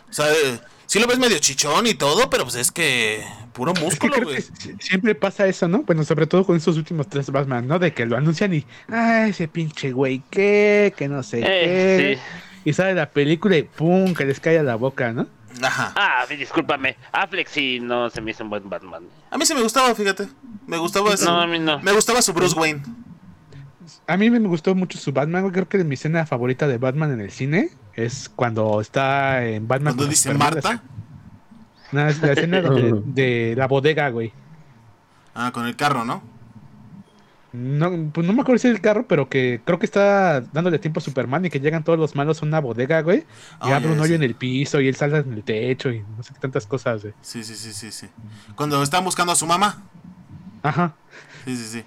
O 0.09 0.13
sea, 0.15 0.33
eh, 0.33 0.61
sí 0.93 0.99
lo 1.01 1.07
ves 1.07 1.19
medio 1.19 1.39
chichón 1.39 1.87
y 1.87 1.95
todo, 1.95 2.29
pero 2.29 2.45
pues 2.45 2.57
es 2.57 2.71
que 2.71 3.25
puro 3.55 3.73
músculo, 3.75 4.17
güey. 4.23 4.37
que 4.37 4.77
siempre 4.79 5.15
pasa 5.15 5.47
eso, 5.47 5.67
¿no? 5.69 5.85
Bueno, 5.85 6.05
sobre 6.05 6.27
todo 6.27 6.45
con 6.45 6.55
estos 6.55 6.77
últimos 6.77 7.09
tres 7.09 7.31
Batman, 7.31 7.67
¿no? 7.67 7.79
De 7.79 7.95
que 7.95 8.05
lo 8.05 8.15
anuncian 8.19 8.53
y, 8.53 8.67
ah, 8.91 9.27
ese 9.27 9.49
pinche 9.49 9.93
güey, 9.93 10.23
¿qué? 10.31 10.93
Que 10.95 11.09
no 11.09 11.23
sé 11.23 11.39
Eh, 11.39 11.43
qué. 11.45 12.19
sí. 12.19 12.41
Y 12.65 12.73
sale 12.75 12.93
la 12.95 13.09
película 13.09 13.57
y 13.57 13.63
pum, 13.63 14.13
que 14.13 14.27
les 14.27 14.39
cae 14.39 14.59
a 14.59 14.63
la 14.63 14.75
boca, 14.75 15.13
¿no? 15.13 15.27
Ajá. 15.63 15.95
Ah, 15.97 16.27
discúlpame. 16.29 16.97
Affleck 17.11 17.49
sí 17.49 17.81
no 17.81 18.11
se 18.11 18.21
me 18.21 18.31
hizo 18.33 18.45
un 18.45 18.51
buen 18.51 18.69
Batman. 18.69 19.05
A 19.31 19.39
mí 19.39 19.47
sí 19.47 19.55
me 19.55 19.63
gustaba, 19.63 19.95
fíjate. 19.95 20.29
Me 20.67 20.77
gustaba 20.77 21.17
su, 21.17 21.25
No, 21.25 21.41
a 21.41 21.47
mí 21.47 21.59
no. 21.59 21.79
me 21.81 21.93
gustaba 21.93 22.21
su 22.21 22.33
Bruce 22.35 22.55
Wayne. 22.59 22.83
A 24.07 24.17
mí 24.17 24.31
me 24.31 24.39
gustó 24.41 24.75
mucho 24.75 24.99
su 24.99 25.13
Batman, 25.13 25.43
güey. 25.43 25.53
Creo 25.53 25.69
que 25.69 25.83
mi 25.85 25.95
escena 25.95 26.27
favorita 26.27 26.67
de 26.69 26.79
Batman 26.79 27.13
en 27.13 27.21
el 27.21 27.31
cine 27.31 27.71
es 27.95 28.29
cuando 28.29 28.81
está 28.81 29.45
en 29.47 29.67
Batman. 29.69 29.95
Cuando 29.95 30.07
dice 30.11 30.31
Superman, 30.31 30.55
Marta. 30.55 30.73
la- 30.73 30.83
No, 32.05 32.09
es 32.09 32.21
la 32.23 32.33
escena 32.33 32.61
de, 32.63 33.03
de 33.05 33.55
la 33.57 33.67
bodega, 33.67 34.09
güey. 34.11 34.33
Ah, 35.35 35.51
con 35.53 35.67
el 35.67 35.77
carro, 35.77 36.05
¿no? 36.05 36.23
No, 37.55 37.91
pues 38.15 38.27
no 38.27 38.33
me 38.33 38.41
acuerdo 38.41 38.59
si 38.59 38.69
es 38.69 38.75
el 38.75 38.81
carro, 38.81 39.07
pero 39.07 39.29
que 39.29 39.61
creo 39.63 39.79
que 39.79 39.85
está 39.85 40.41
dándole 40.41 40.79
tiempo 40.79 41.01
a 41.01 41.03
Superman 41.03 41.45
y 41.45 41.51
que 41.51 41.61
llegan 41.61 41.85
todos 41.85 41.99
los 41.99 42.15
malos 42.17 42.43
a 42.43 42.47
una 42.47 42.61
bodega, 42.61 43.03
güey. 43.03 43.19
Y 43.19 43.25
Ah, 43.71 43.77
abre 43.77 43.93
un 43.93 43.99
hoyo 44.01 44.09
sí. 44.09 44.15
en 44.15 44.23
el 44.23 44.35
piso 44.35 44.81
y 44.81 44.89
él 44.89 44.97
sale 44.97 45.19
en 45.19 45.35
el 45.35 45.45
techo 45.45 45.91
y 45.91 46.03
no 46.17 46.23
sé 46.23 46.33
qué 46.33 46.41
tantas 46.41 46.67
cosas, 46.67 47.03
güey. 47.03 47.13
Sí, 47.21 47.45
sí, 47.45 47.55
sí, 47.55 47.75
sí, 47.75 47.93
sí. 47.93 48.07
Cuando 48.57 48.83
estaban 48.83 49.05
buscando 49.05 49.33
a 49.33 49.37
su 49.37 49.47
mamá. 49.47 49.83
Ajá. 50.63 50.95
Sí, 51.45 51.55
sí, 51.55 51.65
sí. 51.67 51.85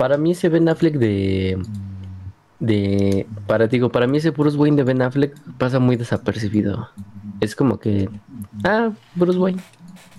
Para 0.00 0.16
mí 0.16 0.30
ese 0.30 0.48
Ben 0.48 0.66
Affleck 0.66 0.94
de... 0.94 1.62
De... 2.58 3.26
Para, 3.46 3.66
digo, 3.66 3.92
para 3.92 4.06
mí 4.06 4.16
ese 4.16 4.30
Bruce 4.30 4.56
Wayne 4.56 4.78
de 4.78 4.82
Ben 4.82 5.02
Affleck 5.02 5.38
pasa 5.58 5.78
muy 5.78 5.96
desapercibido. 5.96 6.88
Es 7.42 7.54
como 7.54 7.78
que... 7.78 8.08
Ah, 8.64 8.92
Bruce 9.14 9.38
Wayne. 9.38 9.60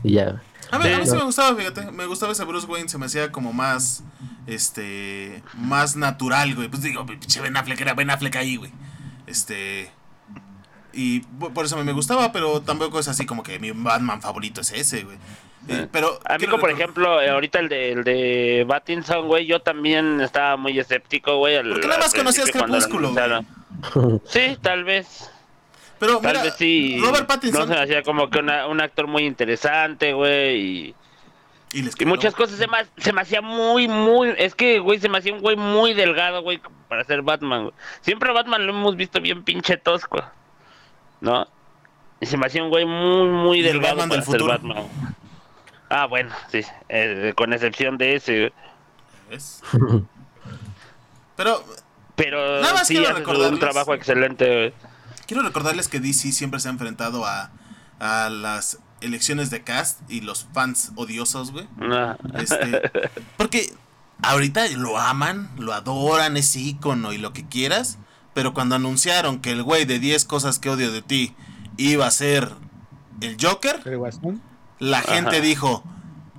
Y 0.04 0.14
ya. 0.14 0.40
A 0.70 0.78
mí, 0.78 0.88
a 0.88 1.00
mí 1.00 1.08
sí 1.08 1.16
me 1.16 1.24
gustaba, 1.24 1.58
fíjate. 1.58 1.92
Me 1.94 2.06
gustaba 2.06 2.32
ese 2.32 2.46
Bruce 2.46 2.68
Wayne, 2.68 2.90
se 2.90 3.00
me 3.00 3.08
hacía 3.08 3.32
como 3.32 3.54
más, 3.54 4.04
este, 4.46 5.42
más 5.58 5.96
natural, 5.96 6.54
güey. 6.54 6.68
Pues 6.68 6.84
digo, 6.84 7.04
pinche 7.08 7.42
Ben 7.42 7.58
Affleck 7.58 7.82
era 7.82 7.96
Ben 7.96 8.12
Affleck 8.12 8.36
ahí, 8.36 8.58
güey. 8.58 8.72
Este, 9.26 9.90
y 10.94 11.22
por 11.22 11.66
eso 11.66 11.84
me 11.84 11.92
gustaba, 11.92 12.32
pero 12.32 12.62
tampoco 12.62 13.00
es 13.00 13.08
así 13.08 13.26
como 13.26 13.42
que 13.42 13.58
mi 13.58 13.72
Batman 13.72 14.22
favorito 14.22 14.62
es 14.62 14.74
ese, 14.74 15.06
güey. 15.06 15.18
Eh, 15.68 15.88
pero, 15.92 16.20
A 16.26 16.34
mí, 16.34 16.38
quiero 16.40 16.52
como 16.54 16.62
por 16.62 16.72
ejemplo, 16.72 17.22
eh, 17.22 17.30
ahorita 17.30 17.60
el 17.60 17.70
de, 17.70 17.92
el 17.92 18.04
de 18.04 18.66
Pattinson, 18.68 19.28
güey, 19.28 19.46
yo 19.46 19.62
también 19.62 20.20
estaba 20.22 20.58
muy 20.58 20.78
escéptico, 20.80 21.38
güey. 21.38 21.58
al- 21.58 21.70
Porque 21.70 21.88
nada 21.88 22.00
más 22.00 22.14
conocías 22.14 22.50
Crepúsculo. 22.52 23.14
Sí, 24.26 24.58
tal 24.62 24.84
vez. 24.84 25.30
Pero 26.00 26.18
Tal 26.18 26.32
mira, 26.32 26.44
vez 26.44 26.56
sí. 26.58 26.98
Robert 27.00 27.22
No 27.22 27.28
Pattinson. 27.28 27.68
se 27.68 27.74
me 27.76 27.80
hacía 27.82 28.02
como 28.04 28.30
que 28.30 28.40
una- 28.40 28.66
un 28.68 28.82
actor 28.82 29.06
muy 29.08 29.24
interesante, 29.24 30.14
güey. 30.14 30.60
Y, 30.60 30.96
y 31.74 31.82
les 31.84 32.00
y 32.02 32.06
muchas 32.06 32.34
cosas 32.34 32.58
se 32.58 32.68
me, 32.68 32.78
se 32.98 33.14
me 33.14 33.22
hacía 33.22 33.42
muy, 33.42 33.88
muy. 33.88 34.34
Es 34.38 34.56
que, 34.56 34.80
güey, 34.80 35.00
se 35.00 35.10
me 35.10 35.20
hacía 35.20 35.32
un 35.34 35.42
güey 35.42 35.56
muy 35.56 35.94
delgado, 35.94 36.42
güey, 36.42 36.60
para 36.90 37.04
ser 37.04 37.22
Batman, 37.22 37.64
güey. 37.66 37.74
Siempre 38.02 38.34
Batman 38.34 38.66
lo 38.66 38.74
hemos 38.74 38.96
visto 38.96 39.22
bien 39.22 39.44
pinche 39.44 39.78
tosco. 39.78 40.24
¿No? 41.22 41.48
Y 42.20 42.26
se 42.26 42.36
me 42.38 42.48
hacía 42.48 42.64
un 42.64 42.70
güey 42.70 42.86
muy, 42.86 43.28
muy 43.30 43.62
delgado 43.62 43.98
Batman 43.98 44.10
para 44.10 44.22
del 44.22 44.26
ser 44.32 44.40
futuro. 44.40 44.54
Batman. 44.54 45.11
Ah, 45.94 46.06
bueno, 46.08 46.34
sí. 46.52 46.62
eh, 46.90 47.34
con 47.36 47.52
excepción 47.54 47.98
de 47.98 48.16
ese. 48.16 48.54
Pero 51.36 51.64
Pero 52.16 52.62
Nada 52.62 52.74
más 52.74 52.88
sí, 52.88 52.96
quiero 52.96 53.16
recordarles- 53.18 53.54
un 53.54 53.60
trabajo 53.60 53.94
excelente, 53.94 54.46
güey. 54.46 54.74
quiero 55.28 55.44
recordarles 55.44 55.88
que 55.88 56.00
DC 56.00 56.32
siempre 56.32 56.60
se 56.60 56.68
ha 56.68 56.72
enfrentado 56.72 57.26
a, 57.26 57.52
a 58.00 58.30
las 58.30 58.80
elecciones 59.02 59.50
de 59.50 59.64
cast 59.64 60.00
y 60.12 60.22
los 60.22 60.48
fans 60.54 60.92
odiosos, 60.96 61.52
güey. 61.52 61.68
No. 61.78 62.16
Este, 62.38 62.92
porque 63.38 63.74
ahorita 64.22 64.68
lo 64.78 64.98
aman, 65.00 65.50
lo 65.58 65.74
adoran, 65.74 66.38
es 66.38 66.56
ícono 66.56 67.12
y 67.14 67.18
lo 67.18 67.34
que 67.34 67.48
quieras. 67.48 67.98
Pero 68.34 68.54
cuando 68.54 68.76
anunciaron 68.76 69.42
que 69.42 69.52
el 69.52 69.64
güey 69.64 69.86
de 69.86 70.00
10 70.00 70.24
cosas 70.26 70.60
que 70.60 70.70
odio 70.70 70.92
de 70.92 71.02
ti 71.02 71.36
iba 71.78 72.06
a 72.08 72.12
ser 72.12 72.50
el 73.22 73.36
Joker, 73.42 73.82
El 73.86 73.98
Guasón. 73.98 74.42
La 74.82 75.02
gente 75.02 75.38
Ajá. 75.38 75.40
dijo: 75.40 75.84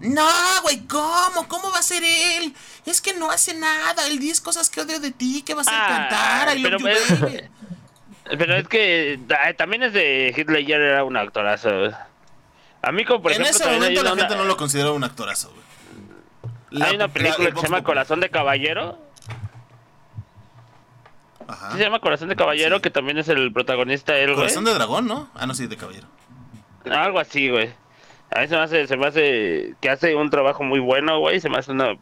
No, 0.01 0.27
güey, 0.63 0.87
¿cómo? 0.87 1.47
¿Cómo 1.49 1.71
va 1.71 1.79
a 1.79 1.83
ser 1.83 2.03
él? 2.05 2.55
Es 2.85 3.01
que 3.01 3.15
no 3.15 3.31
hace 3.31 3.55
nada. 3.55 4.07
El 4.09 4.19
10 4.19 4.41
cosas 4.41 4.69
que 4.69 4.81
odio 4.81 4.99
de 5.01 5.13
ti, 5.13 5.43
que 5.43 5.55
va 5.55 5.63
a 5.63 5.65
Ah, 5.69 5.89
cantar. 6.09 6.57
I 6.57 6.61
love 6.61 6.73
pero 6.73 6.79
you, 6.79 7.27
baby". 7.27 7.41
Pero 8.39 8.57
es 8.57 8.69
que 8.69 9.19
también 9.59 9.83
es 9.83 9.93
de 9.93 10.33
Heath 10.37 10.49
Ledger 10.49 10.81
era 10.81 11.05
un 11.05 11.17
actorazo. 11.17 11.69
A 12.81 12.93
mí 12.93 13.05
como 13.05 13.21
por 13.23 13.33
en 13.33 13.43
ejemplo 13.43 13.65
ese 13.67 13.75
momento 13.75 14.03
la 14.03 14.13
una, 14.13 14.23
gente 14.23 14.37
no 14.37 14.45
lo 14.45 14.57
consideraba 14.57 14.95
un 14.95 15.05
actorazo, 15.05 15.51
güey. 15.51 15.63
La- 16.71 16.87
hay 16.87 16.95
una 16.97 17.07
la- 17.09 17.13
película 17.13 17.49
el 17.49 17.55
que 17.55 17.61
se 17.61 17.67
llama. 17.67 17.83
Corazón 17.83 18.21
de 18.21 18.31
Caballero. 18.31 18.99
Ajá. 21.49 21.73
¿Sí 21.73 21.79
se 21.79 21.85
llama 21.85 21.99
Corazón 22.01 22.29
de 22.29 22.37
Caballero, 22.37 22.77
Sí. 22.77 22.83
que 22.83 22.91
también 22.91 23.19
es 23.19 23.29
el 23.29 23.53
protagonista 23.53 24.17
él, 24.17 24.29
güey. 24.31 24.37
Corazón 24.37 24.65
de 24.65 24.75
dragón, 24.75 25.07
¿no? 25.07 25.29
Ah, 25.35 25.47
no, 25.47 25.55
sí, 25.55 25.67
de 25.67 25.77
caballero. 25.77 26.07
Algo 26.91 27.19
así, 27.19 27.51
güey. 27.51 27.73
A 28.35 28.41
mí 28.41 28.49
se 28.49 28.55
me 28.57 28.63
hace, 28.63 28.87
se 28.87 28.97
me 28.97 29.07
hace 29.07 29.75
que 29.81 29.91
hace 29.91 30.15
un 30.15 30.31
trabajo 30.31 30.65
muy 30.65 30.81
bueno, 30.81 31.19
güey. 31.21 31.41
Se 31.41 31.49
me 31.49 31.59
hace 31.59 31.73
una 31.73 31.95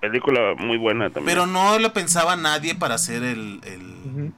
película 0.00 0.54
muy 0.56 0.76
buena 0.78 1.10
también. 1.10 1.26
Pero 1.36 1.46
no 1.46 1.78
lo 1.78 1.92
pensaba 1.92 2.36
nadie 2.36 2.74
para 2.74 2.94
hacer 2.94 3.22
el, 3.22 3.60
el. 3.64 4.32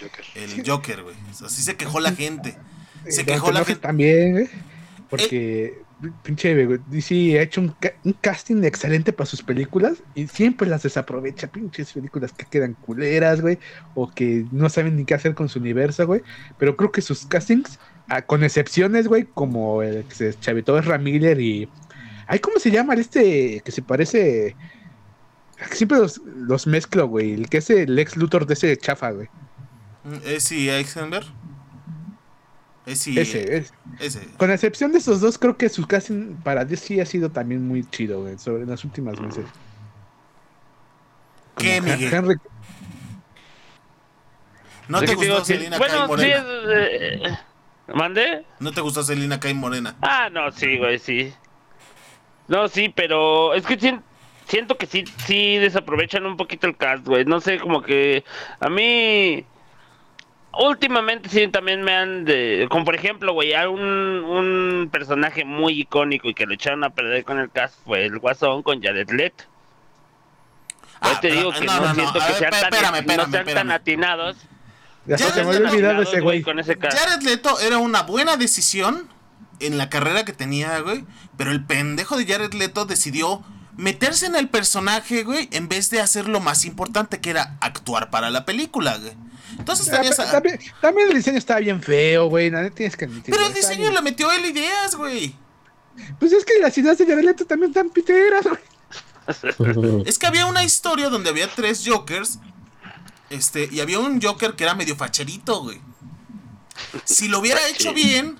Joker. 0.00 0.24
el 0.34 0.66
Joker, 0.66 1.02
güey. 1.02 1.16
Así 1.44 1.62
se 1.62 1.76
quejó 1.76 2.00
la 2.00 2.12
gente. 2.12 2.56
Se 3.08 3.22
Eh, 3.22 3.24
quejó 3.24 3.52
la 3.52 3.64
gente. 3.64 3.80
También, 3.82 4.32
güey. 4.32 4.48
Porque, 5.08 5.78
pinche, 6.22 6.64
güey, 6.66 6.78
DC 6.86 7.38
ha 7.38 7.42
hecho 7.42 7.60
un, 7.60 7.68
ca- 7.80 7.94
un 8.04 8.12
casting 8.12 8.62
excelente 8.64 9.12
para 9.12 9.26
sus 9.26 9.42
películas 9.42 10.02
y 10.14 10.26
siempre 10.28 10.68
las 10.68 10.82
desaprovecha. 10.84 11.48
Pinches 11.48 11.92
películas 11.92 12.32
que 12.32 12.46
quedan 12.46 12.74
culeras, 12.74 13.40
güey. 13.40 13.58
O 13.94 14.10
que 14.10 14.44
no 14.52 14.68
saben 14.68 14.96
ni 14.96 15.04
qué 15.04 15.14
hacer 15.14 15.34
con 15.34 15.48
su 15.48 15.58
universo, 15.58 16.06
güey. 16.06 16.22
Pero 16.58 16.76
creo 16.76 16.92
que 16.92 17.02
sus 17.02 17.26
castings, 17.26 17.78
ah, 18.10 18.22
con 18.22 18.44
excepciones, 18.44 19.08
güey, 19.08 19.24
como 19.34 19.82
el 19.82 20.04
que 20.04 20.14
se 20.14 20.38
chavitó 20.38 20.78
es 20.78 20.84
Ramiller 20.84 21.40
y. 21.40 21.68
Ay, 22.26 22.38
¿cómo 22.38 22.58
se 22.58 22.70
llama 22.70 22.94
el 22.94 23.00
este 23.00 23.60
que 23.64 23.72
se 23.72 23.82
parece? 23.82 24.54
Siempre 25.72 25.98
los, 25.98 26.18
los 26.18 26.66
mezclo, 26.66 27.08
güey. 27.08 27.32
El 27.32 27.48
que 27.48 27.58
es 27.58 27.70
el 27.70 27.98
ex 27.98 28.16
Luthor 28.16 28.46
de 28.46 28.54
ese 28.54 28.76
chafa, 28.76 29.10
güey. 29.10 29.28
¿Es 30.24 30.50
y 30.52 30.70
Eisenberg? 30.70 31.26
Es 32.86 33.06
y- 33.06 33.18
Ese, 33.18 33.56
es. 33.56 33.74
ese. 33.98 34.26
Con 34.36 34.50
excepción 34.50 34.92
de 34.92 34.98
esos 34.98 35.20
dos, 35.20 35.38
creo 35.38 35.56
que 35.56 35.68
su 35.68 35.86
casting 35.86 36.34
para 36.42 36.64
DC 36.64 37.00
ha 37.00 37.06
sido 37.06 37.30
también 37.30 37.66
muy 37.66 37.84
chido, 37.84 38.22
güey, 38.22 38.38
sobre 38.38 38.64
las 38.64 38.84
últimas 38.84 39.20
meses. 39.20 39.44
¿Qué, 41.58 41.78
Como 41.80 41.92
Miguel? 41.92 42.14
Henry, 42.14 42.36
¿No 44.88 45.00
te 45.02 45.14
gustó 45.14 45.44
sí, 45.44 45.54
Selina 45.54 45.78
bueno, 45.78 46.08
Kyle 46.08 46.24
sí, 46.24 46.32
eh, 46.32 47.38
¿Mandé? 47.94 48.44
¿No 48.60 48.72
te 48.72 48.80
gustó 48.80 49.02
Selina 49.02 49.40
Kyle 49.40 49.54
Morena? 49.54 49.96
Ah, 50.02 50.28
no, 50.30 50.50
sí, 50.52 50.78
güey, 50.78 50.98
sí. 50.98 51.32
No, 52.48 52.68
sí, 52.68 52.88
pero 52.88 53.54
es 53.54 53.64
que 53.66 53.78
sien- 53.78 54.02
siento 54.46 54.76
que 54.76 54.86
sí, 54.86 55.04
sí 55.26 55.56
desaprovechan 55.58 56.26
un 56.26 56.36
poquito 56.36 56.66
el 56.66 56.76
cast, 56.76 57.06
güey. 57.06 57.24
No 57.24 57.40
sé, 57.40 57.58
como 57.58 57.82
que 57.82 58.24
a 58.60 58.68
mí 58.68 59.44
últimamente 60.52 61.28
sí 61.28 61.46
también 61.48 61.82
me 61.82 61.94
han 61.94 62.24
de, 62.24 62.66
como 62.70 62.84
por 62.84 62.94
ejemplo, 62.96 63.32
güey, 63.32 63.54
a 63.54 63.68
un, 63.68 63.80
un 63.80 64.88
personaje 64.90 65.44
muy 65.44 65.80
icónico 65.80 66.28
y 66.28 66.34
que 66.34 66.46
lo 66.46 66.54
echaron 66.54 66.82
a 66.84 66.90
perder 66.90 67.24
con 67.24 67.38
el 67.38 67.50
cast 67.50 67.76
fue 67.84 68.04
el 68.06 68.18
Guasón 68.18 68.62
con 68.62 68.82
Jared 68.82 69.10
Leto. 69.10 69.44
Yo 71.02 71.08
Ah, 71.12 71.18
te 71.20 71.30
digo 71.30 71.50
que 71.52 71.64
no, 71.64 71.72
no, 71.76 71.80
no, 71.80 71.86
no, 71.88 71.94
siento 71.94 72.12
que 72.12 72.20
sean, 72.34 72.50
tan, 73.54 73.70
atinados. 73.70 74.36
Ya 75.16 75.26
Ya 75.26 75.34
se 75.34 75.44
me 75.44 75.46
desde 75.52 75.56
había 75.66 75.70
olvidado 75.70 75.70
de 75.70 75.76
atinados, 75.76 76.08
ese 76.08 76.20
güey. 76.20 76.42
con 76.42 76.58
ese. 76.58 76.76
Jared 76.80 77.22
Leto 77.22 77.58
era 77.60 77.78
una 77.78 78.02
buena 78.02 78.36
decisión 78.36 79.08
en 79.58 79.76
la 79.78 79.90
carrera 79.90 80.24
que 80.24 80.32
tenía, 80.32 80.78
güey. 80.80 81.04
Pero 81.36 81.50
el 81.52 81.64
pendejo 81.64 82.16
de 82.16 82.26
Jared 82.26 82.52
Leto 82.54 82.84
decidió 82.86 83.42
meterse 83.76 84.26
en 84.26 84.36
el 84.36 84.48
personaje, 84.48 85.22
güey, 85.24 85.48
en 85.52 85.68
vez 85.68 85.90
de 85.90 86.00
hacer 86.00 86.28
lo 86.28 86.40
más 86.40 86.64
importante 86.64 87.20
que 87.20 87.30
era 87.30 87.56
actuar 87.60 88.10
para 88.10 88.30
la 88.30 88.44
película, 88.44 88.96
güey. 88.98 89.12
Entonces 89.58 89.90
tenías 89.90 90.18
a- 90.20 90.30
también, 90.30 90.58
también 90.80 91.08
el 91.08 91.14
diseño 91.16 91.38
estaba 91.38 91.60
bien 91.60 91.82
feo, 91.82 92.26
güey. 92.28 92.50
Nadie 92.50 92.70
tienes 92.70 92.96
que 92.96 93.06
admitirlo, 93.06 93.36
Pero 93.36 93.48
el 93.48 93.54
diseño 93.54 93.82
bien. 93.82 93.94
le 93.94 94.02
metió 94.02 94.30
él 94.32 94.44
ideas, 94.44 94.94
güey. 94.94 95.34
Pues 96.18 96.32
es 96.32 96.44
que 96.44 96.52
las 96.60 96.76
ideas 96.78 96.96
de 96.98 97.06
Jared 97.06 97.24
Leto 97.24 97.44
también 97.46 97.70
están 97.70 97.90
piteras, 97.90 98.44
güey. 98.46 100.04
Es 100.06 100.18
que 100.18 100.26
había 100.26 100.46
una 100.46 100.64
historia 100.64 101.08
donde 101.08 101.30
había 101.30 101.48
tres 101.48 101.82
Jokers. 101.86 102.38
Este, 103.30 103.68
y 103.70 103.80
había 103.80 103.98
un 104.00 104.20
Joker 104.20 104.54
que 104.56 104.64
era 104.64 104.74
medio 104.74 104.96
facherito, 104.96 105.62
güey. 105.62 105.80
Si 107.04 107.28
lo 107.28 107.38
hubiera 107.38 107.66
hecho 107.68 107.92
bien, 107.94 108.38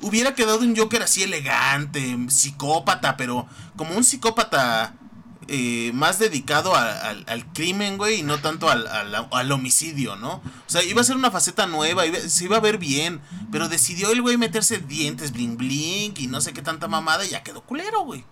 hubiera 0.00 0.34
quedado 0.34 0.58
un 0.60 0.76
Joker 0.76 1.02
así 1.02 1.22
elegante, 1.22 2.16
psicópata, 2.28 3.16
pero 3.16 3.46
como 3.76 3.94
un 3.96 4.04
psicópata 4.04 4.94
eh, 5.48 5.92
más 5.94 6.18
dedicado 6.18 6.74
a- 6.74 6.90
al, 7.08 7.24
al 7.28 7.52
crimen, 7.52 7.98
güey, 7.98 8.18
y 8.20 8.22
no 8.24 8.40
tanto 8.40 8.68
al, 8.68 8.88
al- 8.88 9.28
al 9.30 9.52
homicidio, 9.52 10.16
¿no? 10.16 10.34
O 10.36 10.42
sea, 10.66 10.82
iba 10.82 11.00
a 11.00 11.04
ser 11.04 11.14
una 11.14 11.30
faceta 11.30 11.68
nueva, 11.68 12.04
iba- 12.04 12.18
se 12.18 12.44
iba 12.44 12.56
a 12.56 12.60
ver 12.60 12.78
bien, 12.78 13.20
pero 13.52 13.68
decidió 13.68 14.10
el 14.10 14.22
güey 14.22 14.36
meterse 14.38 14.78
dientes 14.78 15.30
bling 15.32 15.56
bling 15.56 16.14
y 16.16 16.26
no 16.26 16.40
sé 16.40 16.52
qué 16.52 16.62
tanta 16.62 16.88
mamada 16.88 17.24
y 17.24 17.28
ya 17.30 17.44
quedó 17.44 17.60
culero, 17.62 18.00
güey. 18.02 18.24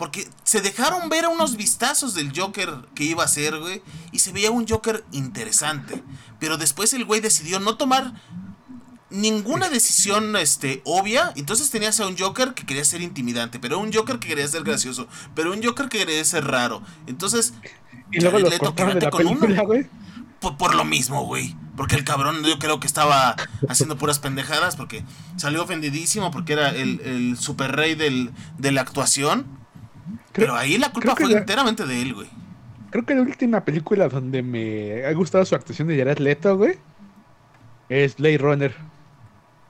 Porque 0.00 0.26
se 0.44 0.62
dejaron 0.62 1.10
ver 1.10 1.28
unos 1.28 1.58
vistazos 1.58 2.14
del 2.14 2.32
Joker 2.34 2.70
que 2.94 3.04
iba 3.04 3.22
a 3.22 3.28
ser, 3.28 3.58
güey. 3.58 3.82
Y 4.12 4.20
se 4.20 4.32
veía 4.32 4.50
un 4.50 4.66
Joker 4.66 5.04
interesante. 5.12 6.02
Pero 6.38 6.56
después 6.56 6.94
el 6.94 7.04
güey 7.04 7.20
decidió 7.20 7.60
no 7.60 7.76
tomar 7.76 8.14
ninguna 9.10 9.68
decisión 9.68 10.36
este, 10.36 10.80
obvia. 10.86 11.34
Entonces 11.36 11.68
tenías 11.68 12.00
a 12.00 12.06
un 12.06 12.16
Joker 12.16 12.54
que 12.54 12.64
quería 12.64 12.82
ser 12.82 13.02
intimidante. 13.02 13.58
Pero 13.58 13.78
un 13.78 13.92
Joker 13.92 14.18
que 14.18 14.28
quería 14.28 14.48
ser 14.48 14.62
gracioso. 14.64 15.06
Pero 15.34 15.52
un 15.52 15.62
Joker 15.62 15.90
que 15.90 15.98
quería 15.98 16.24
ser 16.24 16.46
raro. 16.46 16.82
Entonces, 17.06 17.52
Y 18.10 18.20
luego 18.20 18.38
los 18.38 18.58
cortaron 18.58 18.94
de 18.94 19.00
quédate 19.00 19.04
la 19.04 19.10
con 19.10 19.26
uno. 19.26 19.40
película, 19.40 19.64
güey. 19.64 19.86
por, 20.40 20.56
por 20.56 20.74
lo 20.74 20.86
mismo, 20.86 21.26
güey. 21.26 21.54
Porque 21.76 21.96
el 21.96 22.04
cabrón 22.04 22.42
yo 22.42 22.58
creo 22.58 22.80
que 22.80 22.86
estaba 22.86 23.36
haciendo 23.68 23.98
puras 23.98 24.18
pendejadas. 24.18 24.76
Porque 24.76 25.04
salió 25.36 25.62
ofendidísimo. 25.62 26.30
Porque 26.30 26.54
era 26.54 26.70
el, 26.70 27.00
el 27.02 27.36
super 27.38 27.76
rey 27.76 27.96
del, 27.96 28.30
de 28.56 28.72
la 28.72 28.80
actuación. 28.80 29.59
Creo- 30.32 30.48
Pero 30.48 30.54
ahí 30.56 30.78
la 30.78 30.92
culpa 30.92 31.14
fue 31.16 31.28
la- 31.30 31.38
enteramente 31.38 31.86
de 31.86 32.02
él, 32.02 32.14
güey. 32.14 32.28
Creo 32.90 33.04
que 33.06 33.14
la 33.14 33.22
última 33.22 33.64
película 33.64 34.08
donde 34.08 34.42
me 34.42 35.04
ha 35.04 35.12
gustado 35.12 35.44
su 35.44 35.54
actuación 35.54 35.88
de 35.88 35.96
Jared 35.98 36.18
Leto, 36.18 36.56
güey, 36.56 36.74
es 37.88 38.16
Blade 38.16 38.38
Runner. 38.38 38.74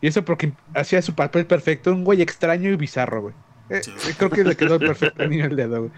Y 0.00 0.06
eso 0.08 0.24
porque 0.24 0.52
hacía 0.74 1.02
su 1.02 1.14
papel 1.14 1.46
perfecto, 1.46 1.92
un 1.92 2.04
güey 2.04 2.22
extraño 2.22 2.70
y 2.70 2.76
bizarro, 2.76 3.22
güey. 3.22 3.34
Eh, 3.68 3.82
Sí. 3.84 3.92
creo 4.16 4.30
que 4.30 4.42
le 4.44 4.56
quedó 4.56 4.78
perfecto 4.78 5.22
al 5.22 5.30
niño 5.30 5.44
el 5.44 5.56
dedo, 5.56 5.80
güey. 5.80 5.90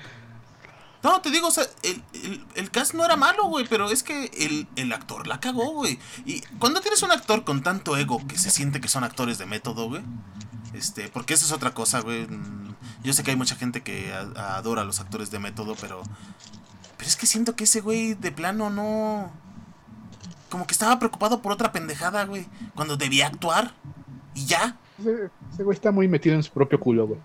No, 1.03 1.21
te 1.21 1.31
digo, 1.31 1.49
o 1.49 1.51
sea, 1.51 1.65
el, 1.83 2.03
el, 2.13 2.47
el 2.55 2.71
cast 2.71 2.95
no 2.95 3.05
era 3.05 3.17
malo, 3.17 3.47
güey, 3.47 3.67
pero 3.69 3.91
es 3.91 4.03
que 4.05 4.27
el, 4.39 4.69
el 4.77 4.93
actor 4.93 5.27
la 5.27 5.41
cagó, 5.41 5.73
güey. 5.73 5.99
Y 6.25 6.41
cuando 6.61 6.81
tienes 6.81 7.03
un 7.03 7.11
actor 7.11 7.43
con 7.45 7.63
tanto 7.63 7.97
ego 7.97 8.25
que 8.27 8.39
se 8.39 8.51
siente 8.51 8.81
que 8.81 8.87
son 8.89 9.03
actores 9.03 9.39
de 9.39 9.47
método, 9.47 9.89
güey. 9.89 10.03
Este, 10.75 11.09
porque 11.09 11.35
eso 11.35 11.45
es 11.45 11.53
otra 11.53 11.75
cosa, 11.75 12.01
güey. 12.01 12.27
mm, 12.27 12.75
Yo 13.03 13.13
sé 13.13 13.23
que 13.25 13.33
hay 13.33 13.37
mucha 13.37 13.57
gente 13.57 13.83
que 13.83 14.13
adora 14.13 14.83
a 14.83 14.85
los 14.85 15.01
actores 15.01 15.31
de 15.31 15.39
método, 15.41 15.75
pero. 15.81 16.03
Pero 16.97 17.09
es 17.09 17.17
que 17.17 17.27
siento 17.27 17.57
que 17.57 17.65
ese 17.65 17.81
güey 17.81 18.15
de 18.15 18.31
plano 18.31 18.71
no. 18.71 19.31
Como 20.51 20.67
que 20.67 20.73
estaba 20.73 20.99
preocupado 20.99 21.43
por 21.43 21.51
otra 21.53 21.73
pendejada, 21.73 22.25
güey. 22.27 22.47
Cuando 22.75 22.97
debía 22.97 23.27
actuar. 23.27 23.75
Y 24.35 24.47
ya. 24.47 24.77
Ese 25.53 25.65
güey 25.65 25.75
está 25.75 25.91
muy 25.91 26.07
metido 26.07 26.37
en 26.37 26.43
su 26.45 26.53
propio 26.53 26.79
culo, 26.79 27.09
güey. 27.09 27.21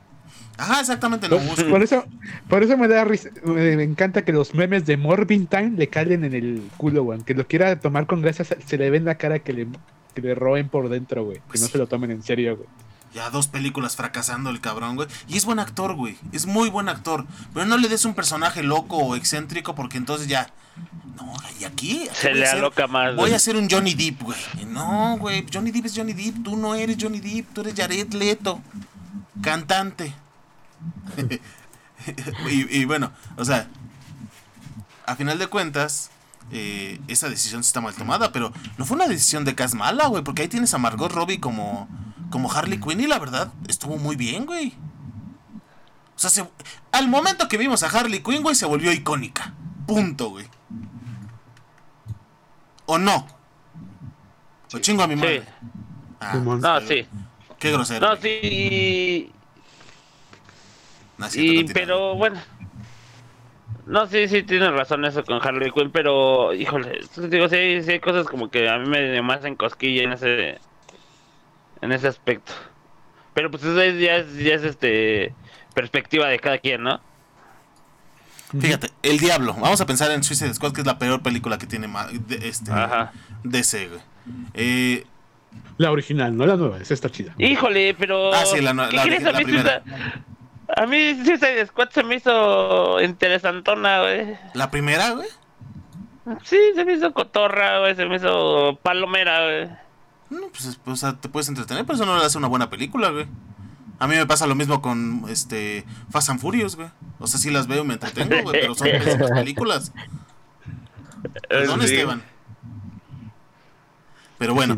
Ajá, 0.57 0.79
exactamente, 0.81 1.29
no 1.29 1.37
Por, 1.37 1.45
busco. 1.45 1.69
por 1.69 1.83
eso, 1.83 2.05
por 2.49 2.63
eso 2.63 2.77
me 2.77 2.87
da 2.87 3.03
risa, 3.03 3.29
me, 3.43 3.75
me 3.75 3.83
encanta 3.83 4.23
que 4.25 4.31
los 4.33 4.53
memes 4.55 4.85
de 4.85 4.97
Morbin 4.97 5.45
Time 5.47 5.73
le 5.77 5.87
calen 5.87 6.23
en 6.23 6.33
el 6.33 6.63
culo, 6.77 7.03
güey. 7.03 7.17
Aunque 7.17 7.33
lo 7.35 7.45
quiera 7.47 7.79
tomar 7.79 8.07
con 8.07 8.21
gracia, 8.21 8.43
se, 8.45 8.77
le 8.77 8.89
ve 8.89 8.97
en 8.97 9.05
la 9.05 9.15
cara 9.15 9.39
que 9.39 9.53
le, 9.53 9.67
que 10.15 10.21
le 10.21 10.33
roen 10.35 10.67
por 10.69 10.89
dentro, 10.89 11.23
güey. 11.25 11.37
Que 11.37 11.43
Pues 11.47 11.61
no 11.61 11.67
sí. 11.67 11.73
se 11.73 11.77
lo 11.77 11.87
tomen 11.87 12.09
en 12.11 12.23
serio, 12.23 12.57
güey. 12.57 12.67
Ya 13.13 13.29
dos 13.29 13.47
películas 13.47 13.95
fracasando 13.95 14.49
el 14.49 14.59
cabrón, 14.59 14.95
güey. 14.95 15.07
Y 15.27 15.37
es 15.37 15.45
buen 15.45 15.59
actor, 15.59 15.95
güey. 15.95 16.17
Es 16.33 16.45
muy 16.45 16.69
buen 16.69 16.89
actor. 16.89 17.25
Pero 17.53 17.65
no 17.65 17.77
le 17.77 17.87
des 17.87 18.03
un 18.05 18.13
personaje 18.13 18.63
loco 18.63 18.97
o 18.97 19.15
excéntrico 19.15 19.75
porque 19.75 19.97
entonces 19.97 20.27
ya... 20.27 20.49
No, 21.15 21.33
y 21.59 21.63
aquí... 21.63 22.07
Se 22.13 22.29
voy 22.29 22.39
le 22.39 22.45
a 22.45 22.49
ser- 22.49 22.59
aloca 22.59 22.85
más. 22.87 23.15
Voy 23.15 23.25
güey. 23.25 23.33
a 23.33 23.39
ser 23.39 23.55
un 23.55 23.69
Johnny 23.69 23.93
Depp, 23.95 24.21
güey. 24.23 24.37
No, 24.67 25.17
güey. 25.19 25.45
Johnny 25.51 25.71
Depp 25.71 25.85
es 25.85 25.93
Johnny 25.95 26.13
Depp. 26.13 26.43
Tú 26.43 26.57
no 26.57 26.75
eres 26.75 26.97
Johnny 26.99 27.19
Depp. 27.19 27.53
Tú 27.53 27.61
eres 27.61 27.73
Jared 27.75 28.11
Leto. 28.13 28.59
Cantante. 29.41 30.13
y, 32.49 32.77
y 32.79 32.85
bueno, 32.85 33.11
o 33.37 33.45
sea... 33.45 33.67
A 35.05 35.15
final 35.15 35.39
de 35.39 35.47
cuentas... 35.47 36.09
eh, 36.51 36.99
esa 37.07 37.29
decisión 37.29 37.63
sí 37.63 37.69
está 37.69 37.79
mal 37.81 37.93
tomada, 37.95 38.31
pero 38.31 38.51
no 38.77 38.85
fue 38.85 38.95
una 38.95 39.07
decisión 39.07 39.45
de 39.45 39.55
Cas 39.55 39.73
mala, 39.73 40.07
güey, 40.07 40.23
porque 40.23 40.41
ahí 40.41 40.47
tienes 40.49 40.73
a 40.73 40.77
Margot 40.77 41.11
Robbie 41.11 41.39
como, 41.39 41.87
como 42.29 42.51
Harley 42.51 42.79
Quinn 42.79 42.99
y 42.99 43.07
la 43.07 43.17
verdad 43.19 43.51
estuvo 43.67 43.97
muy 43.97 44.15
bien, 44.17 44.45
güey. 44.45 44.73
O 46.15 46.19
sea, 46.19 46.29
se- 46.29 46.49
al 46.91 47.07
momento 47.07 47.47
que 47.47 47.57
vimos 47.57 47.83
a 47.83 47.87
Harley 47.87 48.21
Quinn, 48.21 48.43
güey, 48.43 48.55
se 48.55 48.65
volvió 48.65 48.91
icónica. 48.91 49.53
Punto, 49.85 50.29
güey. 50.31 50.47
¿O 52.85 52.97
no? 52.97 53.27
O 54.73 54.79
chingo 54.79 55.03
a 55.03 55.07
mi 55.07 55.15
madre. 55.15 55.45
Ah. 56.19 56.33
No, 56.35 56.81
sí. 56.81 57.05
qué 57.59 57.71
grosero. 57.71 58.07
No, 58.09 58.17
güey. 58.17 58.41
sí. 58.41 59.31
Y- 61.17 61.21
No, 61.21 61.25
es 61.25 61.31
cierto, 61.33 61.51
Y, 61.51 61.55
continúa. 61.57 61.73
pero 61.73 62.15
bueno. 62.15 62.39
No, 63.85 64.05
sí, 64.07 64.27
sí, 64.27 64.43
tienes 64.43 64.71
razón 64.71 65.05
eso 65.05 65.23
con 65.23 65.39
Harley 65.41 65.71
Quinn, 65.71 65.91
pero 65.91 66.53
híjole, 66.53 66.99
digo, 67.29 67.47
sí, 67.47 67.55
hay- 67.55 67.83
sí 67.83 67.91
hay 67.93 67.99
cosas 68.01 68.25
como 68.27 68.49
que 68.51 68.67
a 68.69 68.77
mí 68.77 68.87
me 68.89 69.21
más 69.21 69.45
en 69.45 69.55
cosquilla 69.55 70.03
en 70.03 70.11
ese 70.13 70.59
en 71.81 71.91
ese 71.91 72.07
aspecto. 72.07 72.51
Pero 73.33 73.49
pues 73.51 73.63
eso 73.63 73.79
es- 73.81 73.99
ya 73.99 74.17
es, 74.17 74.33
ya 74.37 74.55
es 74.55 74.63
este 74.63 75.33
perspectiva 75.73 76.27
de 76.27 76.39
cada 76.39 76.57
quien, 76.57 76.83
¿no? 76.83 76.99
Fíjate, 78.59 78.89
El 79.03 79.19
Diablo. 79.19 79.53
Vamos 79.53 79.79
a 79.81 79.85
pensar 79.85 80.09
en 80.11 80.23
Suicide 80.23 80.53
Squad, 80.53 80.71
que 80.73 80.81
es 80.81 80.87
la 80.87 80.97
peor 80.97 81.21
película 81.21 81.57
que 81.57 81.67
tiene 81.67 81.87
ma- 81.87 82.07
de, 82.11 82.47
este, 82.47 82.71
Ajá. 82.71 83.11
DC, 83.43 83.87
güey. 83.89 84.01
Eh, 84.53 85.05
La 85.77 85.91
original, 85.91 86.35
no 86.35 86.45
la 86.45 86.55
nueva, 86.55 86.77
esa 86.79 86.93
está 86.93 87.09
chida. 87.09 87.33
Híjole, 87.37 87.93
pero 87.97 88.33
Ah, 88.33 88.45
sí, 88.45 88.61
la 88.61 88.71
¿qué 88.89 88.95
la 88.95 89.31
la 89.31 89.39
primera. 89.39 89.83
A 90.75 90.85
mí 90.85 91.15
Suicide 91.23 91.65
Squad 91.67 91.89
se 91.91 92.03
me 92.03 92.15
hizo 92.15 93.01
interesantona, 93.01 94.01
güey. 94.01 94.37
la 94.53 94.69
primera, 94.69 95.11
güey. 95.11 95.27
Sí, 96.43 96.57
se 96.75 96.83
me 96.83 96.93
hizo 96.93 97.13
cotorra, 97.13 97.79
güey, 97.79 97.95
se 97.95 98.05
me 98.05 98.17
hizo 98.17 98.77
palomera, 98.83 99.43
güey. 99.45 99.69
No, 100.29 100.47
pues, 100.49 100.65
es- 100.65 100.75
pues, 100.75 100.93
o 100.95 100.97
sea, 100.97 101.17
te 101.19 101.29
puedes 101.29 101.47
entretener, 101.47 101.85
pero 101.85 101.95
eso 101.95 102.05
no 102.05 102.17
le 102.17 102.25
hace 102.25 102.37
una 102.37 102.49
buena 102.49 102.69
película, 102.69 103.11
güey. 103.11 103.27
A 103.99 104.07
mí 104.07 104.15
me 104.15 104.25
pasa 104.27 104.45
lo 104.45 104.53
mismo 104.55 104.81
con 104.81 105.23
este 105.29 105.85
Fast 106.11 106.29
and 106.29 106.39
Furious, 106.41 106.75
güey. 106.75 106.89
O 107.19 107.27
sea, 107.27 107.39
sí 107.39 107.49
las 107.49 107.67
veo 107.67 107.83
y 107.83 107.87
me 107.87 107.93
entretengo, 107.93 108.41
güey, 108.43 108.59
pero 108.61 108.75
son 108.75 108.87
pésimas 108.91 109.31
películas. 109.31 109.93
Perdón, 111.47 111.79
Sí. 111.81 111.85
Esteban. 111.93 112.23
Pero 114.37 114.53
bueno. 114.53 114.77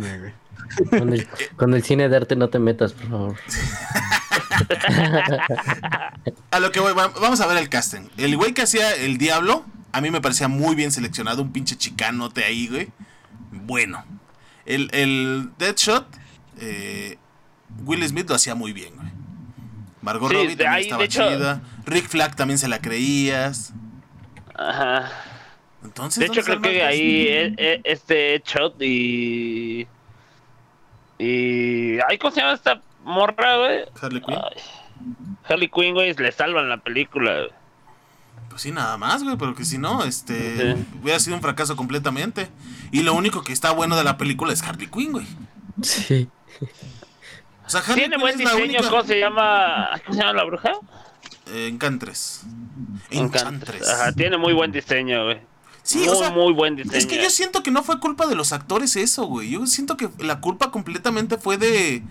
Con 0.90 1.14
el, 1.14 1.28
con 1.56 1.74
el 1.74 1.84
cine 1.84 2.10
de 2.10 2.18
arte 2.18 2.36
no 2.36 2.50
te 2.50 2.60
metas, 2.60 2.94
por 2.94 3.10
favor. 3.10 3.36
A 6.52 6.60
lo 6.60 6.72
que 6.72 6.80
voy, 6.80 6.94
va- 6.94 7.12
vamos 7.22 7.40
a 7.42 7.48
ver 7.48 7.58
el 7.58 7.70
casting. 7.70 8.08
El 8.18 8.36
güey 8.38 8.54
que 8.54 8.64
hacía 8.64 8.94
el 8.96 9.18
diablo, 9.18 9.66
a 9.92 10.02
mí 10.02 10.12
me 10.12 10.22
parecía 10.22 10.48
muy 10.48 10.76
bien 10.76 10.92
seleccionado, 10.92 11.42
un 11.42 11.52
pinche 11.52 11.76
chicanote 11.78 12.44
ahí, 12.44 12.68
güey. 12.68 12.88
Bueno. 13.52 14.04
El, 14.66 14.90
el 14.94 15.50
Deadshot, 15.58 16.06
eh, 16.60 17.18
Will 17.86 18.08
Smith 18.08 18.30
lo 18.30 18.36
hacía 18.36 18.56
muy 18.56 18.74
bien, 18.74 18.96
güey. 18.96 19.08
Margot 20.02 20.30
Sí, 20.30 20.36
Robbie 20.36 20.50
también 20.56 20.72
ahí, 20.74 20.84
estaba 20.84 21.04
hecho- 21.04 21.28
chida. 21.30 21.62
Rick 21.86 22.08
Flag 22.08 22.36
también 22.36 22.58
se 22.58 22.68
la 22.68 22.80
creías. 22.80 23.74
Ajá. 24.56 25.10
Entonces, 25.84 26.20
De 26.20 26.26
hecho, 26.28 26.42
¿dónde 26.42 26.70
creo 26.70 26.74
que 26.74 26.84
ahí 26.84 27.28
eh, 27.30 27.54
eh, 27.58 27.82
este 27.86 28.42
Shot 28.46 28.82
y. 28.82 29.88
Y. 31.20 32.00
Ay, 32.08 32.18
¿cómo 32.18 32.34
se 32.34 32.42
llama 32.42 32.54
esta 32.54 32.82
morra, 33.04 33.58
güey? 33.58 33.80
Harley 34.02 34.22
Quinn. 34.22 34.36
Ay, 34.38 34.62
Harley 35.48 35.70
Quinn, 35.70 35.94
güey, 35.94 36.14
le 36.14 36.32
salvan 36.32 36.70
la 36.70 36.78
película. 36.78 37.34
güey. 37.34 37.50
Pues 38.50 38.62
sí, 38.64 38.72
nada 38.72 38.98
más, 38.98 39.24
güey, 39.24 39.38
pero 39.38 39.54
que 39.54 39.64
si 39.66 39.78
no, 39.78 40.04
este, 40.06 40.74
Sí. 40.76 40.86
hubiera 41.04 41.20
sido 41.20 41.36
un 41.36 41.42
fracaso 41.42 41.76
completamente. 41.76 42.50
Y 42.92 43.04
lo 43.04 43.14
único 43.14 43.44
que 43.44 43.54
está 43.54 43.72
bueno 43.72 43.96
de 43.96 44.04
la 44.04 44.18
película 44.18 44.52
es 44.54 44.64
Harley 44.64 44.88
Quinn, 44.88 45.12
güey. 45.12 45.28
Sí. 45.84 46.28
O 47.66 47.70
sea, 47.70 47.82
Harley 47.82 47.96
Tiene 47.96 48.16
Quinn 48.16 48.22
buen 48.22 48.34
es 48.34 48.40
diseño, 48.40 48.64
única- 48.64 48.90
¿cómo 48.90 49.04
se 49.04 49.20
llama? 49.20 49.90
¿Cómo 50.06 50.14
se 50.16 50.20
llama 50.22 50.34
la 50.34 50.44
bruja? 50.46 50.72
Eh, 51.52 51.68
Encantres. 51.68 52.44
Encantres. 53.12 53.88
Ajá, 53.88 54.12
tiene 54.14 54.38
muy 54.38 54.54
buen 54.54 54.72
diseño, 54.72 55.26
güey. 55.26 55.40
Sí, 55.84 56.00
muy, 56.00 56.08
o 56.10 56.16
sea, 56.16 56.30
muy 56.32 56.54
buen 56.54 56.76
diseño. 56.76 56.96
Es 56.98 57.06
que 57.06 57.22
yo 57.22 57.30
siento 57.30 57.64
que 57.64 57.72
no 57.72 57.84
fue 57.84 58.00
culpa 58.00 58.28
de 58.28 58.36
los 58.36 58.54
actores 58.54 58.96
eso, 58.96 59.26
güey. 59.26 59.50
Yo 59.50 59.66
siento 59.68 59.98
que 59.98 60.10
la 60.20 60.40
culpa 60.42 60.72
completamente 60.72 61.38
fue 61.38 61.58
de. 61.58 62.04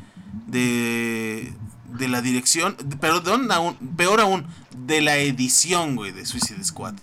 de. 0.47 1.53
de 1.93 2.09
la 2.09 2.21
dirección. 2.23 2.77
de- 2.83 2.97
Perdón, 2.97 3.51
aún, 3.53 3.77
peor 3.97 4.21
aún, 4.21 4.47
de 4.77 5.01
la 5.01 5.17
edición, 5.19 5.97
güey, 5.97 6.13
de 6.13 6.27
Suicide 6.27 6.65
Squad. 6.65 6.95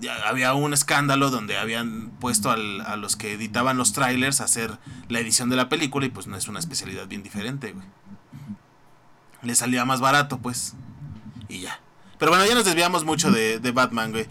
Ya 0.00 0.14
había 0.28 0.54
un 0.54 0.72
escándalo 0.72 1.30
donde 1.30 1.58
habían 1.58 2.10
puesto 2.20 2.50
al- 2.50 2.82
a 2.82 2.96
los 2.96 3.16
que 3.16 3.32
editaban 3.32 3.76
los 3.76 3.92
trailers 3.92 4.40
a 4.40 4.44
hacer 4.44 4.78
la 5.08 5.18
edición 5.18 5.48
de 5.50 5.56
la 5.56 5.68
película 5.68 6.06
y 6.06 6.10
pues 6.10 6.26
no 6.28 6.36
es 6.36 6.46
una 6.48 6.60
especialidad 6.60 7.08
bien 7.08 7.22
diferente, 7.24 7.72
güey. 7.72 7.86
Le 9.42 9.54
salía 9.54 9.84
más 9.84 10.00
barato, 10.00 10.38
pues. 10.38 10.74
Y 11.48 11.60
ya. 11.60 11.80
Pero 12.18 12.30
bueno, 12.32 12.44
ya 12.46 12.54
nos 12.54 12.64
desviamos 12.64 13.04
mucho 13.04 13.30
de, 13.30 13.58
de 13.60 13.70
Batman, 13.72 14.10
güey. 14.10 14.26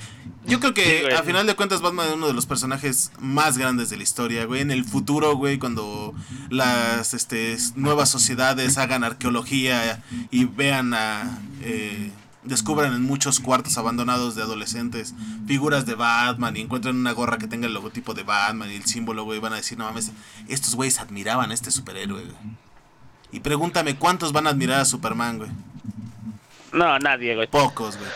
Yo 0.46 0.60
creo 0.60 0.74
que 0.74 1.00
Sí, 1.00 1.04
güey. 1.04 1.14
a 1.16 1.24
final 1.24 1.46
de 1.48 1.56
cuentas 1.56 1.82
Batman 1.82 2.08
es 2.08 2.14
uno 2.14 2.28
de 2.28 2.34
los 2.34 2.46
personajes 2.46 3.12
más 3.20 3.58
grandes 3.58 3.90
de 3.90 3.98
la 3.98 4.04
historia, 4.04 4.46
güey. 4.46 4.62
En 4.62 4.72
el 4.72 4.86
futuro, 4.86 5.36
güey, 5.36 5.58
cuando 5.60 6.14
las 6.50 7.14
este, 7.14 7.58
nuevas 7.76 8.10
sociedades 8.10 8.78
hagan 8.78 9.04
arqueología 9.04 10.04
y 10.32 10.46
vean 10.46 10.94
a... 10.94 11.40
eh, 11.62 12.12
descubran 12.44 12.94
en 12.94 13.04
muchos 13.04 13.42
cuartos 13.42 13.78
abandonados 13.78 14.36
de 14.36 14.42
adolescentes 14.42 15.14
figuras 15.48 15.86
de 15.86 15.96
Batman 15.96 16.56
y 16.56 16.62
encuentran 16.62 16.96
una 16.96 17.12
gorra 17.12 17.38
que 17.38 17.48
tenga 17.48 17.68
el 17.68 17.74
logotipo 17.74 18.14
de 18.14 18.24
Batman 18.24 18.72
y 18.72 18.76
el 18.76 18.86
símbolo, 18.86 19.26
güey, 19.26 19.40
van 19.40 19.52
a 19.52 19.58
decir, 19.58 19.78
no 19.78 19.84
mames, 19.84 20.12
estos 20.48 20.74
güeyes 20.76 21.00
admiraban 21.02 21.52
a 21.52 21.54
este 21.54 21.72
superhéroe, 21.72 22.24
güey. 22.24 22.36
Y 23.34 23.42
pregúntame 23.42 23.98
cuántos 23.98 24.32
van 24.32 24.48
a 24.48 24.52
admirar 24.52 24.80
a 24.80 24.86
Superman, 24.86 25.40
güey. 25.40 25.50
No, 26.73 26.99
nadie, 26.99 27.35
güey. 27.35 27.48
Pocos, 27.48 27.98
güey. 27.98 28.10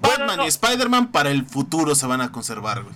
Bueno, 0.00 0.18
Batman 0.26 0.36
no. 0.38 0.44
y 0.44 0.48
Spider-Man 0.48 1.12
para 1.12 1.30
el 1.30 1.44
futuro 1.46 1.94
se 1.94 2.06
van 2.06 2.20
a 2.20 2.30
conservar, 2.30 2.82
güey. 2.82 2.94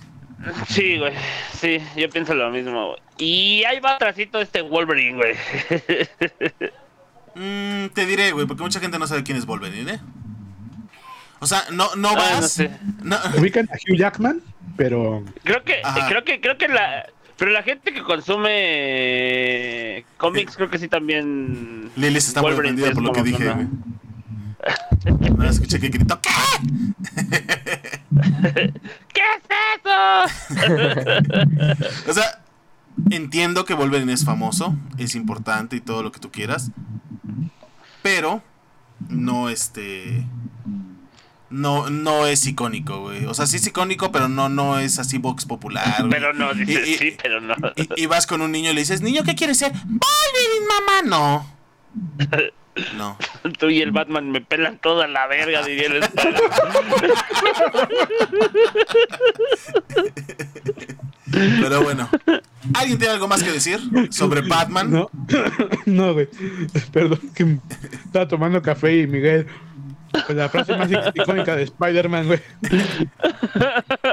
Sí, 0.69 0.97
güey. 0.97 1.13
Sí, 1.59 1.79
yo 1.95 2.09
pienso 2.09 2.33
lo 2.33 2.49
mismo, 2.49 2.87
güey. 2.87 2.99
Y 3.17 3.63
ahí 3.65 3.79
va 3.79 3.95
atrásito 3.95 4.39
este 4.41 4.61
Wolverine, 4.61 5.17
güey. 5.17 5.35
Mm, 7.35 7.87
te 7.93 8.05
diré, 8.05 8.31
güey, 8.31 8.45
porque 8.45 8.63
mucha 8.63 8.79
gente 8.79 8.99
no 8.99 9.07
sabe 9.07 9.23
quién 9.23 9.37
es 9.37 9.45
Wolverine, 9.45 9.93
¿eh? 9.93 9.99
O 11.39 11.47
sea, 11.47 11.63
no, 11.71 11.95
no 11.95 12.09
Ah, 12.09 12.15
vas. 12.15 12.41
no 12.41 12.47
sé. 12.47 12.71
no- 13.03 13.17
Ubican 13.37 13.67
a 13.71 13.75
Hugh 13.75 13.97
Jackman, 13.97 14.41
pero 14.77 15.23
Creo 15.43 15.63
que, 15.63 15.81
Ajá. 15.83 16.07
creo 16.09 16.23
que, 16.23 16.41
creo 16.41 16.57
que 16.57 16.67
la, 16.67 17.07
pero 17.37 17.51
la 17.51 17.63
gente 17.63 17.93
que 17.93 18.03
consume 18.03 20.05
cómics 20.17 20.55
creo 20.55 20.69
que 20.69 20.77
sí 20.77 20.87
también. 20.87 21.89
Lily 21.95 22.21
se 22.21 22.27
está 22.29 22.41
muy 22.41 22.53
por 22.53 23.01
lo 23.01 23.11
que 23.13 23.23
dije, 23.23 23.49
güey. 23.49 23.67
No, 25.37 25.45
escuché 25.49 25.79
que 25.79 25.89
gritó, 25.89 26.19
¿qué? 26.21 26.29
¿Qué 29.13 29.21
es 29.21 29.41
eso? 29.77 29.91
O 32.09 32.13
sea, 32.13 32.41
entiendo 33.09 33.65
que 33.65 33.73
Wolverine 33.73 34.13
es 34.13 34.23
famoso, 34.25 34.75
es 34.97 35.15
importante 35.15 35.75
y 35.75 35.81
todo 35.81 36.03
lo 36.03 36.11
que 36.11 36.19
tú 36.19 36.31
quieras. 36.31 36.71
Pero 38.03 38.43
no 39.09 39.49
este 39.49 40.25
no 41.49 41.89
no 41.89 42.27
es 42.27 42.45
icónico, 42.45 42.99
güey. 43.01 43.25
O 43.25 43.33
sea, 43.33 43.47
sí 43.47 43.57
es 43.57 43.67
icónico, 43.67 44.11
pero 44.11 44.27
no 44.29 44.49
no 44.49 44.79
es 44.79 44.99
así 44.99 45.17
box 45.17 45.45
popular, 45.45 45.95
güey. 45.99 46.11
pero 46.11 46.33
no, 46.33 46.53
dices 46.53 46.87
Y- 46.87 46.91
y- 46.93 46.97
sí, 46.97 47.17
pero 47.21 47.41
no. 47.41 47.55
Y, 47.75 47.89
y 48.03 48.05
vas 48.05 48.27
con 48.27 48.41
un 48.41 48.51
niño 48.51 48.71
y 48.71 48.73
le 48.73 48.81
dices, 48.81 49.01
"Niño, 49.01 49.23
¿qué 49.23 49.35
quieres 49.35 49.57
ser?" 49.57 49.71
"Wolverine, 49.73 50.67
mamá." 50.69 51.01
No. 51.05 51.45
No. 52.95 53.17
Tú 53.59 53.69
y 53.69 53.81
el 53.81 53.91
Batman 53.91 54.31
me 54.31 54.41
pelan 54.41 54.77
toda 54.79 55.07
la 55.07 55.27
verga, 55.27 55.61
diría 55.63 55.87
el 55.87 56.01
Pero 61.31 61.81
bueno. 61.83 62.09
¿Alguien 62.73 62.97
tiene 62.97 63.13
algo 63.13 63.27
más 63.27 63.43
que 63.43 63.51
decir 63.51 63.79
sobre 64.11 64.41
Batman? 64.41 64.91
no, 64.91 65.09
no, 65.85 66.13
güey. 66.13 66.27
Perdón, 66.91 67.19
que 67.33 67.57
estaba 68.05 68.27
tomando 68.27 68.61
café 68.61 68.97
y 68.99 69.07
Miguel. 69.07 69.47
Pues 70.11 70.37
la 70.37 70.49
frase 70.49 70.75
más 70.75 70.89
ic- 70.89 71.11
icónica 71.15 71.55
de 71.55 71.63
Spider-Man, 71.63 72.27
güey. 72.27 72.39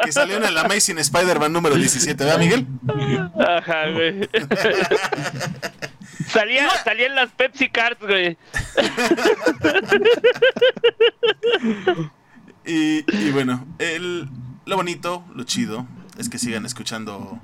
Que 0.05 0.13
salió 0.13 0.37
en 0.37 0.45
el 0.45 0.57
Amazing 0.57 0.99
Spider-Man 0.99 1.53
número 1.53 1.75
17, 1.75 2.23
¿verdad, 2.25 2.39
Miguel? 2.39 2.67
Ajá, 3.39 3.91
güey. 3.91 4.29
Salía, 6.27 6.69
salía 6.83 7.07
en 7.07 7.15
las 7.15 7.31
Pepsi 7.31 7.71
Cards, 7.71 8.01
güey. 8.01 8.37
Y, 12.67 13.05
y 13.17 13.31
bueno, 13.31 13.65
el, 13.79 14.29
lo 14.67 14.77
bonito, 14.77 15.25
lo 15.35 15.45
chido, 15.45 15.87
es 16.19 16.29
que 16.29 16.39
sigan 16.39 16.67
escuchando, 16.67 17.41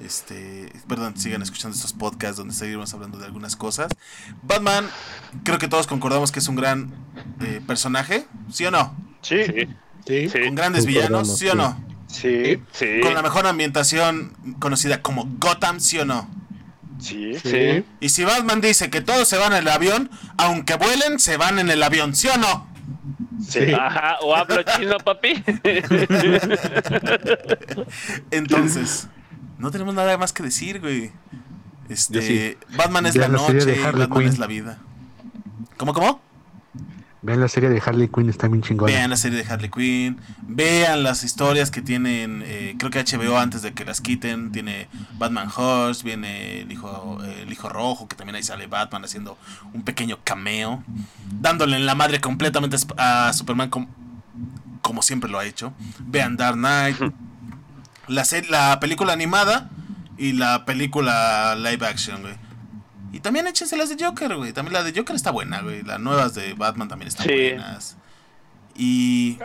este, 0.00 0.72
perdón, 0.86 1.16
sigan 1.16 1.42
escuchando 1.42 1.74
estos 1.74 1.92
podcasts 1.92 2.36
donde 2.36 2.54
seguiremos 2.54 2.94
hablando 2.94 3.18
de 3.18 3.24
algunas 3.24 3.56
cosas. 3.56 3.90
Batman, 4.42 4.88
creo 5.42 5.58
que 5.58 5.66
todos 5.66 5.88
concordamos 5.88 6.30
que 6.30 6.38
es 6.38 6.46
un 6.46 6.54
gran 6.54 6.94
eh, 7.40 7.60
personaje, 7.66 8.24
¿sí 8.52 8.64
o 8.66 8.70
no? 8.70 8.94
Sí, 9.22 9.42
Sí, 10.06 10.28
Con 10.30 10.54
grandes 10.54 10.86
villanos, 10.86 11.36
¿sí 11.36 11.48
o 11.48 11.56
no? 11.56 11.76
sí, 12.06 12.62
sí. 12.70 13.00
Con 13.02 13.14
la 13.14 13.22
mejor 13.22 13.48
ambientación 13.48 14.36
conocida 14.60 15.02
como 15.02 15.24
Gotham, 15.40 15.80
¿sí 15.80 15.98
o 15.98 16.04
no? 16.04 16.30
Sí. 16.98 17.34
Sí. 17.42 17.84
Y 18.00 18.08
si 18.08 18.24
Batman 18.24 18.60
dice 18.60 18.90
que 18.90 19.00
todos 19.00 19.28
se 19.28 19.38
van 19.38 19.52
en 19.52 19.58
el 19.60 19.68
avión, 19.68 20.10
aunque 20.36 20.74
vuelen, 20.76 21.18
se 21.18 21.36
van 21.36 21.58
en 21.58 21.70
el 21.70 21.82
avión, 21.82 22.14
¿sí 22.14 22.28
o 22.28 22.36
no? 22.36 22.68
Sí. 23.46 23.72
Ajá, 23.72 24.16
o 24.22 24.34
hablo 24.34 24.62
chino, 24.62 24.98
papi. 24.98 25.42
Entonces, 28.30 29.08
no 29.58 29.70
tenemos 29.70 29.94
nada 29.94 30.18
más 30.18 30.32
que 30.32 30.42
decir, 30.42 30.80
güey. 30.80 31.12
Este, 31.88 32.22
sí. 32.22 32.56
Batman 32.76 33.06
es 33.06 33.16
la 33.16 33.28
noche, 33.28 33.80
Batman 33.80 34.22
es 34.22 34.38
la 34.38 34.46
vida. 34.46 34.78
¿Cómo, 35.76 35.92
cómo? 35.92 36.25
Vean 37.26 37.40
la 37.40 37.48
serie 37.48 37.68
de 37.68 37.82
Harley 37.84 38.08
Quinn, 38.08 38.30
está 38.30 38.46
bien 38.48 38.62
chingona. 38.62 38.92
Vean 38.92 39.10
la 39.10 39.16
serie 39.16 39.42
de 39.42 39.52
Harley 39.52 39.68
Quinn, 39.68 40.18
vean 40.42 41.02
las 41.02 41.24
historias 41.24 41.70
que 41.72 41.82
tienen, 41.82 42.42
eh, 42.46 42.76
creo 42.78 42.90
que 42.90 43.00
HBO 43.04 43.36
antes 43.38 43.62
de 43.62 43.72
que 43.74 43.84
las 43.84 44.00
quiten, 44.00 44.52
tiene 44.52 44.86
Batman 45.18 45.48
Horse, 45.54 46.04
viene 46.04 46.60
el 46.60 46.70
hijo, 46.70 47.18
el 47.24 47.52
hijo 47.52 47.68
rojo, 47.68 48.06
que 48.06 48.14
también 48.16 48.36
ahí 48.36 48.42
sale 48.44 48.68
Batman 48.68 49.04
haciendo 49.04 49.36
un 49.74 49.82
pequeño 49.82 50.18
cameo, 50.22 50.84
dándole 51.40 51.76
en 51.76 51.84
la 51.84 51.94
madre 51.96 52.20
completamente 52.20 52.76
a 52.96 53.32
Superman 53.32 53.70
com- 53.70 53.88
como 54.80 55.02
siempre 55.02 55.28
lo 55.28 55.38
ha 55.40 55.44
hecho. 55.44 55.72
Vean 55.98 56.36
Dark 56.36 56.56
Knight, 56.56 56.96
la, 58.06 58.24
la 58.50 58.78
película 58.80 59.12
animada 59.12 59.68
y 60.16 60.32
la 60.32 60.64
película 60.64 61.56
live 61.56 61.84
action, 61.86 62.22
güey. 62.22 62.34
Y 63.16 63.20
también 63.20 63.46
échense 63.46 63.78
las 63.78 63.88
de 63.88 63.96
Joker, 64.04 64.36
güey. 64.36 64.52
También 64.52 64.74
la 64.74 64.82
de 64.82 64.92
Joker 64.94 65.16
está 65.16 65.30
buena, 65.30 65.62
güey. 65.62 65.82
Las 65.82 65.98
nuevas 65.98 66.34
de 66.34 66.52
Batman 66.52 66.86
también 66.86 67.08
están 67.08 67.26
Sí. 67.26 67.32
buenas. 67.32 67.96
Y, 68.76 69.38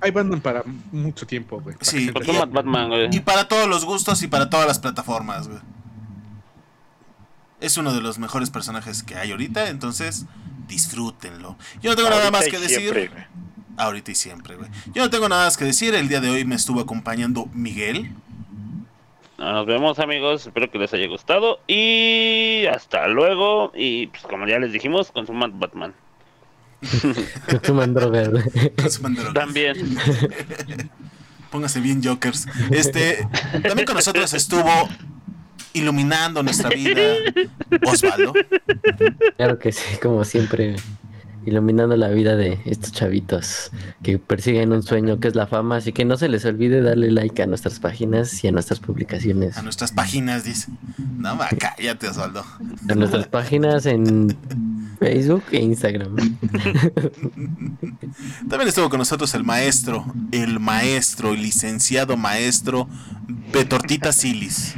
Hay 0.00 0.10
Batman 0.10 0.40
para 0.40 0.62
mucho 0.90 1.26
tiempo, 1.26 1.60
güey. 1.60 1.76
para 1.76 1.90
Sí. 1.90 2.10
Pues 2.12 2.26
toma 2.26 2.46
Batman, 2.46 2.88
güey. 2.88 3.14
y 3.14 3.20
para 3.20 3.46
todos 3.46 3.68
los 3.68 3.84
gustos 3.84 4.22
y 4.22 4.26
para 4.26 4.48
todas 4.48 4.66
las 4.66 4.78
plataformas, 4.78 5.48
güey. 5.48 5.60
Es 7.60 7.76
uno 7.76 7.92
de 7.92 8.00
los 8.00 8.18
mejores 8.18 8.48
personajes 8.50 9.02
que 9.02 9.16
hay 9.16 9.30
ahorita, 9.32 9.68
entonces 9.68 10.24
disfrútenlo. 10.66 11.56
Yo 11.82 11.90
no 11.90 11.96
tengo 11.96 12.08
nada 12.08 12.22
Ahorita 12.24 12.38
más 12.38 12.48
y 12.48 12.50
que 12.50 12.68
siempre, 12.68 13.00
decir. 13.02 13.10
güey. 13.10 13.24
Ahorita 13.76 14.10
y 14.10 14.14
siempre, 14.14 14.56
güey. 14.56 14.70
Yo 14.94 15.02
no 15.02 15.10
tengo 15.10 15.28
nada 15.28 15.44
más 15.44 15.56
que 15.58 15.64
decir. 15.66 15.94
El 15.94 16.08
día 16.08 16.20
de 16.22 16.30
hoy 16.30 16.44
me 16.46 16.54
estuvo 16.54 16.80
acompañando 16.80 17.50
Miguel. 17.52 18.12
Nos 19.52 19.66
vemos, 19.66 19.98
amigos. 19.98 20.46
Espero 20.46 20.70
que 20.70 20.78
les 20.78 20.92
haya 20.94 21.06
gustado. 21.06 21.60
Y 21.66 22.64
hasta 22.66 23.06
luego. 23.08 23.72
Y 23.74 24.06
pues, 24.08 24.22
como 24.22 24.46
ya 24.46 24.58
les 24.58 24.72
dijimos, 24.72 25.12
consuman 25.12 25.58
Batman. 25.58 25.94
Consuman 27.50 27.94
drogas. 27.94 28.30
Consuman 28.76 29.14
drogas. 29.14 29.34
También. 29.34 29.76
Póngase 31.50 31.80
bien, 31.80 32.02
Jokers. 32.02 32.46
Este, 32.70 33.26
también 33.62 33.86
con 33.86 33.94
nosotros 33.94 34.32
estuvo 34.34 34.88
iluminando 35.72 36.42
nuestra 36.42 36.70
vida 36.70 37.00
Osvaldo. 37.86 38.32
Claro 39.36 39.58
que 39.58 39.70
sí, 39.70 39.98
como 39.98 40.24
siempre, 40.24 40.76
iluminando 41.46 41.96
la 41.96 42.08
vida 42.08 42.36
de 42.36 42.60
estos 42.64 42.92
chavitos 42.92 43.70
que 44.02 44.18
persiguen 44.18 44.72
un 44.72 44.82
sueño 44.82 45.20
que 45.20 45.28
es 45.28 45.34
la 45.34 45.46
fama. 45.46 45.76
Así 45.76 45.92
que 45.92 46.04
no 46.04 46.16
se 46.16 46.28
les 46.28 46.44
olvide 46.44 46.82
darle 46.82 47.10
like 47.10 47.42
a 47.42 47.46
nuestras 47.46 47.80
páginas 47.80 48.42
y 48.44 48.48
a 48.48 48.52
nuestras 48.52 48.80
publicaciones. 48.80 49.56
A 49.56 49.62
nuestras 49.62 49.92
páginas, 49.92 50.44
dice. 50.44 50.70
No, 51.16 51.36
va, 51.36 51.48
cállate, 51.58 52.08
Osvaldo. 52.08 52.44
A 52.88 52.94
nuestras 52.94 53.26
páginas 53.28 53.86
en 53.86 54.36
Facebook 54.98 55.44
e 55.52 55.58
Instagram. 55.58 56.16
También 58.48 58.68
estuvo 58.68 58.88
con 58.88 58.98
nosotros 58.98 59.34
el 59.34 59.44
maestro, 59.44 60.04
el 60.32 60.60
maestro, 60.60 61.32
el 61.32 61.42
licenciado 61.42 62.16
maestro 62.16 62.88
Betortita 63.52 64.12
Silis. 64.12 64.74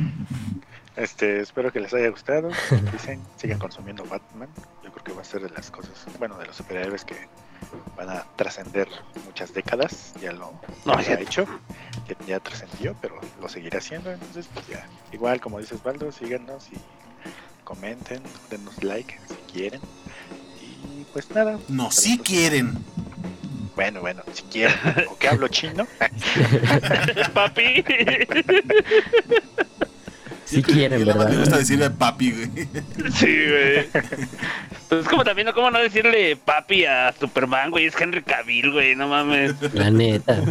Este, 0.96 1.40
espero 1.40 1.70
que 1.72 1.80
les 1.80 1.92
haya 1.92 2.08
gustado. 2.08 2.48
Dicen, 2.92 3.20
sigan 3.36 3.58
consumiendo 3.58 4.04
Batman. 4.04 4.48
Va 5.16 5.22
a 5.22 5.24
ser 5.24 5.40
de 5.42 5.50
las 5.50 5.70
cosas, 5.70 5.92
bueno, 6.18 6.36
de 6.38 6.46
los 6.46 6.56
superhéroes 6.56 7.04
que 7.04 7.14
van 7.96 8.10
a 8.10 8.24
trascender 8.36 8.86
muchas 9.24 9.52
décadas. 9.54 10.12
Ya 10.20 10.32
lo, 10.32 10.52
No, 10.84 11.00
ya 11.00 11.08
ya- 11.08 11.14
ha 11.16 11.20
hecho, 11.20 11.46
ya, 12.06 12.16
ya 12.26 12.40
trascendió, 12.40 12.94
pero 13.00 13.18
lo 13.40 13.48
seguirá 13.48 13.78
haciendo. 13.78 14.10
Entonces, 14.12 14.46
pues 14.52 14.66
ya, 14.68 14.86
igual 15.12 15.40
como 15.40 15.58
dices, 15.58 15.82
Baldo, 15.82 16.12
síganos 16.12 16.68
y 16.70 16.76
comenten, 17.64 18.22
denos 18.50 18.82
like 18.84 19.18
si 19.28 19.34
quieren. 19.52 19.80
Y 20.62 21.04
pues 21.12 21.30
nada. 21.30 21.58
No, 21.68 21.90
si 21.90 22.16
próxima. 22.16 22.24
quieren. 22.24 22.84
Bueno, 23.74 24.00
bueno, 24.00 24.22
si 24.32 24.42
quieren. 24.44 24.76
o 25.10 25.16
que 25.18 25.28
hablo 25.28 25.48
chino. 25.48 25.86
Papi. 27.34 27.84
Si 30.46 30.62
quieren, 30.62 31.00
Me 31.00 31.04
¿verdad? 31.06 31.38
gusta 31.38 31.58
decirle 31.58 31.90
papi, 31.90 32.30
güey. 32.32 32.48
Sí, 33.12 33.26
güey. 33.48 33.88
Pues 34.88 35.02
es 35.02 35.08
como 35.08 35.24
también, 35.24 35.48
¿cómo 35.52 35.70
no 35.70 35.78
decirle 35.80 36.36
papi 36.36 36.84
a 36.84 37.12
Superman, 37.18 37.70
güey? 37.70 37.86
Es 37.86 38.00
Henry 38.00 38.22
Cavill, 38.22 38.70
güey, 38.72 38.94
no 38.94 39.08
mames. 39.08 39.54
La 39.74 39.90
neta. 39.90 40.36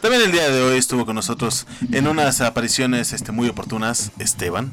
También 0.00 0.22
el 0.24 0.32
día 0.32 0.48
de 0.50 0.62
hoy 0.62 0.78
estuvo 0.78 1.04
con 1.06 1.14
nosotros 1.16 1.66
en 1.92 2.06
unas 2.06 2.40
apariciones 2.40 3.12
este, 3.12 3.32
muy 3.32 3.48
oportunas 3.48 4.12
Esteban. 4.18 4.72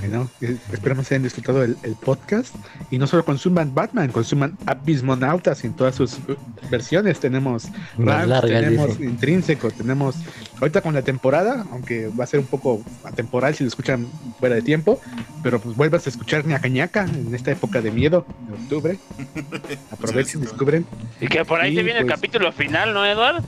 Bueno, 0.00 0.28
eh, 0.40 0.56
esperamos 0.72 1.10
hayan 1.10 1.22
disfrutado 1.22 1.62
el, 1.62 1.76
el 1.82 1.94
podcast. 1.94 2.54
Y 2.90 2.98
no 2.98 3.06
solo 3.06 3.24
consuman 3.24 3.74
Batman, 3.74 4.10
consuman 4.12 4.56
Abismonautas 4.66 5.64
en 5.64 5.74
todas 5.74 5.94
sus 5.94 6.14
uh, 6.28 6.36
versiones. 6.70 7.18
Tenemos 7.20 7.64
largas, 7.98 8.42
tenemos 8.42 8.88
dice. 8.98 9.04
Intrínseco, 9.04 9.70
tenemos 9.70 10.16
ahorita 10.60 10.80
con 10.80 10.94
la 10.94 11.02
temporada, 11.02 11.66
aunque 11.72 12.08
va 12.08 12.24
a 12.24 12.26
ser 12.26 12.40
un 12.40 12.46
poco 12.46 12.82
atemporal 13.04 13.54
si 13.54 13.64
lo 13.64 13.68
escuchan 13.68 14.06
fuera 14.38 14.54
de 14.54 14.62
tiempo, 14.62 15.00
pero 15.42 15.60
pues 15.60 15.76
vuelvas 15.76 16.06
a 16.06 16.10
escuchar 16.10 16.46
ñaca 16.46 16.68
ñaca 16.68 17.04
en 17.04 17.34
esta 17.34 17.50
época 17.50 17.80
de 17.80 17.90
miedo, 17.90 18.26
de 18.48 18.54
octubre. 18.54 18.98
Aprovechen, 19.90 20.40
descubren. 20.42 20.86
Y 21.20 21.26
que 21.28 21.44
por 21.44 21.60
ahí 21.60 21.70
Sí, 21.70 21.76
se 21.78 21.82
viene 21.82 22.00
el 22.00 22.06
pues. 22.06 22.14
capítulo 22.16 22.52
final, 22.52 22.92
¿no, 22.94 23.04
Eduard? 23.04 23.42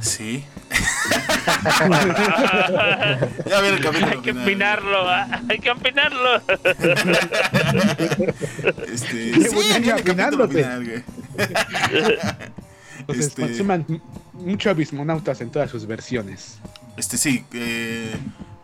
Sí. 0.00 0.44
Ya 3.46 3.60
viene 3.60 3.76
el 3.76 3.82
capítulo 3.82 4.12
hay 4.12 4.20
que 4.22 4.30
opinarlo, 4.32 5.08
hay 5.48 5.58
que 5.60 5.70
opinarlo. 5.70 6.42
Este, 8.92 9.32
Qué 9.32 9.48
sí, 9.48 9.56
año 9.72 9.82
viene 9.82 9.90
el 9.90 10.04
capítulo 10.04 10.44
opinándote. 10.44 10.62
final, 10.62 10.84
güey. 10.84 11.02
Entonces 13.00 13.26
Este- 13.26 13.42
consuman 13.42 13.84
m- 13.88 14.00
mucho 14.32 14.70
Abismonautas 14.70 15.40
en 15.40 15.50
todas 15.50 15.70
sus 15.70 15.86
versiones. 15.86 16.58
Este 16.96 17.18
sí, 17.18 17.44
eh, 17.52 18.14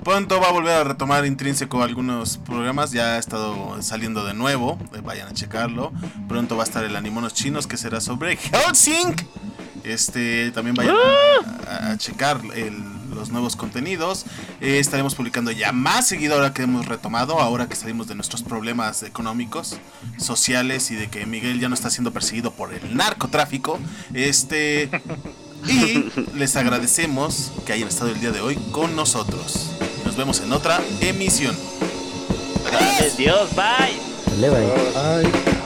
pronto 0.04 0.40
va 0.40 0.48
a 0.48 0.52
volver 0.52 0.72
a 0.74 0.84
retomar 0.84 1.26
intrínseco 1.26 1.82
algunos 1.82 2.38
programas, 2.38 2.92
ya 2.92 3.16
ha 3.16 3.18
estado 3.18 3.82
saliendo 3.82 4.24
de 4.24 4.34
nuevo, 4.34 4.78
eh, 4.94 5.00
vayan 5.02 5.28
a 5.28 5.32
checarlo. 5.34 5.92
Pronto 6.28 6.56
va 6.56 6.62
a 6.62 6.66
estar 6.66 6.84
el 6.84 6.94
Animonos 6.96 7.34
Chinos 7.34 7.66
que 7.66 7.76
será 7.76 8.00
sobre 8.00 8.38
Hellsing. 8.52 9.16
Este, 9.84 10.50
también 10.52 10.74
vayan 10.76 10.94
a, 11.66 11.92
a 11.92 11.96
checar 11.98 12.40
el- 12.54 12.82
los 13.14 13.30
nuevos 13.30 13.56
contenidos. 13.56 14.24
Eh, 14.60 14.78
estaremos 14.78 15.14
publicando 15.16 15.50
ya 15.50 15.72
más 15.72 16.06
seguido 16.06 16.34
ahora 16.36 16.52
que 16.54 16.62
hemos 16.62 16.86
retomado, 16.86 17.40
ahora 17.40 17.68
que 17.68 17.74
salimos 17.74 18.06
de 18.06 18.14
nuestros 18.14 18.42
problemas 18.42 19.02
económicos, 19.02 19.76
sociales 20.16 20.90
y 20.92 20.94
de 20.94 21.08
que 21.08 21.26
Miguel 21.26 21.58
ya 21.60 21.68
no 21.68 21.74
está 21.74 21.90
siendo 21.90 22.12
perseguido 22.12 22.52
por 22.52 22.72
el 22.72 22.96
narcotráfico. 22.96 23.78
Este, 24.14 24.88
y 25.66 26.04
les 26.36 26.54
agradecemos 26.56 27.52
que 27.66 27.72
hayan 27.72 27.88
estado 27.88 28.10
el 28.10 28.20
día 28.20 28.30
de 28.30 28.40
hoy 28.40 28.56
con 28.70 28.94
nosotros. 28.94 29.72
Nos 30.04 30.16
vemos 30.16 30.40
en 30.40 30.52
otra 30.52 30.80
emisión. 31.00 31.56
Adiós, 33.12 33.50
bye. 33.56 33.98
Sale, 34.24 34.50
bye. 34.50 35.59